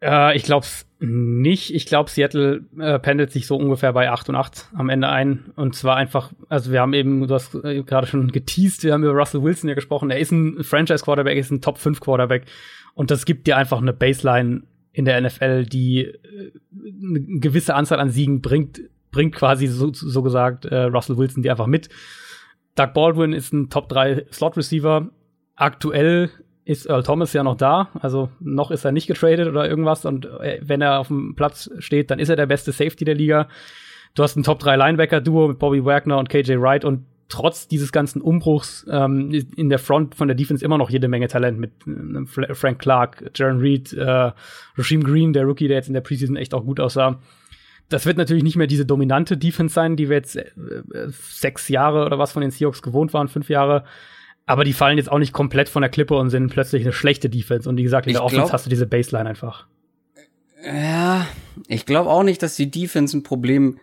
Äh, 0.00 0.36
ich 0.36 0.44
glaube 0.44 0.64
es 0.64 0.86
nicht. 1.00 1.74
Ich 1.74 1.86
glaube, 1.86 2.10
Seattle 2.10 2.64
äh, 2.78 2.98
pendelt 2.98 3.30
sich 3.30 3.46
so 3.46 3.56
ungefähr 3.56 3.92
bei 3.92 4.10
8 4.10 4.30
und 4.30 4.36
8 4.36 4.68
am 4.74 4.88
Ende 4.88 5.08
ein. 5.08 5.52
Und 5.56 5.74
zwar 5.74 5.96
einfach, 5.96 6.32
also 6.48 6.72
wir 6.72 6.80
haben 6.80 6.94
eben, 6.94 7.26
du 7.26 7.34
hast 7.34 7.54
äh, 7.56 7.82
gerade 7.82 8.06
schon 8.06 8.32
geteased, 8.32 8.84
wir 8.84 8.94
haben 8.94 9.04
über 9.04 9.12
Russell 9.12 9.42
Wilson 9.42 9.68
ja 9.68 9.74
gesprochen. 9.74 10.10
Er 10.10 10.18
ist 10.18 10.32
ein 10.32 10.64
Franchise-Quarterback, 10.64 11.36
ist 11.36 11.50
ein 11.50 11.60
Top-5-Quarterback. 11.60 12.46
Und 12.94 13.10
das 13.10 13.26
gibt 13.26 13.46
dir 13.46 13.56
einfach 13.56 13.82
eine 13.82 13.92
Baseline 13.92 14.62
in 14.92 15.04
der 15.04 15.20
NFL, 15.20 15.64
die 15.64 16.04
äh, 16.04 16.52
eine 16.72 17.20
gewisse 17.40 17.74
Anzahl 17.74 18.00
an 18.00 18.10
Siegen 18.10 18.40
bringt, 18.40 18.80
bringt 19.10 19.34
quasi 19.34 19.66
so, 19.66 19.92
so 19.92 20.22
gesagt 20.22 20.64
äh, 20.64 20.84
Russell 20.84 21.16
Wilson 21.16 21.42
die 21.42 21.50
einfach 21.50 21.66
mit. 21.66 21.88
Doug 22.74 22.92
Baldwin 22.94 23.32
ist 23.32 23.52
ein 23.52 23.70
Top 23.70 23.88
3 23.88 24.26
Slot 24.32 24.56
Receiver. 24.56 25.08
Aktuell 25.56 26.30
ist 26.64 26.86
Earl 26.86 27.02
Thomas 27.02 27.32
ja 27.32 27.42
noch 27.42 27.56
da, 27.56 27.88
also 28.00 28.28
noch 28.40 28.70
ist 28.70 28.84
er 28.84 28.92
nicht 28.92 29.06
getradet 29.06 29.48
oder 29.48 29.68
irgendwas 29.68 30.04
und 30.04 30.26
äh, 30.26 30.60
wenn 30.62 30.82
er 30.82 30.98
auf 30.98 31.08
dem 31.08 31.34
Platz 31.34 31.70
steht, 31.78 32.10
dann 32.10 32.18
ist 32.18 32.28
er 32.28 32.36
der 32.36 32.46
beste 32.46 32.72
Safety 32.72 33.04
der 33.04 33.14
Liga. 33.14 33.48
Du 34.14 34.22
hast 34.22 34.36
ein 34.36 34.42
Top 34.42 34.58
3 34.58 34.76
Linebacker 34.76 35.20
Duo 35.20 35.48
mit 35.48 35.58
Bobby 35.58 35.84
Wagner 35.84 36.18
und 36.18 36.28
KJ 36.28 36.60
Wright 36.60 36.84
und 36.84 37.06
trotz 37.28 37.68
dieses 37.68 37.92
ganzen 37.92 38.22
Umbruchs 38.22 38.86
ähm, 38.90 39.30
in 39.54 39.68
der 39.68 39.78
Front 39.78 40.14
von 40.14 40.28
der 40.28 40.34
Defense 40.34 40.64
immer 40.64 40.78
noch 40.78 40.90
jede 40.90 41.08
Menge 41.08 41.28
Talent 41.28 41.58
mit 41.58 41.72
äh, 41.86 42.54
Frank 42.54 42.78
Clark, 42.78 43.30
Jaron 43.34 43.58
Reed, 43.58 43.92
äh, 43.92 44.32
Rasheem 44.76 45.04
Green, 45.04 45.32
der 45.32 45.44
Rookie, 45.44 45.68
der 45.68 45.76
jetzt 45.76 45.88
in 45.88 45.94
der 45.94 46.00
Preseason 46.00 46.36
echt 46.36 46.54
auch 46.54 46.64
gut 46.64 46.80
aussah. 46.80 47.20
Das 47.90 48.06
wird 48.06 48.18
natürlich 48.18 48.44
nicht 48.44 48.56
mehr 48.56 48.66
diese 48.66 48.86
dominante 48.86 49.36
Defense 49.36 49.74
sein, 49.74 49.96
die 49.96 50.08
wir 50.08 50.16
jetzt 50.16 50.36
äh, 50.36 50.46
sechs 51.10 51.68
Jahre 51.68 52.06
oder 52.06 52.18
was 52.18 52.32
von 52.32 52.42
den 52.42 52.50
Seahawks 52.50 52.82
gewohnt 52.82 53.12
waren, 53.12 53.28
fünf 53.28 53.48
Jahre. 53.50 53.84
Aber 54.46 54.64
die 54.64 54.72
fallen 54.72 54.96
jetzt 54.96 55.12
auch 55.12 55.18
nicht 55.18 55.34
komplett 55.34 55.68
von 55.68 55.82
der 55.82 55.90
Klippe 55.90 56.14
und 56.14 56.30
sind 56.30 56.50
plötzlich 56.50 56.82
eine 56.82 56.92
schlechte 56.92 57.28
Defense. 57.28 57.68
Und 57.68 57.76
wie 57.76 57.82
gesagt, 57.82 58.06
in 58.06 58.14
der 58.14 58.24
Offense 58.24 58.52
hast 58.52 58.64
du 58.64 58.70
diese 58.70 58.86
Baseline 58.86 59.28
einfach. 59.28 59.66
Ja, 60.64 61.26
ich 61.66 61.84
glaube 61.84 62.08
auch 62.08 62.22
nicht, 62.22 62.42
dass 62.42 62.56
die 62.56 62.70
Defense 62.70 63.16
ein 63.16 63.22
Problem, 63.22 63.78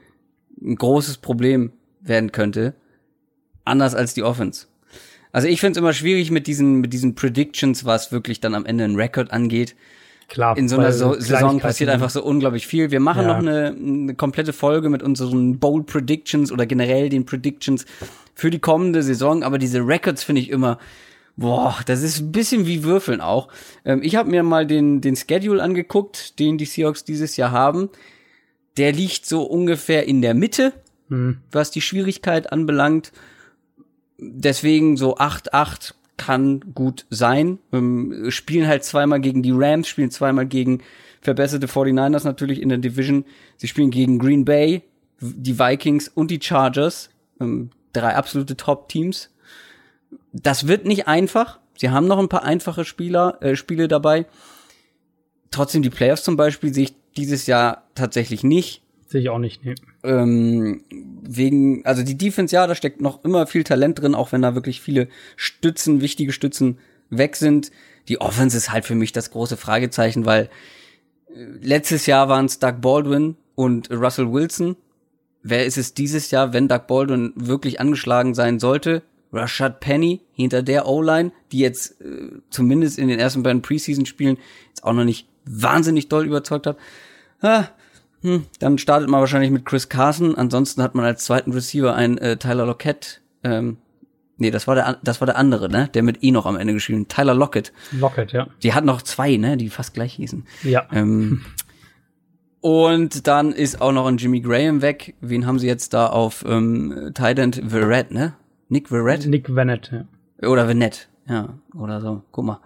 ein 0.59 0.75
großes 0.75 1.19
Problem 1.19 1.73
werden 2.01 2.31
könnte 2.31 2.73
anders 3.66 3.95
als 3.95 4.13
die 4.13 4.24
Offense. 4.24 4.68
Also 5.32 5.49
ich 5.49 5.59
finde 5.59 5.72
es 5.72 5.78
immer 5.78 5.91
schwierig 5.91 6.32
mit 6.32 6.47
diesen, 6.47 6.80
mit 6.80 6.93
diesen 6.93 7.16
Predictions, 7.16 7.84
was 7.84 8.11
wirklich 8.11 8.39
dann 8.39 8.55
am 8.55 8.66
Ende 8.66 8.86
ein 8.86 8.95
Record 8.95 9.32
angeht. 9.32 9.76
Klar. 10.28 10.57
In 10.57 10.70
so 10.70 10.78
einer 10.78 10.91
so 10.91 11.13
Saison 11.20 11.59
passiert 11.59 11.89
einfach 11.89 12.09
so 12.09 12.24
unglaublich 12.24 12.66
viel. 12.66 12.89
Wir 12.89 12.99
machen 12.99 13.24
ja. 13.24 13.28
noch 13.28 13.38
eine, 13.38 13.76
eine 13.78 14.16
komplette 14.16 14.53
Folge 14.53 14.89
mit 14.89 15.03
unseren 15.03 15.59
Bold 15.59 15.88
Predictions 15.88 16.51
oder 16.51 16.66
generell 16.66 17.09
den 17.09 17.26
Predictions 17.26 17.86
für 18.34 18.49
die 18.49 18.59
kommende 18.59 19.03
Saison, 19.03 19.43
aber 19.43 19.57
diese 19.57 19.80
Records 19.80 20.24
finde 20.24 20.41
ich 20.41 20.49
immer, 20.49 20.80
boah, 21.38 21.78
das 21.86 22.01
ist 22.01 22.20
ein 22.20 22.32
bisschen 22.32 22.66
wie 22.66 22.84
Würfeln 22.84 23.22
auch. 23.22 23.49
Ähm, 23.84 24.01
ich 24.03 24.16
habe 24.16 24.30
mir 24.30 24.43
mal 24.43 24.66
den, 24.66 25.01
den 25.01 25.16
Schedule 25.16 25.61
angeguckt, 25.61 26.39
den 26.39 26.57
die 26.57 26.66
Seahawks 26.66 27.03
dieses 27.03 27.38
Jahr 27.38 27.51
haben. 27.51 27.89
Der 28.78 28.91
liegt 28.91 29.26
so 29.26 29.43
ungefähr 29.43 30.07
in 30.07 30.22
der 30.22 30.34
Mitte, 30.34 30.74
hm. 31.09 31.38
was 31.51 31.72
die 31.72 31.82
Schwierigkeit 31.82 32.51
anbelangt 32.51 33.11
deswegen 34.18 34.97
so 34.97 35.18
8-8 35.18 35.93
kann 36.18 36.61
gut 36.74 37.05
sein. 37.09 37.59
Ähm, 37.74 38.26
spielen 38.30 38.68
halt 38.68 38.84
zweimal 38.84 39.20
gegen 39.20 39.43
die 39.43 39.51
Rams, 39.53 39.88
spielen 39.88 40.11
zweimal 40.11 40.45
gegen 40.45 40.82
verbesserte 41.22 41.68
49ers 41.68 42.24
natürlich 42.24 42.61
in 42.61 42.70
der 42.70 42.78
Division. 42.78 43.26
Sie 43.57 43.68
spielen 43.68 43.91
gegen 43.91 44.20
Green 44.20 44.45
Bay, 44.45 44.84
die 45.20 45.59
Vikings 45.59 46.07
und 46.07 46.32
die 46.32 46.39
Chargers. 46.41 47.09
Ähm, 47.39 47.72
drei 47.93 48.16
absolute 48.16 48.55
Top-Teams. 48.55 49.30
Das 50.32 50.68
wird 50.68 50.86
nicht 50.86 51.07
einfach. 51.07 51.59
Sie 51.78 51.89
haben 51.89 52.07
noch 52.07 52.20
ein 52.20 52.30
paar 52.30 52.43
einfache 52.43 52.86
Spieler, 52.86 53.38
äh, 53.41 53.55
Spiele 53.55 53.88
dabei. 53.88 54.26
Trotzdem 55.51 55.84
die 55.84 55.89
Playoffs 55.89 56.24
zum 56.24 56.38
Beispiel 56.38 56.74
sehe 56.74 56.86
ich 56.86 56.95
dieses 57.18 57.47
Jahr 57.47 57.84
tatsächlich 57.95 58.43
nicht. 58.43 58.82
Sehe 59.07 59.22
ich 59.22 59.30
auch 59.30 59.39
nicht, 59.39 59.63
nee. 59.63 59.76
Ähm, 60.05 60.83
wegen, 61.27 61.85
also 61.85 62.03
die 62.03 62.17
Defense, 62.17 62.55
ja, 62.55 62.67
da 62.67 62.75
steckt 62.75 63.01
noch 63.01 63.23
immer 63.23 63.47
viel 63.47 63.63
Talent 63.63 63.99
drin, 63.99 64.15
auch 64.15 64.31
wenn 64.31 64.41
da 64.41 64.55
wirklich 64.55 64.81
viele 64.81 65.07
Stützen, 65.35 66.01
wichtige 66.01 66.31
Stützen 66.31 66.77
weg 67.09 67.35
sind. 67.35 67.71
Die 68.07 68.21
Offense 68.21 68.55
ist 68.55 68.71
halt 68.71 68.85
für 68.85 68.95
mich 68.95 69.11
das 69.11 69.31
große 69.31 69.57
Fragezeichen, 69.57 70.25
weil 70.25 70.49
äh, 71.29 71.45
letztes 71.61 72.05
Jahr 72.05 72.29
waren 72.29 72.45
es 72.45 72.59
Doug 72.59 72.81
Baldwin 72.81 73.35
und 73.55 73.89
Russell 73.91 74.31
Wilson. 74.31 74.75
Wer 75.41 75.65
ist 75.65 75.77
es 75.77 75.93
dieses 75.93 76.31
Jahr, 76.31 76.53
wenn 76.53 76.67
Doug 76.67 76.87
Baldwin 76.87 77.33
wirklich 77.35 77.79
angeschlagen 77.79 78.33
sein 78.33 78.59
sollte? 78.59 79.03
Rashad 79.31 79.79
Penny 79.79 80.21
hinter 80.33 80.63
der 80.63 80.87
O-Line, 80.87 81.31
die 81.51 81.59
jetzt 81.59 82.01
äh, 82.01 82.31
zumindest 82.49 82.97
in 82.97 83.07
den 83.07 83.19
ersten 83.19 83.43
beiden 83.43 83.61
Preseason-Spielen 83.61 84.37
jetzt 84.67 84.83
auch 84.83 84.93
noch 84.93 85.03
nicht 85.03 85.27
wahnsinnig 85.45 86.09
doll 86.09 86.25
überzeugt 86.25 86.67
hat. 86.67 86.77
Ah, 87.41 87.65
hm, 88.26 88.45
dann 88.59 88.80
startet 88.80 89.07
man 89.07 89.19
wahrscheinlich 89.19 89.51
mit 89.51 89.65
Chris 89.65 89.88
Carson. 89.88 90.36
Ansonsten 90.36 90.82
hat 90.82 90.95
man 90.95 91.05
als 91.05 91.26
zweiten 91.26 91.51
Receiver 91.51 91.93
einen 91.93 92.17
äh, 92.17 92.38
Tyler 92.38 92.65
Lockett. 92.65 93.21
Ähm, 93.43 93.78
nee, 94.38 94.49
das 94.49 94.65
war 94.67 94.73
der, 94.73 94.97
das 95.03 95.21
war 95.21 95.28
der 95.28 95.38
andere, 95.38 95.69
ne? 95.69 95.89
Der 95.93 96.01
mit 96.01 96.23
E 96.23 96.32
noch 96.32 96.47
am 96.47 96.57
Ende 96.57 96.73
geschrieben. 96.73 97.07
Tyler 97.07 97.36
Lockett. 97.36 97.71
Lockett, 97.91 98.32
ja. 98.32 98.47
Die 98.63 98.73
hat 98.73 98.84
noch 98.84 99.03
zwei, 99.03 99.38
ne? 99.38 99.57
Die 99.57 99.69
fast 99.69 99.93
gleich 99.93 100.13
hießen. 100.13 100.43
Ja. 100.63 100.88
Ähm, 100.91 101.45
Und 102.61 103.28
dann 103.28 103.51
ist 103.51 103.80
auch 103.80 103.91
noch 103.91 104.07
ein 104.07 104.17
Jimmy 104.17 104.41
Graham 104.41 104.82
weg. 104.82 105.13
Wen 105.21 105.45
haben 105.45 105.59
sie 105.59 105.67
jetzt 105.67 105.93
da 105.93 106.07
auf 106.07 106.43
ähm, 106.47 107.11
Thailand? 107.13 107.61
Verrett, 107.67 108.09
ne? 108.09 108.34
Nick 108.69 108.88
Verrett? 108.88 109.28
Nick 109.28 109.53
Vanette, 109.53 110.07
ja. 110.41 110.49
Oder 110.49 110.67
Vanette, 110.67 111.01
ja. 111.30 111.59
Oder 111.76 112.01
so. 112.01 112.23
Guck 112.32 112.45
mal. 112.45 112.59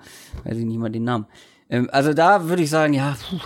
Weiß 0.46 0.58
ich 0.58 0.64
nicht 0.64 0.80
mal 0.80 0.88
den 0.88 1.04
Namen. 1.04 1.26
Ähm, 1.70 1.90
also 1.92 2.14
da 2.14 2.48
würde 2.48 2.64
ich 2.64 2.70
sagen, 2.70 2.94
ja, 2.94 3.18
puh, 3.30 3.40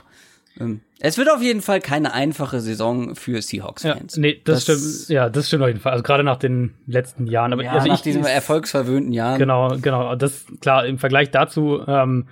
ähm, 0.60 0.82
es 1.06 1.18
wird 1.18 1.30
auf 1.30 1.42
jeden 1.42 1.62
Fall 1.62 1.82
keine 1.82 2.14
einfache 2.14 2.62
Saison 2.62 3.14
für 3.16 3.42
Seahawks-Fans. 3.42 4.16
Ja, 4.16 4.22
nee, 4.22 4.42
das, 4.46 4.64
das, 4.64 4.80
stimmt. 4.80 5.10
Ja, 5.10 5.30
das 5.30 5.48
stimmt 5.48 5.64
auf 5.64 5.68
jeden 5.68 5.82
Fall. 5.82 5.92
Also 5.92 6.02
gerade 6.02 6.24
nach 6.24 6.38
den 6.38 6.76
letzten 6.88 7.28
Jahren. 7.28 7.52
Aber 7.52 7.62
ja, 7.62 7.74
also 7.74 7.90
nach 7.90 7.96
ich, 7.96 8.02
diesen 8.02 8.24
erfolgsverwöhnten 8.24 9.12
Jahren. 9.12 9.38
Genau, 9.38 9.78
genau. 9.82 10.16
Das 10.16 10.46
klar 10.62 10.86
im 10.86 10.98
Vergleich 10.98 11.30
dazu 11.30 11.82
ähm, 11.86 12.30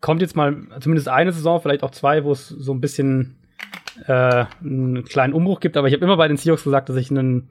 kommt 0.00 0.22
jetzt 0.22 0.34
mal 0.34 0.56
zumindest 0.80 1.08
eine 1.08 1.30
Saison, 1.30 1.60
vielleicht 1.60 1.82
auch 1.82 1.90
zwei, 1.90 2.24
wo 2.24 2.32
es 2.32 2.48
so 2.48 2.72
ein 2.72 2.80
bisschen 2.80 3.36
äh, 4.06 4.46
einen 4.62 5.04
kleinen 5.04 5.34
Umbruch 5.34 5.60
gibt. 5.60 5.76
Aber 5.76 5.86
ich 5.86 5.92
habe 5.92 6.02
immer 6.02 6.16
bei 6.16 6.26
den 6.26 6.38
Seahawks 6.38 6.64
gesagt, 6.64 6.88
dass 6.88 6.96
ich 6.96 7.10
einen 7.10 7.50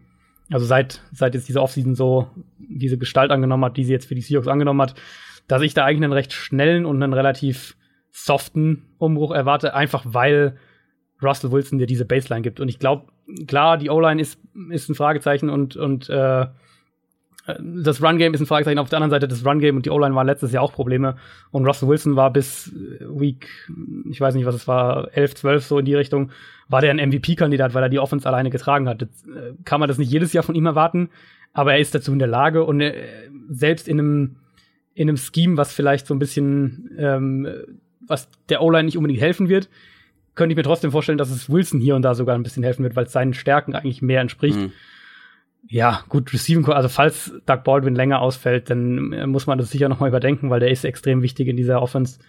also 0.51 0.65
seit 0.65 1.01
seit 1.11 1.35
jetzt 1.35 1.47
diese 1.47 1.61
Offseason 1.61 1.93
so 1.93 2.27
diese 2.57 2.97
Gestalt 2.97 3.29
angenommen 3.29 3.65
hat, 3.65 3.77
die 3.77 3.83
sie 3.83 3.93
jetzt 3.93 4.07
für 4.07 4.15
die 4.15 4.21
Seahawks 4.21 4.47
angenommen 4.47 4.81
hat, 4.81 4.95
dass 5.47 5.61
ich 5.61 5.75
da 5.75 5.85
eigentlich 5.85 6.05
einen 6.05 6.13
recht 6.13 6.33
schnellen 6.33 6.87
und 6.87 7.03
einen 7.03 7.13
relativ 7.13 7.75
soften 8.15 8.83
Umbruch 8.97 9.31
erwarte, 9.31 9.73
einfach 9.73 10.05
weil 10.05 10.57
Russell 11.21 11.51
Wilson 11.51 11.79
dir 11.79 11.85
diese 11.85 12.05
Baseline 12.05 12.41
gibt. 12.41 12.61
Und 12.61 12.69
ich 12.69 12.79
glaube, 12.79 13.07
klar, 13.45 13.77
die 13.77 13.89
O-Line 13.89 14.21
ist, 14.21 14.39
ist 14.69 14.89
ein 14.89 14.95
Fragezeichen 14.95 15.49
und, 15.49 15.75
und 15.75 16.09
äh, 16.09 16.45
das 17.59 18.01
Run-Game 18.01 18.33
ist 18.33 18.39
ein 18.39 18.45
Fragezeichen. 18.45 18.79
Auf 18.79 18.87
der 18.87 18.97
anderen 18.97 19.11
Seite, 19.11 19.27
das 19.27 19.45
Run-Game 19.45 19.75
und 19.75 19.85
die 19.85 19.89
O-Line 19.89 20.15
waren 20.15 20.27
letztes 20.27 20.53
Jahr 20.53 20.63
auch 20.63 20.71
Probleme. 20.71 21.17
Und 21.51 21.65
Russell 21.65 21.89
Wilson 21.89 22.15
war 22.15 22.31
bis 22.31 22.71
Week, 22.73 23.49
ich 24.09 24.21
weiß 24.21 24.33
nicht, 24.33 24.45
was 24.45 24.55
es 24.55 24.67
war, 24.67 25.09
11, 25.11 25.35
12, 25.35 25.65
so 25.65 25.79
in 25.79 25.85
die 25.85 25.95
Richtung, 25.95 26.31
war 26.69 26.79
der 26.79 26.91
ein 26.91 27.09
MVP-Kandidat, 27.09 27.73
weil 27.73 27.83
er 27.83 27.89
die 27.89 27.99
Offense 27.99 28.25
alleine 28.25 28.49
getragen 28.49 28.87
hat. 28.87 29.01
Jetzt, 29.01 29.27
äh, 29.27 29.53
kann 29.65 29.81
man 29.81 29.89
das 29.89 29.97
nicht 29.97 30.11
jedes 30.11 30.31
Jahr 30.31 30.43
von 30.43 30.55
ihm 30.55 30.65
erwarten, 30.65 31.09
aber 31.51 31.73
er 31.73 31.79
ist 31.79 31.93
dazu 31.93 32.13
in 32.13 32.19
der 32.19 32.29
Lage 32.29 32.63
und 32.63 32.79
äh, 32.79 32.93
selbst 33.49 33.89
in 33.89 33.99
einem, 33.99 34.35
in 34.93 35.09
einem 35.09 35.17
Scheme, 35.17 35.57
was 35.57 35.73
vielleicht 35.73 36.07
so 36.07 36.15
ein 36.15 36.19
bisschen 36.19 36.91
ähm, 36.97 37.47
was 38.07 38.29
der 38.49 38.61
O-Line 38.61 38.85
nicht 38.85 38.97
unbedingt 38.97 39.21
helfen 39.21 39.49
wird, 39.49 39.69
könnte 40.35 40.53
ich 40.53 40.57
mir 40.57 40.63
trotzdem 40.63 40.91
vorstellen, 40.91 41.17
dass 41.17 41.29
es 41.29 41.49
Wilson 41.49 41.79
hier 41.79 41.95
und 41.95 42.01
da 42.01 42.13
sogar 42.13 42.35
ein 42.35 42.43
bisschen 42.43 42.63
helfen 42.63 42.83
wird, 42.83 42.95
weil 42.95 43.05
es 43.05 43.11
seinen 43.11 43.33
Stärken 43.33 43.73
eigentlich 43.73 44.01
mehr 44.01 44.21
entspricht. 44.21 44.57
Mhm. 44.57 44.71
Ja, 45.67 46.03
gut, 46.09 46.31
Receiving, 46.31 46.65
also 46.67 46.89
falls 46.89 47.33
Doug 47.45 47.63
Baldwin 47.63 47.95
länger 47.95 48.21
ausfällt, 48.21 48.69
dann 48.69 49.13
äh, 49.13 49.25
muss 49.25 49.47
man 49.47 49.57
das 49.57 49.71
sicher 49.71 49.89
noch 49.89 49.99
mal 49.99 50.09
überdenken, 50.09 50.49
weil 50.49 50.59
der 50.59 50.69
ist 50.69 50.85
extrem 50.85 51.21
wichtig 51.21 51.47
in 51.47 51.57
dieser 51.57 51.81
Offense. 51.81 52.19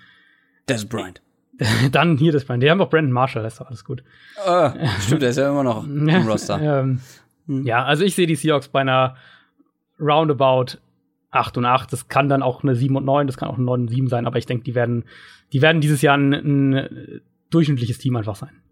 Des 0.68 0.86
Bryant. 0.86 1.20
dann 1.92 2.16
hier 2.16 2.32
das 2.32 2.44
Bryant. 2.44 2.62
Die 2.62 2.70
haben 2.70 2.80
auch 2.80 2.88
Brandon 2.88 3.12
Marshall, 3.12 3.42
das 3.42 3.54
ist 3.54 3.60
doch 3.60 3.66
alles 3.66 3.84
gut. 3.84 4.02
Uh, 4.46 4.70
stimmt, 5.00 5.22
der 5.22 5.30
ist 5.30 5.36
ja 5.36 5.50
immer 5.50 5.64
noch 5.64 5.84
im 5.86 6.08
Roster. 6.26 6.60
ähm, 6.60 7.00
hm. 7.46 7.66
Ja, 7.66 7.84
also 7.84 8.04
ich 8.04 8.14
sehe 8.14 8.26
die 8.26 8.36
Seahawks 8.36 8.68
bei 8.68 8.80
einer 8.80 9.16
Roundabout 10.00 10.78
8 11.30 11.58
und 11.58 11.64
8. 11.64 11.92
Das 11.92 12.08
kann 12.08 12.28
dann 12.28 12.42
auch 12.42 12.62
eine 12.62 12.74
7 12.74 12.96
und 12.96 13.04
9, 13.04 13.26
das 13.26 13.36
kann 13.36 13.48
auch 13.48 13.56
eine 13.56 13.64
9 13.64 13.82
und 13.82 13.88
7 13.88 14.08
sein, 14.08 14.26
aber 14.26 14.38
ich 14.38 14.46
denke, 14.46 14.64
die 14.64 14.74
werden, 14.74 15.04
die 15.52 15.62
werden 15.62 15.80
dieses 15.80 16.02
Jahr 16.02 16.16
ein, 16.16 16.32
ein 16.32 17.20
durchschnittliches 17.50 17.98
Team 17.98 18.16
einfach 18.16 18.36
sein. 18.36 18.62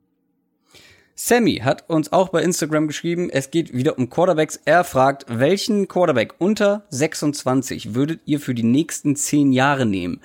Sammy 1.16 1.61
hat 1.64 1.88
uns 1.88 2.12
auch 2.12 2.30
bei 2.30 2.42
Instagram 2.42 2.88
geschrieben, 2.88 3.30
es 3.30 3.52
geht 3.52 3.72
wieder 3.72 3.98
um 3.98 4.11
Quarterbacks. 4.11 4.61
Er 4.64 4.82
fragt, 4.82 5.26
welchen 5.28 5.86
Quarterback 5.86 6.34
unter 6.38 6.84
26 6.90 7.94
würdet 7.94 8.20
ihr 8.24 8.40
für 8.40 8.55
die 8.55 8.64
nächsten 8.64 9.14
10 9.14 9.52
Jahre 9.52 9.86
nehmen? 9.86 10.20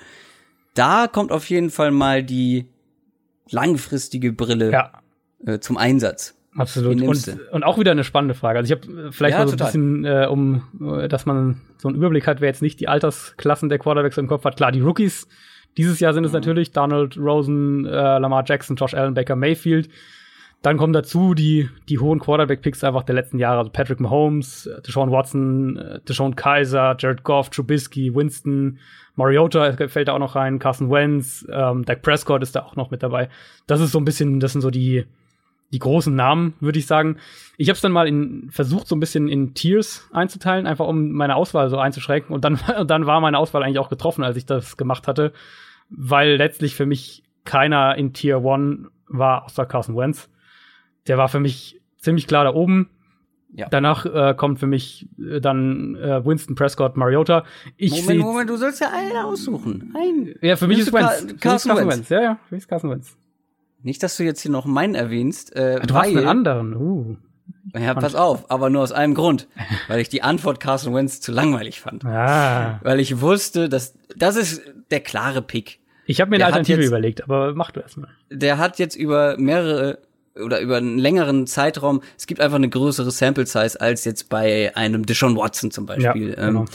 Da 0.74 1.06
kommt 1.06 1.30
auf 1.30 1.48
jeden 1.48 1.70
Fall 1.70 1.92
mal 1.92 2.24
die 2.24 2.66
langfristige 3.50 4.32
Brille 4.32 4.72
ja. 4.72 4.92
äh, 5.46 5.60
zum 5.60 5.76
Einsatz. 5.76 6.34
Absolut. 6.56 7.00
Und, 7.00 7.40
und 7.52 7.62
auch 7.62 7.78
wieder 7.78 7.92
eine 7.92 8.04
spannende 8.04 8.34
Frage. 8.34 8.58
Also 8.58 8.74
ich 8.74 8.80
habe 8.80 9.08
äh, 9.08 9.12
vielleicht 9.12 9.34
ja, 9.34 9.44
mal 9.44 9.48
so 9.48 9.56
total. 9.56 9.68
ein 9.68 9.72
bisschen, 9.72 10.04
äh, 10.04 10.26
um, 10.26 10.62
äh, 10.98 11.08
dass 11.08 11.24
man 11.26 11.60
so 11.78 11.88
einen 11.88 11.96
Überblick 11.96 12.26
hat, 12.26 12.40
wer 12.40 12.48
jetzt 12.48 12.62
nicht 12.62 12.80
die 12.80 12.88
Altersklassen 12.88 13.68
der 13.68 13.78
Quarterbacks 13.78 14.18
im 14.18 14.26
Kopf 14.26 14.44
hat. 14.44 14.56
Klar, 14.56 14.72
die 14.72 14.80
Rookies 14.80 15.28
dieses 15.76 16.00
Jahr 16.00 16.12
sind 16.12 16.24
es 16.24 16.32
mhm. 16.32 16.38
natürlich 16.38 16.72
Donald 16.72 17.16
Rosen, 17.16 17.86
äh, 17.86 18.18
Lamar 18.18 18.44
Jackson, 18.44 18.76
Josh 18.76 18.94
Allen, 18.94 19.14
Baker 19.14 19.36
Mayfield. 19.36 19.88
Dann 20.62 20.76
kommen 20.76 20.92
dazu 20.92 21.34
die, 21.34 21.70
die 21.88 21.98
hohen 21.98 22.18
Quarterback-Picks 22.18 22.84
einfach 22.84 23.04
der 23.04 23.14
letzten 23.14 23.38
Jahre. 23.38 23.58
Also 23.58 23.70
Patrick 23.70 24.00
Mahomes, 24.00 24.66
äh, 24.66 24.82
Deshaun 24.82 25.12
Watson, 25.12 26.00
Deshaun 26.08 26.34
Kaiser, 26.34 26.96
Jared 26.98 27.22
Goff, 27.22 27.50
Trubisky, 27.50 28.14
Winston, 28.14 28.78
Mariota 29.14 29.72
fällt 29.88 30.08
da 30.08 30.14
auch 30.14 30.18
noch 30.18 30.34
rein, 30.34 30.58
Carson 30.58 30.90
Wentz, 30.90 31.46
ähm, 31.50 31.84
Dak 31.84 32.02
Prescott 32.02 32.42
ist 32.42 32.56
da 32.56 32.62
auch 32.62 32.76
noch 32.76 32.90
mit 32.90 33.02
dabei. 33.02 33.28
Das 33.66 33.80
ist 33.80 33.92
so 33.92 33.98
ein 33.98 34.04
bisschen, 34.04 34.40
das 34.40 34.52
sind 34.52 34.60
so 34.60 34.70
die, 34.70 35.04
die 35.72 35.78
großen 35.78 36.14
Namen, 36.14 36.54
würde 36.60 36.78
ich 36.78 36.86
sagen. 36.86 37.18
Ich 37.56 37.68
habe 37.68 37.74
es 37.74 37.80
dann 37.80 37.92
mal 37.92 38.08
in, 38.08 38.50
versucht, 38.50 38.88
so 38.88 38.96
ein 38.96 39.00
bisschen 39.00 39.28
in 39.28 39.54
Tiers 39.54 40.08
einzuteilen, 40.12 40.66
einfach 40.66 40.86
um 40.86 41.12
meine 41.12 41.36
Auswahl 41.36 41.70
so 41.70 41.78
einzuschränken. 41.78 42.34
Und 42.34 42.44
dann, 42.44 42.58
und 42.78 42.90
dann 42.90 43.06
war 43.06 43.20
meine 43.20 43.38
Auswahl 43.38 43.62
eigentlich 43.62 43.78
auch 43.78 43.88
getroffen, 43.88 44.24
als 44.24 44.36
ich 44.36 44.46
das 44.46 44.76
gemacht 44.76 45.06
hatte, 45.06 45.32
weil 45.88 46.36
letztlich 46.36 46.74
für 46.74 46.86
mich 46.86 47.22
keiner 47.44 47.96
in 47.96 48.12
Tier 48.12 48.38
1 48.44 48.88
war, 49.08 49.44
außer 49.44 49.66
Carson 49.66 49.96
Wentz. 49.96 50.28
Der 51.06 51.18
war 51.18 51.28
für 51.28 51.40
mich 51.40 51.80
ziemlich 51.98 52.26
klar 52.26 52.44
da 52.44 52.54
oben. 52.54 52.90
Ja. 53.52 53.68
Danach 53.68 54.06
äh, 54.06 54.34
kommt 54.36 54.60
für 54.60 54.68
mich 54.68 55.08
äh, 55.18 55.40
dann 55.40 55.96
äh, 55.96 56.24
Winston 56.24 56.54
Prescott, 56.54 56.96
Mariota. 56.96 57.44
Ich 57.76 58.02
Moment, 58.02 58.20
Moment, 58.20 58.50
du 58.50 58.56
sollst 58.56 58.80
ja 58.80 58.90
einen 58.92 59.16
aussuchen. 59.16 59.92
Einen. 59.96 60.36
Ja, 60.40 60.54
für 60.54 60.68
mich 60.68 60.78
ist 60.78 60.92
Wentz. 60.92 61.08
Carson, 61.08 61.40
Carson 61.40 61.76
Wentz. 61.76 61.96
Wentz. 61.96 62.08
Ja, 62.10 62.22
ja, 62.22 62.38
für 62.48 62.54
mich 62.54 62.62
ist 62.62 62.68
Carson 62.68 62.90
Wentz. 62.90 63.16
Nicht, 63.82 64.02
dass 64.02 64.16
du 64.16 64.24
jetzt 64.24 64.42
hier 64.42 64.50
noch 64.50 64.66
meinen 64.66 64.94
erwähnst. 64.94 65.54
Äh, 65.56 65.80
du 65.80 65.94
weil, 65.94 66.00
hast 66.00 66.16
einen 66.16 66.28
anderen. 66.28 66.76
Uh. 66.76 67.16
Ja, 67.78 67.94
pass 67.94 68.14
auf, 68.14 68.50
aber 68.50 68.70
nur 68.70 68.82
aus 68.82 68.92
einem 68.92 69.14
Grund, 69.14 69.46
weil 69.88 70.00
ich 70.00 70.08
die 70.08 70.22
Antwort 70.22 70.60
Carson 70.60 70.94
Wentz 70.94 71.20
zu 71.20 71.30
langweilig 71.32 71.80
fand. 71.80 72.04
Ah. 72.04 72.80
Weil 72.82 73.00
ich 73.00 73.20
wusste, 73.20 73.68
dass 73.68 73.94
das 74.16 74.36
ist 74.36 74.62
der 74.90 75.00
klare 75.00 75.42
Pick. 75.42 75.78
Ich 76.06 76.20
habe 76.20 76.30
mir 76.30 76.36
eine 76.36 76.46
Alternative 76.46 76.80
jetzt, 76.80 76.88
überlegt, 76.88 77.22
aber 77.22 77.54
mach 77.54 77.70
du 77.70 77.80
erstmal. 77.80 78.10
Der 78.30 78.58
hat 78.58 78.78
jetzt 78.78 78.96
über 78.96 79.36
mehrere 79.38 79.98
oder 80.34 80.60
über 80.60 80.78
einen 80.78 80.98
längeren 80.98 81.46
Zeitraum, 81.46 82.02
es 82.16 82.26
gibt 82.26 82.40
einfach 82.40 82.56
eine 82.56 82.68
größere 82.68 83.10
Sample 83.10 83.46
Size 83.46 83.80
als 83.80 84.04
jetzt 84.04 84.28
bei 84.28 84.74
einem 84.76 85.06
Deshaun 85.06 85.36
Watson 85.36 85.70
zum 85.70 85.86
Beispiel. 85.86 86.30
Ja, 86.30 86.46
genau. 86.46 86.66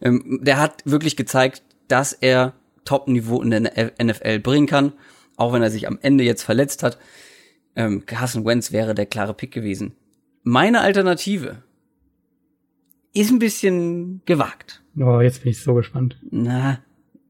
ähm, 0.00 0.22
ähm, 0.26 0.40
der 0.42 0.58
hat 0.58 0.82
wirklich 0.84 1.16
gezeigt, 1.16 1.62
dass 1.88 2.12
er 2.12 2.52
Top-Niveau 2.84 3.42
in 3.42 3.50
der 3.50 3.92
NFL 4.02 4.40
bringen 4.40 4.66
kann 4.66 4.92
auch 5.36 5.52
wenn 5.52 5.62
er 5.62 5.70
sich 5.70 5.86
am 5.86 5.98
Ende 6.02 6.24
jetzt 6.24 6.42
verletzt 6.42 6.82
hat. 6.82 6.98
Ähm, 7.74 8.06
Carson 8.06 8.44
Wentz 8.44 8.72
wäre 8.72 8.94
der 8.94 9.06
klare 9.06 9.34
Pick 9.34 9.52
gewesen. 9.52 9.94
Meine 10.42 10.80
Alternative 10.80 11.62
ist 13.12 13.30
ein 13.30 13.38
bisschen 13.38 14.22
gewagt. 14.24 14.82
Oh, 14.98 15.20
jetzt 15.20 15.42
bin 15.42 15.50
ich 15.50 15.62
so 15.62 15.74
gespannt. 15.74 16.18
Na, 16.30 16.78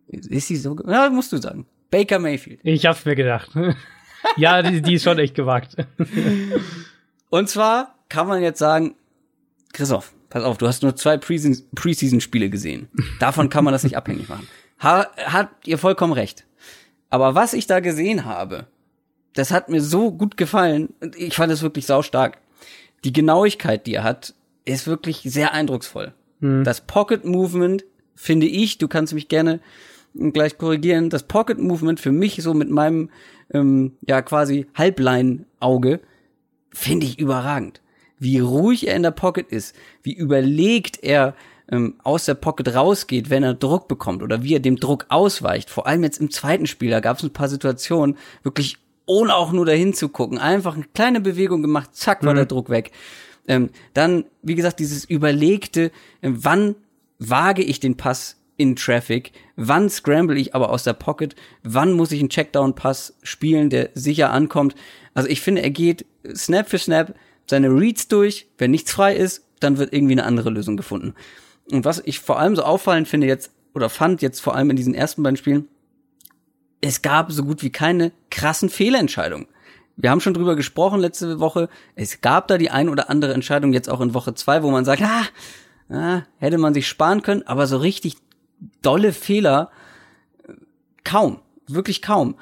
ist 0.09 0.49
sie 0.49 0.57
so? 0.57 0.77
Na, 0.85 1.11
musst 1.11 1.33
du 1.33 1.39
sagen. 1.39 1.67
Baker 1.91 2.19
Mayfield. 2.19 2.61
Ich 2.63 2.87
hab's 2.87 3.05
mir 3.05 3.15
gedacht. 3.15 3.51
ja, 4.37 4.63
die, 4.63 4.83
die 4.83 4.95
ist 4.95 5.05
schon 5.05 5.19
echt 5.19 5.35
gewagt. 5.35 5.77
Und 7.31 7.49
zwar 7.49 7.95
kann 8.09 8.27
man 8.27 8.43
jetzt 8.43 8.59
sagen, 8.59 8.95
Christoph, 9.73 10.13
pass 10.29 10.45
auf, 10.45 10.59
du 10.59 10.67
hast 10.67 10.83
nur 10.83 10.97
zwei 10.97 11.17
Preseason-Spiele 11.19 12.51
gesehen. 12.51 12.89
Davon 13.19 13.49
kann 13.49 13.65
man 13.65 13.73
das 13.73 13.85
nicht 13.85 13.97
abhängig 13.97 14.29
machen. 14.29 14.47
Ha, 14.83 15.07
hat 15.27 15.51
ihr 15.65 15.79
vollkommen 15.79 16.13
recht. 16.13 16.47
Aber 17.11 17.35
was 17.35 17.53
ich 17.53 17.67
da 17.67 17.81
gesehen 17.81 18.25
habe, 18.25 18.67
das 19.35 19.51
hat 19.51 19.69
mir 19.69 19.83
so 19.83 20.13
gut 20.13 20.37
gefallen. 20.37 20.95
Ich 21.17 21.35
fand 21.35 21.53
es 21.53 21.63
wirklich 21.63 21.87
saustark. 21.87 22.39
Die 23.05 23.13
Genauigkeit, 23.13 23.87
die 23.87 23.95
er 23.95 24.05
hat, 24.05 24.35
ist 24.65 24.87
wirklich 24.87 25.23
sehr 25.25 25.53
eindrucksvoll. 25.53 26.15
Mhm. 26.41 26.65
Das 26.65 26.81
Pocket 26.81 27.25
Movement, 27.25 27.85
finde 28.15 28.47
ich, 28.47 28.79
du 28.79 28.89
kannst 28.89 29.15
mich 29.15 29.29
gerne 29.29 29.61
gleich 30.33 30.57
korrigieren, 30.59 31.11
das 31.11 31.25
Pocket 31.25 31.59
Movement 31.59 32.01
für 32.01 32.13
mich 32.13 32.43
so 32.43 32.55
mit 32.55 32.71
meinem, 32.71 33.11
ähm, 33.53 33.93
ja, 34.07 34.23
quasi 34.23 34.67
Halblein-Auge, 34.75 36.01
finde 36.73 37.07
ich 37.07 37.19
überragend. 37.19 37.83
Wie 38.19 38.39
ruhig 38.39 38.89
er 38.89 38.97
in 38.97 39.03
der 39.03 39.11
Pocket 39.11 39.47
ist, 39.47 39.77
wie 40.03 40.15
überlegt 40.15 41.03
er 41.03 41.35
ähm, 41.71 41.95
aus 42.03 42.25
der 42.25 42.35
Pocket 42.35 42.75
rausgeht, 42.75 43.31
wenn 43.31 43.43
er 43.43 43.55
Druck 43.55 43.89
bekommt 43.89 44.23
oder 44.23 44.43
wie 44.43 44.55
er 44.55 44.61
dem 44.61 44.77
Druck 44.77 45.07
ausweicht. 45.09 45.71
Vor 45.71 45.87
allem 45.87 46.05
jetzt 46.05 46.21
im 46.21 46.31
zweiten 46.31 46.67
Spiel, 46.67 46.91
da 46.91 47.01
gab 47.01 47.19
es 47.19 47.23
ein 47.23 47.33
paar 47.33 47.49
Situationen, 47.49 48.17
wirklich 48.43 48.79
ohne 49.07 49.35
auch 49.35 49.53
nur 49.53 49.67
dahin 49.67 49.95
zu 49.95 50.09
gucken, 50.09 50.39
einfach 50.39 50.75
eine 50.75 50.85
kleine 50.95 51.21
Bewegung 51.21 51.63
gemacht, 51.63 51.95
zack, 51.95 52.25
war 52.25 52.33
mhm. 52.33 52.39
der 52.39 52.47
Druck 52.47 52.71
weg. 52.71 52.91
Ähm, 53.49 53.71
dann, 53.95 54.25
wie 54.43 54.57
gesagt, 54.57 54.81
dieses 54.81 55.05
überlegte, 55.05 55.93
äh, 56.21 56.31
wann 56.33 56.75
wage 57.19 57.63
ich 57.63 57.81
den 57.81 57.97
Pass 57.97 58.37
in 58.57 58.75
Traffic, 58.75 59.33
wann 59.57 59.89
scramble 59.91 60.39
ich 60.39 60.55
aber 60.55 60.71
aus 60.71 60.83
der 60.83 60.95
Pocket, 60.95 61.37
wann 61.63 61.93
muss 61.93 62.13
ich 62.13 62.21
einen 62.21 62.31
Checkdown-Pass 62.31 63.17
spielen, 63.23 63.71
der 63.71 63.91
sicher 63.95 64.31
ankommt. 64.33 64.75
Also 65.15 65.29
ich 65.29 65.41
finde, 65.41 65.63
er 65.63 65.71
geht 65.71 66.07
Snap 66.35 66.69
für 66.69 66.79
Snap 66.79 67.15
seine 67.49 67.69
Reads 67.69 68.09
durch, 68.09 68.49
wenn 68.59 68.71
nichts 68.71 68.93
frei 68.93 69.15
ist, 69.15 69.45
dann 69.61 69.79
wird 69.79 69.93
irgendwie 69.93 70.15
eine 70.15 70.25
andere 70.25 70.51
Lösung 70.51 70.77
gefunden. 70.77 71.15
Und 71.71 71.85
was 71.85 72.03
ich 72.05 72.21
vor 72.21 72.39
allem 72.39 72.57
so 72.57 72.63
auffallend 72.63 73.09
finde 73.09 73.27
jetzt, 73.27 73.51
oder 73.75 73.91
fand 73.91 74.23
jetzt 74.23 74.41
vor 74.41 74.55
allem 74.55 74.71
in 74.71 74.77
diesen 74.77 74.95
ersten 74.95 75.23
beiden 75.23 75.37
Spielen, 75.37 75.69
es 76.81 77.03
gab 77.03 77.33
so 77.33 77.45
gut 77.45 77.63
wie 77.63 77.71
keine 77.71 78.13
krassen 78.31 78.69
Fehlentscheidungen. 78.69 79.47
wir 79.97 80.11
haben 80.11 80.21
schon 80.21 80.35
drüber 80.35 80.57
gesprochen 80.57 81.01
letzte 81.01 81.41
Woche. 81.41 81.69
Es 81.95 82.21
gab 82.21 82.49
da 82.49 82.59
die 82.59 82.71
ein 82.71 82.89
oder 82.89 83.09
andere 83.09 83.33
Entscheidung 83.33 83.73
jetzt 83.73 83.89
auch 83.89 84.01
in 84.01 84.15
Woche 84.15 84.35
zwei, 84.35 84.63
wo 84.63 84.71
man 84.71 84.85
sagt, 84.85 85.03
ah, 85.03 85.25
ah 85.89 86.23
hätte 86.39 86.59
man 86.59 86.75
sich 86.75 86.87
sparen 86.87 87.23
können, 87.23 87.43
aber 87.47 87.67
so 87.67 87.79
richtig 87.79 88.17
dolle 88.83 89.13
Fehler 89.13 89.71
kaum, 91.03 91.41
wirklich 91.67 92.03
kaum. 92.03 92.37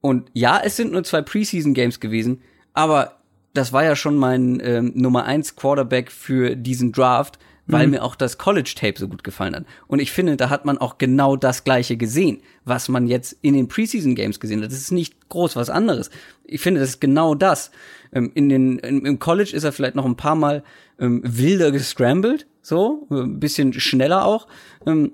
Und 0.00 0.30
ja, 0.32 0.60
es 0.62 0.76
sind 0.76 0.92
nur 0.92 1.04
zwei 1.04 1.22
Preseason 1.22 1.74
Games 1.74 2.00
gewesen, 2.00 2.42
aber 2.72 3.18
das 3.54 3.72
war 3.72 3.84
ja 3.84 3.96
schon 3.96 4.16
mein 4.16 4.60
ähm, 4.62 4.92
Nummer 4.94 5.24
eins 5.24 5.56
Quarterback 5.56 6.12
für 6.12 6.56
diesen 6.56 6.92
Draft, 6.92 7.38
weil 7.68 7.86
mhm. 7.86 7.92
mir 7.92 8.02
auch 8.02 8.16
das 8.16 8.38
College 8.38 8.72
Tape 8.74 8.98
so 8.98 9.06
gut 9.06 9.22
gefallen 9.22 9.54
hat. 9.54 9.66
Und 9.86 10.00
ich 10.00 10.10
finde, 10.10 10.36
da 10.36 10.50
hat 10.50 10.64
man 10.64 10.78
auch 10.78 10.98
genau 10.98 11.36
das 11.36 11.62
Gleiche 11.62 11.96
gesehen, 11.96 12.40
was 12.64 12.88
man 12.88 13.06
jetzt 13.06 13.36
in 13.42 13.54
den 13.54 13.68
Preseason 13.68 14.14
Games 14.14 14.40
gesehen 14.40 14.62
hat. 14.62 14.72
Das 14.72 14.78
ist 14.78 14.90
nicht 14.90 15.28
groß 15.28 15.54
was 15.54 15.70
anderes. 15.70 16.10
Ich 16.44 16.60
finde, 16.60 16.80
das 16.80 16.90
ist 16.90 17.00
genau 17.00 17.34
das. 17.34 17.70
Ähm, 18.12 18.32
in 18.34 18.48
den, 18.48 18.78
im 18.78 19.18
College 19.18 19.54
ist 19.54 19.64
er 19.64 19.72
vielleicht 19.72 19.94
noch 19.94 20.06
ein 20.06 20.16
paar 20.16 20.34
Mal 20.34 20.64
ähm, 20.98 21.22
wilder 21.24 21.70
gescrambled, 21.70 22.46
so, 22.62 23.06
ein 23.10 23.38
bisschen 23.38 23.72
schneller 23.74 24.24
auch. 24.24 24.48
Ähm, 24.86 25.12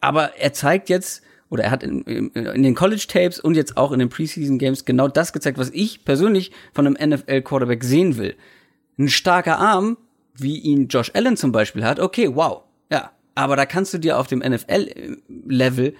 aber 0.00 0.36
er 0.36 0.52
zeigt 0.52 0.90
jetzt, 0.90 1.22
oder 1.48 1.64
er 1.64 1.70
hat 1.70 1.82
in, 1.82 2.02
in, 2.02 2.62
den 2.62 2.74
College 2.74 3.06
Tapes 3.08 3.40
und 3.40 3.54
jetzt 3.54 3.76
auch 3.76 3.92
in 3.92 3.98
den 3.98 4.08
Preseason 4.08 4.58
Games 4.58 4.84
genau 4.84 5.08
das 5.08 5.32
gezeigt, 5.32 5.58
was 5.58 5.70
ich 5.70 6.04
persönlich 6.04 6.52
von 6.72 6.86
einem 6.86 7.10
NFL 7.10 7.42
Quarterback 7.42 7.82
sehen 7.84 8.16
will. 8.18 8.36
Ein 8.98 9.08
starker 9.08 9.58
Arm, 9.58 9.96
wie 10.34 10.58
ihn 10.58 10.88
Josh 10.88 11.10
Allen 11.14 11.36
zum 11.36 11.52
Beispiel 11.52 11.84
hat, 11.84 12.00
okay, 12.00 12.34
wow, 12.34 12.62
ja. 12.90 13.10
Aber 13.34 13.56
da 13.56 13.64
kannst 13.64 13.94
du 13.94 13.98
dir 13.98 14.18
auf 14.18 14.26
dem 14.26 14.40
NFL-Level 14.40 15.94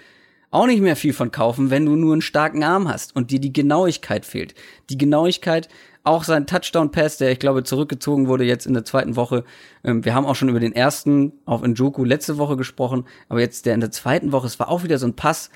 auch 0.51 0.67
nicht 0.67 0.83
mehr 0.83 0.97
viel 0.97 1.13
von 1.13 1.31
kaufen, 1.31 1.71
wenn 1.71 1.87
du 1.87 1.95
nur 1.95 2.13
einen 2.13 2.23
starken 2.23 2.65
Arm 2.65 2.89
hast 2.89 3.15
und 3.15 3.31
dir 3.31 3.41
die 3.41 3.53
Genauigkeit 3.53 4.27
fehlt. 4.27 4.55
Die 4.91 4.99
Genauigkeit, 4.99 5.69
auch 6.03 6.25
sein 6.25 6.47
Touchdown-Pass, 6.47 7.19
der 7.19 7.31
ich 7.31 7.39
glaube 7.39 7.63
zurückgezogen 7.63 8.27
wurde 8.27 8.45
jetzt 8.45 8.67
in 8.67 8.75
der 8.75 8.85
zweiten 8.85 9.17
Woche. 9.17 9.45
Ähm, 9.85 10.05
wir 10.05 10.15
haben 10.15 10.27
auch 10.27 10.35
schon 10.35 10.49
über 10.49 10.61
den 10.61 10.75
ersten 10.75 11.33
auf 11.45 11.63
Njoku 11.63 12.05
letzte 12.05 12.39
Woche 12.39 12.57
gesprochen, 12.57 13.05
aber 13.29 13.41
jetzt 13.41 13.67
der 13.67 13.75
in 13.75 13.81
der 13.81 13.91
zweiten 13.91 14.33
Woche, 14.33 14.47
es 14.47 14.59
war 14.59 14.69
auch 14.69 14.83
wieder 14.83 14.99
so 14.99 15.07
ein 15.07 15.15
Pass, 15.15 15.51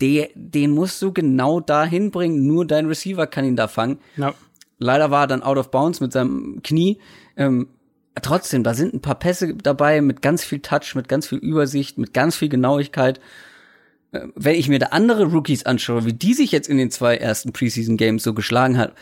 der, 0.00 0.28
den 0.34 0.70
musst 0.70 1.02
du 1.02 1.12
genau 1.12 1.58
dahin 1.58 2.10
bringen, 2.10 2.46
nur 2.46 2.64
dein 2.64 2.86
Receiver 2.86 3.26
kann 3.26 3.44
ihn 3.44 3.56
da 3.56 3.66
fangen. 3.66 3.98
Ja. 4.16 4.34
Leider 4.78 5.10
war 5.10 5.24
er 5.24 5.26
dann 5.26 5.42
out 5.42 5.58
of 5.58 5.70
bounds 5.72 6.00
mit 6.00 6.12
seinem 6.12 6.60
Knie. 6.62 6.98
Ähm, 7.36 7.68
trotzdem, 8.20 8.62
da 8.62 8.74
sind 8.74 8.94
ein 8.94 9.00
paar 9.00 9.18
Pässe 9.18 9.54
dabei 9.54 10.00
mit 10.00 10.22
ganz 10.22 10.44
viel 10.44 10.60
Touch, 10.60 10.94
mit 10.94 11.08
ganz 11.08 11.26
viel 11.26 11.38
Übersicht, 11.38 11.98
mit 11.98 12.14
ganz 12.14 12.36
viel 12.36 12.48
Genauigkeit. 12.48 13.20
Äh, 14.12 14.28
wenn 14.34 14.54
ich 14.54 14.68
mir 14.68 14.78
da 14.78 14.86
andere 14.86 15.24
Rookies 15.24 15.64
anschaue, 15.64 16.04
wie 16.04 16.12
die 16.12 16.34
sich 16.34 16.52
jetzt 16.52 16.68
in 16.68 16.78
den 16.78 16.90
zwei 16.90 17.16
ersten 17.16 17.52
Preseason 17.52 17.96
Games 17.96 18.22
so 18.22 18.34
geschlagen 18.34 18.78
hat, 18.78 18.94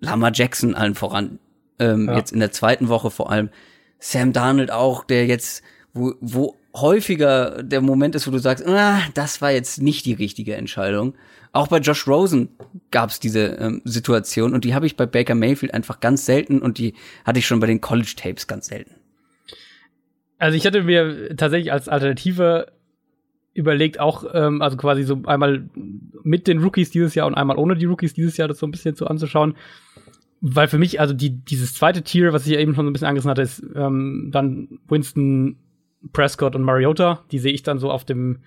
Lama 0.00 0.30
Jackson 0.32 0.74
allen 0.74 0.94
voran, 0.94 1.38
ähm, 1.78 2.08
ja. 2.08 2.16
jetzt 2.16 2.32
in 2.32 2.40
der 2.40 2.52
zweiten 2.52 2.88
Woche 2.88 3.10
vor 3.10 3.30
allem, 3.30 3.50
Sam 3.98 4.32
Darnold 4.32 4.70
auch, 4.70 5.04
der 5.04 5.26
jetzt, 5.26 5.62
wo, 5.94 6.14
wo 6.20 6.56
häufiger 6.74 7.62
der 7.62 7.80
Moment 7.80 8.14
ist, 8.14 8.26
wo 8.26 8.30
du 8.30 8.38
sagst, 8.38 8.66
ah, 8.66 9.00
das 9.14 9.42
war 9.42 9.52
jetzt 9.52 9.82
nicht 9.82 10.06
die 10.06 10.14
richtige 10.14 10.56
Entscheidung. 10.56 11.14
Auch 11.52 11.68
bei 11.68 11.78
Josh 11.78 12.06
Rosen 12.06 12.48
gab 12.90 13.10
es 13.10 13.20
diese 13.20 13.56
ähm, 13.56 13.82
Situation 13.84 14.54
und 14.54 14.64
die 14.64 14.74
habe 14.74 14.86
ich 14.86 14.96
bei 14.96 15.04
Baker 15.04 15.34
Mayfield 15.34 15.74
einfach 15.74 16.00
ganz 16.00 16.24
selten 16.24 16.60
und 16.60 16.78
die 16.78 16.94
hatte 17.24 17.38
ich 17.38 17.46
schon 17.46 17.60
bei 17.60 17.66
den 17.66 17.80
College 17.80 18.14
Tapes 18.16 18.46
ganz 18.46 18.66
selten. 18.66 18.94
Also 20.38 20.56
ich 20.56 20.66
hatte 20.66 20.82
mir 20.82 21.36
tatsächlich 21.36 21.70
als 21.70 21.88
Alternative 21.88 22.72
überlegt, 23.54 24.00
auch 24.00 24.24
ähm, 24.32 24.62
also 24.62 24.76
quasi 24.76 25.02
so 25.02 25.20
einmal 25.26 25.68
mit 26.22 26.46
den 26.46 26.62
Rookies 26.62 26.90
dieses 26.90 27.14
Jahr 27.14 27.26
und 27.26 27.34
einmal 27.34 27.58
ohne 27.58 27.76
die 27.76 27.84
Rookies 27.84 28.14
dieses 28.14 28.38
Jahr 28.38 28.48
das 28.48 28.58
so 28.58 28.66
ein 28.66 28.70
bisschen 28.70 28.96
zu 28.96 29.06
anzuschauen. 29.06 29.54
Weil 30.40 30.68
für 30.68 30.78
mich, 30.78 30.98
also 30.98 31.14
die, 31.14 31.30
dieses 31.30 31.74
zweite 31.74 32.02
Tier, 32.02 32.32
was 32.32 32.46
ich 32.46 32.52
ja 32.52 32.58
eben 32.58 32.74
schon 32.74 32.86
so 32.86 32.90
ein 32.90 32.92
bisschen 32.92 33.06
angerissen 33.06 33.30
hatte, 33.30 33.42
ist 33.42 33.62
ähm, 33.76 34.30
dann 34.32 34.80
Winston, 34.88 35.58
Prescott 36.12 36.54
und 36.56 36.62
Mariota. 36.62 37.20
Die 37.30 37.38
sehe 37.38 37.52
ich 37.52 37.62
dann 37.62 37.78
so 37.78 37.90
auf 37.90 38.04
dem 38.04 38.40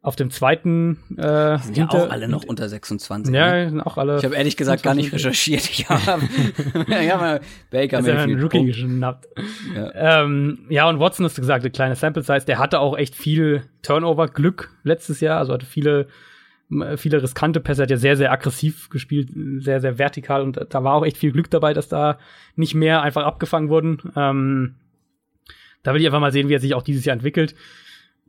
auf 0.00 0.14
dem 0.14 0.30
zweiten 0.30 0.96
äh, 1.16 1.58
sind 1.58 1.76
ja 1.76 1.88
auch 1.90 2.08
alle 2.08 2.28
noch 2.28 2.44
unter 2.44 2.68
26. 2.68 3.34
Ja, 3.34 3.52
ne? 3.52 3.70
sind 3.70 3.80
auch 3.80 3.98
alle. 3.98 4.18
Ich 4.18 4.24
habe 4.24 4.36
ehrlich 4.36 4.56
gesagt 4.56 4.84
gar 4.84 4.94
nicht 4.94 5.12
recherchiert. 5.12 5.68
Ich 5.68 5.88
habe 5.88 6.22
ja, 6.88 7.16
mal 7.16 7.40
Baker 7.70 7.96
also 7.96 8.12
Mayfield. 8.12 8.42
Rookie 8.42 8.64
geschnappt. 8.64 9.26
Ja. 9.74 10.22
Ähm, 10.22 10.60
ja, 10.68 10.88
und 10.88 11.00
Watson 11.00 11.26
ist 11.26 11.34
gesagt, 11.34 11.64
eine 11.64 11.72
kleine 11.72 11.96
Sample 11.96 12.22
Size. 12.22 12.46
Der 12.46 12.58
hatte 12.58 12.78
auch 12.78 12.96
echt 12.96 13.16
viel 13.16 13.64
Turnover-Glück 13.82 14.70
letztes 14.84 15.20
Jahr. 15.20 15.38
Also 15.38 15.52
hatte 15.52 15.66
viele 15.66 16.06
viele 16.96 17.22
riskante 17.22 17.60
Pässe, 17.60 17.82
hat 17.82 17.90
ja 17.90 17.96
sehr, 17.96 18.18
sehr 18.18 18.30
aggressiv 18.30 18.90
gespielt, 18.90 19.30
sehr, 19.58 19.80
sehr 19.80 19.98
vertikal 19.98 20.42
und 20.42 20.60
da 20.68 20.84
war 20.84 20.96
auch 20.96 21.04
echt 21.06 21.16
viel 21.16 21.32
Glück 21.32 21.50
dabei, 21.50 21.72
dass 21.72 21.88
da 21.88 22.18
nicht 22.56 22.74
mehr 22.74 23.00
einfach 23.00 23.24
abgefangen 23.24 23.70
wurden. 23.70 24.12
Ähm, 24.14 24.74
da 25.82 25.94
will 25.94 26.00
ich 26.00 26.06
einfach 26.06 26.20
mal 26.20 26.32
sehen, 26.32 26.48
wie 26.48 26.54
er 26.54 26.60
sich 26.60 26.74
auch 26.74 26.82
dieses 26.82 27.04
Jahr 27.04 27.14
entwickelt. 27.14 27.54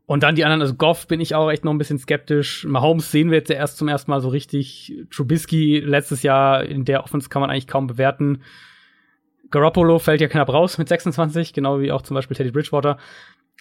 Und 0.06 0.24
dann 0.24 0.34
die 0.34 0.44
anderen, 0.44 0.62
also 0.62 0.74
Goff 0.74 1.08
bin 1.08 1.22
ich 1.22 1.36
auch 1.36 1.52
echt 1.52 1.64
noch 1.64 1.72
ein 1.72 1.78
bisschen 1.78 2.00
skeptisch. 2.00 2.66
Mahomes 2.66 3.12
sehen 3.12 3.30
wir 3.30 3.38
jetzt 3.38 3.50
ja 3.50 3.58
erst 3.58 3.78
zum 3.78 3.88
ersten 3.88 4.10
Mal 4.10 4.22
so 4.22 4.30
richtig. 4.30 5.06
Trubisky 5.12 5.80
letztes 5.80 6.24
Jahr 6.24 6.64
in 6.64 6.84
der 6.84 7.04
Offense 7.04 7.30
kann 7.30 7.42
man 7.42 7.52
eigentlich 7.52 7.68
kaum 7.68 7.86
bewerten. 7.86 8.42
Garoppolo 9.52 10.00
fällt 10.00 10.22
ja 10.22 10.28
knapp 10.28 10.50
raus 10.50 10.80
mit 10.80 10.88
26, 10.88 11.54
genau 11.54 11.80
wie 11.80 11.92
auch 11.92 12.02
zum 12.02 12.16
Beispiel 12.16 12.36
Teddy 12.36 12.50
Bridgewater. 12.50 12.98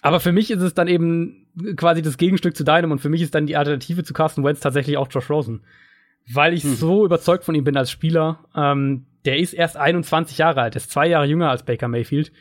Aber 0.01 0.19
für 0.19 0.31
mich 0.31 0.49
ist 0.49 0.61
es 0.61 0.73
dann 0.73 0.87
eben 0.87 1.45
quasi 1.75 2.01
das 2.01 2.17
Gegenstück 2.17 2.55
zu 2.55 2.63
deinem 2.63 2.91
und 2.91 2.99
für 2.99 3.09
mich 3.09 3.21
ist 3.21 3.35
dann 3.35 3.45
die 3.45 3.57
Alternative 3.57 4.03
zu 4.03 4.13
Carsten 4.13 4.43
Wentz 4.43 4.59
tatsächlich 4.59 4.97
auch 4.97 5.07
Josh 5.11 5.29
Rosen. 5.29 5.61
Weil 6.31 6.53
ich 6.53 6.63
hm. 6.63 6.73
so 6.73 7.05
überzeugt 7.05 7.43
von 7.43 7.55
ihm 7.55 7.63
bin 7.63 7.77
als 7.77 7.91
Spieler. 7.91 8.45
Ähm, 8.55 9.05
der 9.25 9.37
ist 9.37 9.53
erst 9.53 9.77
21 9.77 10.37
Jahre 10.37 10.61
alt, 10.61 10.75
ist 10.75 10.91
zwei 10.91 11.07
Jahre 11.07 11.25
jünger 11.25 11.49
als 11.49 11.63
Baker 11.63 11.87
Mayfield. 11.87 12.31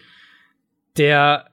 Der 0.99 1.47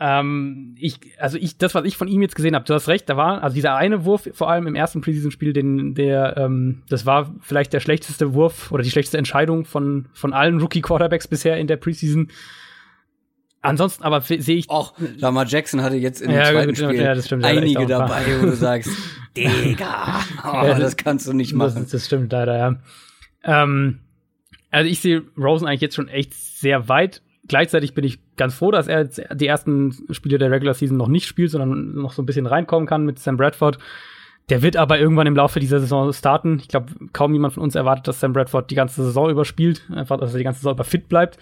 ähm, 0.00 0.74
ich, 0.78 0.98
also 1.20 1.38
ich, 1.38 1.56
das, 1.56 1.74
was 1.74 1.84
ich 1.84 1.96
von 1.96 2.08
ihm 2.08 2.20
jetzt 2.20 2.34
gesehen 2.34 2.54
habe, 2.54 2.64
du 2.64 2.74
hast 2.74 2.88
recht, 2.88 3.08
da 3.08 3.16
war, 3.16 3.42
also 3.42 3.54
dieser 3.54 3.76
eine 3.76 4.04
Wurf, 4.04 4.28
vor 4.32 4.50
allem 4.50 4.66
im 4.66 4.74
ersten 4.74 5.00
Preseason-Spiel, 5.00 5.52
den, 5.52 5.94
der, 5.94 6.36
ähm, 6.36 6.82
das 6.88 7.06
war 7.06 7.32
vielleicht 7.40 7.72
der 7.72 7.80
schlechteste 7.80 8.34
Wurf 8.34 8.72
oder 8.72 8.82
die 8.82 8.90
schlechteste 8.90 9.18
Entscheidung 9.18 9.64
von, 9.64 10.06
von 10.12 10.32
allen 10.32 10.60
Rookie-Quarterbacks 10.60 11.28
bisher 11.28 11.58
in 11.58 11.68
der 11.68 11.76
Preseason. 11.76 12.28
Ansonsten 13.62 14.02
aber 14.02 14.20
sehe 14.20 14.56
ich. 14.56 14.68
Auch 14.68 14.94
Lamar 15.16 15.46
Jackson 15.46 15.80
hatte 15.80 15.96
jetzt 15.96 16.20
in 16.20 16.30
dem 16.30 16.38
ja, 16.38 16.50
zweiten 16.50 16.74
Spiel 16.74 16.94
ja, 16.96 17.22
stimmt, 17.22 17.44
einige 17.44 17.86
dabei, 17.86 18.24
wo 18.40 18.46
du 18.46 18.56
sagst, 18.56 18.90
Digga, 19.36 20.20
oh, 20.44 20.66
ja, 20.66 20.78
das 20.78 20.96
kannst 20.96 21.26
du 21.28 21.32
nicht 21.32 21.54
machen. 21.54 21.82
Das, 21.82 21.90
das 21.90 22.06
stimmt 22.06 22.32
leider, 22.32 22.58
ja. 22.58 22.76
Ähm, 23.44 24.00
also 24.70 24.90
ich 24.90 25.00
sehe 25.00 25.22
Rosen 25.38 25.66
eigentlich 25.66 25.80
jetzt 25.80 25.94
schon 25.94 26.08
echt 26.08 26.34
sehr 26.34 26.88
weit 26.88 27.22
gleichzeitig 27.48 27.94
bin 27.94 28.04
ich 28.04 28.18
ganz 28.36 28.54
froh, 28.54 28.70
dass 28.70 28.88
er 28.88 29.04
die 29.04 29.46
ersten 29.46 29.94
Spiele 30.10 30.38
der 30.38 30.50
Regular 30.50 30.74
Season 30.74 30.96
noch 30.96 31.08
nicht 31.08 31.26
spielt, 31.26 31.50
sondern 31.50 31.94
noch 31.94 32.12
so 32.12 32.22
ein 32.22 32.26
bisschen 32.26 32.46
reinkommen 32.46 32.88
kann 32.88 33.04
mit 33.04 33.18
Sam 33.18 33.36
Bradford. 33.36 33.78
Der 34.50 34.62
wird 34.62 34.76
aber 34.76 34.98
irgendwann 34.98 35.26
im 35.26 35.36
Laufe 35.36 35.58
dieser 35.58 35.80
Saison 35.80 36.12
starten. 36.12 36.58
Ich 36.60 36.68
glaube, 36.68 36.92
kaum 37.12 37.32
jemand 37.32 37.54
von 37.54 37.62
uns 37.62 37.74
erwartet, 37.74 38.08
dass 38.08 38.20
Sam 38.20 38.32
Bradford 38.32 38.70
die 38.70 38.74
ganze 38.74 39.02
Saison 39.02 39.30
überspielt, 39.30 39.82
einfach, 39.90 40.18
dass 40.18 40.34
er 40.34 40.38
die 40.38 40.44
ganze 40.44 40.60
Saison 40.60 40.74
über 40.74 40.84
fit 40.84 41.08
bleibt. 41.08 41.38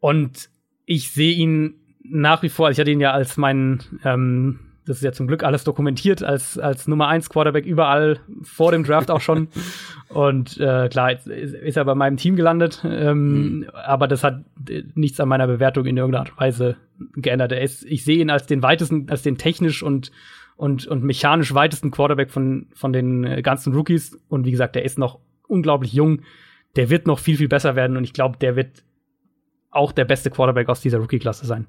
Und 0.00 0.48
ich 0.86 1.10
sehe 1.12 1.32
ihn 1.32 1.74
nach 2.02 2.42
wie 2.42 2.48
vor, 2.48 2.66
also 2.66 2.76
ich 2.76 2.80
hatte 2.80 2.92
ihn 2.92 3.00
ja 3.00 3.12
als 3.12 3.36
meinen 3.36 4.00
ähm, 4.04 4.60
das 4.86 4.98
ist 4.98 5.02
ja 5.02 5.12
zum 5.12 5.26
Glück 5.26 5.42
alles 5.42 5.64
dokumentiert 5.64 6.22
als, 6.22 6.58
als 6.58 6.86
Nummer 6.86 7.08
1 7.08 7.28
Quarterback 7.28 7.66
überall 7.66 8.20
vor 8.42 8.72
dem 8.72 8.84
Draft 8.84 9.10
auch 9.10 9.20
schon. 9.20 9.48
Und 10.08 10.58
äh, 10.58 10.88
klar, 10.88 11.10
jetzt 11.10 11.26
ist 11.26 11.76
er 11.76 11.84
bei 11.84 11.94
meinem 11.94 12.16
Team 12.16 12.36
gelandet, 12.36 12.82
ähm, 12.84 13.58
mhm. 13.58 13.66
aber 13.72 14.06
das 14.06 14.22
hat 14.22 14.44
nichts 14.94 15.18
an 15.18 15.28
meiner 15.28 15.48
Bewertung 15.48 15.86
in 15.86 15.96
irgendeiner 15.96 16.20
Art 16.20 16.30
und 16.30 16.40
Weise 16.40 16.76
geändert. 17.16 17.52
Er 17.52 17.62
ist, 17.62 17.84
ich 17.84 18.04
sehe 18.04 18.18
ihn 18.18 18.30
als 18.30 18.46
den 18.46 18.62
weitesten, 18.62 19.10
als 19.10 19.22
den 19.22 19.36
technisch 19.36 19.82
und 19.82 20.12
und, 20.56 20.86
und 20.86 21.04
mechanisch 21.04 21.52
weitesten 21.54 21.90
Quarterback 21.90 22.30
von, 22.30 22.66
von 22.72 22.92
den 22.92 23.24
äh, 23.24 23.42
ganzen 23.42 23.74
Rookies. 23.74 24.18
Und 24.28 24.46
wie 24.46 24.50
gesagt, 24.50 24.74
der 24.74 24.84
ist 24.84 24.98
noch 24.98 25.20
unglaublich 25.46 25.92
jung. 25.92 26.22
Der 26.76 26.90
wird 26.90 27.06
noch 27.06 27.18
viel, 27.18 27.36
viel 27.36 27.48
besser 27.48 27.76
werden. 27.76 27.96
Und 27.96 28.04
ich 28.04 28.14
glaube, 28.14 28.38
der 28.38 28.56
wird 28.56 28.82
auch 29.70 29.92
der 29.92 30.06
beste 30.06 30.30
Quarterback 30.30 30.68
aus 30.68 30.80
dieser 30.80 30.98
Rookie-Klasse 30.98 31.44
sein. 31.46 31.66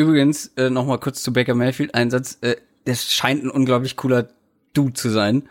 Übrigens, 0.00 0.46
äh, 0.56 0.70
noch 0.70 0.86
mal 0.86 0.96
kurz 0.96 1.22
zu 1.22 1.30
Baker 1.30 1.54
Mayfield, 1.54 1.94
ein 1.94 2.10
Satz, 2.10 2.38
äh, 2.40 2.56
das 2.86 3.12
scheint 3.12 3.44
ein 3.44 3.50
unglaublich 3.50 3.96
cooler 3.96 4.28
Dude 4.72 4.94
zu 4.94 5.10
sein. 5.10 5.42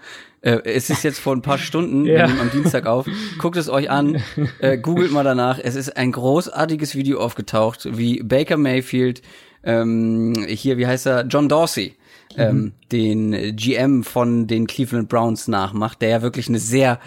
Äh, 0.41 0.61
es 0.63 0.89
ist 0.89 1.03
jetzt 1.03 1.19
vor 1.19 1.35
ein 1.35 1.43
paar 1.43 1.57
Stunden, 1.59 2.03
ja. 2.07 2.13
wir 2.13 2.27
nehmen 2.29 2.39
am 2.39 2.49
Dienstag 2.49 2.87
auf. 2.87 3.05
Guckt 3.37 3.57
es 3.57 3.69
euch 3.69 3.91
an, 3.91 4.23
äh, 4.59 4.79
googelt 4.79 5.11
mal 5.11 5.23
danach. 5.23 5.59
Es 5.61 5.75
ist 5.75 5.97
ein 5.97 6.11
großartiges 6.11 6.95
Video 6.95 7.19
aufgetaucht, 7.19 7.95
wie 7.95 8.23
Baker 8.23 8.57
Mayfield, 8.57 9.21
ähm, 9.63 10.33
hier, 10.47 10.79
wie 10.79 10.87
heißt 10.87 11.05
er, 11.05 11.27
John 11.27 11.47
Dorsey, 11.47 11.95
ähm, 12.35 12.57
mhm. 12.57 12.71
den 12.91 13.55
GM 13.55 14.03
von 14.03 14.47
den 14.47 14.65
Cleveland 14.65 15.09
Browns 15.09 15.47
nachmacht, 15.47 16.01
der 16.01 16.09
ja 16.09 16.21
wirklich 16.23 16.49
eine 16.49 16.59
sehr 16.59 16.99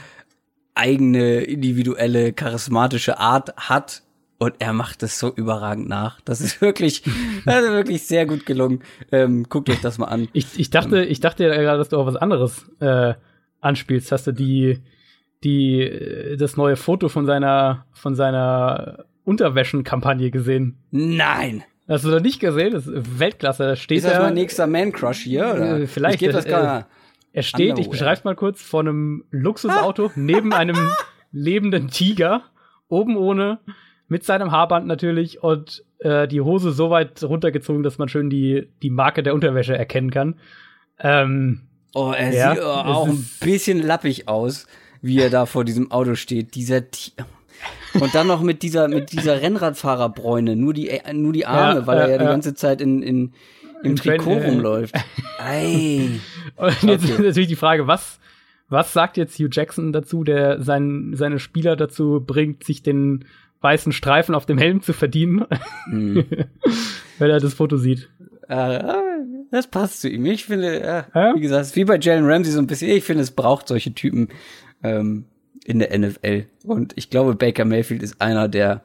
eigene, 0.76 1.40
individuelle, 1.40 2.32
charismatische 2.32 3.18
Art 3.18 3.52
hat, 3.56 4.04
und 4.42 4.54
er 4.58 4.72
macht 4.72 5.02
es 5.02 5.18
so 5.18 5.32
überragend 5.32 5.88
nach. 5.88 6.20
Das 6.22 6.40
ist 6.40 6.60
wirklich, 6.60 7.02
das 7.44 7.62
ist 7.62 7.70
wirklich 7.72 8.02
sehr 8.02 8.26
gut 8.26 8.44
gelungen. 8.44 8.82
Ähm, 9.10 9.46
guckt 9.48 9.70
euch 9.70 9.80
das 9.80 9.98
mal 9.98 10.06
an. 10.06 10.28
Ich, 10.32 10.58
ich 10.58 10.70
dachte, 10.70 11.04
ähm, 11.04 11.10
ich 11.10 11.20
dachte 11.20 11.44
ja 11.44 11.54
gerade, 11.54 11.78
dass 11.78 11.90
du 11.90 11.98
auch 11.98 12.06
was 12.06 12.16
anderes 12.16 12.70
äh, 12.80 13.14
anspielst. 13.60 14.10
Hast 14.10 14.26
du 14.26 14.32
die 14.32 14.80
die, 15.44 15.80
äh, 15.80 16.36
das 16.36 16.56
neue 16.56 16.76
Foto 16.76 17.08
von 17.08 17.26
seiner, 17.26 17.86
von 17.92 18.14
seiner 18.14 19.04
Unterwäschenkampagne 19.24 20.30
gesehen? 20.30 20.78
Nein! 20.90 21.64
Hast 21.88 22.04
du 22.04 22.08
noch 22.10 22.20
nicht 22.20 22.40
gesehen? 22.40 22.72
Das 22.72 22.86
ist 22.86 23.18
Weltklasse. 23.18 23.64
Da 23.64 23.76
steht 23.76 23.98
Ist 23.98 24.06
das 24.06 24.14
er, 24.14 24.22
mein 24.22 24.34
nächster 24.34 24.66
Man-Crush 24.66 25.18
hier? 25.18 25.52
Oder? 25.54 25.80
Äh, 25.80 25.86
vielleicht, 25.86 26.14
Ich 26.14 26.20
geb 26.20 26.32
das 26.32 26.46
gar 26.46 26.86
Er 27.32 27.42
steht, 27.42 27.60
ich 27.60 27.70
Underwear. 27.70 27.90
beschreib's 27.90 28.24
mal 28.24 28.36
kurz, 28.36 28.62
vor 28.62 28.80
einem 28.80 29.24
Luxusauto 29.30 30.10
neben 30.16 30.52
einem 30.52 30.76
lebenden 31.32 31.88
Tiger, 31.88 32.42
oben 32.88 33.16
ohne, 33.16 33.58
mit 34.12 34.24
seinem 34.24 34.52
Haarband 34.52 34.86
natürlich 34.86 35.42
und 35.42 35.82
äh, 35.98 36.28
die 36.28 36.40
Hose 36.42 36.70
so 36.72 36.90
weit 36.90 37.22
runtergezogen, 37.22 37.82
dass 37.82 37.96
man 37.98 38.08
schön 38.08 38.28
die, 38.30 38.68
die 38.82 38.90
Marke 38.90 39.22
der 39.22 39.34
Unterwäsche 39.34 39.76
erkennen 39.76 40.10
kann. 40.10 40.34
Ähm, 41.00 41.62
Oh, 41.94 42.12
er 42.16 42.32
Ja, 42.32 42.50
sieht 42.50 42.58
es 42.60 42.64
auch 42.64 43.06
ein 43.08 43.26
bisschen 43.42 43.82
lappig 43.82 44.26
aus, 44.28 44.66
wie 45.02 45.20
er 45.20 45.28
da 45.30 45.44
vor 45.46 45.64
diesem 45.64 45.90
Auto 45.90 46.14
steht. 46.14 46.54
Dieser 46.54 46.90
Ti 46.90 47.12
und 48.00 48.14
dann 48.14 48.26
noch 48.26 48.40
mit 48.42 48.62
dieser 48.62 48.88
mit 48.88 49.12
dieser 49.12 49.42
Rennradfahrerbräune, 49.42 50.56
nur 50.56 50.72
die 50.72 50.88
äh, 50.88 51.12
nur 51.12 51.32
die 51.34 51.44
Arme, 51.46 51.80
Ja, 51.80 51.86
weil 51.86 51.98
er 51.98 52.06
ja, 52.06 52.12
ja 52.12 52.18
die 52.18 52.24
ganze 52.24 52.54
Zeit 52.54 52.80
in 52.80 53.02
in 53.02 53.32
im 53.82 53.96
Trikot 53.96 54.38
rumläuft. 54.38 54.94
Ei. 55.38 56.08
und 56.56 56.82
jetzt 56.82 57.04
Okay. 57.04 57.12
ist 57.12 57.18
natürlich 57.18 57.48
die 57.48 57.56
Frage, 57.56 57.86
was, 57.86 58.20
was 58.68 58.92
sagt 58.92 59.16
jetzt 59.16 59.38
Hugh 59.38 59.48
Jackson 59.52 59.92
dazu, 59.92 60.24
der 60.24 60.62
sein, 60.62 61.12
seine 61.14 61.38
Spieler 61.38 61.76
dazu 61.76 62.22
bringt, 62.24 62.64
sich 62.64 62.82
den 62.82 63.24
weißen 63.62 63.92
Streifen 63.92 64.34
auf 64.34 64.46
dem 64.46 64.58
Helm 64.58 64.82
zu 64.82 64.92
verdienen, 64.92 65.44
Hm. 65.86 66.24
wenn 67.18 67.30
er 67.30 67.40
das 67.40 67.54
Foto 67.54 67.76
sieht. 67.76 68.08
Äh, 68.48 68.82
das 69.50 69.66
passt 69.68 70.00
zu 70.00 70.08
ihm. 70.08 70.26
Ich 70.26 70.44
finde, 70.46 70.80
ja, 70.80 71.06
Ja? 71.14 71.34
wie 71.34 71.40
gesagt, 71.40 71.74
wie 71.76 71.84
bei 71.84 71.98
Jalen 71.98 72.24
Ramsey 72.26 72.52
so 72.52 72.58
ein 72.58 72.66
bisschen. 72.66 72.90
Ich 72.90 73.04
finde, 73.04 73.22
es 73.22 73.30
braucht 73.30 73.68
solche 73.68 73.94
Typen 73.94 74.28
ähm, 74.82 75.26
in 75.64 75.78
der 75.78 75.96
NFL. 75.98 76.46
Und 76.64 76.92
ich 76.96 77.10
glaube, 77.10 77.34
Baker 77.34 77.64
Mayfield 77.64 78.02
ist 78.02 78.20
einer, 78.20 78.48
der 78.48 78.82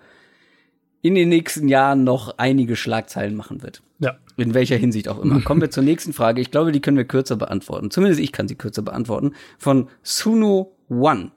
in 1.02 1.16
den 1.16 1.30
nächsten 1.30 1.68
Jahren 1.68 2.04
noch 2.04 2.38
einige 2.38 2.76
Schlagzeilen 2.76 3.36
machen 3.36 3.64
wird. 3.64 3.82
Ja. 4.00 4.18
In 4.36 4.54
welcher 4.54 4.76
Hinsicht 4.76 5.08
auch 5.08 5.22
immer. 5.24 5.42
Kommen 5.44 5.62
wir 5.62 5.72
zur 5.72 5.84
nächsten 5.84 6.14
Frage. 6.14 6.42
Ich 6.42 6.52
glaube, 6.52 6.72
die 6.72 6.82
können 6.82 6.98
wir 6.98 7.06
kürzer 7.06 7.36
beantworten. 7.36 7.90
Zumindest 7.92 8.22
ich 8.22 8.32
kann 8.32 8.48
sie 8.48 8.56
kürzer 8.56 8.82
beantworten. 8.82 9.34
Von 9.58 9.88
Suno 10.04 10.76
One. 10.90 11.32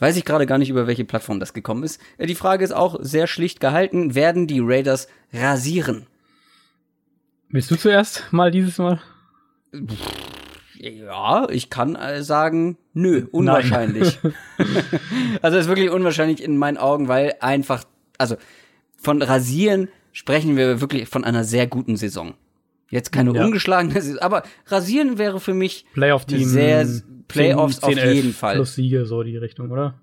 Weiß 0.00 0.16
ich 0.16 0.24
gerade 0.24 0.46
gar 0.46 0.58
nicht, 0.58 0.70
über 0.70 0.86
welche 0.86 1.04
Plattform 1.04 1.38
das 1.38 1.52
gekommen 1.52 1.84
ist. 1.84 2.00
Äh, 2.18 2.26
Die 2.26 2.34
Frage 2.34 2.64
ist 2.64 2.72
auch 2.72 2.96
sehr 3.00 3.26
schlicht 3.26 3.60
gehalten. 3.60 4.14
Werden 4.14 4.46
die 4.46 4.60
Raiders 4.60 5.06
rasieren? 5.32 6.06
Willst 7.48 7.70
du 7.70 7.76
zuerst 7.76 8.24
mal 8.32 8.50
dieses 8.50 8.78
Mal? 8.78 9.00
Ja, 10.74 11.48
ich 11.50 11.68
kann 11.68 11.94
äh, 11.94 12.22
sagen, 12.22 12.78
nö, 12.94 13.26
unwahrscheinlich. 13.30 14.18
also 15.42 15.58
ist 15.58 15.68
wirklich 15.68 15.90
unwahrscheinlich 15.90 16.42
in 16.42 16.56
meinen 16.56 16.78
Augen, 16.78 17.08
weil 17.08 17.34
einfach, 17.40 17.84
also 18.18 18.36
von 18.96 19.20
rasieren 19.20 19.88
sprechen 20.12 20.56
wir 20.56 20.80
wirklich 20.80 21.08
von 21.08 21.24
einer 21.24 21.44
sehr 21.44 21.66
guten 21.66 21.96
Saison. 21.96 22.34
Jetzt 22.90 23.12
keine 23.12 23.32
Ja. 23.32 23.44
ungeschlagene 23.44 23.94
Saison, 24.02 24.18
aber 24.20 24.42
rasieren 24.66 25.16
wäre 25.18 25.40
für 25.40 25.54
mich 25.54 25.84
Playoff-Team. 25.94 26.44
Sehr- 26.44 26.86
Playoffs 27.28 27.80
auf 27.84 27.94
jeden 27.96 28.32
Fall. 28.32 28.56
Plus 28.56 28.74
Siege, 28.74 29.06
so 29.06 29.22
die 29.22 29.36
Richtung, 29.36 29.70
oder? 29.70 29.94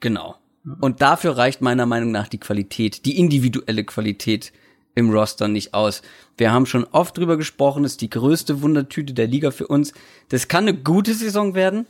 genau. 0.00 0.36
Und 0.80 1.00
dafür 1.00 1.36
reicht 1.36 1.60
meiner 1.60 1.86
Meinung 1.86 2.10
nach 2.10 2.26
die 2.28 2.38
Qualität, 2.38 3.04
die 3.04 3.18
individuelle 3.18 3.84
Qualität 3.84 4.52
im 4.96 5.10
Roster 5.10 5.46
nicht 5.46 5.74
aus. 5.74 6.02
Wir 6.38 6.52
haben 6.52 6.66
schon 6.66 6.84
oft 6.84 7.16
drüber 7.16 7.36
gesprochen, 7.36 7.84
ist 7.84 8.00
die 8.00 8.10
größte 8.10 8.62
Wundertüte 8.62 9.12
der 9.14 9.26
Liga 9.28 9.50
für 9.52 9.66
uns. 9.68 9.92
Das 10.28 10.48
kann 10.48 10.64
eine 10.66 10.76
gute 10.76 11.14
Saison 11.14 11.54
werden, 11.54 11.86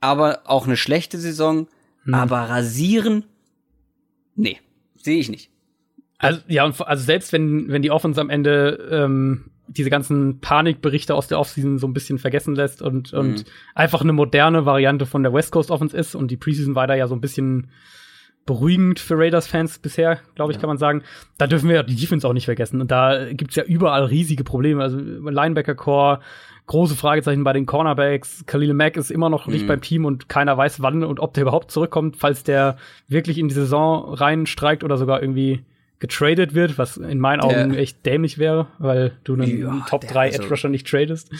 aber 0.00 0.40
auch 0.44 0.66
eine 0.66 0.76
schlechte 0.76 1.18
Saison. 1.18 1.68
Aber 2.12 2.36
rasieren, 2.50 3.24
nee, 4.34 4.58
sehe 5.02 5.18
ich 5.18 5.28
nicht. 5.30 5.50
Also, 6.18 6.40
ja, 6.48 6.64
und 6.64 6.80
also 6.86 7.04
selbst 7.04 7.32
wenn, 7.32 7.68
wenn 7.68 7.82
die 7.82 7.90
Offense 7.90 8.20
am 8.20 8.30
Ende 8.30 8.88
ähm, 8.90 9.50
diese 9.68 9.90
ganzen 9.90 10.40
Panikberichte 10.40 11.14
aus 11.14 11.28
der 11.28 11.38
Offseason 11.38 11.78
so 11.78 11.86
ein 11.86 11.92
bisschen 11.92 12.18
vergessen 12.18 12.54
lässt 12.54 12.82
und, 12.82 13.12
und 13.12 13.44
einfach 13.74 14.00
eine 14.00 14.12
moderne 14.12 14.64
Variante 14.64 15.06
von 15.06 15.22
der 15.22 15.32
West 15.32 15.52
Coast 15.52 15.70
Offense 15.70 15.96
ist 15.96 16.14
und 16.14 16.30
die 16.30 16.36
Preseason 16.36 16.74
war 16.74 16.86
da 16.86 16.94
ja 16.94 17.08
so 17.08 17.14
ein 17.14 17.20
bisschen 17.20 17.68
beruhigend 18.46 19.00
für 19.00 19.18
Raiders-Fans 19.18 19.80
bisher, 19.80 20.20
glaube 20.36 20.52
ich, 20.52 20.60
kann 20.60 20.68
man 20.68 20.78
sagen. 20.78 21.02
Da 21.36 21.48
dürfen 21.48 21.68
wir 21.68 21.76
ja 21.76 21.82
die 21.82 21.96
Defense 21.96 22.26
auch 22.26 22.32
nicht 22.32 22.44
vergessen. 22.44 22.80
Und 22.80 22.92
da 22.92 23.32
gibt's 23.32 23.56
ja 23.56 23.64
überall 23.64 24.04
riesige 24.04 24.44
Probleme. 24.44 24.82
Also 24.82 24.98
Linebacker-Core, 24.98 26.20
große 26.66 26.94
Fragezeichen 26.94 27.42
bei 27.42 27.52
den 27.52 27.66
Cornerbacks. 27.66 28.44
Khalil 28.46 28.72
Mack 28.72 28.96
ist 28.96 29.10
immer 29.10 29.30
noch 29.30 29.48
nicht 29.48 29.66
beim 29.66 29.80
Team 29.80 30.04
und 30.04 30.28
keiner 30.28 30.56
weiß, 30.56 30.80
wann 30.80 31.02
und 31.02 31.18
ob 31.18 31.34
der 31.34 31.42
überhaupt 31.42 31.72
zurückkommt, 31.72 32.18
falls 32.18 32.44
der 32.44 32.76
wirklich 33.08 33.38
in 33.38 33.48
die 33.48 33.54
Saison 33.54 34.14
reinstreikt 34.14 34.84
oder 34.84 34.96
sogar 34.96 35.20
irgendwie 35.20 35.64
getradet 35.98 36.54
wird, 36.54 36.78
was 36.78 36.96
in 36.96 37.18
meinen 37.20 37.40
Augen 37.40 37.70
Der- 37.72 37.78
echt 37.80 38.04
dämlich 38.04 38.38
wäre, 38.38 38.66
weil 38.78 39.16
du 39.24 39.34
einen 39.34 39.58
Ja, 39.60 39.86
Top 39.88 40.02
der- 40.02 40.10
3 40.10 40.26
also- 40.26 40.38
Edge 40.42 40.50
Rusher 40.50 40.68
nicht 40.68 40.86
tradest. 40.86 41.30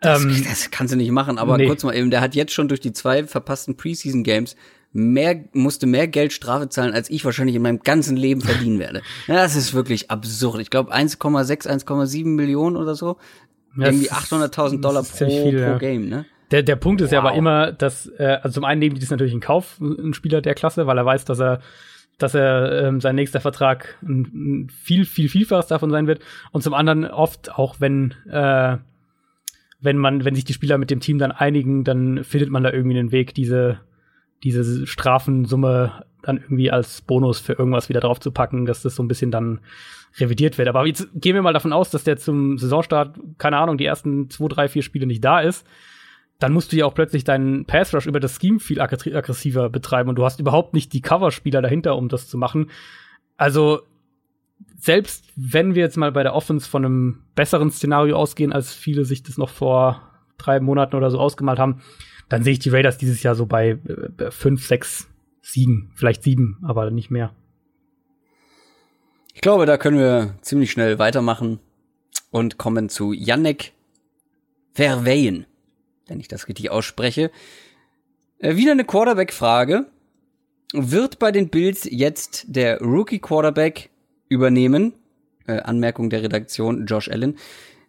Das, 0.00 0.22
Ähm, 0.22 0.44
das 0.46 0.70
kannst 0.70 0.92
du 0.92 0.96
nicht 0.98 1.10
machen, 1.10 1.38
aber 1.38 1.56
nee. 1.56 1.66
kurz 1.66 1.82
mal 1.82 1.94
eben, 1.94 2.10
der 2.10 2.20
hat 2.20 2.34
jetzt 2.34 2.52
schon 2.52 2.68
durch 2.68 2.80
die 2.80 2.92
zwei 2.92 3.24
verpassten 3.24 3.76
Preseason 3.76 4.22
Games 4.24 4.54
mehr, 4.92 5.44
musste 5.52 5.86
mehr 5.86 6.06
Geld 6.06 6.32
Strafe 6.32 6.68
zahlen, 6.68 6.92
als 6.94 7.10
ich 7.10 7.24
wahrscheinlich 7.24 7.56
in 7.56 7.62
meinem 7.62 7.80
ganzen 7.80 8.16
Leben 8.16 8.40
verdienen 8.42 8.78
werde. 8.78 9.02
Ja, 9.26 9.34
das 9.36 9.56
ist 9.56 9.74
wirklich 9.74 10.10
absurd. 10.10 10.60
Ich 10.60 10.70
glaube 10.70 10.92
1,6, 10.92 11.66
1,7 11.66 12.34
Millionen 12.36 12.76
oder 12.76 12.94
so. 12.94 13.16
Ja, 13.76 13.86
Irgendwie 13.86 14.06
das 14.06 14.18
ist- 14.18 14.32
800.000 14.32 14.80
Dollar 14.84 15.02
pro, 15.02 15.16
viel, 15.28 15.52
pro 15.52 15.58
ja. 15.58 15.78
Game, 15.78 16.08
ne? 16.08 16.24
Der, 16.52 16.62
der 16.62 16.76
Punkt 16.76 17.00
ist 17.00 17.10
ja 17.10 17.18
Wow. 17.22 17.28
aber 17.30 17.36
immer, 17.38 17.72
dass, 17.72 18.06
äh, 18.18 18.38
also 18.42 18.54
zum 18.54 18.64
einen 18.64 18.78
nehmen 18.78 18.94
die 18.94 19.00
das 19.00 19.10
natürlich 19.10 19.32
in 19.34 19.40
Kauf, 19.40 19.80
ein 19.80 20.14
Spieler 20.14 20.40
der 20.40 20.54
Klasse, 20.54 20.86
weil 20.86 20.96
er 20.96 21.04
weiß, 21.04 21.24
dass 21.24 21.40
er, 21.40 21.60
dass 22.18 22.34
er 22.34 22.86
ähm, 22.86 23.00
sein 23.00 23.14
nächster 23.14 23.40
Vertrag 23.40 23.98
ein, 24.02 24.22
ein 24.34 24.70
viel, 24.70 25.04
viel, 25.04 25.28
vielfaches 25.28 25.66
davon 25.66 25.90
sein 25.90 26.06
wird. 26.06 26.22
Und 26.52 26.62
zum 26.62 26.74
anderen 26.74 27.04
oft, 27.04 27.52
auch 27.52 27.76
wenn, 27.78 28.14
äh, 28.30 28.78
wenn 29.80 29.98
man, 29.98 30.24
wenn 30.24 30.34
sich 30.34 30.44
die 30.44 30.54
Spieler 30.54 30.78
mit 30.78 30.90
dem 30.90 31.00
Team 31.00 31.18
dann 31.18 31.32
einigen, 31.32 31.84
dann 31.84 32.24
findet 32.24 32.50
man 32.50 32.62
da 32.62 32.72
irgendwie 32.72 32.98
einen 32.98 33.12
Weg, 33.12 33.34
diese, 33.34 33.80
diese 34.42 34.86
Strafensumme 34.86 36.04
dann 36.22 36.38
irgendwie 36.38 36.70
als 36.70 37.02
Bonus 37.02 37.38
für 37.38 37.52
irgendwas 37.52 37.88
wieder 37.88 38.00
drauf 38.00 38.18
zu 38.18 38.32
packen, 38.32 38.66
dass 38.66 38.82
das 38.82 38.96
so 38.96 39.02
ein 39.02 39.08
bisschen 39.08 39.30
dann 39.30 39.60
revidiert 40.18 40.58
wird. 40.58 40.68
Aber 40.68 40.86
jetzt 40.86 41.08
gehen 41.14 41.34
wir 41.34 41.42
mal 41.42 41.52
davon 41.52 41.72
aus, 41.72 41.90
dass 41.90 42.04
der 42.04 42.16
zum 42.16 42.58
Saisonstart, 42.58 43.18
keine 43.38 43.58
Ahnung, 43.58 43.78
die 43.78 43.84
ersten 43.84 44.30
zwei, 44.30 44.48
drei, 44.48 44.68
vier 44.68 44.82
Spiele 44.82 45.06
nicht 45.06 45.24
da 45.24 45.40
ist. 45.40 45.66
Dann 46.38 46.52
musst 46.52 46.72
du 46.72 46.76
ja 46.76 46.84
auch 46.84 46.94
plötzlich 46.94 47.24
deinen 47.24 47.64
Pass 47.64 47.94
Rush 47.94 48.06
über 48.06 48.20
das 48.20 48.38
Scheme 48.38 48.60
viel 48.60 48.80
aggr- 48.80 49.16
aggressiver 49.16 49.70
betreiben 49.70 50.10
und 50.10 50.16
du 50.16 50.24
hast 50.24 50.38
überhaupt 50.38 50.74
nicht 50.74 50.92
die 50.92 51.00
Coverspieler 51.00 51.62
dahinter, 51.62 51.96
um 51.96 52.08
das 52.08 52.28
zu 52.28 52.36
machen. 52.36 52.70
Also 53.36 53.80
selbst 54.78 55.24
wenn 55.36 55.74
wir 55.74 55.82
jetzt 55.82 55.96
mal 55.96 56.12
bei 56.12 56.22
der 56.22 56.34
Offense 56.34 56.68
von 56.68 56.84
einem 56.84 57.22
besseren 57.34 57.70
Szenario 57.70 58.16
ausgehen, 58.16 58.52
als 58.52 58.74
viele 58.74 59.04
sich 59.04 59.22
das 59.22 59.38
noch 59.38 59.50
vor 59.50 60.02
drei 60.38 60.60
Monaten 60.60 60.96
oder 60.96 61.10
so 61.10 61.18
ausgemalt 61.18 61.58
haben, 61.58 61.80
dann 62.28 62.42
sehe 62.42 62.52
ich 62.54 62.58
die 62.58 62.70
Raiders 62.70 62.98
dieses 62.98 63.22
Jahr 63.22 63.34
so 63.34 63.46
bei 63.46 63.78
äh, 64.18 64.30
fünf, 64.30 64.66
sechs 64.66 65.08
Siegen, 65.40 65.90
vielleicht 65.94 66.22
sieben, 66.22 66.58
aber 66.62 66.90
nicht 66.90 67.10
mehr. 67.10 67.32
Ich 69.32 69.40
glaube, 69.40 69.66
da 69.66 69.76
können 69.76 69.98
wir 69.98 70.34
ziemlich 70.40 70.70
schnell 70.70 70.98
weitermachen 70.98 71.60
und 72.30 72.58
kommen 72.58 72.88
zu 72.88 73.12
Yannick 73.12 73.72
Verweyen, 74.72 75.46
wenn 76.06 76.20
ich 76.20 76.28
das 76.28 76.48
richtig 76.48 76.70
ausspreche. 76.70 77.30
Äh, 78.38 78.56
wieder 78.56 78.72
eine 78.72 78.84
Quarterback-Frage. 78.84 79.86
Wird 80.72 81.18
bei 81.18 81.32
den 81.32 81.48
Bills 81.48 81.86
jetzt 81.90 82.44
der 82.48 82.80
Rookie-Quarterback 82.80 83.90
übernehmen? 84.28 84.94
Äh, 85.46 85.60
Anmerkung 85.60 86.10
der 86.10 86.22
Redaktion 86.22 86.86
Josh 86.86 87.08
Allen. 87.08 87.38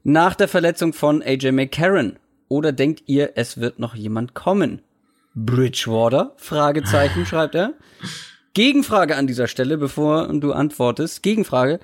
Nach 0.04 0.36
der 0.36 0.48
Verletzung 0.48 0.94
von 0.94 1.22
AJ 1.22 1.52
McCarron. 1.52 2.18
Oder 2.50 2.72
denkt 2.72 3.04
ihr, 3.08 3.32
es 3.36 3.60
wird 3.60 3.80
noch 3.80 3.96
jemand 3.96 4.34
kommen? 4.34 4.82
Bridgewater? 5.36 6.34
Fragezeichen, 6.38 7.26
schreibt 7.28 7.56
er. 7.56 7.74
Gegenfrage 8.54 9.16
an 9.16 9.28
dieser 9.28 9.48
Stelle, 9.48 9.78
bevor 9.78 10.32
du 10.34 10.54
antwortest. 10.54 11.24
Gegenfrage. 11.24 11.80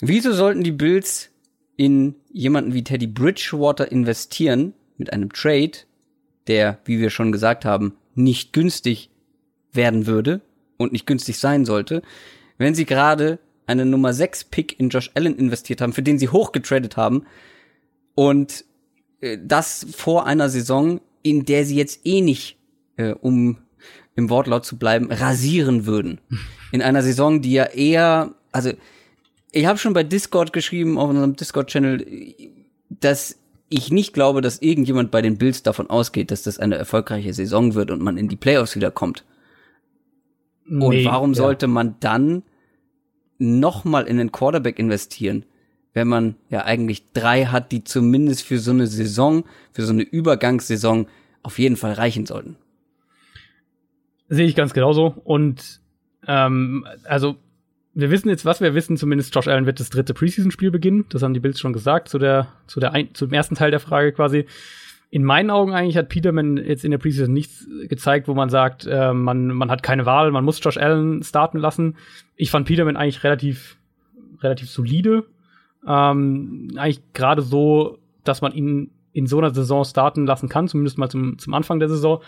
Wieso 0.00 0.32
sollten 0.32 0.62
die 0.62 0.72
Bills 0.72 1.30
in 1.76 2.14
jemanden 2.30 2.74
wie 2.74 2.84
Teddy 2.84 3.06
Bridgewater 3.06 3.90
investieren 3.90 4.74
mit 5.00 5.12
einem 5.12 5.32
Trade, 5.32 5.72
der, 6.46 6.78
wie 6.84 7.00
wir 7.00 7.10
schon 7.10 7.32
gesagt 7.32 7.64
haben, 7.64 7.96
nicht 8.14 8.52
günstig 8.52 9.10
werden 9.72 10.06
würde 10.06 10.42
und 10.76 10.92
nicht 10.92 11.06
günstig 11.06 11.38
sein 11.38 11.64
sollte, 11.64 12.02
wenn 12.58 12.74
sie 12.74 12.84
gerade 12.84 13.38
einen 13.66 13.90
Nummer 13.90 14.12
6 14.12 14.44
Pick 14.44 14.78
in 14.78 14.90
Josh 14.90 15.10
Allen 15.14 15.36
investiert 15.36 15.80
haben, 15.80 15.92
für 15.92 16.02
den 16.02 16.18
sie 16.18 16.28
hochgetradet 16.28 16.96
haben 16.96 17.24
und 18.14 18.64
äh, 19.20 19.38
das 19.42 19.86
vor 19.90 20.26
einer 20.26 20.48
Saison, 20.48 21.00
in 21.22 21.44
der 21.44 21.64
sie 21.64 21.76
jetzt 21.76 22.00
eh 22.04 22.20
nicht, 22.20 22.58
äh, 22.96 23.12
um 23.12 23.58
im 24.16 24.28
Wortlaut 24.28 24.66
zu 24.66 24.76
bleiben, 24.76 25.10
rasieren 25.10 25.86
würden. 25.86 26.20
In 26.72 26.82
einer 26.82 27.02
Saison, 27.02 27.40
die 27.40 27.52
ja 27.52 27.64
eher, 27.64 28.34
also 28.52 28.70
ich 29.50 29.66
habe 29.66 29.78
schon 29.78 29.92
bei 29.92 30.04
Discord 30.04 30.52
geschrieben, 30.52 30.98
auf 30.98 31.10
unserem 31.10 31.34
Discord-Channel, 31.34 32.06
dass 32.90 33.39
ich 33.70 33.90
nicht 33.92 34.12
glaube, 34.12 34.40
dass 34.42 34.60
irgendjemand 34.60 35.10
bei 35.10 35.22
den 35.22 35.38
Bills 35.38 35.62
davon 35.62 35.88
ausgeht, 35.88 36.32
dass 36.32 36.42
das 36.42 36.58
eine 36.58 36.74
erfolgreiche 36.74 37.32
Saison 37.32 37.74
wird 37.74 37.90
und 37.90 38.02
man 38.02 38.18
in 38.18 38.28
die 38.28 38.36
Playoffs 38.36 38.74
wieder 38.74 38.90
kommt. 38.90 39.24
Nee, 40.66 40.84
und 40.84 41.04
warum 41.04 41.30
ja. 41.30 41.36
sollte 41.36 41.68
man 41.68 41.94
dann 42.00 42.42
nochmal 43.38 44.06
in 44.06 44.18
den 44.18 44.32
Quarterback 44.32 44.78
investieren, 44.78 45.46
wenn 45.94 46.08
man 46.08 46.34
ja 46.48 46.64
eigentlich 46.64 47.12
drei 47.12 47.46
hat, 47.46 47.72
die 47.72 47.84
zumindest 47.84 48.42
für 48.42 48.58
so 48.58 48.72
eine 48.72 48.88
Saison, 48.88 49.44
für 49.72 49.82
so 49.82 49.92
eine 49.92 50.02
Übergangssaison 50.02 51.06
auf 51.42 51.58
jeden 51.58 51.76
Fall 51.76 51.92
reichen 51.92 52.26
sollten? 52.26 52.56
Sehe 54.28 54.46
ich 54.46 54.56
ganz 54.56 54.74
genauso. 54.74 55.14
Und 55.24 55.80
ähm, 56.26 56.86
also 57.04 57.36
wir 58.00 58.10
wissen 58.10 58.28
jetzt, 58.28 58.44
was 58.44 58.60
wir 58.60 58.74
wissen, 58.74 58.96
zumindest 58.96 59.34
Josh 59.34 59.48
Allen 59.48 59.66
wird 59.66 59.80
das 59.80 59.90
dritte 59.90 60.14
Preseason-Spiel 60.14 60.70
beginnen. 60.70 61.06
Das 61.10 61.22
haben 61.22 61.34
die 61.34 61.40
Bills 61.40 61.60
schon 61.60 61.72
gesagt, 61.72 62.08
zu 62.08 62.18
der, 62.18 62.48
zu 62.66 62.80
der 62.80 62.92
ein, 62.92 63.14
zum 63.14 63.32
ersten 63.32 63.54
Teil 63.54 63.70
der 63.70 63.80
Frage 63.80 64.12
quasi. 64.12 64.46
In 65.10 65.24
meinen 65.24 65.50
Augen 65.50 65.72
eigentlich 65.72 65.96
hat 65.96 66.08
Peterman 66.08 66.56
jetzt 66.56 66.84
in 66.84 66.92
der 66.92 66.98
Preseason 66.98 67.32
nichts 67.32 67.66
gezeigt, 67.88 68.28
wo 68.28 68.34
man 68.34 68.48
sagt, 68.48 68.86
äh, 68.86 69.12
man, 69.12 69.48
man 69.48 69.70
hat 69.70 69.82
keine 69.82 70.06
Wahl, 70.06 70.30
man 70.30 70.44
muss 70.44 70.62
Josh 70.62 70.76
Allen 70.76 71.22
starten 71.22 71.58
lassen. 71.58 71.96
Ich 72.36 72.50
fand 72.50 72.66
Peterman 72.66 72.96
eigentlich 72.96 73.24
relativ, 73.24 73.76
relativ 74.40 74.70
solide. 74.70 75.24
Ähm, 75.86 76.72
eigentlich 76.76 77.02
gerade 77.12 77.42
so, 77.42 77.98
dass 78.22 78.40
man 78.40 78.52
ihn 78.52 78.90
in 79.12 79.26
so 79.26 79.38
einer 79.38 79.50
Saison 79.50 79.84
starten 79.84 80.26
lassen 80.26 80.48
kann, 80.48 80.68
zumindest 80.68 80.98
mal 80.98 81.08
zum, 81.08 81.38
zum 81.38 81.54
Anfang 81.54 81.80
der 81.80 81.88
Saison. 81.88 82.20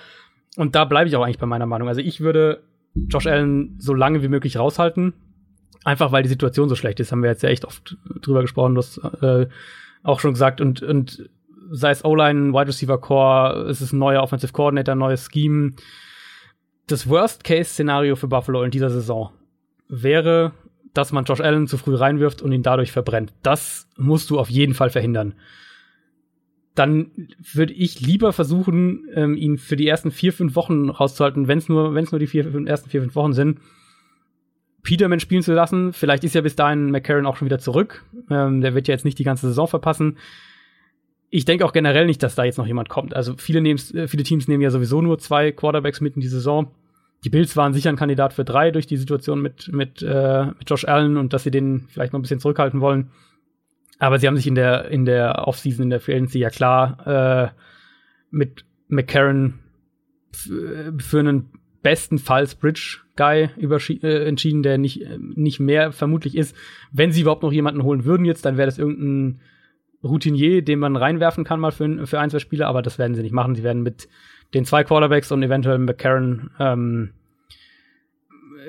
Und 0.57 0.75
da 0.75 0.85
bleibe 0.85 1.09
ich 1.09 1.17
auch 1.17 1.23
eigentlich 1.23 1.39
bei 1.39 1.47
meiner 1.47 1.67
Meinung. 1.67 1.89
Also 1.89 2.01
ich 2.01 2.21
würde 2.21 2.63
Josh 2.95 3.27
Allen 3.27 3.77
so 3.79 3.95
lange 3.95 4.23
wie 4.23 4.29
möglich 4.29 4.59
raushalten. 4.59 5.15
Einfach 5.85 6.13
weil 6.13 6.23
die 6.23 6.29
Situation 6.29 6.69
so 6.69 6.77
schlecht 6.77 7.01
ist, 7.01 7.13
haben 7.13 7.23
wir 7.23 7.31
jetzt 7.31 7.43
ja 7.43 7.49
echt 7.49 7.65
oft 7.65 7.97
drüber 8.21 8.43
gesprochen, 8.43 8.75
das 8.75 8.99
äh, 9.21 9.47
auch 10.03 10.21
schon 10.21 10.33
gesagt. 10.33 10.61
Und, 10.61 10.83
und 10.83 11.29
sei 11.71 11.91
es 11.91 12.05
O-Line, 12.05 12.53
Wide 12.53 12.69
Receiver 12.69 12.99
Core, 12.99 13.67
es 13.69 13.81
ist 13.81 13.93
ein 13.93 13.99
neuer 13.99 14.23
Offensive 14.23 14.53
Coordinator, 14.53 14.95
neues 14.95 15.29
Scheme. 15.33 15.73
Das 16.87 17.09
Worst-Case-Szenario 17.09 18.17
für 18.17 18.29
Buffalo 18.29 18.63
in 18.63 18.71
dieser 18.71 18.91
Saison 18.91 19.31
wäre, 19.89 20.53
dass 20.95 21.13
man 21.13 21.25
Josh 21.25 21.41
Allen 21.41 21.67
zu 21.67 21.79
früh 21.79 21.95
reinwirft 21.95 22.43
und 22.43 22.53
ihn 22.53 22.63
dadurch 22.63 22.93
verbrennt. 22.93 23.33
Das 23.43 23.89
musst 23.97 24.31
du 24.31 24.39
auf 24.39 24.51
jeden 24.51 24.75
Fall 24.75 24.91
verhindern 24.91 25.35
dann 26.75 27.11
würde 27.39 27.73
ich 27.73 28.01
lieber 28.01 28.33
versuchen, 28.33 29.07
ähm, 29.15 29.37
ihn 29.37 29.59
für 29.59 29.77
die 29.77 29.87
ersten 29.87 30.11
vier, 30.11 30.33
fünf 30.33 30.57
Wochen 30.57 30.89
rauszuhalten, 30.89 31.49
wenn 31.49 31.59
es 31.59 31.69
nur, 31.69 31.91
nur 31.91 32.19
die 32.19 32.27
vier, 32.27 32.45
fünf, 32.51 32.69
ersten 32.69 32.89
vier, 32.89 33.03
fünf 33.03 33.15
Wochen 33.15 33.33
sind, 33.33 33.61
Peterman 34.83 35.21
spielen 35.21 35.43
zu 35.43 35.53
lassen. 35.53 35.93
Vielleicht 35.93 36.25
ist 36.25 36.35
ja 36.35 36.41
bis 36.41 36.57
dahin 36.57 36.91
McCarron 36.91 37.27
auch 37.27 37.37
schon 37.37 37.47
wieder 37.47 37.59
zurück. 37.59 38.05
Ähm, 38.31 38.61
der 38.61 38.75
wird 38.75 38.89
ja 38.89 38.93
jetzt 38.93 39.05
nicht 39.05 39.19
die 39.19 39.25
ganze 39.25 39.47
Saison 39.47 39.69
verpassen. 39.69 40.19
Ich 41.31 41.45
denke 41.45 41.65
auch 41.65 41.73
generell 41.73 42.07
nicht, 42.07 42.23
dass 42.23 42.35
da 42.35 42.45
jetzt 42.45 42.59
noch 42.59 42.67
jemand 42.67 42.89
kommt. 42.89 43.15
Also 43.15 43.35
viele, 43.37 43.61
äh, 43.61 44.09
viele 44.09 44.23
Teams 44.25 44.49
nehmen 44.49 44.63
ja 44.63 44.71
sowieso 44.71 45.01
nur 45.01 45.19
zwei 45.19 45.53
Quarterbacks 45.53 46.01
mit 46.01 46.17
in 46.17 46.21
die 46.21 46.29
Saison. 46.29 46.73
Die 47.25 47.31
Bills 47.31 47.57
waren 47.57 47.73
sicher 47.73 47.91
ein 47.91 47.97
Kandidat 47.97 48.33
für 48.33 48.45
drei 48.45 48.73
durch 48.73 48.89
die 48.89 48.97
Situation 48.97 49.41
mit, 49.41 49.73
mit, 49.73 50.03
äh, 50.03 50.47
mit 50.47 50.69
Josh 50.69 50.85
Allen 50.85 51.17
und 51.17 51.33
dass 51.33 51.45
sie 51.45 51.53
den 51.53 51.87
vielleicht 51.89 52.13
noch 52.13 52.19
ein 52.19 52.23
bisschen 52.23 52.41
zurückhalten 52.41 52.81
wollen. 52.81 53.13
Aber 54.01 54.19
sie 54.19 54.27
haben 54.27 54.37
sich 54.37 54.49
in 54.49 54.57
der, 54.57 54.89
in 54.89 55.05
der 55.05 55.47
Offseason, 55.47 55.85
in 55.85 55.91
der 55.91 56.01
Free 56.01 56.15
Agency 56.15 56.41
ja 56.41 56.51
klar 56.51 57.07
äh, 57.07 57.51
mit 58.31 58.65
McCarron 58.89 59.61
für 60.35 61.19
einen 61.19 61.51
bestenfalls 61.83 62.57
Bridge-Guy 63.17 63.99
äh, 64.03 64.27
entschieden, 64.27 64.63
der 64.63 64.79
nicht, 64.79 65.07
nicht 65.19 65.61
mehr 65.61 65.93
vermutlich 65.93 66.37
ist. 66.37 66.57
Wenn 66.91 67.13
sie 67.13 67.23
überhaupt 67.23 67.43
noch 67.43 67.53
jemanden 67.53 67.83
holen 67.83 68.05
würden 68.05 68.25
jetzt, 68.25 68.45
dann 68.45 68.57
wäre 68.57 68.67
das 68.67 68.79
irgendein 68.79 69.41
Routinier, 70.03 70.63
den 70.63 70.79
man 70.79 70.97
reinwerfen 70.97 71.45
kann 71.45 71.61
mal 71.61 71.73
für, 71.73 72.07
für 72.07 72.19
ein, 72.19 72.31
zwei 72.31 72.41
Spiele, 72.41 72.67
aber 72.67 72.83
das 72.83 72.99
werden 72.99 73.15
sie 73.15 73.23
nicht 73.23 73.33
machen. 73.33 73.55
Sie 73.55 73.63
werden 73.63 73.83
mit 73.83 74.09
den 74.55 74.65
zwei 74.65 74.85
Quarterbacks 74.85 75.31
und 75.33 75.43
eventuell 75.43 75.79
McCarron 75.79 76.51
ähm, 76.59 77.13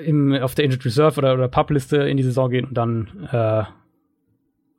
im, 0.04 0.32
auf 0.34 0.54
der 0.54 0.64
Injured 0.64 0.84
Reserve 0.84 1.18
oder, 1.18 1.34
oder 1.34 1.48
Pub-Liste 1.48 1.96
in 1.96 2.16
die 2.16 2.22
Saison 2.22 2.50
gehen 2.50 2.66
und 2.66 2.74
dann 2.74 3.28
äh, 3.30 3.64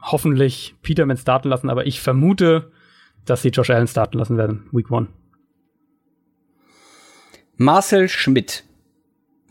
hoffentlich 0.01 0.75
Peterman 0.81 1.17
starten 1.17 1.49
lassen, 1.49 1.69
aber 1.69 1.87
ich 1.87 1.99
vermute, 1.99 2.71
dass 3.25 3.41
sie 3.41 3.49
Josh 3.49 3.71
Allen 3.71 3.87
starten 3.87 4.17
lassen 4.17 4.37
werden, 4.37 4.67
Week 4.71 4.89
One. 4.91 5.07
Marcel 7.57 8.07
Schmidt 8.09 8.65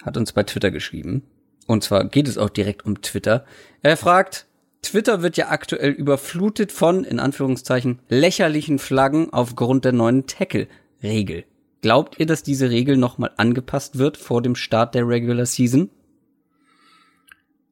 hat 0.04 0.16
uns 0.16 0.32
bei 0.32 0.42
Twitter 0.42 0.70
geschrieben. 0.70 1.22
Und 1.66 1.82
zwar 1.82 2.04
geht 2.04 2.28
es 2.28 2.38
auch 2.38 2.50
direkt 2.50 2.84
um 2.84 3.00
Twitter. 3.00 3.44
Er 3.82 3.96
fragt, 3.96 4.46
Twitter 4.82 5.22
wird 5.22 5.36
ja 5.36 5.48
aktuell 5.48 5.90
überflutet 5.90 6.70
von, 6.72 7.04
in 7.04 7.18
Anführungszeichen, 7.18 8.00
lächerlichen 8.08 8.78
Flaggen 8.78 9.32
aufgrund 9.32 9.84
der 9.84 9.92
neuen 9.92 10.26
Tackle-Regel. 10.26 11.44
Glaubt 11.80 12.18
ihr, 12.18 12.26
dass 12.26 12.42
diese 12.42 12.70
Regel 12.70 12.96
nochmal 12.96 13.32
angepasst 13.36 13.98
wird 13.98 14.16
vor 14.16 14.42
dem 14.42 14.54
Start 14.54 14.94
der 14.94 15.08
Regular 15.08 15.46
Season? 15.46 15.90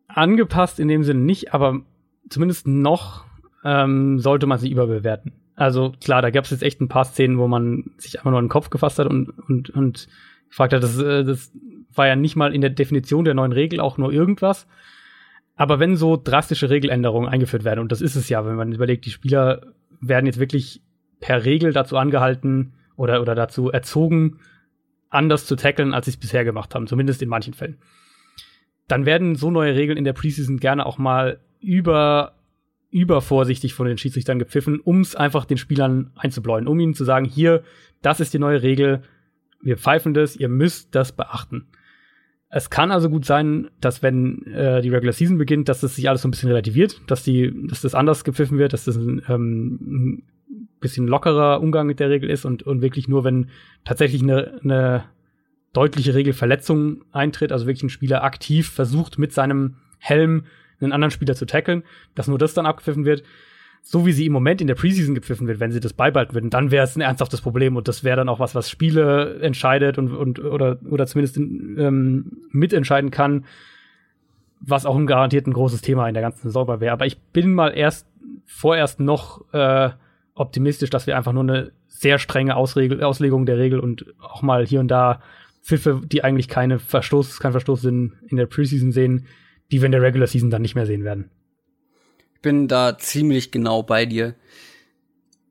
Angepasst 0.08 0.80
in 0.80 0.88
dem 0.88 1.04
Sinne 1.04 1.20
nicht, 1.20 1.54
aber 1.54 1.80
zumindest 2.28 2.66
noch 2.66 3.24
ähm, 3.64 4.18
sollte 4.18 4.46
man 4.46 4.58
sie 4.58 4.70
überbewerten. 4.70 5.32
Also 5.54 5.92
klar, 6.02 6.22
da 6.22 6.30
gab 6.30 6.44
es 6.44 6.50
jetzt 6.50 6.62
echt 6.62 6.80
ein 6.80 6.88
paar 6.88 7.04
Szenen, 7.04 7.38
wo 7.38 7.46
man 7.46 7.92
sich 7.98 8.18
einfach 8.18 8.30
nur 8.30 8.38
an 8.38 8.46
den 8.46 8.50
Kopf 8.50 8.70
gefasst 8.70 8.98
hat 8.98 9.06
und, 9.06 9.30
und, 9.48 9.70
und 9.70 10.08
gefragt 10.48 10.72
hat, 10.72 10.82
das, 10.82 10.98
äh, 10.98 11.24
das 11.24 11.52
war 11.94 12.06
ja 12.06 12.16
nicht 12.16 12.36
mal 12.36 12.54
in 12.54 12.60
der 12.60 12.70
Definition 12.70 13.24
der 13.24 13.34
neuen 13.34 13.52
Regel 13.52 13.80
auch 13.80 13.98
nur 13.98 14.12
irgendwas. 14.12 14.66
Aber 15.54 15.78
wenn 15.78 15.96
so 15.96 16.16
drastische 16.16 16.70
Regeländerungen 16.70 17.28
eingeführt 17.28 17.64
werden, 17.64 17.80
und 17.80 17.92
das 17.92 18.00
ist 18.00 18.16
es 18.16 18.28
ja, 18.28 18.44
wenn 18.46 18.56
man 18.56 18.72
überlegt, 18.72 19.04
die 19.04 19.10
Spieler 19.10 19.62
werden 20.00 20.26
jetzt 20.26 20.40
wirklich 20.40 20.82
per 21.20 21.44
Regel 21.44 21.72
dazu 21.72 21.96
angehalten 21.96 22.74
oder, 22.96 23.20
oder 23.20 23.34
dazu 23.34 23.70
erzogen, 23.70 24.38
anders 25.08 25.46
zu 25.46 25.56
tackeln, 25.56 25.94
als 25.94 26.06
sie 26.06 26.12
es 26.12 26.16
bisher 26.16 26.44
gemacht 26.44 26.74
haben, 26.74 26.86
zumindest 26.86 27.22
in 27.22 27.28
manchen 27.28 27.54
Fällen. 27.54 27.78
Dann 28.88 29.06
werden 29.06 29.36
so 29.36 29.50
neue 29.50 29.74
Regeln 29.74 29.98
in 29.98 30.04
der 30.04 30.14
Preseason 30.14 30.58
gerne 30.58 30.86
auch 30.86 30.98
mal 30.98 31.40
über 31.60 32.34
übervorsichtig 32.90 33.72
von 33.72 33.86
den 33.86 33.96
Schiedsrichtern 33.96 34.38
gepfiffen, 34.38 34.78
um 34.78 35.00
es 35.00 35.16
einfach 35.16 35.46
den 35.46 35.56
Spielern 35.56 36.12
einzubläuen, 36.14 36.68
um 36.68 36.78
ihnen 36.78 36.92
zu 36.92 37.04
sagen, 37.04 37.24
hier, 37.24 37.62
das 38.02 38.20
ist 38.20 38.34
die 38.34 38.38
neue 38.38 38.62
Regel, 38.62 39.02
wir 39.62 39.78
pfeifen 39.78 40.12
das, 40.12 40.36
ihr 40.36 40.50
müsst 40.50 40.94
das 40.94 41.12
beachten. 41.12 41.68
Es 42.54 42.68
kann 42.68 42.90
also 42.90 43.08
gut 43.08 43.24
sein, 43.24 43.70
dass 43.80 44.02
wenn 44.02 44.46
äh, 44.46 44.82
die 44.82 44.90
Regular 44.90 45.14
Season 45.14 45.38
beginnt, 45.38 45.70
dass 45.70 45.80
das 45.80 45.96
sich 45.96 46.10
alles 46.10 46.20
so 46.20 46.28
ein 46.28 46.32
bisschen 46.32 46.50
relativiert, 46.50 47.00
dass 47.06 47.22
die, 47.22 47.50
dass 47.66 47.80
das 47.80 47.94
anders 47.94 48.24
gepfiffen 48.24 48.58
wird, 48.58 48.74
dass 48.74 48.84
das 48.84 48.96
ein, 48.96 49.22
ähm, 49.26 50.22
ein 50.50 50.68
bisschen 50.78 51.06
lockerer 51.06 51.62
Umgang 51.62 51.86
mit 51.86 51.98
der 51.98 52.10
Regel 52.10 52.28
ist 52.28 52.44
und, 52.44 52.62
und 52.62 52.82
wirklich 52.82 53.08
nur, 53.08 53.24
wenn 53.24 53.48
tatsächlich 53.86 54.22
eine, 54.22 54.60
eine 54.62 55.04
deutliche 55.72 56.14
Regelverletzung 56.14 57.06
eintritt, 57.10 57.52
also 57.52 57.66
wirklich 57.66 57.84
ein 57.84 57.88
Spieler 57.88 58.22
aktiv 58.22 58.68
versucht, 58.68 59.18
mit 59.18 59.32
seinem 59.32 59.76
Helm 59.98 60.44
einen 60.78 60.92
anderen 60.92 61.10
Spieler 61.10 61.34
zu 61.34 61.46
tackeln, 61.46 61.84
dass 62.14 62.28
nur 62.28 62.36
das 62.36 62.52
dann 62.52 62.66
abgepfiffen 62.66 63.06
wird. 63.06 63.22
So 63.84 64.06
wie 64.06 64.12
sie 64.12 64.26
im 64.26 64.32
Moment 64.32 64.60
in 64.60 64.68
der 64.68 64.76
Preseason 64.76 65.14
gepfiffen 65.14 65.48
wird, 65.48 65.58
wenn 65.58 65.72
sie 65.72 65.80
das 65.80 65.92
beibehalten 65.92 66.34
würden, 66.34 66.50
dann 66.50 66.70
wäre 66.70 66.84
es 66.84 66.96
ein 66.96 67.00
ernsthaftes 67.00 67.40
Problem 67.40 67.76
und 67.76 67.88
das 67.88 68.04
wäre 68.04 68.16
dann 68.16 68.28
auch 68.28 68.38
was, 68.38 68.54
was 68.54 68.70
Spiele 68.70 69.40
entscheidet 69.40 69.98
und, 69.98 70.12
und 70.14 70.38
oder, 70.38 70.78
oder 70.88 71.06
zumindest 71.06 71.36
ähm, 71.36 72.38
mitentscheiden 72.52 73.10
kann, 73.10 73.44
was 74.60 74.86
auch 74.86 74.96
ein 74.96 75.06
garantiert 75.06 75.46
ein 75.46 75.52
großes 75.52 75.82
Thema 75.82 76.06
in 76.06 76.14
der 76.14 76.22
ganzen 76.22 76.42
Saison 76.42 76.68
wäre. 76.80 76.92
Aber 76.92 77.06
ich 77.06 77.18
bin 77.18 77.52
mal 77.52 77.70
erst 77.70 78.06
vorerst 78.46 79.00
noch 79.00 79.52
äh, 79.52 79.90
optimistisch, 80.34 80.90
dass 80.90 81.06
wir 81.06 81.16
einfach 81.16 81.32
nur 81.32 81.42
eine 81.42 81.72
sehr 81.88 82.18
strenge 82.18 82.56
Ausregel, 82.56 83.02
Auslegung 83.02 83.46
der 83.46 83.58
Regel 83.58 83.80
und 83.80 84.06
auch 84.20 84.42
mal 84.42 84.64
hier 84.66 84.80
und 84.80 84.88
da 84.88 85.20
Pfiffe, 85.62 86.00
die 86.04 86.24
eigentlich 86.24 86.48
keine 86.48 86.78
Verstoß, 86.78 87.38
kein 87.40 87.52
Verstoß 87.52 87.82
sind, 87.82 88.14
in 88.28 88.36
der 88.36 88.46
Preseason 88.46 88.92
sehen, 88.92 89.26
die 89.70 89.80
wir 89.80 89.86
in 89.86 89.92
der 89.92 90.02
Regular 90.02 90.26
Season 90.26 90.50
dann 90.50 90.62
nicht 90.62 90.74
mehr 90.74 90.86
sehen 90.86 91.04
werden. 91.04 91.30
Ich 92.42 92.48
bin 92.50 92.66
da 92.66 92.98
ziemlich 92.98 93.52
genau 93.52 93.84
bei 93.84 94.04
dir. 94.04 94.34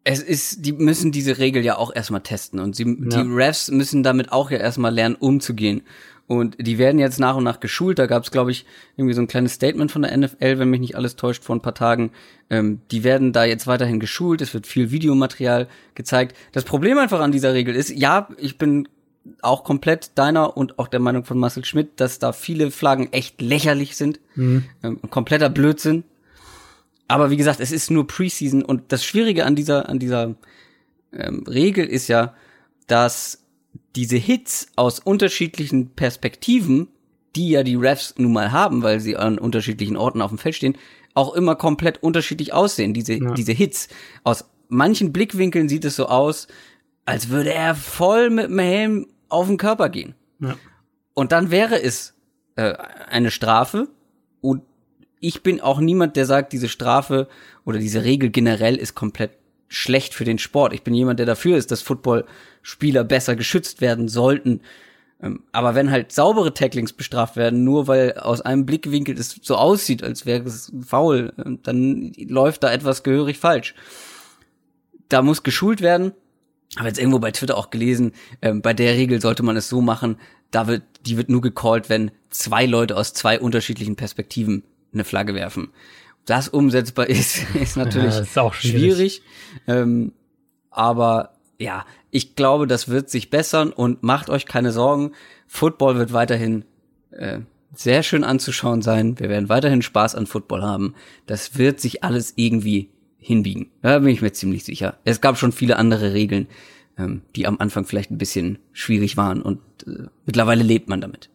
Es 0.04 0.22
ist, 0.22 0.66
die 0.66 0.74
müssen 0.74 1.14
diese 1.14 1.38
Regel 1.38 1.64
ja 1.64 1.78
auch 1.78 1.96
erstmal 1.96 2.20
testen 2.20 2.60
und 2.60 2.76
sie, 2.76 2.84
ja. 2.84 3.24
die 3.24 3.32
Refs 3.32 3.72
müssen 3.72 4.04
damit 4.04 4.34
auch 4.34 4.52
ja 4.52 4.58
erstmal 4.58 4.94
lernen, 4.94 5.16
umzugehen. 5.16 5.84
Und 6.28 6.58
die 6.60 6.78
werden 6.78 7.00
jetzt 7.00 7.18
nach 7.18 7.38
und 7.38 7.46
nach 7.46 7.62
geschult. 7.62 7.98
Da 7.98 8.08
gab 8.08 8.24
es, 8.24 8.32
glaube 8.32 8.52
ich, 8.52 8.66
irgendwie 8.98 9.14
so 9.14 9.22
ein 9.22 9.28
kleines 9.28 9.54
Statement 9.54 9.90
von 9.90 10.02
der 10.02 10.18
NFL, 10.18 10.60
wenn 10.60 10.70
mich 10.70 10.82
nicht 10.82 10.98
alles 10.98 11.16
täuscht, 11.16 11.46
vor 11.46 11.56
ein 11.56 11.62
paar 11.62 11.76
Tagen. 11.76 12.12
Ähm, 12.50 12.82
die 12.92 13.06
werden 13.06 13.32
da 13.32 13.46
jetzt 13.46 13.68
weiterhin 13.68 14.02
geschult. 14.02 14.42
Es 14.42 14.54
wird 14.54 14.68
viel 14.68 14.92
Videomaterial 14.92 15.70
gezeigt. 15.96 16.36
Das 16.52 16.66
Problem 16.66 16.98
einfach 16.98 17.22
an 17.22 17.32
dieser 17.32 17.54
Regel 17.54 17.74
ist, 17.74 17.90
ja, 17.90 18.28
ich 18.38 18.58
bin 18.58 18.90
auch 19.42 19.64
komplett 19.64 20.12
deiner 20.16 20.58
und 20.58 20.78
auch 20.78 20.90
der 20.90 21.00
Meinung 21.00 21.24
von 21.24 21.40
Marcel 21.40 21.64
Schmidt, 21.64 22.02
dass 22.02 22.20
da 22.20 22.34
viele 22.34 22.70
Flaggen 22.70 23.14
echt 23.14 23.42
lächerlich 23.42 23.96
sind. 23.96 24.20
Mhm. 24.36 24.66
Ähm, 24.84 25.00
kompletter 25.10 25.50
Blödsinn. 25.50 26.04
Aber 27.12 27.30
wie 27.30 27.36
gesagt, 27.36 27.60
es 27.60 27.74
ist 27.74 27.92
nur 27.92 28.08
Preseason 28.08 28.64
und 28.64 28.94
das 28.94 29.04
Schwierige 29.04 29.46
an 29.46 29.54
dieser, 29.54 29.90
an 29.90 30.00
dieser 30.00 30.36
ähm, 31.12 31.44
Regel 31.46 31.86
ist 31.86 32.08
ja, 32.08 32.34
dass 32.88 33.44
diese 33.98 34.16
Hits 34.16 34.68
aus 34.78 35.00
unterschiedlichen 35.00 35.90
Perspektiven, 35.90 36.88
die 37.36 37.50
ja 37.50 37.64
die 37.64 37.76
Refs 37.76 38.16
nun 38.18 38.32
mal 38.32 38.54
haben, 38.54 38.82
weil 38.82 39.02
sie 39.02 39.18
an 39.18 39.40
unterschiedlichen 39.40 39.98
Orten 39.98 40.22
auf 40.22 40.32
dem 40.32 40.38
Feld 40.38 40.56
stehen, 40.56 40.78
auch 41.14 41.34
immer 41.34 41.58
komplett 41.58 42.02
unterschiedlich 42.02 42.54
aussehen. 42.54 42.94
Diese, 42.94 43.16
ja. 43.16 43.34
diese 43.34 43.52
Hits 43.52 43.90
aus 44.24 44.46
manchen 44.70 45.12
Blickwinkeln 45.12 45.68
sieht 45.68 45.84
es 45.84 45.98
so 45.98 46.06
aus, 46.06 46.48
als 47.04 47.28
würde 47.28 47.54
er 47.54 47.76
voll 47.76 48.30
mit 48.30 48.46
dem 48.46 48.60
Helm 48.60 49.08
auf 49.28 49.48
den 49.48 49.58
Körper 49.58 49.90
gehen. 49.90 50.16
Ja. 50.40 50.56
Und 51.14 51.34
dann 51.34 51.52
wäre 51.52 51.82
es 51.84 52.14
äh, 52.56 52.72
eine 53.10 53.32
Strafe. 53.32 53.90
Und 54.40 54.64
ich 55.22 55.44
bin 55.44 55.62
auch 55.62 55.80
niemand, 55.80 56.18
der 56.18 56.26
sagt, 56.26 56.52
diese 56.52 56.68
Strafe 56.68 57.30
oder 57.64 57.80
diese 57.80 58.04
Regel 58.04 58.32
generell 58.32 58.76
ist 58.76 58.96
komplett 58.96 59.32
schlecht 59.70 60.14
für 60.14 60.26
den 60.26 60.40
Sport. 60.40 60.74
Ich 60.74 60.84
bin 60.84 60.94
jemand, 60.94 61.20
der 61.20 61.26
dafür 61.26 61.56
ist, 61.56 61.72
dass 61.72 61.82
Footballspieler 61.84 63.06
besser 63.06 63.36
geschützt 63.38 63.80
werden 63.80 64.10
sollten. 64.10 64.62
Ähm, 65.22 65.44
aber 65.52 65.76
wenn 65.76 65.92
halt 65.92 66.12
saubere 66.12 66.54
Tacklings 66.54 66.92
bestraft 66.92 67.38
werden, 67.38 67.64
nur 67.64 67.88
weil 67.88 68.14
aus 68.14 68.42
einem 68.42 68.66
Blickwinkel 68.66 69.18
es 69.18 69.40
so 69.42 69.56
aussieht, 69.56 70.04
als 70.04 70.26
wäre 70.26 70.44
es 70.44 70.74
faul, 70.86 71.32
äh, 71.38 71.52
dann 71.64 72.12
läuft 72.18 72.64
da 72.64 72.74
etwas 72.74 73.04
gehörig 73.04 73.38
falsch. 73.38 73.76
Da 75.08 75.22
muss 75.22 75.44
geschult 75.44 75.82
werden. 75.82 76.14
Aber 76.78 76.88
jetzt 76.88 77.00
irgendwo 77.00 77.20
bei 77.20 77.32
Twitter 77.32 77.58
auch 77.58 77.70
gelesen, 77.70 78.14
äh, 78.40 78.54
bei 78.54 78.74
der 78.74 78.96
Regel 78.96 79.22
sollte 79.22 79.44
man 79.44 79.56
es 79.56 79.70
so 79.70 79.82
machen, 79.82 80.18
da 80.52 80.68
wird, 80.68 80.84
die 81.06 81.18
wird 81.18 81.30
nur 81.30 81.42
gecallt, 81.42 81.90
wenn 81.90 82.12
zwei 82.30 82.66
Leute 82.66 82.98
aus 82.98 83.14
zwei 83.14 83.40
unterschiedlichen 83.40 83.96
Perspektiven 83.96 84.64
eine 84.94 85.04
Flagge 85.04 85.36
werfen. 85.36 85.70
Das 86.26 86.48
umsetzbar 86.48 87.10
ist, 87.10 87.44
ist 87.56 87.78
natürlich 87.78 88.16
ja, 88.16 88.22
ist 88.22 88.56
schwierig. 88.56 88.62
schwierig. 88.62 89.22
Ähm, 89.68 90.14
aber 90.70 91.34
ja, 91.60 91.86
ich 92.10 92.36
glaube, 92.36 92.68
das 92.68 92.90
wird 92.90 93.10
sich 93.10 93.30
bessern 93.30 93.72
und 93.72 94.04
macht 94.04 94.30
euch 94.30 94.46
keine 94.46 94.72
Sorgen. 94.72 95.12
Football 95.48 95.98
wird 95.98 96.14
weiterhin 96.14 96.66
äh, 97.12 97.40
sehr 97.74 98.04
schön 98.04 98.24
anzuschauen 98.24 98.82
sein. 98.82 99.20
Wir 99.20 99.30
werden 99.30 99.50
weiterhin 99.50 99.82
Spaß 99.82 100.16
an 100.16 100.28
Football 100.28 100.64
haben. 100.64 100.96
Das 101.26 101.58
wird 101.58 101.80
sich 101.80 102.04
alles 102.04 102.34
irgendwie 102.36 102.90
hinbiegen. 103.18 103.72
Da 103.82 104.00
bin 104.00 104.10
ich 104.10 104.22
mir 104.22 104.34
ziemlich 104.34 104.64
sicher. 104.64 104.98
Es 105.04 105.22
gab 105.22 105.38
schon 105.38 105.52
viele 105.52 105.78
andere 105.78 106.14
Regeln, 106.14 106.48
ähm, 106.98 107.22
die 107.36 107.48
am 107.48 107.60
Anfang 107.60 107.86
vielleicht 107.86 108.12
ein 108.12 108.18
bisschen 108.18 108.60
schwierig 108.74 109.16
waren 109.16 109.42
und 109.42 109.60
äh, 109.86 110.08
mittlerweile 110.26 110.64
lebt 110.64 110.90
man 110.90 111.02
damit. 111.02 111.30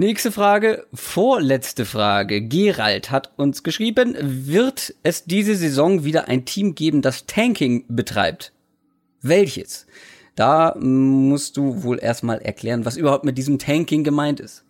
Nächste 0.00 0.30
Frage, 0.30 0.86
vorletzte 0.94 1.84
Frage. 1.84 2.40
Gerald 2.40 3.10
hat 3.10 3.32
uns 3.36 3.64
geschrieben, 3.64 4.14
wird 4.20 4.94
es 5.02 5.24
diese 5.24 5.56
Saison 5.56 6.04
wieder 6.04 6.28
ein 6.28 6.44
Team 6.44 6.76
geben, 6.76 7.02
das 7.02 7.26
Tanking 7.26 7.84
betreibt? 7.88 8.52
Welches? 9.22 9.88
Da 10.36 10.76
musst 10.78 11.56
du 11.56 11.82
wohl 11.82 11.98
erstmal 11.98 12.40
erklären, 12.40 12.84
was 12.84 12.96
überhaupt 12.96 13.24
mit 13.24 13.38
diesem 13.38 13.58
Tanking 13.58 14.04
gemeint 14.04 14.38
ist. 14.38 14.64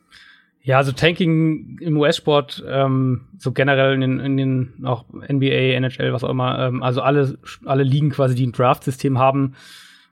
Ja, 0.62 0.78
also 0.78 0.92
Tanking 0.92 1.76
im 1.78 1.98
US-Sport, 1.98 2.64
ähm, 2.66 3.26
so 3.36 3.52
generell 3.52 3.92
in 3.92 4.00
den, 4.00 4.20
in 4.20 4.36
den 4.38 4.86
auch 4.86 5.04
NBA, 5.10 5.74
NHL, 5.76 6.14
was 6.14 6.24
auch 6.24 6.30
immer, 6.30 6.58
ähm, 6.58 6.82
also 6.82 7.02
alle, 7.02 7.36
alle 7.66 7.82
Ligen 7.82 8.08
quasi, 8.08 8.34
die 8.34 8.46
ein 8.46 8.52
Draft-System 8.52 9.18
haben, 9.18 9.56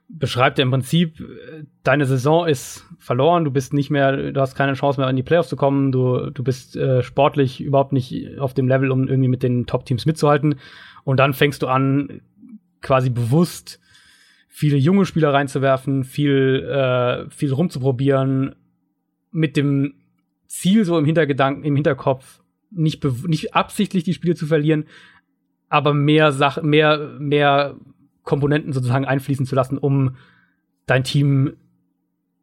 beschreibt 0.09 0.57
ja 0.57 0.63
im 0.63 0.71
Prinzip, 0.71 1.23
deine 1.83 2.05
Saison 2.05 2.47
ist 2.47 2.85
verloren, 2.97 3.43
du 3.43 3.51
bist 3.51 3.73
nicht 3.73 3.89
mehr, 3.89 4.31
du 4.31 4.39
hast 4.39 4.55
keine 4.55 4.73
Chance 4.73 4.99
mehr 4.99 5.09
in 5.09 5.15
die 5.15 5.23
Playoffs 5.23 5.49
zu 5.49 5.55
kommen, 5.55 5.91
du, 5.91 6.29
du 6.29 6.43
bist 6.43 6.75
äh, 6.75 7.03
sportlich 7.03 7.61
überhaupt 7.61 7.91
nicht 7.91 8.39
auf 8.39 8.53
dem 8.53 8.67
Level, 8.67 8.91
um 8.91 9.07
irgendwie 9.07 9.29
mit 9.29 9.43
den 9.43 9.65
Top-Teams 9.65 10.05
mitzuhalten. 10.05 10.55
Und 11.03 11.17
dann 11.17 11.33
fängst 11.33 11.61
du 11.61 11.67
an, 11.67 12.21
quasi 12.81 13.09
bewusst 13.09 13.79
viele 14.47 14.77
junge 14.77 15.05
Spieler 15.05 15.33
reinzuwerfen, 15.33 16.03
viel, 16.03 16.63
äh, 16.63 17.29
viel 17.29 17.51
rumzuprobieren, 17.51 18.55
mit 19.31 19.57
dem 19.57 19.95
Ziel 20.47 20.85
so 20.85 20.97
im 20.97 21.05
Hintergedanken, 21.05 21.63
im 21.63 21.75
Hinterkopf, 21.75 22.41
nicht, 22.71 23.03
nicht 23.27 23.55
absichtlich 23.55 24.03
die 24.03 24.13
Spiele 24.13 24.35
zu 24.35 24.47
verlieren, 24.47 24.85
aber 25.69 25.93
mehr 25.93 26.31
Sachen, 26.31 26.69
mehr, 26.69 27.17
mehr 27.19 27.75
Komponenten 28.27 28.73
sozusagen 28.73 29.05
einfließen 29.05 29.45
zu 29.45 29.55
lassen, 29.55 29.77
um 29.77 30.17
dein 30.85 31.03
Team 31.03 31.53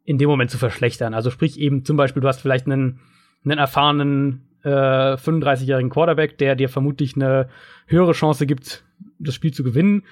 in 0.04 0.18
dem 0.18 0.28
Moment 0.28 0.50
zu 0.50 0.58
verschlechtern. 0.58 1.14
Also 1.14 1.30
sprich 1.30 1.60
eben 1.60 1.84
zum 1.84 1.96
Beispiel, 1.96 2.20
du 2.22 2.28
hast 2.28 2.40
vielleicht 2.40 2.66
einen, 2.66 3.00
einen 3.44 3.58
erfahrenen 3.58 4.48
äh, 4.64 4.68
35-jährigen 4.68 5.90
Quarterback, 5.90 6.38
der 6.38 6.56
dir 6.56 6.68
vermutlich 6.68 7.14
eine 7.14 7.48
höhere 7.86 8.12
Chance 8.12 8.46
gibt, 8.46 8.84
das 9.18 9.34
Spiel 9.34 9.52
zu 9.52 9.62
gewinnen. 9.62 10.02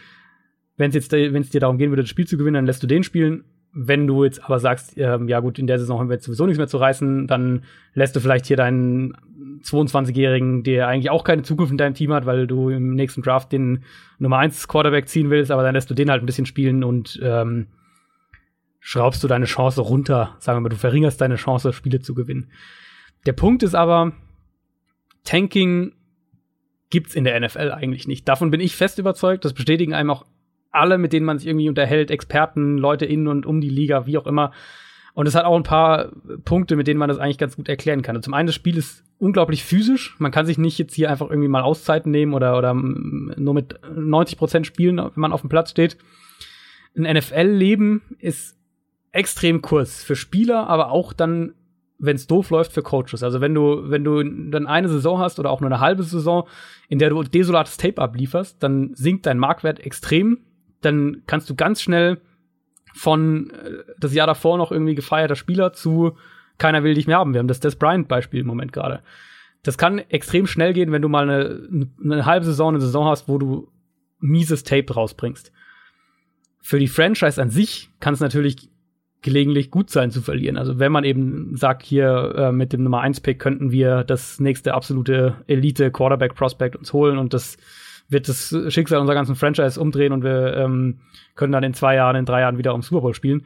Wenn 0.77 0.91
es 0.91 0.95
jetzt, 0.95 1.13
wenn 1.13 1.43
es 1.43 1.51
dir 1.51 1.61
darum 1.61 1.79
gehen 1.79 1.91
würde, 1.91 2.03
das 2.03 2.11
Spiel 2.11 2.27
zu 2.27 2.37
gewinnen, 2.37 2.55
dann 2.55 2.67
lässt 2.67 2.83
du 2.83 2.87
den 2.87 3.03
spielen. 3.03 3.45
Wenn 3.73 4.07
du 4.07 4.25
jetzt 4.25 4.45
aber 4.45 4.59
sagst, 4.59 4.95
ähm, 4.99 5.29
ja 5.29 5.41
gut, 5.41 5.59
in 5.59 5.67
der 5.67 5.79
Saison 5.79 5.99
haben 5.99 6.11
wir 6.11 6.15
jetzt 6.15 6.27
sowieso 6.27 6.45
nichts 6.45 6.59
mehr 6.59 6.69
zu 6.69 6.77
reißen, 6.77 7.27
dann 7.27 7.65
lässt 7.95 8.15
du 8.15 8.21
vielleicht 8.21 8.45
hier 8.45 8.59
deinen 8.59 9.17
22-Jährigen, 9.63 10.63
der 10.63 10.89
eigentlich 10.89 11.11
auch 11.11 11.25
keine 11.25 11.43
Zukunft 11.43 11.71
in 11.71 11.79
deinem 11.79 11.95
Team 11.95 12.13
hat, 12.13 12.27
weil 12.27 12.47
du 12.47 12.69
im 12.69 12.95
nächsten 12.95 13.23
Draft 13.23 13.53
den 13.53 13.85
Nummer 14.19 14.39
1 14.39 14.69
Quarterback 14.69 15.09
ziehen 15.09 15.31
willst, 15.31 15.51
aber 15.51 15.63
dann 15.63 15.75
lässt 15.75 15.91
du 15.91 15.95
den 15.95 16.11
halt 16.11 16.23
ein 16.23 16.27
bisschen 16.27 16.47
spielen 16.47 16.85
und 16.85 17.21
ähm, 17.23 17.69
schraubst 18.81 19.23
du 19.23 19.29
deine 19.29 19.47
Chance 19.47 19.81
runter. 19.81 20.37
Sagen 20.39 20.57
wir 20.57 20.63
mal, 20.63 20.69
du 20.69 20.77
verringerst 20.77 21.21
deine 21.21 21.37
Chance, 21.37 21.73
Spiele 21.73 22.01
zu 22.01 22.15
gewinnen. 22.15 22.51
Der 23.27 23.33
Punkt 23.33 23.63
ist 23.63 23.75
aber, 23.75 24.13
Tanking 25.25 25.93
gibt's 26.91 27.15
in 27.15 27.25
der 27.25 27.39
NFL 27.41 27.71
eigentlich 27.71 28.07
nicht. 28.07 28.29
Davon 28.29 28.51
bin 28.51 28.61
ich 28.61 28.77
fest 28.77 28.99
überzeugt. 28.99 29.45
Das 29.45 29.55
bestätigen 29.55 29.95
einem 29.95 30.11
auch 30.11 30.27
alle, 30.73 30.99
mit 30.99 31.13
denen 31.13 31.27
man 31.27 31.39
sich 31.39 31.49
irgendwie 31.49 31.69
unterhält, 31.69 32.11
Experten, 32.11 32.79
Leute 32.79 33.05
in 33.07 33.29
und 33.29 33.47
um 33.47 33.61
die 33.61 33.69
Liga, 33.69 34.07
wie 34.07 34.19
auch 34.19 34.27
immer. 34.27 34.53
Und 35.15 35.27
es 35.27 35.35
hat 35.35 35.45
auch 35.45 35.57
ein 35.57 35.63
paar 35.63 36.11
Punkte, 36.45 36.77
mit 36.77 36.87
denen 36.87 36.99
man 36.99 37.09
das 37.09 37.19
eigentlich 37.19 37.39
ganz 37.39 37.57
gut 37.57 37.69
erklären 37.69 38.03
kann. 38.03 38.17
Und 38.17 38.23
zum 38.23 38.35
einen, 38.35 38.47
das 38.47 38.55
Spiel 38.55 38.79
ist 38.79 39.05
unglaublich 39.19 39.63
physisch. 39.63 40.17
Man 40.19 40.33
kann 40.33 40.47
sich 40.47 40.59
nicht 40.59 40.79
jetzt 40.79 40.95
hier 40.95 41.11
einfach 41.11 41.29
irgendwie 41.29 41.49
mal 41.49 41.63
Auszeiten 41.63 42.11
nehmen 42.11 42.33
oder, 42.33 42.57
oder 42.57 42.73
nur 42.75 43.55
mit 43.55 43.79
90 43.95 44.39
Prozent 44.39 44.67
spielen, 44.67 44.97
wenn 44.97 45.11
man 45.15 45.33
auf 45.33 45.43
dem 45.43 45.51
Platz 45.51 45.71
steht. 45.71 45.99
Ein 46.97 47.17
NFL-Leben 47.17 48.03
ist 48.19 48.57
extrem 49.13 49.61
kurz 49.61 50.03
für 50.03 50.17
Spieler, 50.17 50.67
aber 50.67 50.91
auch 50.91 51.13
dann, 51.13 51.55
wenn 51.99 52.17
es 52.17 52.27
doof 52.27 52.49
läuft, 52.51 52.73
für 52.73 52.83
Coaches. 52.83 53.23
Also 53.23 53.43
wenn 53.43 53.55
du, 53.55 53.91
wenn 53.91 54.05
du 54.05 54.23
dann 54.23 54.67
eine 54.67 54.89
Saison 54.89 55.19
hast 55.19 55.39
oder 55.39 55.51
auch 55.51 55.61
nur 55.61 55.71
eine 55.71 55.81
halbe 55.81 56.03
Saison, 56.03 56.49
in 56.89 56.99
der 56.99 57.11
du 57.11 57.23
desolates 57.23 57.77
Tape 57.77 58.01
ablieferst, 58.01 58.63
dann 58.63 58.93
sinkt 58.95 59.27
dein 59.27 59.39
Marktwert 59.39 59.81
extrem 59.81 60.39
dann 60.83 61.23
kannst 61.27 61.49
du 61.49 61.55
ganz 61.55 61.81
schnell 61.81 62.21
von 62.95 63.51
äh, 63.51 63.85
das 63.99 64.15
Jahr 64.15 64.27
davor 64.27 64.59
noch 64.59 64.73
irgendwie 64.73 64.95
gefeierter 64.95 65.37
Spieler 65.37 65.73
zu 65.73 66.17
keiner 66.59 66.85
will 66.85 66.95
dich 66.95 67.07
mehr 67.07 67.19
haben. 67.19 67.35
Wir 67.35 67.41
haben 67.41 67.49
das 67.49 67.61
Des 67.61 67.77
Bryant-Beispiel 67.77 68.41
im 68.41 68.47
Moment 68.47 68.73
gerade. 68.73 69.03
Das 69.63 69.79
kann 69.79 69.99
extrem 69.99 70.47
schnell 70.47 70.73
gehen, 70.73 70.93
wenn 70.93 71.03
du 71.03 71.09
mal 71.09 71.29
eine, 71.29 71.89
eine 72.03 72.27
halbe 72.27 72.47
Saison, 72.47 72.71
eine 72.71 72.81
Saison 72.81 73.07
hast, 73.07 73.29
wo 73.29 73.39
du 73.39 73.69
mieses 74.21 74.63
Tape 74.65 74.93
rausbringst. 74.93 75.53
Für 76.61 76.79
die 76.79 76.89
Franchise 76.89 77.41
an 77.41 77.51
sich 77.51 77.91
kann 78.01 78.15
es 78.15 78.21
natürlich 78.21 78.71
gelegentlich 79.23 79.71
gut 79.71 79.91
sein 79.91 80.11
zu 80.11 80.21
verlieren. 80.21 80.57
Also 80.57 80.79
wenn 80.79 80.93
man 80.93 81.05
eben 81.05 81.57
sagt, 81.57 81.85
hier 81.85 82.35
äh, 82.37 82.53
mit 82.53 82.73
dem 82.73 82.83
Nummer 82.83 83.01
1 83.01 83.21
Pick 83.21 83.39
könnten 83.39 83.71
wir 83.71 84.03
das 84.05 84.41
nächste 84.41 84.75
absolute 84.75 85.37
Elite 85.47 85.91
Quarterback 85.93 86.35
Prospect 86.35 86.77
uns 86.77 86.93
holen 86.93 87.19
und 87.19 87.33
das 87.33 87.57
wird 88.13 88.29
das 88.29 88.55
Schicksal 88.69 89.01
unserer 89.01 89.15
ganzen 89.15 89.37
Franchise 89.37 89.81
umdrehen 89.81 90.13
und 90.13 90.23
wir 90.23 90.57
ähm, 90.57 91.01
können 91.35 91.53
dann 91.53 91.65
in 91.65 91.75
zwei 91.75 91.95
Jahren, 91.95 92.17
in 92.17 92.27
drei 92.27 92.41
Jahren 92.41 92.59
wieder 92.59 92.75
um 92.75 92.83
Super 92.83 93.01
Bowl 93.01 93.15
spielen. 93.15 93.45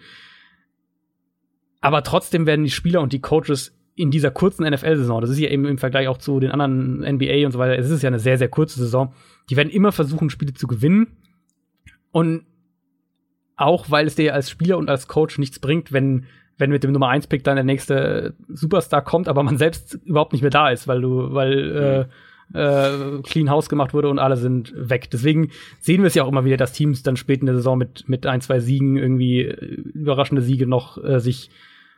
Aber 1.81 2.03
trotzdem 2.03 2.47
werden 2.47 2.64
die 2.64 2.71
Spieler 2.71 3.01
und 3.01 3.12
die 3.12 3.21
Coaches 3.21 3.77
in 3.95 4.11
dieser 4.11 4.31
kurzen 4.31 4.69
NFL-Saison, 4.69 5.21
das 5.23 5.31
ist 5.31 5.39
ja 5.39 5.49
eben 5.49 5.64
im 5.64 5.79
Vergleich 5.79 6.09
auch 6.09 6.19
zu 6.19 6.39
den 6.39 6.51
anderen 6.51 6.99
NBA 7.01 7.47
und 7.47 7.53
so 7.53 7.59
weiter, 7.59 7.79
es 7.79 7.91
ist 7.91 8.03
ja 8.03 8.09
eine 8.09 8.19
sehr, 8.19 8.37
sehr 8.37 8.49
kurze 8.49 8.79
Saison, 8.79 9.14
die 9.49 9.57
werden 9.57 9.71
immer 9.71 9.91
versuchen, 9.91 10.29
Spiele 10.29 10.53
zu 10.53 10.67
gewinnen. 10.67 11.17
Und 12.12 12.45
auch 13.57 13.91
weil 13.91 14.07
es 14.07 14.14
dir 14.14 14.35
als 14.35 14.51
Spieler 14.51 14.77
und 14.77 14.91
als 14.91 15.09
Coach 15.09 15.39
nichts 15.39 15.59
bringt, 15.59 15.93
wenn, 15.93 16.27
wenn 16.59 16.71
mit 16.71 16.85
dem 16.85 16.93
Nummer 16.93 17.09
1-Pick 17.09 17.43
dann 17.43 17.57
der 17.57 17.64
nächste 17.64 18.35
Superstar 18.49 19.03
kommt, 19.03 19.29
aber 19.29 19.43
man 19.43 19.57
selbst 19.57 19.95
überhaupt 20.05 20.33
nicht 20.33 20.43
mehr 20.43 20.51
da 20.51 20.71
ist, 20.71 20.89
weil 20.89 21.01
du, 21.01 21.33
weil 21.33 21.71
mhm. 21.71 21.77
äh, 21.77 22.05
äh, 22.55 23.20
Clean 23.22 23.51
House 23.51 23.68
gemacht 23.68 23.94
wurde 23.94 24.09
und 24.09 24.18
alle 24.18 24.36
sind 24.36 24.72
weg. 24.76 25.11
Deswegen 25.11 25.51
sehen 25.80 26.03
wir 26.03 26.09
es 26.09 26.14
ja 26.14 26.24
auch 26.24 26.28
immer 26.28 26.44
wieder, 26.44 26.57
dass 26.57 26.72
Teams 26.72 27.03
dann 27.03 27.16
spät 27.16 27.40
in 27.40 27.47
der 27.47 27.57
Saison 27.57 27.76
mit, 27.78 28.09
mit 28.09 28.26
ein, 28.26 28.40
zwei 28.40 28.61
Siegen 28.61 28.97
irgendwie 28.97 29.42
äh, 29.42 29.74
überraschende 29.94 30.42
Siege 30.42 30.66
noch 30.66 31.03
äh, 31.03 31.20
sich 31.20 31.51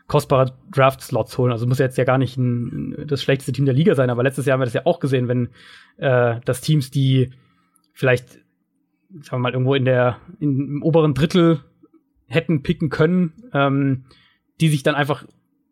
kostbare 0.06 0.54
Draft-Slots 0.72 1.36
holen. 1.36 1.52
Also 1.52 1.66
muss 1.66 1.78
jetzt 1.78 1.98
ja 1.98 2.04
gar 2.04 2.18
nicht 2.18 2.36
ein, 2.38 3.04
das 3.06 3.22
schlechteste 3.22 3.52
Team 3.52 3.66
der 3.66 3.74
Liga 3.74 3.94
sein, 3.94 4.10
aber 4.10 4.22
letztes 4.22 4.46
Jahr 4.46 4.54
haben 4.54 4.62
wir 4.62 4.66
das 4.66 4.74
ja 4.74 4.86
auch 4.86 5.00
gesehen, 5.00 5.28
wenn 5.28 5.50
äh, 5.98 6.40
das 6.44 6.62
Teams, 6.62 6.90
die 6.90 7.30
vielleicht, 7.92 8.30
sagen 8.30 9.32
wir 9.32 9.38
mal, 9.38 9.52
irgendwo 9.52 9.74
in 9.74 9.84
der 9.84 10.16
in, 10.40 10.58
im 10.58 10.82
oberen 10.82 11.12
Drittel 11.12 11.60
hätten 12.26 12.62
picken 12.62 12.88
können, 12.88 13.34
ähm, 13.52 14.04
die 14.60 14.68
sich 14.68 14.82
dann 14.82 14.94
einfach, 14.94 15.24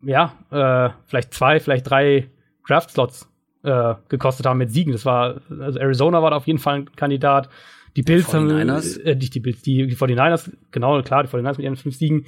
ja, 0.03 0.33
äh, 0.51 0.93
vielleicht 1.07 1.33
zwei, 1.33 1.59
vielleicht 1.59 1.89
drei 1.89 2.29
Draft-Slots 2.67 3.27
äh, 3.63 3.95
gekostet 4.09 4.45
haben 4.45 4.57
mit 4.57 4.71
Siegen. 4.71 4.93
Das 4.93 5.05
war, 5.05 5.41
also 5.59 5.79
Arizona 5.79 6.21
war 6.21 6.31
da 6.31 6.37
auf 6.37 6.47
jeden 6.47 6.59
Fall 6.59 6.75
ein 6.75 6.95
Kandidat. 6.95 7.49
Die 7.95 8.03
Bills 8.03 8.33
haben, 8.33 8.49
äh, 8.49 9.15
nicht 9.15 9.33
die 9.33 9.39
Bills, 9.39 9.61
die, 9.61 9.87
die 9.87 9.95
49ers, 9.95 10.51
genau, 10.71 11.01
klar, 11.01 11.23
die 11.23 11.29
49ers 11.29 11.57
mit 11.57 11.59
ihren 11.59 11.75
fünf 11.75 11.95
Siegen. 11.95 12.25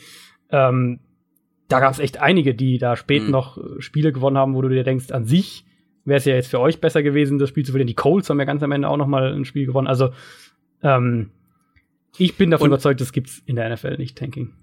Ähm, 0.49 0.99
da 1.67 1.80
gab 1.80 1.93
es 1.93 1.99
echt 1.99 2.19
einige, 2.19 2.55
die 2.55 2.80
da 2.80 2.95
spät 2.95 3.23
mhm. 3.23 3.30
noch 3.32 3.57
Spiele 3.77 4.11
gewonnen 4.11 4.38
haben, 4.38 4.55
wo 4.55 4.61
du 4.61 4.69
dir 4.69 4.84
denkst, 4.84 5.11
an 5.11 5.25
sich, 5.25 5.65
wäre 6.05 6.17
es 6.17 6.25
ja 6.25 6.34
jetzt 6.34 6.49
für 6.49 6.59
euch 6.59 6.82
besser 6.82 7.03
gewesen, 7.03 7.38
das 7.38 7.49
Spiel 7.49 7.63
zu 7.63 7.71
verlieren. 7.71 7.88
Die 7.88 7.93
Colts 7.93 8.30
haben 8.30 8.39
ja 8.39 8.45
ganz 8.45 8.63
am 8.63 8.71
Ende 8.71 8.89
auch 8.89 8.97
noch 8.97 9.07
mal 9.07 9.34
ein 9.34 9.45
Spiel 9.45 9.67
gewonnen. 9.67 9.88
Also 9.88 10.09
ähm, 10.82 11.30
ich 12.17 12.36
bin 12.36 12.49
davon 12.49 12.65
und, 12.65 12.71
überzeugt, 12.71 12.99
das 13.01 13.11
gibt's 13.11 13.41
in 13.45 13.55
der 13.55 13.69
NFL 13.73 13.97
nicht, 13.97 14.17
Tanking. 14.17 14.53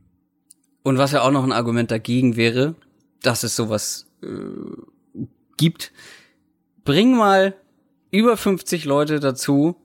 Und 0.82 0.98
was 0.98 1.12
ja 1.12 1.22
auch 1.22 1.30
noch 1.30 1.44
ein 1.44 1.52
Argument 1.52 1.90
dagegen 1.90 2.36
wäre, 2.36 2.74
dass 3.22 3.44
es 3.44 3.56
sowas 3.56 4.10
äh, 4.22 4.26
gibt, 5.56 5.92
bring 6.86 7.14
mal 7.14 7.54
über 8.10 8.38
50 8.38 8.86
Leute 8.86 9.20
dazu, 9.20 9.76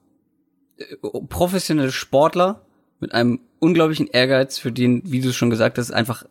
äh, 0.78 0.86
professionelle 1.28 1.92
Sportler 1.92 2.66
mit 3.02 3.14
einem 3.14 3.42
unglaublichen 3.60 4.08
Ehrgeiz, 4.08 4.58
für 4.58 4.72
den, 4.72 5.02
wie 5.06 5.20
du 5.20 5.34
schon 5.34 5.50
gesagt 5.50 5.78
hast, 5.78 5.92
einfach 5.92 6.24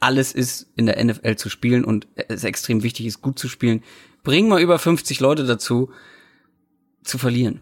alles 0.00 0.32
ist, 0.32 0.66
in 0.74 0.86
der 0.86 1.02
NFL 1.02 1.36
zu 1.36 1.48
spielen 1.48 1.84
und 1.84 2.08
es 2.16 2.42
extrem 2.44 2.82
wichtig 2.82 3.06
ist, 3.06 3.22
gut 3.22 3.38
zu 3.38 3.48
spielen. 3.48 3.82
Bring 4.22 4.48
mal 4.48 4.60
über 4.60 4.78
50 4.78 5.20
Leute 5.20 5.44
dazu, 5.44 5.90
zu 7.04 7.18
verlieren. 7.18 7.60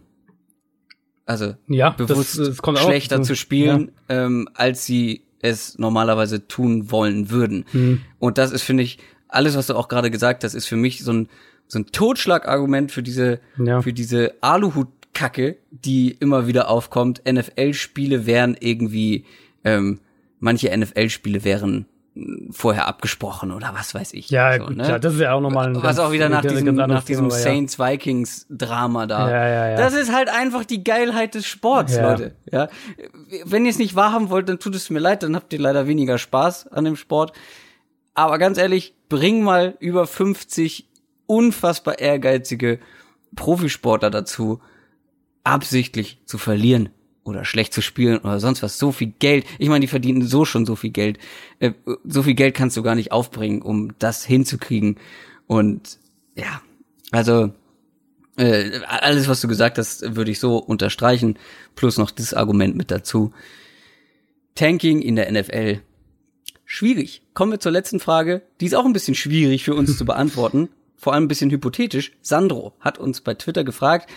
Also 1.27 1.55
ja, 1.69 1.91
bewusst 1.91 2.39
das, 2.39 2.57
das 2.57 2.83
schlechter 2.83 3.19
zu, 3.19 3.29
zu 3.29 3.37
spielen, 3.37 3.93
ja. 4.09 4.25
ähm, 4.25 4.49
als 4.55 4.87
sie 4.87 5.25
es 5.41 5.79
normalerweise 5.79 6.47
tun 6.47 6.91
wollen 6.91 7.31
würden. 7.31 7.65
Mhm. 7.73 8.03
Und 8.19 8.39
das 8.39 8.53
ist, 8.53 8.63
finde 8.63 8.83
ich, 8.85 8.99
alles, 9.29 9.57
was 9.57 9.67
du 9.67 9.75
auch 9.75 9.89
gerade 9.89 10.11
gesagt 10.11 10.45
hast, 10.45 10.55
ist 10.55 10.67
für 10.67 10.77
mich 10.77 11.03
so 11.03 11.13
ein, 11.13 11.29
so 11.73 11.79
ein 11.79 11.87
Totschlagargument 11.87 12.93
für 12.93 13.03
diese, 13.03 13.41
ja. 13.57 13.81
für 13.81 13.95
diese 13.95 14.35
Aluhut-Kacke, 14.43 15.57
die 15.71 16.11
immer 16.11 16.47
wieder 16.47 16.69
aufkommt. 16.69 17.23
NFL-Spiele 17.27 18.27
wären 18.27 18.59
irgendwie, 18.61 19.25
ähm, 19.65 20.01
manche 20.39 20.77
NFL-Spiele 20.77 21.45
wären 21.45 21.87
vorher 22.51 22.89
abgesprochen 22.89 23.53
oder 23.53 23.73
was 23.73 23.95
weiß 23.95 24.13
ich. 24.13 24.29
Ja, 24.29 24.59
so, 24.59 24.67
gut, 24.67 24.77
ne? 24.77 24.85
klar, 24.85 25.01
das 25.01 25.15
ist 25.15 25.21
ja 25.21 25.33
auch 25.33 25.41
nochmal 25.41 25.69
ein 25.69 25.83
Was 25.83 25.99
auch 25.99 26.13
wieder 26.13 26.29
nach 26.29 26.43
diesem, 26.43 26.75
nach 26.75 27.05
diesem 27.05 27.31
Thema, 27.31 27.41
Saints 27.41 27.79
Vikings 27.79 28.45
Drama 28.51 29.07
da. 29.07 29.31
Ja, 29.31 29.49
ja, 29.49 29.69
ja. 29.71 29.77
Das 29.79 29.95
ist 29.95 30.13
halt 30.13 30.29
einfach 30.29 30.67
die 30.67 30.85
Geilheit 30.85 31.35
des 31.35 31.47
Sports, 31.47 31.97
ja. 31.97 32.11
Leute. 32.11 32.35
Ja. 32.51 32.69
Wenn 33.47 33.65
ihr 33.65 33.71
es 33.71 33.79
nicht 33.79 33.97
wahrhaben 33.97 34.29
wollt, 34.29 34.47
dann 34.51 34.59
tut 34.59 34.75
es 34.75 34.91
mir 34.91 34.99
leid, 34.99 35.23
dann 35.23 35.35
habt 35.35 35.55
ihr 35.55 35.59
leider 35.59 35.87
weniger 35.87 36.19
Spaß 36.19 36.67
an 36.67 36.85
dem 36.85 36.97
Sport. 36.97 37.33
Aber 38.13 38.37
ganz 38.37 38.59
ehrlich, 38.59 38.95
bring 39.09 39.43
mal 39.43 39.75
über 39.81 40.07
50 40.07 40.91
unfassbar 41.27 41.99
ehrgeizige 41.99 42.79
Profisportler 43.37 44.11
dazu, 44.11 44.61
absichtlich 45.45 46.21
zu 46.27 46.39
verlieren 46.39 46.91
oder 47.25 47.45
schlecht 47.45 47.73
zu 47.73 47.83
spielen 47.83 48.19
oder 48.19 48.41
sonst 48.41 48.63
was. 48.63 48.79
So 48.79 48.93
viel 48.93 49.13
Geld. 49.19 49.45
Ich 49.59 49.69
meine, 49.69 49.81
die 49.81 49.89
verdienen 49.89 50.27
so 50.27 50.45
schon 50.45 50.67
so 50.67 50.77
viel 50.77 50.91
Geld. 50.91 51.19
Äh, 51.61 51.73
so 52.05 52.23
viel 52.23 52.35
Geld 52.35 52.55
kannst 52.55 52.77
du 52.77 52.83
gar 52.83 52.95
nicht 52.95 53.13
aufbringen, 53.13 53.63
um 53.63 53.93
das 53.99 54.25
hinzukriegen. 54.25 54.99
Und 55.47 55.99
ja, 56.35 56.63
also 57.11 57.53
äh, 58.37 58.81
alles, 58.87 59.29
was 59.29 59.41
du 59.41 59.49
gesagt 59.49 59.79
hast, 59.79 60.17
würde 60.17 60.31
ich 60.31 60.41
so 60.41 60.57
unterstreichen. 60.57 61.39
Plus 61.75 61.99
noch 61.99 62.11
das 62.11 62.35
Argument 62.35 62.77
mit 62.77 62.91
dazu. 62.91 63.33
Tanking 64.55 65.01
in 65.01 65.17
der 65.17 65.31
NFL. 65.31 65.81
Schwierig. 66.65 67.23
Kommen 67.35 67.53
wir 67.53 67.61
zur 67.61 67.73
letzten 67.73 68.01
Frage. 68.01 68.43
Die 68.61 68.67
ist 68.67 68.75
auch 68.75 68.85
ein 68.85 68.93
bisschen 68.93 69.15
schwierig 69.15 69.65
für 69.65 69.75
uns 69.75 69.97
zu 69.99 70.05
beantworten. 70.05 70.69
Vor 71.03 71.15
allem 71.15 71.25
ein 71.25 71.29
bisschen 71.29 71.51
hypothetisch. 71.51 72.13
Sandro 72.23 72.75
hat 72.79 72.97
uns 72.97 73.23
bei 73.23 73.35
Twitter 73.35 73.65
gefragt, 73.65 74.09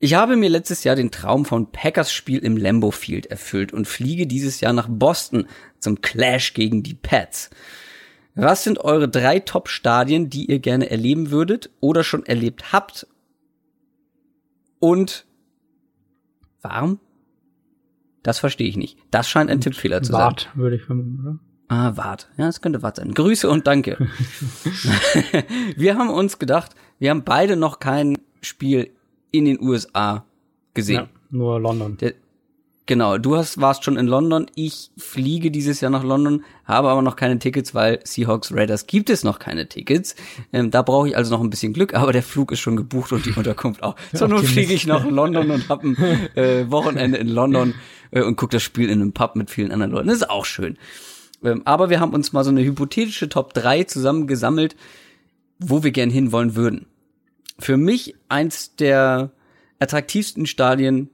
ich 0.00 0.14
habe 0.14 0.34
mir 0.34 0.48
letztes 0.48 0.82
Jahr 0.82 0.96
den 0.96 1.12
Traum 1.12 1.44
von 1.44 1.70
Packers 1.70 2.12
Spiel 2.12 2.40
im 2.40 2.56
Lambeau 2.56 2.90
Field 2.90 3.26
erfüllt 3.26 3.72
und 3.72 3.86
fliege 3.86 4.26
dieses 4.26 4.60
Jahr 4.60 4.72
nach 4.72 4.88
Boston 4.90 5.46
zum 5.78 6.00
Clash 6.00 6.52
gegen 6.52 6.82
die 6.82 6.94
Pats. 6.94 7.50
Was 8.34 8.64
sind 8.64 8.80
eure 8.80 9.08
drei 9.08 9.38
Top-Stadien, 9.38 10.30
die 10.30 10.50
ihr 10.50 10.58
gerne 10.58 10.90
erleben 10.90 11.30
würdet 11.30 11.70
oder 11.78 12.02
schon 12.02 12.26
erlebt 12.26 12.72
habt? 12.72 13.06
Und 14.80 15.26
warum? 16.60 16.98
Das 18.24 18.40
verstehe 18.40 18.68
ich 18.68 18.76
nicht. 18.76 18.98
Das 19.12 19.28
scheint 19.28 19.48
ein 19.48 19.60
Tippfehler 19.60 20.02
zu 20.02 20.10
sein. 20.10 20.22
Wart, 20.22 20.50
würde 20.56 20.74
ich 20.74 20.82
vermuten, 20.82 21.20
oder? 21.20 21.38
Ah, 21.70 21.92
Wart. 21.94 22.28
Ja, 22.36 22.46
das 22.46 22.60
könnte 22.60 22.82
Wart 22.82 22.96
sein. 22.96 23.14
Grüße 23.14 23.48
und 23.48 23.68
danke. 23.68 23.96
wir 25.76 25.96
haben 25.96 26.10
uns 26.10 26.40
gedacht, 26.40 26.72
wir 26.98 27.10
haben 27.10 27.22
beide 27.22 27.54
noch 27.54 27.78
kein 27.78 28.18
Spiel 28.42 28.90
in 29.30 29.44
den 29.44 29.60
USA 29.62 30.24
gesehen. 30.74 30.96
Ja, 30.96 31.08
nur 31.30 31.60
London. 31.60 31.96
Der, 31.98 32.14
genau, 32.86 33.18
du 33.18 33.36
hast, 33.36 33.60
warst 33.60 33.84
schon 33.84 33.96
in 33.96 34.08
London. 34.08 34.46
Ich 34.56 34.90
fliege 34.98 35.52
dieses 35.52 35.80
Jahr 35.80 35.92
nach 35.92 36.02
London, 36.02 36.44
habe 36.64 36.88
aber 36.88 37.02
noch 37.02 37.14
keine 37.14 37.38
Tickets, 37.38 37.72
weil 37.72 38.00
Seahawks 38.02 38.52
Raiders 38.52 38.88
gibt 38.88 39.08
es 39.08 39.22
noch 39.22 39.38
keine 39.38 39.68
Tickets. 39.68 40.16
Ähm, 40.52 40.72
da 40.72 40.82
brauche 40.82 41.06
ich 41.10 41.16
also 41.16 41.32
noch 41.32 41.40
ein 41.40 41.50
bisschen 41.50 41.72
Glück, 41.72 41.94
aber 41.94 42.12
der 42.12 42.24
Flug 42.24 42.50
ist 42.50 42.58
schon 42.58 42.74
gebucht 42.74 43.12
und 43.12 43.26
die 43.26 43.32
Unterkunft 43.32 43.84
auch. 43.84 43.94
So, 44.12 44.26
nun 44.26 44.42
fliege 44.42 44.74
ich 44.74 44.88
nach 44.88 45.08
London 45.08 45.52
und 45.52 45.68
habe 45.68 45.90
ein 45.90 45.96
äh, 46.34 46.68
Wochenende 46.68 47.18
in 47.18 47.28
London 47.28 47.74
äh, 48.10 48.22
und 48.22 48.34
gucke 48.34 48.56
das 48.56 48.64
Spiel 48.64 48.90
in 48.90 49.00
einem 49.00 49.12
Pub 49.12 49.36
mit 49.36 49.50
vielen 49.50 49.70
anderen 49.70 49.92
Leuten. 49.92 50.08
Das 50.08 50.16
ist 50.16 50.30
auch 50.30 50.44
schön. 50.44 50.76
Ähm, 51.42 51.62
aber 51.64 51.90
wir 51.90 52.00
haben 52.00 52.14
uns 52.14 52.32
mal 52.32 52.44
so 52.44 52.50
eine 52.50 52.64
hypothetische 52.64 53.28
Top 53.28 53.54
3 53.54 53.84
zusammengesammelt, 53.84 54.76
wo 55.58 55.82
wir 55.82 55.90
gern 55.90 56.10
hinwollen 56.10 56.54
würden 56.56 56.86
für 57.60 57.76
mich 57.76 58.14
eins 58.28 58.74
der 58.76 59.30
attraktivsten 59.78 60.46
Stadien 60.46 61.10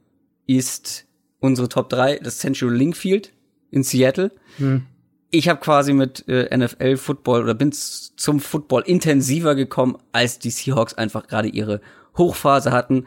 ist 0.47 1.07
unsere 1.41 1.69
Top 1.69 1.89
3, 1.91 2.21
das 2.21 2.39
Central 2.39 2.73
Link 2.73 2.97
Field 2.97 3.33
in 3.71 3.83
Seattle. 3.83 4.33
Hm. 4.57 4.87
Ich 5.31 5.49
habe 5.49 5.61
quasi 5.61 5.93
mit 5.93 6.27
äh, 6.29 6.57
NFL 6.57 6.97
Football 6.97 7.43
oder 7.43 7.55
bin 7.55 7.73
zum 7.73 8.41
Football 8.41 8.83
intensiver 8.87 9.55
gekommen, 9.55 9.99
als 10.13 10.39
die 10.39 10.51
Seahawks 10.51 10.95
einfach 10.95 11.27
gerade 11.27 11.49
ihre 11.49 11.81
Hochphase 12.17 12.73
hatten. 12.73 13.07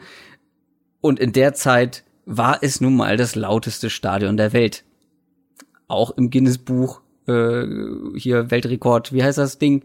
Und 1.00 1.18
in 1.18 1.32
der 1.32 1.54
Zeit 1.54 2.04
war 2.26 2.58
es 2.62 2.80
nun 2.80 2.94
mal 2.94 3.16
das 3.16 3.34
lauteste 3.34 3.90
Stadion 3.90 4.36
der 4.36 4.52
Welt. 4.52 4.84
Auch 5.88 6.10
im 6.12 6.30
Guinness 6.30 6.58
Buch 6.58 7.00
äh, 7.26 7.64
hier 8.16 8.50
Weltrekord, 8.50 9.12
wie 9.12 9.22
heißt 9.22 9.38
das 9.38 9.58
Ding? 9.58 9.82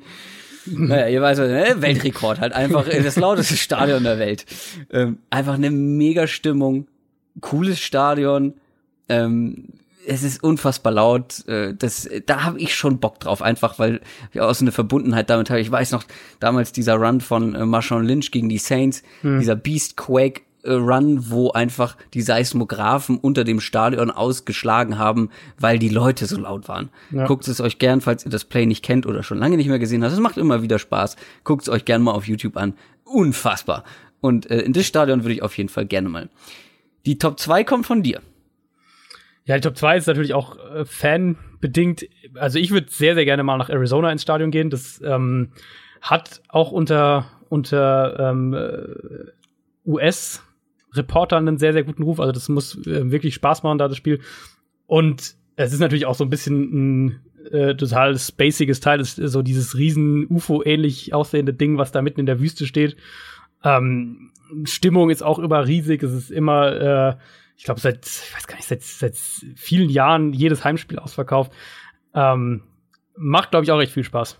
naja, 0.65 1.07
ihr 1.07 1.21
weißt, 1.21 1.41
ne? 1.41 1.75
Weltrekord 1.77 2.39
halt 2.39 2.53
einfach 2.53 2.87
das 3.03 3.15
lauteste 3.15 3.57
Stadion 3.57 4.03
der 4.03 4.19
Welt. 4.19 4.45
Ähm, 4.91 5.19
einfach 5.29 5.53
eine 5.55 5.71
mega 5.71 6.27
Stimmung, 6.27 6.87
cooles 7.41 7.79
Stadion. 7.79 8.53
Ähm, 9.09 9.69
es 10.07 10.23
ist 10.23 10.43
unfassbar 10.43 10.93
laut. 10.93 11.47
Äh, 11.47 11.73
das, 11.75 12.09
da 12.25 12.43
habe 12.43 12.59
ich 12.59 12.75
schon 12.75 12.99
Bock 12.99 13.19
drauf, 13.19 13.41
einfach 13.41 13.79
weil 13.79 14.01
ich 14.31 14.41
auch 14.41 14.53
so 14.53 14.63
eine 14.63 14.71
Verbundenheit 14.71 15.29
damit 15.29 15.49
habe. 15.49 15.61
Ich 15.61 15.71
weiß 15.71 15.91
noch 15.91 16.03
damals 16.39 16.71
dieser 16.71 16.95
Run 16.95 17.21
von 17.21 17.55
äh, 17.55 17.65
Marshawn 17.65 18.05
Lynch 18.05 18.31
gegen 18.31 18.49
die 18.49 18.57
Saints, 18.57 19.03
hm. 19.21 19.39
dieser 19.39 19.55
Beast 19.55 19.97
Quake 19.97 20.41
Run, 20.73 21.29
wo 21.29 21.51
einfach 21.51 21.97
die 22.13 22.21
Seismographen 22.21 23.17
unter 23.17 23.43
dem 23.43 23.59
Stadion 23.59 24.11
ausgeschlagen 24.11 24.97
haben, 24.97 25.29
weil 25.59 25.79
die 25.79 25.89
Leute 25.89 26.25
so 26.25 26.39
laut 26.39 26.67
waren. 26.67 26.89
Ja. 27.11 27.25
Guckt 27.25 27.47
es 27.47 27.61
euch 27.61 27.77
gern, 27.79 28.01
falls 28.01 28.25
ihr 28.25 28.31
das 28.31 28.45
Play 28.45 28.65
nicht 28.65 28.83
kennt 28.83 29.05
oder 29.05 29.23
schon 29.23 29.37
lange 29.37 29.57
nicht 29.57 29.67
mehr 29.67 29.79
gesehen 29.79 30.03
habt. 30.03 30.13
Es 30.13 30.19
macht 30.19 30.37
immer 30.37 30.61
wieder 30.61 30.79
Spaß. 30.79 31.15
Guckt 31.43 31.63
es 31.63 31.69
euch 31.69 31.85
gern 31.85 32.01
mal 32.01 32.11
auf 32.11 32.27
YouTube 32.27 32.57
an. 32.57 32.73
Unfassbar. 33.03 33.83
Und 34.21 34.49
äh, 34.49 34.61
in 34.61 34.73
das 34.73 34.85
Stadion 34.87 35.23
würde 35.23 35.33
ich 35.33 35.43
auf 35.43 35.57
jeden 35.57 35.69
Fall 35.69 35.85
gerne 35.85 36.09
mal. 36.09 36.29
Die 37.05 37.17
Top 37.17 37.39
2 37.39 37.63
kommt 37.63 37.85
von 37.85 38.01
dir. 38.01 38.21
Ja, 39.45 39.55
die 39.55 39.61
Top 39.61 39.77
2 39.77 39.97
ist 39.97 40.07
natürlich 40.07 40.33
auch 40.33 40.57
äh, 40.57 40.85
fanbedingt. 40.85 42.07
Also 42.33 42.57
ich 42.57 42.71
würde 42.71 42.87
sehr, 42.89 43.13
sehr 43.13 43.25
gerne 43.25 43.43
mal 43.43 43.57
nach 43.57 43.69
Arizona 43.69 44.11
ins 44.11 44.23
Stadion 44.23 44.49
gehen. 44.49 44.71
Das 44.71 44.99
ähm, 45.05 45.51
hat 46.01 46.41
auch 46.49 46.71
unter, 46.71 47.27
unter 47.49 48.19
ähm, 48.19 48.53
äh, 48.53 49.89
US 49.89 50.41
Reportern 50.97 51.47
einen 51.47 51.57
sehr, 51.57 51.73
sehr 51.73 51.83
guten 51.83 52.03
Ruf. 52.03 52.19
Also 52.19 52.31
das 52.31 52.49
muss 52.49 52.75
äh, 52.87 53.11
wirklich 53.11 53.35
Spaß 53.35 53.63
machen, 53.63 53.77
da 53.77 53.87
das 53.87 53.97
Spiel. 53.97 54.19
Und 54.87 55.35
es 55.55 55.73
ist 55.73 55.79
natürlich 55.79 56.05
auch 56.05 56.15
so 56.15 56.23
ein 56.23 56.29
bisschen 56.29 57.05
ein 57.05 57.19
äh, 57.51 57.75
total 57.75 58.17
spaciges 58.17 58.79
Teil, 58.79 58.99
ist 58.99 59.15
so 59.15 59.41
dieses 59.41 59.77
riesen 59.77 60.27
UFO-ähnlich 60.29 61.13
aussehende 61.13 61.53
Ding, 61.53 61.77
was 61.77 61.91
da 61.91 62.01
mitten 62.01 62.19
in 62.19 62.25
der 62.25 62.39
Wüste 62.39 62.65
steht. 62.65 62.97
Ähm, 63.63 64.31
Stimmung 64.63 65.09
ist 65.09 65.23
auch 65.23 65.39
immer 65.39 65.65
riesig. 65.65 66.03
Es 66.03 66.13
ist 66.13 66.31
immer, 66.31 66.71
äh, 66.71 67.15
ich 67.57 67.63
glaube, 67.63 67.79
seit, 67.79 68.05
ich 68.05 68.35
weiß 68.35 68.47
gar 68.47 68.55
nicht, 68.55 68.67
seit, 68.67 68.83
seit 68.83 69.15
vielen 69.15 69.89
Jahren 69.89 70.33
jedes 70.33 70.63
Heimspiel 70.63 70.99
ausverkauft. 70.99 71.51
Ähm, 72.13 72.63
macht, 73.17 73.51
glaube 73.51 73.63
ich, 73.63 73.71
auch 73.71 73.79
recht 73.79 73.93
viel 73.93 74.03
Spaß. 74.03 74.39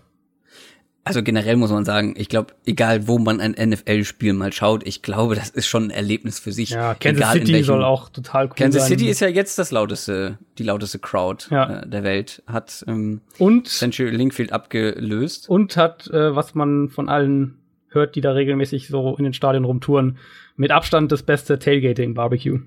Also 1.06 1.22
generell 1.22 1.54
muss 1.54 1.70
man 1.70 1.84
sagen, 1.84 2.14
ich 2.16 2.28
glaube, 2.28 2.54
egal 2.64 3.06
wo 3.06 3.18
man 3.18 3.40
ein 3.40 3.52
NFL-Spiel 3.52 4.32
mal 4.32 4.52
schaut, 4.52 4.84
ich 4.84 5.02
glaube, 5.02 5.36
das 5.36 5.50
ist 5.50 5.68
schon 5.68 5.84
ein 5.84 5.90
Erlebnis 5.90 6.40
für 6.40 6.50
sich. 6.50 6.70
Ja, 6.70 6.94
Kansas 6.94 7.36
egal 7.36 7.46
City 7.46 7.62
soll 7.62 7.84
auch 7.84 8.08
total 8.08 8.46
cool 8.46 8.54
Kansas 8.56 8.82
sein. 8.82 8.98
City 8.98 9.08
ist 9.08 9.20
ja 9.20 9.28
jetzt 9.28 9.56
das 9.56 9.70
lauteste, 9.70 10.38
die 10.58 10.64
lauteste 10.64 10.98
Crowd 10.98 11.46
ja. 11.50 11.82
äh, 11.82 11.88
der 11.88 12.02
Welt, 12.02 12.42
hat 12.48 12.84
ähm, 12.88 13.20
und 13.38 13.68
Century 13.68 14.10
Linkfield 14.10 14.52
abgelöst. 14.52 15.48
Und 15.48 15.76
hat, 15.76 16.08
äh, 16.08 16.34
was 16.34 16.56
man 16.56 16.88
von 16.88 17.08
allen 17.08 17.58
hört, 17.88 18.16
die 18.16 18.20
da 18.20 18.32
regelmäßig 18.32 18.88
so 18.88 19.14
in 19.16 19.22
den 19.22 19.32
Stadien 19.32 19.64
rumtouren, 19.64 20.18
mit 20.56 20.72
Abstand 20.72 21.12
das 21.12 21.22
beste 21.22 21.60
Tailgating-Barbecue. 21.60 22.58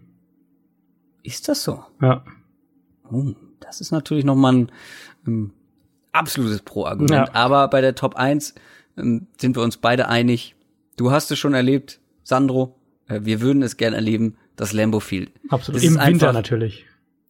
Ist 1.23 1.49
das 1.49 1.61
so? 1.61 1.83
Ja. 2.01 2.23
Oh, 3.11 3.33
das 3.59 3.81
ist 3.81 3.91
natürlich 3.91 4.23
noch 4.23 4.35
mal 4.35 4.53
ein 4.53 4.71
ähm, 5.27 5.51
absolutes 6.11 6.61
Pro-Argument. 6.61 7.29
Ja. 7.29 7.33
Aber 7.33 7.67
bei 7.67 7.81
der 7.81 7.95
Top 7.95 8.15
1 8.15 8.55
ähm, 8.97 9.27
sind 9.39 9.55
wir 9.55 9.63
uns 9.63 9.77
beide 9.77 10.07
einig. 10.07 10.55
du 10.97 11.11
hast 11.11 11.31
es 11.31 11.39
schon 11.39 11.53
erlebt, 11.53 11.99
Sandro. 12.23 12.75
Äh, 13.07 13.21
wir 13.23 13.41
würden 13.41 13.63
es 13.63 13.77
gern 13.77 13.93
erleben, 13.93 14.37
das 14.55 14.73
Lambo 14.73 14.99
Field. 14.99 15.31
Absolut. 15.49 15.83
Im 15.83 15.99
Winter 15.99 16.33
natürlich. 16.33 16.85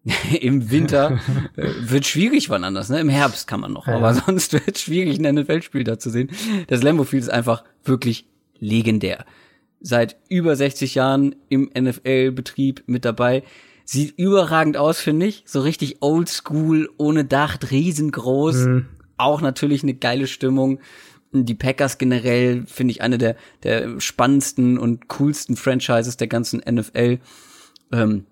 Im 0.41 0.71
Winter 0.71 1.19
äh, 1.55 1.67
wird 1.81 2.05
schwierig 2.05 2.49
wann 2.49 2.63
anders, 2.63 2.89
ne? 2.89 2.99
Im 2.99 3.09
Herbst 3.09 3.47
kann 3.47 3.59
man 3.59 3.73
noch, 3.73 3.87
ja, 3.87 3.97
aber 3.97 4.13
sonst 4.25 4.53
wird 4.53 4.75
es 4.75 4.81
schwierig, 4.81 5.19
ein 5.19 5.35
NFL-Spiel 5.35 5.83
da 5.83 5.99
zu 5.99 6.09
sehen. 6.09 6.29
Das 6.67 6.83
Lambo 6.83 7.03
Field 7.03 7.23
ist 7.23 7.29
einfach 7.29 7.63
wirklich 7.83 8.25
legendär. 8.59 9.25
Seit 9.81 10.17
über 10.27 10.55
60 10.55 10.95
Jahren 10.95 11.35
im 11.47 11.69
NFL-Betrieb 11.77 12.83
mit 12.87 13.05
dabei. 13.05 13.43
Sieht 13.91 14.19
überragend 14.19 14.77
aus, 14.77 15.01
finde 15.01 15.25
ich. 15.25 15.41
So 15.47 15.61
richtig 15.61 16.03
oldschool, 16.03 16.91
ohne 16.97 17.25
Dach, 17.25 17.57
riesengroß. 17.71 18.55
Mhm. 18.67 18.85
Auch 19.17 19.41
natürlich 19.41 19.81
eine 19.81 19.95
geile 19.95 20.27
Stimmung. 20.27 20.79
Die 21.31 21.55
Packers 21.55 21.97
generell 21.97 22.67
finde 22.67 22.91
ich 22.91 23.01
eine 23.01 23.17
der, 23.17 23.35
der 23.63 23.99
spannendsten 23.99 24.77
und 24.77 25.07
coolsten 25.07 25.55
Franchises 25.55 26.17
der 26.17 26.27
ganzen 26.27 26.59
NFL. 26.59 27.17
Ähm, 27.91 28.27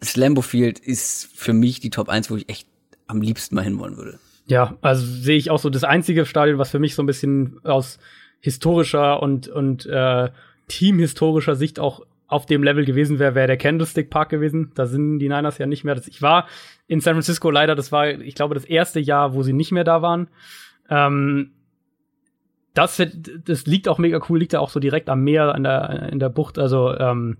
das 0.00 0.18
Field 0.44 0.78
ist 0.80 1.30
für 1.34 1.54
mich 1.54 1.80
die 1.80 1.88
Top 1.88 2.10
1, 2.10 2.30
wo 2.30 2.36
ich 2.36 2.50
echt 2.50 2.68
am 3.06 3.22
liebsten 3.22 3.54
mal 3.54 3.64
hinwollen 3.64 3.96
würde. 3.96 4.18
Ja, 4.48 4.76
also 4.82 5.02
sehe 5.02 5.38
ich 5.38 5.48
auch 5.48 5.60
so 5.60 5.70
das 5.70 5.84
einzige 5.84 6.26
Stadion, 6.26 6.58
was 6.58 6.68
für 6.68 6.78
mich 6.78 6.94
so 6.94 7.02
ein 7.02 7.06
bisschen 7.06 7.58
aus 7.64 7.98
historischer 8.40 9.22
und, 9.22 9.48
und 9.48 9.86
äh, 9.86 10.28
teamhistorischer 10.68 11.56
Sicht 11.56 11.80
auch 11.80 12.02
auf 12.28 12.46
dem 12.46 12.62
Level 12.62 12.84
gewesen 12.84 13.18
wäre, 13.18 13.34
wäre 13.34 13.46
der 13.46 13.56
Candlestick 13.56 14.10
Park 14.10 14.28
gewesen. 14.28 14.70
Da 14.74 14.86
sind 14.86 15.18
die 15.18 15.28
Niners 15.28 15.58
ja 15.58 15.66
nicht 15.66 15.82
mehr. 15.82 16.00
Ich 16.06 16.22
war 16.22 16.46
in 16.86 17.00
San 17.00 17.14
Francisco 17.14 17.50
leider, 17.50 17.74
das 17.74 17.90
war, 17.90 18.08
ich 18.08 18.34
glaube, 18.34 18.54
das 18.54 18.66
erste 18.66 19.00
Jahr, 19.00 19.34
wo 19.34 19.42
sie 19.42 19.54
nicht 19.54 19.72
mehr 19.72 19.84
da 19.84 20.02
waren. 20.02 20.28
Ähm, 20.90 21.52
das, 22.74 23.02
das 23.44 23.66
liegt 23.66 23.88
auch 23.88 23.98
mega 23.98 24.20
cool, 24.28 24.38
liegt 24.38 24.52
ja 24.52 24.60
auch 24.60 24.70
so 24.70 24.78
direkt 24.78 25.08
am 25.08 25.24
Meer 25.24 25.54
in 25.56 25.64
der, 25.64 26.10
in 26.12 26.18
der 26.18 26.28
Bucht. 26.28 26.58
Also 26.58 26.94
ähm, 26.96 27.38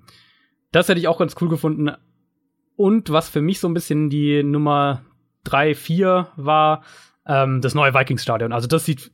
das 0.72 0.88
hätte 0.88 0.98
ich 0.98 1.06
auch 1.06 1.18
ganz 1.18 1.36
cool 1.40 1.50
gefunden. 1.50 1.92
Und 2.74 3.10
was 3.10 3.28
für 3.28 3.42
mich 3.42 3.60
so 3.60 3.68
ein 3.68 3.74
bisschen 3.74 4.08
die 4.08 4.42
Nummer 4.42 5.02
drei, 5.44 5.74
vier 5.74 6.28
war, 6.36 6.82
ähm, 7.26 7.60
das 7.60 7.74
neue 7.74 7.92
Vikings-Stadion. 7.92 8.52
Also 8.52 8.66
das 8.66 8.86
sieht, 8.86 9.12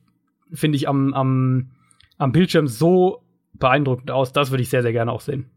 finde 0.51 0.77
ich, 0.77 0.87
am, 0.87 1.13
am, 1.13 1.71
am 2.17 2.31
Bildschirm 2.31 2.67
so 2.67 3.23
beeindruckend 3.53 4.09
aus. 4.09 4.31
Das 4.31 4.51
würde 4.51 4.63
ich 4.63 4.69
sehr, 4.69 4.81
sehr 4.81 4.93
gerne 4.93 5.11
auch 5.11 5.21
sehen. 5.21 5.49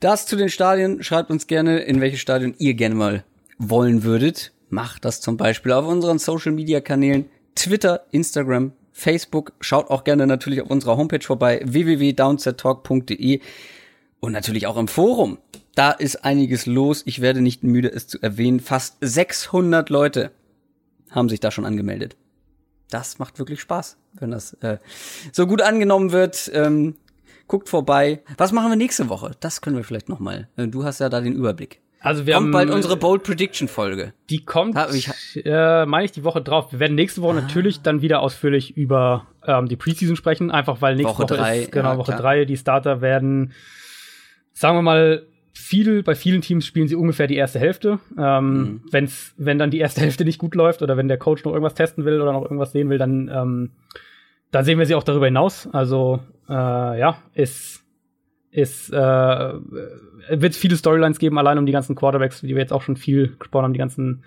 Das 0.00 0.26
zu 0.26 0.36
den 0.36 0.50
Stadien. 0.50 1.02
Schreibt 1.02 1.30
uns 1.30 1.46
gerne, 1.46 1.78
in 1.78 2.00
welches 2.00 2.20
Stadion 2.20 2.54
ihr 2.58 2.74
gerne 2.74 2.94
mal 2.94 3.24
wollen 3.58 4.02
würdet. 4.02 4.52
Macht 4.68 5.04
das 5.04 5.20
zum 5.20 5.36
Beispiel 5.36 5.72
auf 5.72 5.86
unseren 5.86 6.18
Social 6.18 6.52
Media 6.52 6.80
Kanälen 6.80 7.26
Twitter, 7.54 8.04
Instagram, 8.10 8.72
Facebook. 8.92 9.52
Schaut 9.60 9.90
auch 9.90 10.04
gerne 10.04 10.26
natürlich 10.26 10.60
auf 10.60 10.70
unserer 10.70 10.98
Homepage 10.98 11.24
vorbei 11.24 11.62
www.downsettalk.de 11.64 13.40
und 14.20 14.32
natürlich 14.32 14.66
auch 14.66 14.76
im 14.76 14.88
Forum. 14.88 15.38
Da 15.74 15.92
ist 15.92 16.24
einiges 16.24 16.66
los. 16.66 17.02
Ich 17.06 17.22
werde 17.22 17.40
nicht 17.40 17.62
müde, 17.62 17.90
es 17.90 18.06
zu 18.06 18.20
erwähnen. 18.20 18.60
Fast 18.60 18.96
600 19.00 19.88
Leute 19.88 20.30
haben 21.10 21.30
sich 21.30 21.40
da 21.40 21.50
schon 21.50 21.64
angemeldet. 21.64 22.16
Das 22.90 23.18
macht 23.18 23.38
wirklich 23.38 23.60
Spaß, 23.60 23.96
wenn 24.14 24.30
das 24.30 24.54
äh, 24.54 24.78
so 25.32 25.46
gut 25.46 25.62
angenommen 25.62 26.12
wird. 26.12 26.50
Ähm, 26.54 26.96
guckt 27.48 27.68
vorbei. 27.68 28.22
Was 28.38 28.52
machen 28.52 28.70
wir 28.70 28.76
nächste 28.76 29.08
Woche? 29.08 29.32
Das 29.40 29.60
können 29.60 29.76
wir 29.76 29.84
vielleicht 29.84 30.08
noch 30.08 30.20
mal. 30.20 30.48
Äh, 30.56 30.68
du 30.68 30.84
hast 30.84 31.00
ja 31.00 31.08
da 31.08 31.20
den 31.20 31.34
Überblick. 31.34 31.80
Also 32.00 32.26
wir 32.26 32.34
kommt 32.34 32.46
haben 32.46 32.52
bald 32.52 32.70
unsere 32.70 32.96
Bold 32.96 33.24
Prediction 33.24 33.68
Folge. 33.68 34.12
Die 34.30 34.44
kommt, 34.44 34.76
ich, 34.94 35.10
äh, 35.44 35.86
meine 35.86 36.04
ich, 36.04 36.12
die 36.12 36.22
Woche 36.22 36.40
drauf. 36.40 36.70
Wir 36.70 36.78
werden 36.78 36.94
nächste 36.94 37.22
Woche 37.22 37.38
ah. 37.38 37.40
natürlich 37.40 37.80
dann 37.80 38.00
wieder 38.02 38.20
ausführlich 38.20 38.76
über 38.76 39.26
ähm, 39.44 39.66
die 39.66 39.76
Preseason 39.76 40.14
sprechen, 40.14 40.50
einfach 40.50 40.80
weil 40.80 40.94
nächste 40.94 41.14
Woche, 41.14 41.22
Woche 41.24 41.36
drei, 41.36 41.58
ist 41.62 41.72
genau 41.72 41.92
ja, 41.92 41.98
Woche 41.98 42.12
klar. 42.12 42.20
drei. 42.20 42.44
Die 42.44 42.56
Starter 42.56 43.00
werden, 43.00 43.52
sagen 44.52 44.76
wir 44.76 44.82
mal, 44.82 45.26
viel, 45.52 46.02
bei 46.02 46.14
vielen 46.14 46.42
Teams 46.42 46.66
spielen 46.66 46.86
sie 46.86 46.94
ungefähr 46.94 47.26
die 47.26 47.36
erste 47.36 47.58
Hälfte. 47.58 47.98
Ähm, 48.18 48.52
mhm. 48.52 48.80
wenn's, 48.90 49.34
wenn 49.36 49.58
dann 49.58 49.70
die 49.70 49.78
erste 49.78 50.00
Hälfte 50.02 50.24
nicht 50.24 50.38
gut 50.38 50.54
läuft 50.54 50.82
oder 50.82 50.96
wenn 50.96 51.08
der 51.08 51.18
Coach 51.18 51.44
noch 51.44 51.52
irgendwas 51.52 51.74
testen 51.74 52.04
will 52.04 52.20
oder 52.20 52.32
noch 52.32 52.42
irgendwas 52.42 52.72
sehen 52.72 52.88
will, 52.90 52.98
dann, 52.98 53.28
ähm, 53.32 53.70
dann 54.50 54.64
sehen 54.64 54.78
wir 54.78 54.86
sie 54.86 54.94
auch 54.94 55.02
darüber 55.02 55.26
hinaus. 55.26 55.68
Also 55.72 56.20
äh, 56.48 56.52
ja, 56.52 57.18
ist, 57.34 57.84
ist 58.50 58.92
äh, 58.92 59.52
wird 60.30 60.54
viele 60.54 60.76
Storylines 60.76 61.18
geben, 61.18 61.38
allein 61.38 61.58
um 61.58 61.66
die 61.66 61.72
ganzen 61.72 61.96
Quarterbacks, 61.96 62.40
die 62.40 62.48
wir 62.48 62.58
jetzt 62.58 62.72
auch 62.72 62.82
schon 62.82 62.96
viel 62.96 63.36
gesprochen 63.38 63.64
haben, 63.64 63.72
die 63.72 63.78
ganzen, 63.78 64.24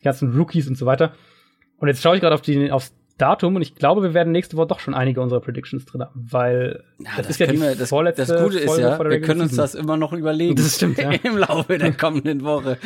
die 0.00 0.04
ganzen 0.04 0.36
Rookies 0.36 0.68
und 0.68 0.76
so 0.76 0.86
weiter. 0.86 1.12
Und 1.78 1.88
jetzt 1.88 2.02
schaue 2.02 2.14
ich 2.14 2.20
gerade 2.20 2.34
auf 2.34 2.42
die, 2.42 2.70
aufs 2.70 2.94
Datum 3.18 3.56
und 3.56 3.62
ich 3.62 3.74
glaube, 3.74 4.02
wir 4.02 4.14
werden 4.14 4.32
nächste 4.32 4.56
Woche 4.56 4.68
doch 4.68 4.80
schon 4.80 4.94
einige 4.94 5.20
unserer 5.20 5.40
Predictions 5.40 5.84
drin 5.84 6.02
haben, 6.02 6.26
weil 6.30 6.82
ja, 6.98 7.10
das, 7.16 7.26
das, 7.26 7.30
ist 7.30 7.38
ja 7.40 7.46
die 7.46 7.60
wir, 7.60 7.76
das, 7.76 7.90
vorletzte 7.90 8.24
Das 8.26 8.42
Gute 8.42 8.58
ist 8.58 8.78
ja, 8.78 8.98
wir 8.98 9.20
können 9.20 9.42
uns 9.42 9.54
das 9.54 9.74
immer 9.74 9.96
noch 9.96 10.12
überlegen. 10.12 10.56
Das 10.56 10.76
stimmt, 10.76 10.98
ja. 10.98 11.10
Im 11.22 11.36
Laufe 11.36 11.78
der 11.78 11.92
kommenden 11.96 12.42
Woche. 12.42 12.78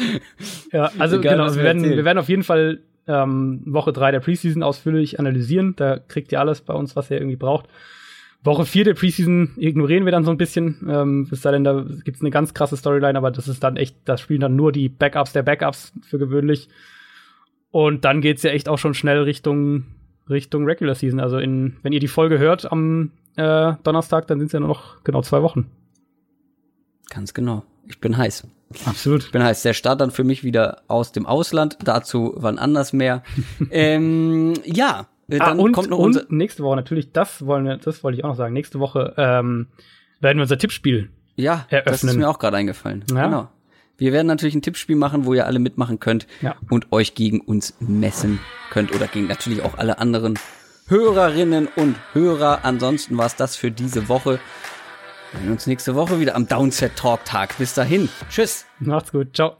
Ja, 0.72 0.90
also 0.98 1.18
Egal, 1.18 1.36
genau, 1.36 1.54
wir 1.54 1.62
werden, 1.62 1.84
wir 1.84 2.04
werden 2.04 2.18
auf 2.18 2.28
jeden 2.28 2.42
Fall 2.42 2.80
ähm, 3.06 3.62
Woche 3.66 3.92
drei 3.92 4.10
der 4.10 4.20
Preseason 4.20 4.62
ausführlich 4.62 5.18
analysieren. 5.18 5.74
Da 5.76 5.98
kriegt 5.98 6.32
ihr 6.32 6.40
alles 6.40 6.60
bei 6.60 6.74
uns, 6.74 6.96
was 6.96 7.10
ihr 7.10 7.18
irgendwie 7.18 7.36
braucht. 7.36 7.68
Woche 8.42 8.64
vier 8.64 8.84
der 8.84 8.94
Preseason 8.94 9.52
ignorieren 9.56 10.04
wir 10.04 10.12
dann 10.12 10.24
so 10.24 10.30
ein 10.30 10.36
bisschen. 10.36 10.86
Ähm, 10.88 11.26
bis 11.28 11.40
dahin, 11.40 11.64
da 11.64 11.84
gibt's 12.04 12.20
eine 12.20 12.30
ganz 12.30 12.54
krasse 12.54 12.76
Storyline, 12.76 13.18
aber 13.18 13.30
das 13.30 13.48
ist 13.48 13.62
dann 13.62 13.76
echt, 13.76 13.96
das 14.04 14.20
spielen 14.20 14.40
dann 14.40 14.56
nur 14.56 14.72
die 14.72 14.88
Backups 14.88 15.32
der 15.32 15.42
Backups 15.42 15.92
für 16.02 16.18
gewöhnlich. 16.18 16.68
Und 17.70 18.04
dann 18.04 18.20
geht's 18.20 18.42
ja 18.42 18.50
echt 18.50 18.68
auch 18.68 18.78
schon 18.78 18.94
schnell 18.94 19.22
Richtung 19.22 19.84
Richtung 20.28 20.64
Regular 20.64 20.94
Season. 20.94 21.20
Also 21.20 21.38
in, 21.38 21.76
wenn 21.82 21.92
ihr 21.92 22.00
die 22.00 22.08
Folge 22.08 22.38
hört 22.38 22.70
am 22.70 23.12
äh, 23.36 23.74
Donnerstag, 23.82 24.26
dann 24.26 24.38
sind 24.38 24.46
es 24.46 24.52
ja 24.52 24.60
nur 24.60 24.70
noch 24.70 25.04
genau 25.04 25.22
zwei 25.22 25.42
Wochen. 25.42 25.70
Ganz 27.10 27.34
genau. 27.34 27.64
Ich 27.86 28.00
bin 28.00 28.16
heiß. 28.16 28.46
Absolut. 28.84 29.30
Bin 29.32 29.42
heiß. 29.42 29.62
Der 29.62 29.74
Start 29.74 30.00
dann 30.00 30.10
für 30.10 30.24
mich 30.24 30.44
wieder 30.44 30.82
aus 30.88 31.12
dem 31.12 31.26
Ausland. 31.26 31.78
Dazu 31.84 32.34
wann 32.36 32.58
anders 32.58 32.92
mehr. 32.92 33.22
ähm, 33.70 34.54
ja. 34.64 35.06
Äh, 35.28 35.38
ah, 35.40 35.46
dann 35.46 35.60
ah, 35.60 35.62
und, 35.62 35.72
kommt 35.72 35.90
noch 35.90 35.98
unser 35.98 36.20
und 36.22 36.32
nächste 36.32 36.62
Woche 36.62 36.76
natürlich, 36.76 37.12
das 37.12 37.44
wollen 37.46 37.64
wir, 37.64 37.78
das 37.78 38.04
wollte 38.04 38.18
ich 38.18 38.24
auch 38.24 38.28
noch 38.30 38.36
sagen. 38.36 38.52
Nächste 38.52 38.78
Woche 38.78 39.14
ähm, 39.16 39.68
werden 40.20 40.38
wir 40.38 40.42
unser 40.42 40.58
Tippspiel 40.58 41.10
ja, 41.36 41.66
eröffnen. 41.68 41.92
das 41.92 42.04
ist 42.04 42.16
mir 42.16 42.28
auch 42.28 42.38
gerade 42.38 42.56
eingefallen. 42.56 43.04
Ja. 43.10 43.24
Genau. 43.24 43.48
Wir 43.98 44.12
werden 44.12 44.26
natürlich 44.26 44.54
ein 44.54 44.62
Tippspiel 44.62 44.96
machen, 44.96 45.24
wo 45.24 45.34
ihr 45.34 45.46
alle 45.46 45.58
mitmachen 45.58 46.00
könnt 46.00 46.26
ja. 46.42 46.54
und 46.70 46.92
euch 46.92 47.14
gegen 47.14 47.40
uns 47.40 47.74
messen 47.80 48.40
könnt 48.70 48.94
oder 48.94 49.06
gegen 49.06 49.26
natürlich 49.26 49.62
auch 49.62 49.78
alle 49.78 49.98
anderen 49.98 50.38
Hörerinnen 50.88 51.68
und 51.74 51.96
Hörer. 52.12 52.60
Ansonsten 52.64 53.16
war 53.16 53.26
es 53.26 53.36
das 53.36 53.56
für 53.56 53.70
diese 53.70 54.08
Woche. 54.08 54.38
Wir 55.32 55.40
sehen 55.40 55.52
uns 55.52 55.66
nächste 55.66 55.94
Woche 55.94 56.20
wieder 56.20 56.34
am 56.34 56.46
Downset 56.46 56.96
Talk 56.96 57.24
Tag. 57.24 57.56
Bis 57.58 57.74
dahin. 57.74 58.08
Tschüss. 58.30 58.66
Macht's 58.78 59.12
gut. 59.12 59.34
Ciao. 59.34 59.56